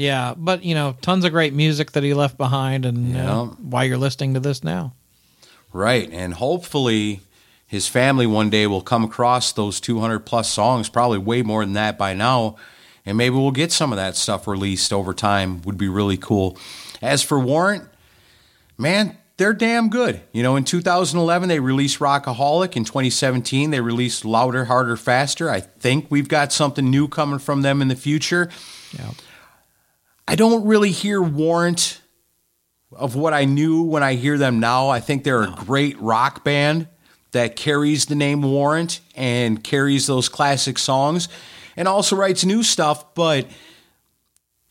Yeah, 0.00 0.32
but 0.34 0.64
you 0.64 0.74
know, 0.74 0.96
tons 1.02 1.26
of 1.26 1.32
great 1.32 1.52
music 1.52 1.92
that 1.92 2.02
he 2.02 2.14
left 2.14 2.38
behind, 2.38 2.86
and 2.86 3.12
Yeah. 3.14 3.38
uh, 3.40 3.44
why 3.58 3.84
you're 3.84 3.98
listening 3.98 4.32
to 4.32 4.40
this 4.40 4.64
now. 4.64 4.94
Right. 5.74 6.08
And 6.10 6.32
hopefully 6.32 7.20
his 7.66 7.86
family 7.86 8.26
one 8.26 8.48
day 8.48 8.66
will 8.66 8.80
come 8.80 9.04
across 9.04 9.52
those 9.52 9.78
200 9.78 10.20
plus 10.20 10.48
songs, 10.50 10.88
probably 10.88 11.18
way 11.18 11.42
more 11.42 11.62
than 11.62 11.74
that 11.74 11.98
by 11.98 12.14
now. 12.14 12.56
And 13.04 13.18
maybe 13.18 13.34
we'll 13.36 13.50
get 13.50 13.72
some 13.72 13.92
of 13.92 13.96
that 13.96 14.16
stuff 14.16 14.48
released 14.48 14.90
over 14.90 15.12
time. 15.12 15.60
Would 15.66 15.76
be 15.76 15.88
really 15.88 16.16
cool. 16.16 16.56
As 17.02 17.22
for 17.22 17.38
Warrant, 17.38 17.84
man, 18.78 19.18
they're 19.36 19.52
damn 19.52 19.90
good. 19.90 20.22
You 20.32 20.42
know, 20.42 20.56
in 20.56 20.64
2011, 20.64 21.50
they 21.50 21.60
released 21.60 21.98
Rockaholic. 21.98 22.74
In 22.74 22.84
2017, 22.86 23.70
they 23.70 23.80
released 23.80 24.24
Louder, 24.24 24.64
Harder, 24.64 24.96
Faster. 24.96 25.50
I 25.50 25.60
think 25.60 26.06
we've 26.08 26.28
got 26.28 26.54
something 26.54 26.90
new 26.90 27.06
coming 27.06 27.38
from 27.38 27.60
them 27.60 27.82
in 27.82 27.88
the 27.88 27.96
future. 27.96 28.48
Yeah. 28.98 29.10
I 30.26 30.36
don't 30.36 30.66
really 30.66 30.90
hear 30.90 31.20
Warrant 31.20 32.00
of 32.92 33.16
what 33.16 33.32
I 33.32 33.44
knew 33.44 33.82
when 33.82 34.02
I 34.02 34.14
hear 34.14 34.38
them 34.38 34.60
now. 34.60 34.88
I 34.88 35.00
think 35.00 35.24
they're 35.24 35.42
a 35.42 35.54
great 35.56 36.00
rock 36.00 36.44
band 36.44 36.88
that 37.32 37.56
carries 37.56 38.06
the 38.06 38.14
name 38.14 38.42
Warrant 38.42 39.00
and 39.14 39.62
carries 39.62 40.06
those 40.06 40.28
classic 40.28 40.78
songs 40.78 41.28
and 41.76 41.86
also 41.86 42.16
writes 42.16 42.44
new 42.44 42.62
stuff. 42.62 43.14
But 43.14 43.46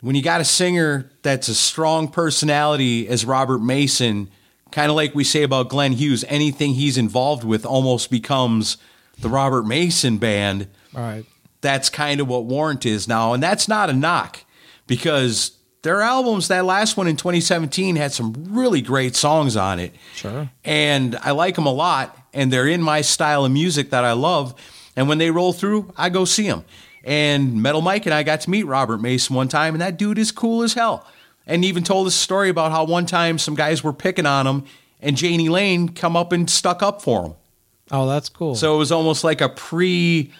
when 0.02 0.16
you 0.16 0.22
got 0.22 0.42
a 0.42 0.46
singer 0.46 1.12
that's 1.22 1.48
a 1.48 1.56
strong 1.56 2.10
personality 2.10 3.08
as 3.08 3.26
Robert 3.26 3.60
Mason, 3.60 4.30
kind 4.72 4.90
of 4.90 4.96
like 4.96 5.16
we 5.16 5.24
say 5.24 5.44
about 5.44 5.70
Glenn 5.70 5.94
Hughes, 5.94 6.26
anything 6.28 6.74
he's 6.74 6.98
involved 6.98 7.44
with 7.44 7.66
almost 7.66 8.12
becomes 8.12 8.78
the 9.20 9.30
Robert 9.30 9.64
Mason 9.64 10.18
band 10.18 10.68
All 10.96 11.02
right. 11.02 11.26
that's 11.62 11.90
kind 11.90 12.22
of 12.22 12.28
what 12.28 12.46
Warrant 12.46 12.86
is 12.86 13.08
now. 13.08 13.34
And 13.34 13.42
that's 13.42 13.68
not 13.68 13.90
a 13.90 13.94
knock 13.94 14.44
because 14.90 15.52
their 15.84 16.02
albums, 16.02 16.50
that 16.50 16.66
last 16.66 16.98
one 16.98 17.08
in 17.08 17.16
2017, 17.16 17.96
had 17.96 18.12
some 18.12 18.34
really 18.50 18.82
great 18.82 19.16
songs 19.16 19.56
on 19.56 19.80
it. 19.80 19.94
Sure. 20.14 20.50
And 20.66 21.16
I 21.18 21.32
like 21.32 21.56
them 21.56 21.66
a 21.66 21.72
lot. 21.72 22.18
And 22.34 22.52
they're 22.52 22.68
in 22.68 22.82
my 22.82 23.02
style 23.02 23.46
of 23.46 23.52
music 23.52 23.92
that 23.92 24.04
I 24.04 24.12
love. 24.12 24.54
And 24.96 25.08
when 25.08 25.18
they 25.18 25.32
roll 25.32 25.54
through, 25.54 25.94
I 25.96 26.10
go 26.10 26.26
see 26.26 26.48
them. 26.48 26.66
And 27.04 27.64
Metal 27.64 27.82
Mike 27.82 28.06
and 28.06 28.14
I 28.14 28.24
got 28.24 28.42
to 28.42 28.50
meet 28.50 28.64
Robert 28.64 29.00
Mason 29.00 29.36
one 29.36 29.48
time, 29.48 29.74
and 29.74 29.82
that 29.82 29.98
dude 29.98 30.18
is 30.18 30.32
cool 30.32 30.64
as 30.64 30.74
hell. 30.74 31.08
And 31.48 31.64
even 31.64 31.84
told 31.84 32.08
us 32.08 32.14
a 32.14 32.20
story 32.20 32.50
about 32.50 32.72
how 32.72 32.84
one 32.84 33.06
time 33.06 33.38
some 33.38 33.56
guys 33.56 33.84
were 33.84 33.94
picking 33.94 34.26
on 34.26 34.46
him, 34.46 34.66
and 35.00 35.20
Jani 35.20 35.48
Lane 35.50 35.90
come 35.90 36.18
up 36.18 36.34
and 36.34 36.50
stuck 36.50 36.84
up 36.84 37.02
for 37.02 37.26
him. 37.26 37.34
Oh, 37.90 38.08
that's 38.08 38.30
cool. 38.30 38.56
So 38.56 38.76
it 38.76 38.78
was 38.78 38.92
almost 38.92 39.24
like 39.24 39.42
a 39.42 39.50
pre 39.50 40.32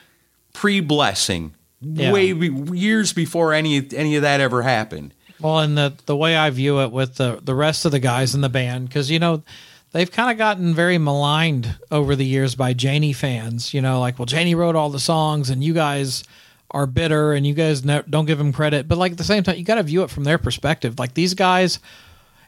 pre 0.54 0.82
blessing, 0.82 1.54
Yeah. 1.82 2.12
way 2.12 2.34
be, 2.34 2.50
years 2.76 3.14
before 3.14 3.54
any 3.54 3.88
any 3.96 4.16
of 4.16 4.24
that 4.24 4.42
ever 4.42 4.62
happened. 4.62 5.14
Well, 5.40 5.60
and 5.60 5.78
the 5.78 5.94
the 6.06 6.16
way 6.16 6.36
I 6.36 6.50
view 6.50 6.82
it 6.82 6.92
with 6.92 7.16
the 7.16 7.40
the 7.42 7.56
rest 7.56 7.86
of 7.86 7.92
the 7.92 8.00
guys 8.00 8.36
in 8.36 8.42
the 8.42 8.50
band, 8.50 8.90
because 8.90 9.10
you 9.10 9.20
know 9.20 9.44
they've 9.92 10.12
kind 10.12 10.32
of 10.32 10.38
gotten 10.38 10.74
very 10.74 10.98
maligned 10.98 11.78
over 11.92 12.16
the 12.16 12.26
years 12.26 12.56
by 12.56 12.76
Jani 12.78 13.14
fans. 13.14 13.74
You 13.74 13.82
know, 13.82 14.00
like 14.00 14.20
well, 14.20 14.28
Jani 14.30 14.56
wrote 14.56 14.76
all 14.76 14.90
the 14.90 15.00
songs, 15.00 15.50
and 15.50 15.64
you 15.64 15.74
guys 15.74 16.24
are 16.72 16.86
bitter, 16.86 17.34
and 17.34 17.48
you 17.48 17.54
guys 17.54 17.86
ne- 17.86 18.04
don't 18.10 18.26
give 18.26 18.40
him 18.40 18.52
credit. 18.52 18.88
But 18.88 18.98
like 18.98 19.14
at 19.14 19.18
the 19.18 19.24
same 19.24 19.44
time, 19.44 19.58
you 19.58 19.64
got 19.64 19.76
to 19.76 19.84
view 19.84 20.04
it 20.04 20.10
from 20.10 20.26
their 20.26 20.38
perspective. 20.38 21.00
Like 21.00 21.14
these 21.14 21.34
guys. 21.34 21.80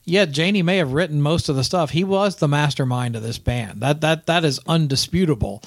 Yeah, 0.04 0.26
Jani 0.26 0.64
may 0.64 0.78
have 0.78 0.94
written 0.94 1.22
most 1.22 1.48
of 1.48 1.56
the 1.56 1.64
stuff. 1.64 1.92
He 1.92 2.04
was 2.04 2.38
the 2.38 2.48
mastermind 2.48 3.16
of 3.16 3.22
this 3.22 3.38
band. 3.38 3.82
That 3.82 4.02
that 4.02 4.26
that 4.26 4.44
is 4.44 4.60
undisputable. 4.68 5.62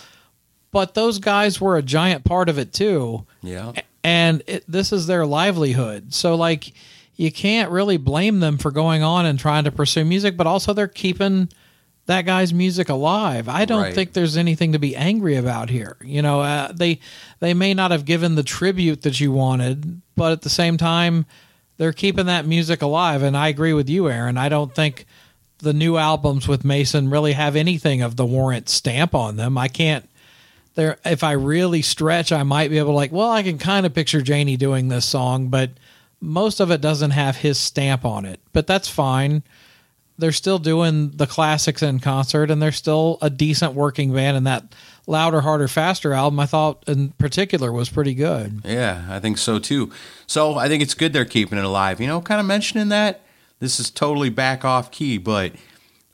But 0.74 0.92
those 0.94 1.18
guys 1.20 1.60
were 1.60 1.76
a 1.78 1.82
giant 1.82 2.24
part 2.24 2.48
of 2.50 2.58
it 2.58 2.72
too 2.72 3.24
Yeah. 3.42 3.72
and 4.02 4.42
it, 4.48 4.64
this 4.68 4.92
is 4.92 5.06
their 5.06 5.24
livelihood. 5.24 6.12
So 6.12 6.34
like 6.34 6.72
you 7.16 7.30
can't 7.30 7.70
really 7.70 7.96
blame 7.96 8.40
them 8.40 8.58
for 8.58 8.72
going 8.72 9.04
on 9.04 9.24
and 9.24 9.38
trying 9.38 9.64
to 9.64 9.70
pursue 9.72 10.04
music, 10.04 10.36
but 10.36 10.48
also 10.48 10.72
they're 10.72 10.88
keeping 10.88 11.48
that 12.06 12.22
guy's 12.26 12.52
music 12.52 12.88
alive. 12.88 13.48
I 13.48 13.64
don't 13.64 13.82
Right. 13.82 13.94
think 13.94 14.12
there's 14.12 14.36
anything 14.36 14.72
to 14.72 14.78
be 14.80 14.94
angry 14.96 15.36
about 15.36 15.70
here. 15.70 15.96
You 16.04 16.20
know, 16.22 16.40
uh, 16.40 16.72
they 16.72 16.98
they 17.38 17.54
may 17.54 17.72
not 17.72 17.92
have 17.92 18.04
given 18.04 18.34
the 18.34 18.42
tribute 18.42 19.02
that 19.02 19.20
you 19.20 19.30
wanted, 19.30 20.02
but 20.16 20.32
at 20.32 20.42
the 20.42 20.50
same 20.50 20.76
time 20.76 21.24
they're 21.76 21.92
keeping 21.92 22.26
that 22.26 22.46
music 22.46 22.82
alive 22.82 23.22
and 23.22 23.36
I 23.36 23.46
agree 23.48 23.72
with 23.72 23.88
you 23.88 24.10
Aaron. 24.10 24.36
I 24.36 24.48
don't 24.48 24.74
think 24.74 25.06
the 25.58 25.72
new 25.72 25.96
albums 25.96 26.46
with 26.48 26.64
Mason 26.64 27.08
really 27.10 27.32
have 27.32 27.54
anything 27.56 28.02
of 28.02 28.16
the 28.16 28.26
Warrant 28.26 28.68
stamp 28.68 29.14
on 29.14 29.36
them. 29.36 29.56
I 29.56 29.68
can't 29.68 30.08
there 30.74 30.98
if 31.04 31.22
I 31.22 31.32
really 31.32 31.82
stretch, 31.82 32.32
I 32.32 32.42
might 32.42 32.70
be 32.70 32.78
able 32.78 32.92
to 32.92 32.96
like, 32.96 33.12
well, 33.12 33.30
I 33.30 33.42
can 33.42 33.58
kind 33.58 33.86
of 33.86 33.94
picture 33.94 34.20
Jani 34.20 34.56
doing 34.56 34.88
this 34.88 35.04
song, 35.04 35.48
but 35.48 35.70
most 36.20 36.60
of 36.60 36.70
it 36.70 36.80
doesn't 36.80 37.12
have 37.12 37.36
his 37.36 37.58
stamp 37.58 38.04
on 38.04 38.24
it. 38.24 38.40
But 38.52 38.66
that's 38.66 38.88
fine. 38.88 39.42
They're 40.16 40.32
still 40.32 40.58
doing 40.58 41.10
the 41.10 41.26
classics 41.26 41.82
in 41.82 41.98
concert 41.98 42.50
and 42.50 42.62
they're 42.62 42.72
still 42.72 43.18
a 43.20 43.28
decent 43.30 43.74
working 43.74 44.12
band 44.12 44.36
and 44.36 44.46
that 44.46 44.74
Louder, 45.06 45.40
Harder, 45.40 45.68
Faster 45.68 46.12
album 46.12 46.38
I 46.40 46.46
thought 46.46 46.84
in 46.86 47.10
particular 47.12 47.72
was 47.72 47.90
pretty 47.90 48.14
good. 48.14 48.62
Yeah, 48.64 49.04
I 49.10 49.18
think 49.20 49.38
so 49.38 49.58
too. 49.58 49.92
So 50.26 50.54
I 50.54 50.68
think 50.68 50.82
it's 50.82 50.94
good 50.94 51.12
they're 51.12 51.24
keeping 51.24 51.58
it 51.58 51.64
alive. 51.64 52.00
You 52.00 52.06
know, 52.06 52.20
kind 52.20 52.40
of 52.40 52.46
mentioning 52.46 52.88
that, 52.88 53.20
this 53.58 53.80
is 53.80 53.90
totally 53.90 54.30
back 54.30 54.64
off 54.64 54.90
key, 54.90 55.18
but 55.18 55.52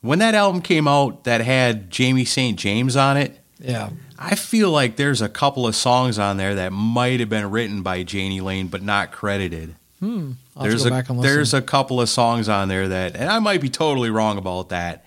when 0.00 0.18
that 0.20 0.34
album 0.34 0.62
came 0.62 0.88
out 0.88 1.24
that 1.24 1.40
had 1.40 1.90
Jamie 1.90 2.24
St. 2.24 2.58
James 2.58 2.96
on 2.96 3.16
it, 3.16 3.39
Yeah. 3.60 3.90
I 4.18 4.34
feel 4.34 4.70
like 4.70 4.96
there's 4.96 5.22
a 5.22 5.28
couple 5.28 5.66
of 5.66 5.76
songs 5.76 6.18
on 6.18 6.36
there 6.36 6.54
that 6.56 6.72
might 6.72 7.20
have 7.20 7.28
been 7.28 7.50
written 7.50 7.82
by 7.82 7.96
Jani 7.96 8.40
Lane 8.40 8.68
but 8.68 8.82
not 8.82 9.12
credited. 9.12 9.76
Hmm. 10.00 10.32
I'll 10.56 10.64
there's 10.64 10.82
go 10.82 10.88
a 10.88 10.90
back 10.90 11.10
and 11.10 11.22
there's 11.22 11.52
a 11.52 11.62
couple 11.62 12.00
of 12.00 12.08
songs 12.08 12.48
on 12.48 12.68
there 12.68 12.88
that, 12.88 13.16
and 13.16 13.28
I 13.28 13.38
might 13.38 13.60
be 13.60 13.68
totally 13.68 14.10
wrong 14.10 14.38
about 14.38 14.70
that, 14.70 15.04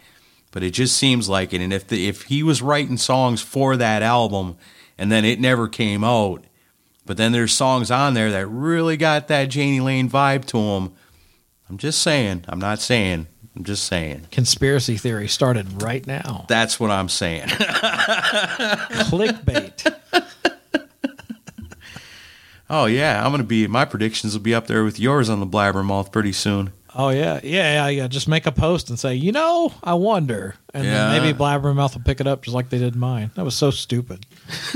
but 0.51 0.61
it 0.63 0.71
just 0.71 0.95
seems 0.95 1.27
like 1.27 1.51
it. 1.51 1.61
And 1.61 1.73
if 1.73 1.87
the, 1.87 2.07
if 2.07 2.23
he 2.23 2.43
was 2.43 2.61
writing 2.61 2.97
songs 2.97 3.41
for 3.41 3.75
that 3.75 4.03
album, 4.03 4.55
and 4.97 5.11
then 5.11 5.25
it 5.25 5.39
never 5.39 5.67
came 5.67 6.03
out, 6.03 6.43
but 7.05 7.17
then 7.17 7.31
there's 7.31 7.51
songs 7.51 7.89
on 7.91 8.13
there 8.13 8.31
that 8.31 8.47
really 8.47 8.97
got 8.97 9.27
that 9.27 9.53
Jani 9.53 9.79
Lane 9.79 10.09
vibe 10.09 10.45
to 10.45 10.57
them. 10.57 10.93
I'm 11.69 11.77
just 11.77 12.01
saying. 12.01 12.45
I'm 12.47 12.59
not 12.59 12.79
saying. 12.79 13.27
I'm 13.55 13.63
just 13.63 13.83
saying. 13.85 14.27
conspiracy 14.31 14.97
theory 14.97 15.27
started 15.27 15.81
right 15.83 16.05
now. 16.07 16.45
That's 16.49 16.79
what 16.79 16.89
I'm 16.91 17.07
saying. 17.09 17.47
Clickbait. 19.09 19.95
oh 22.69 22.85
yeah, 22.85 23.23
I'm 23.23 23.31
gonna 23.31 23.43
be. 23.43 23.67
My 23.67 23.85
predictions 23.85 24.33
will 24.33 24.41
be 24.41 24.55
up 24.55 24.67
there 24.67 24.83
with 24.83 24.99
yours 24.99 25.29
on 25.29 25.39
the 25.39 25.45
Blabbermouth 25.47 26.11
pretty 26.11 26.31
soon. 26.31 26.71
Oh 26.95 27.09
yeah, 27.09 27.39
yeah, 27.43 27.73
yeah, 27.73 27.87
yeah. 27.89 28.07
Just 28.07 28.27
make 28.27 28.45
a 28.45 28.51
post 28.51 28.89
and 28.89 28.99
say, 28.99 29.15
you 29.15 29.31
know, 29.31 29.73
I 29.83 29.93
wonder, 29.95 30.55
and 30.73 30.83
Yeah. 30.85 31.09
then 31.09 31.21
maybe 31.23 31.37
Blabbermouth 31.37 31.95
will 31.95 32.03
pick 32.03 32.21
it 32.21 32.27
up 32.27 32.43
just 32.43 32.53
like 32.55 32.69
they 32.69 32.77
did 32.79 32.95
mine. 32.95 33.31
That 33.35 33.45
was 33.45 33.55
so 33.55 33.71
stupid. 33.71 34.25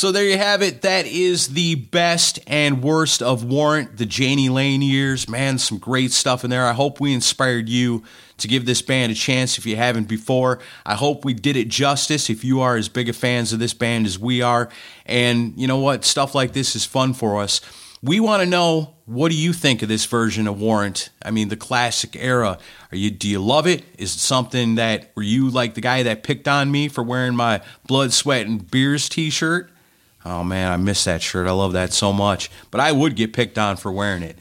So 0.00 0.12
there 0.12 0.24
you 0.24 0.38
have 0.38 0.62
it. 0.62 0.80
That 0.80 1.04
is 1.04 1.48
the 1.48 1.74
best 1.74 2.38
and 2.46 2.82
worst 2.82 3.20
of 3.20 3.44
Warrant, 3.44 3.98
the 3.98 4.06
Jani 4.06 4.48
Lane 4.48 4.80
years. 4.80 5.28
Man, 5.28 5.58
some 5.58 5.76
great 5.76 6.10
stuff 6.10 6.42
in 6.42 6.48
there. 6.48 6.64
I 6.64 6.72
hope 6.72 7.00
we 7.00 7.12
inspired 7.12 7.68
you 7.68 8.02
to 8.38 8.48
give 8.48 8.64
this 8.64 8.80
band 8.80 9.12
a 9.12 9.14
chance 9.14 9.58
if 9.58 9.66
you 9.66 9.76
haven't 9.76 10.08
before. 10.08 10.58
I 10.86 10.94
hope 10.94 11.26
we 11.26 11.34
did 11.34 11.54
it 11.54 11.68
justice 11.68 12.30
if 12.30 12.42
you 12.44 12.62
are 12.62 12.76
as 12.76 12.88
big 12.88 13.10
a 13.10 13.12
fans 13.12 13.52
of 13.52 13.58
this 13.58 13.74
band 13.74 14.06
as 14.06 14.18
we 14.18 14.40
are. 14.40 14.70
And 15.04 15.52
you 15.58 15.66
know 15.66 15.76
what? 15.76 16.06
Stuff 16.06 16.34
like 16.34 16.54
this 16.54 16.74
is 16.74 16.86
fun 16.86 17.12
for 17.12 17.42
us. 17.42 17.60
We 18.02 18.20
want 18.20 18.42
to 18.42 18.48
know 18.48 18.94
what 19.04 19.30
do 19.30 19.36
you 19.36 19.52
think 19.52 19.82
of 19.82 19.90
this 19.90 20.06
version 20.06 20.46
of 20.46 20.58
Warrant? 20.58 21.10
I 21.22 21.30
mean, 21.30 21.50
the 21.50 21.56
classic 21.56 22.16
era. 22.16 22.56
Are 22.90 22.96
you 22.96 23.10
do 23.10 23.28
you 23.28 23.38
love 23.38 23.66
it? 23.66 23.84
Is 23.98 24.14
it 24.14 24.20
something 24.20 24.76
that 24.76 25.10
were 25.14 25.22
you 25.22 25.50
like 25.50 25.74
the 25.74 25.82
guy 25.82 26.04
that 26.04 26.22
picked 26.22 26.48
on 26.48 26.70
me 26.70 26.88
for 26.88 27.04
wearing 27.04 27.36
my 27.36 27.60
blood, 27.86 28.14
sweat, 28.14 28.46
and 28.46 28.70
beers 28.70 29.06
T-shirt? 29.06 29.70
Oh 30.24 30.44
man, 30.44 30.70
I 30.70 30.76
miss 30.76 31.04
that 31.04 31.22
shirt. 31.22 31.46
I 31.46 31.52
love 31.52 31.72
that 31.72 31.92
so 31.92 32.12
much. 32.12 32.50
But 32.70 32.80
I 32.80 32.92
would 32.92 33.16
get 33.16 33.32
picked 33.32 33.58
on 33.58 33.76
for 33.76 33.90
wearing 33.90 34.22
it. 34.22 34.38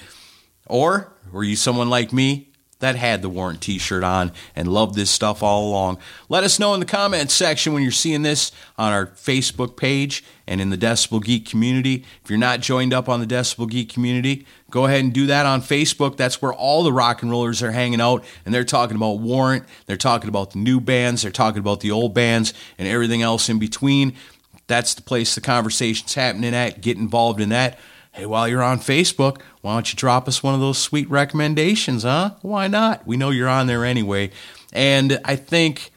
Or 0.66 1.14
were 1.32 1.44
you 1.44 1.56
someone 1.56 1.90
like 1.90 2.12
me 2.14 2.48
that 2.80 2.96
had 2.96 3.22
the 3.22 3.28
Warrant 3.28 3.60
t 3.60 3.78
shirt 3.78 4.04
on 4.04 4.32
and 4.56 4.68
loved 4.68 4.96
this 4.96 5.10
stuff 5.10 5.42
all 5.42 5.70
along? 5.70 5.98
Let 6.28 6.44
us 6.44 6.60
know 6.60 6.74
in 6.74 6.80
the 6.80 6.86
comments 6.86 7.34
section 7.34 7.74
when 7.74 7.82
you're 7.82 7.92
seeing 7.92 8.24
this 8.24 8.52
on 8.78 8.92
our 8.92 9.08
Facebook 9.08 9.78
page 9.78 10.24
and 10.48 10.60
in 10.60 10.70
the 10.70 10.78
Decibel 10.78 11.24
Geek 11.24 11.48
community. 11.48 12.06
If 12.24 12.30
you're 12.30 12.40
not 12.40 12.60
joined 12.60 12.94
up 12.94 13.08
on 13.08 13.20
the 13.20 13.28
Decibel 13.28 13.70
Geek 13.70 13.90
community, 13.90 14.46
go 14.70 14.86
ahead 14.86 15.02
and 15.02 15.14
do 15.14 15.28
that 15.28 15.46
on 15.46 15.62
Facebook. 15.62 16.18
That's 16.18 16.42
where 16.42 16.54
all 16.54 16.84
the 16.84 16.94
rock 16.94 17.22
and 17.22 17.32
rollers 17.32 17.64
are 17.64 17.72
hanging 17.72 18.02
out 18.02 18.24
and 18.46 18.54
they're 18.54 18.64
talking 18.64 18.98
about 18.98 19.20
Warrant, 19.20 19.66
they're 19.86 19.98
talking 19.98 20.30
about 20.30 20.52
the 20.52 20.60
new 20.60 20.80
bands, 20.82 21.22
they're 21.22 21.32
talking 21.32 21.60
about 21.60 21.80
the 21.80 21.92
old 21.92 22.14
bands, 22.14 22.54
and 22.78 22.88
everything 22.88 23.22
else 23.22 23.50
in 23.50 23.60
between. 23.60 24.16
That's 24.70 24.94
the 24.94 25.02
place 25.02 25.36
the 25.36 25.42
conversation's 25.42 26.14
happening 26.14 26.54
at. 26.54 26.80
Get 26.80 26.96
involved 26.96 27.42
in 27.42 27.50
that. 27.50 27.80
Hey, 28.12 28.26
while 28.26 28.48
you're 28.48 28.64
on 28.64 28.80
Facebook, 28.80 29.42
why 29.62 29.74
don't 29.74 29.92
you 29.92 29.98
drop 29.98 30.28
us 30.28 30.44
one 30.44 30.54
of 30.54 30.62
those 30.62 30.78
sweet 30.78 31.10
recommendations, 31.10 32.04
huh? 32.04 32.36
Why 32.44 32.68
not? 32.68 33.06
We 33.06 33.18
know 33.18 33.32
you're 33.32 33.50
on 33.50 33.68
there 33.68 33.84
anyway. 33.84 34.30
And 34.72 35.20
I 35.26 35.36
think 35.36 35.92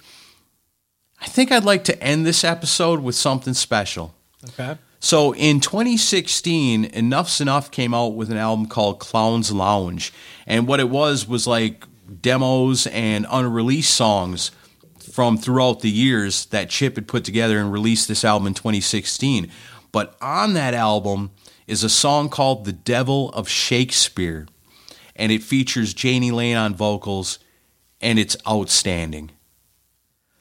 I 1.20 1.26
think 1.26 1.52
I'd 1.52 1.64
like 1.64 1.84
to 1.84 2.02
end 2.02 2.24
this 2.24 2.44
episode 2.44 3.00
with 3.00 3.14
something 3.14 3.54
special. 3.54 4.14
Okay. 4.48 4.78
So 5.00 5.34
in 5.34 5.60
2016, 5.60 6.86
Enuff 6.86 7.28
Z'Nuff 7.28 7.70
came 7.70 7.92
out 7.92 8.14
with 8.14 8.30
an 8.30 8.38
album 8.38 8.66
called 8.66 9.00
Clown's 9.00 9.52
Lounge. 9.52 10.12
And 10.46 10.66
what 10.66 10.80
it 10.80 10.88
was 10.88 11.28
was 11.28 11.46
like 11.46 11.84
demos 12.22 12.86
and 12.86 13.26
unreleased 13.30 13.94
songs 13.94 14.50
from 15.12 15.36
throughout 15.36 15.80
the 15.80 15.90
years 15.90 16.46
that 16.46 16.70
Chip 16.70 16.94
had 16.96 17.06
put 17.06 17.22
together 17.22 17.58
and 17.58 17.70
released 17.70 18.08
this 18.08 18.24
album 18.24 18.46
in 18.46 18.54
2016. 18.54 19.50
But 19.92 20.16
on 20.22 20.54
that 20.54 20.72
album 20.72 21.32
is 21.66 21.84
a 21.84 21.90
song 21.90 22.30
called 22.30 22.64
The 22.64 22.72
Devil 22.72 23.28
of 23.32 23.46
Shakespeare. 23.46 24.46
And 25.14 25.30
it 25.30 25.42
features 25.42 25.94
Jani 26.02 26.30
Lane 26.30 26.56
on 26.56 26.74
vocals, 26.74 27.38
and 28.00 28.18
it's 28.18 28.38
outstanding. 28.48 29.30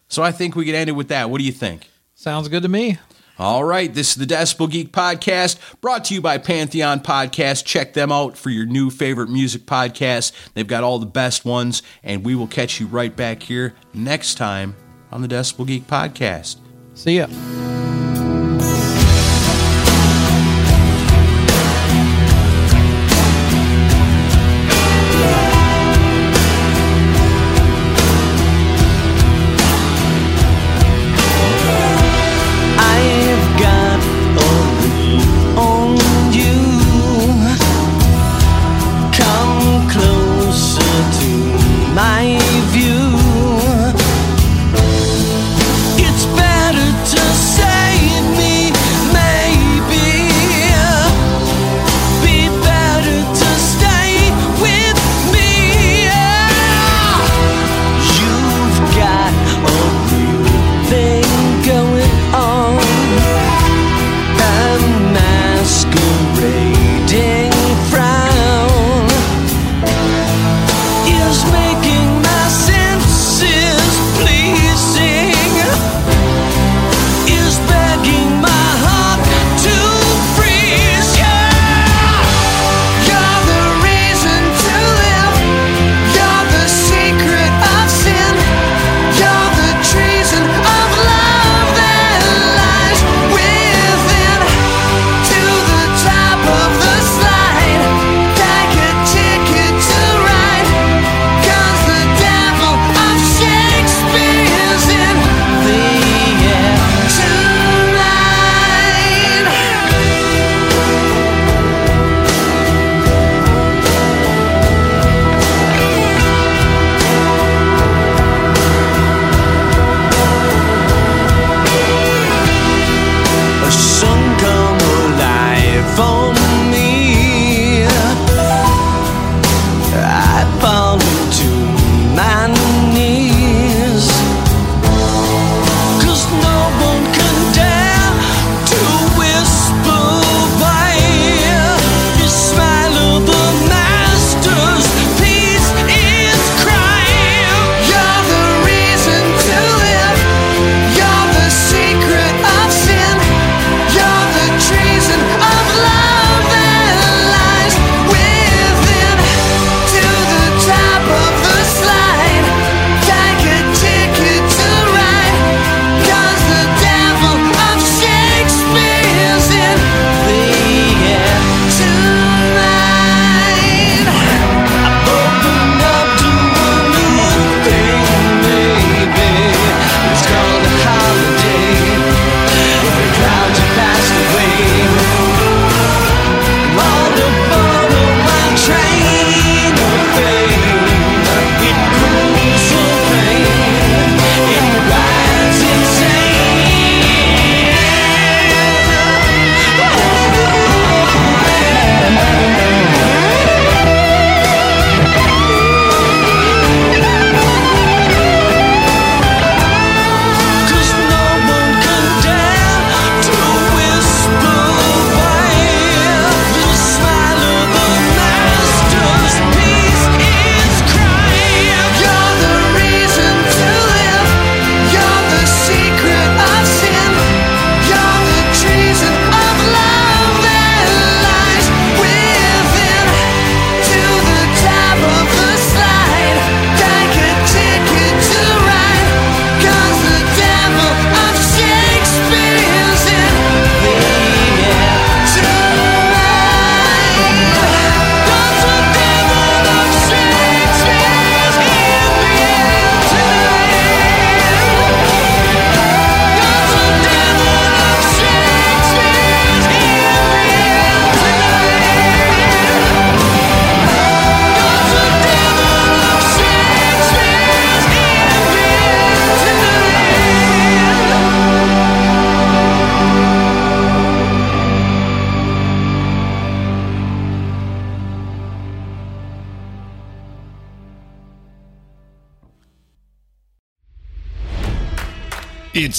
So 0.07 0.23
I 0.23 0.31
think 0.31 0.55
we 0.55 0.63
could 0.63 0.75
end 0.75 0.89
it 0.89 0.93
with 0.93 1.09
that. 1.09 1.29
What 1.29 1.39
do 1.39 1.43
you 1.43 1.51
think? 1.51 1.89
Sounds 2.15 2.47
good 2.47 2.63
to 2.63 2.69
me. 2.69 2.97
All 3.41 3.63
right, 3.63 3.91
this 3.91 4.09
is 4.09 4.15
the 4.17 4.31
Decibel 4.31 4.69
Geek 4.69 4.91
Podcast, 4.91 5.57
brought 5.81 6.05
to 6.05 6.13
you 6.13 6.21
by 6.21 6.37
Pantheon 6.37 6.99
Podcast. 6.99 7.65
Check 7.65 7.93
them 7.93 8.11
out 8.11 8.37
for 8.37 8.51
your 8.51 8.67
new 8.67 8.91
favorite 8.91 9.31
music 9.31 9.63
podcast. 9.63 10.31
They've 10.53 10.67
got 10.67 10.83
all 10.83 10.99
the 10.99 11.07
best 11.07 11.43
ones, 11.43 11.81
and 12.03 12.23
we 12.23 12.35
will 12.35 12.45
catch 12.45 12.79
you 12.79 12.85
right 12.85 13.15
back 13.15 13.41
here 13.41 13.73
next 13.95 14.35
time 14.35 14.75
on 15.11 15.23
the 15.23 15.27
Decibel 15.27 15.65
Geek 15.65 15.87
Podcast. 15.87 16.57
See 16.93 17.17
ya. 17.17 17.25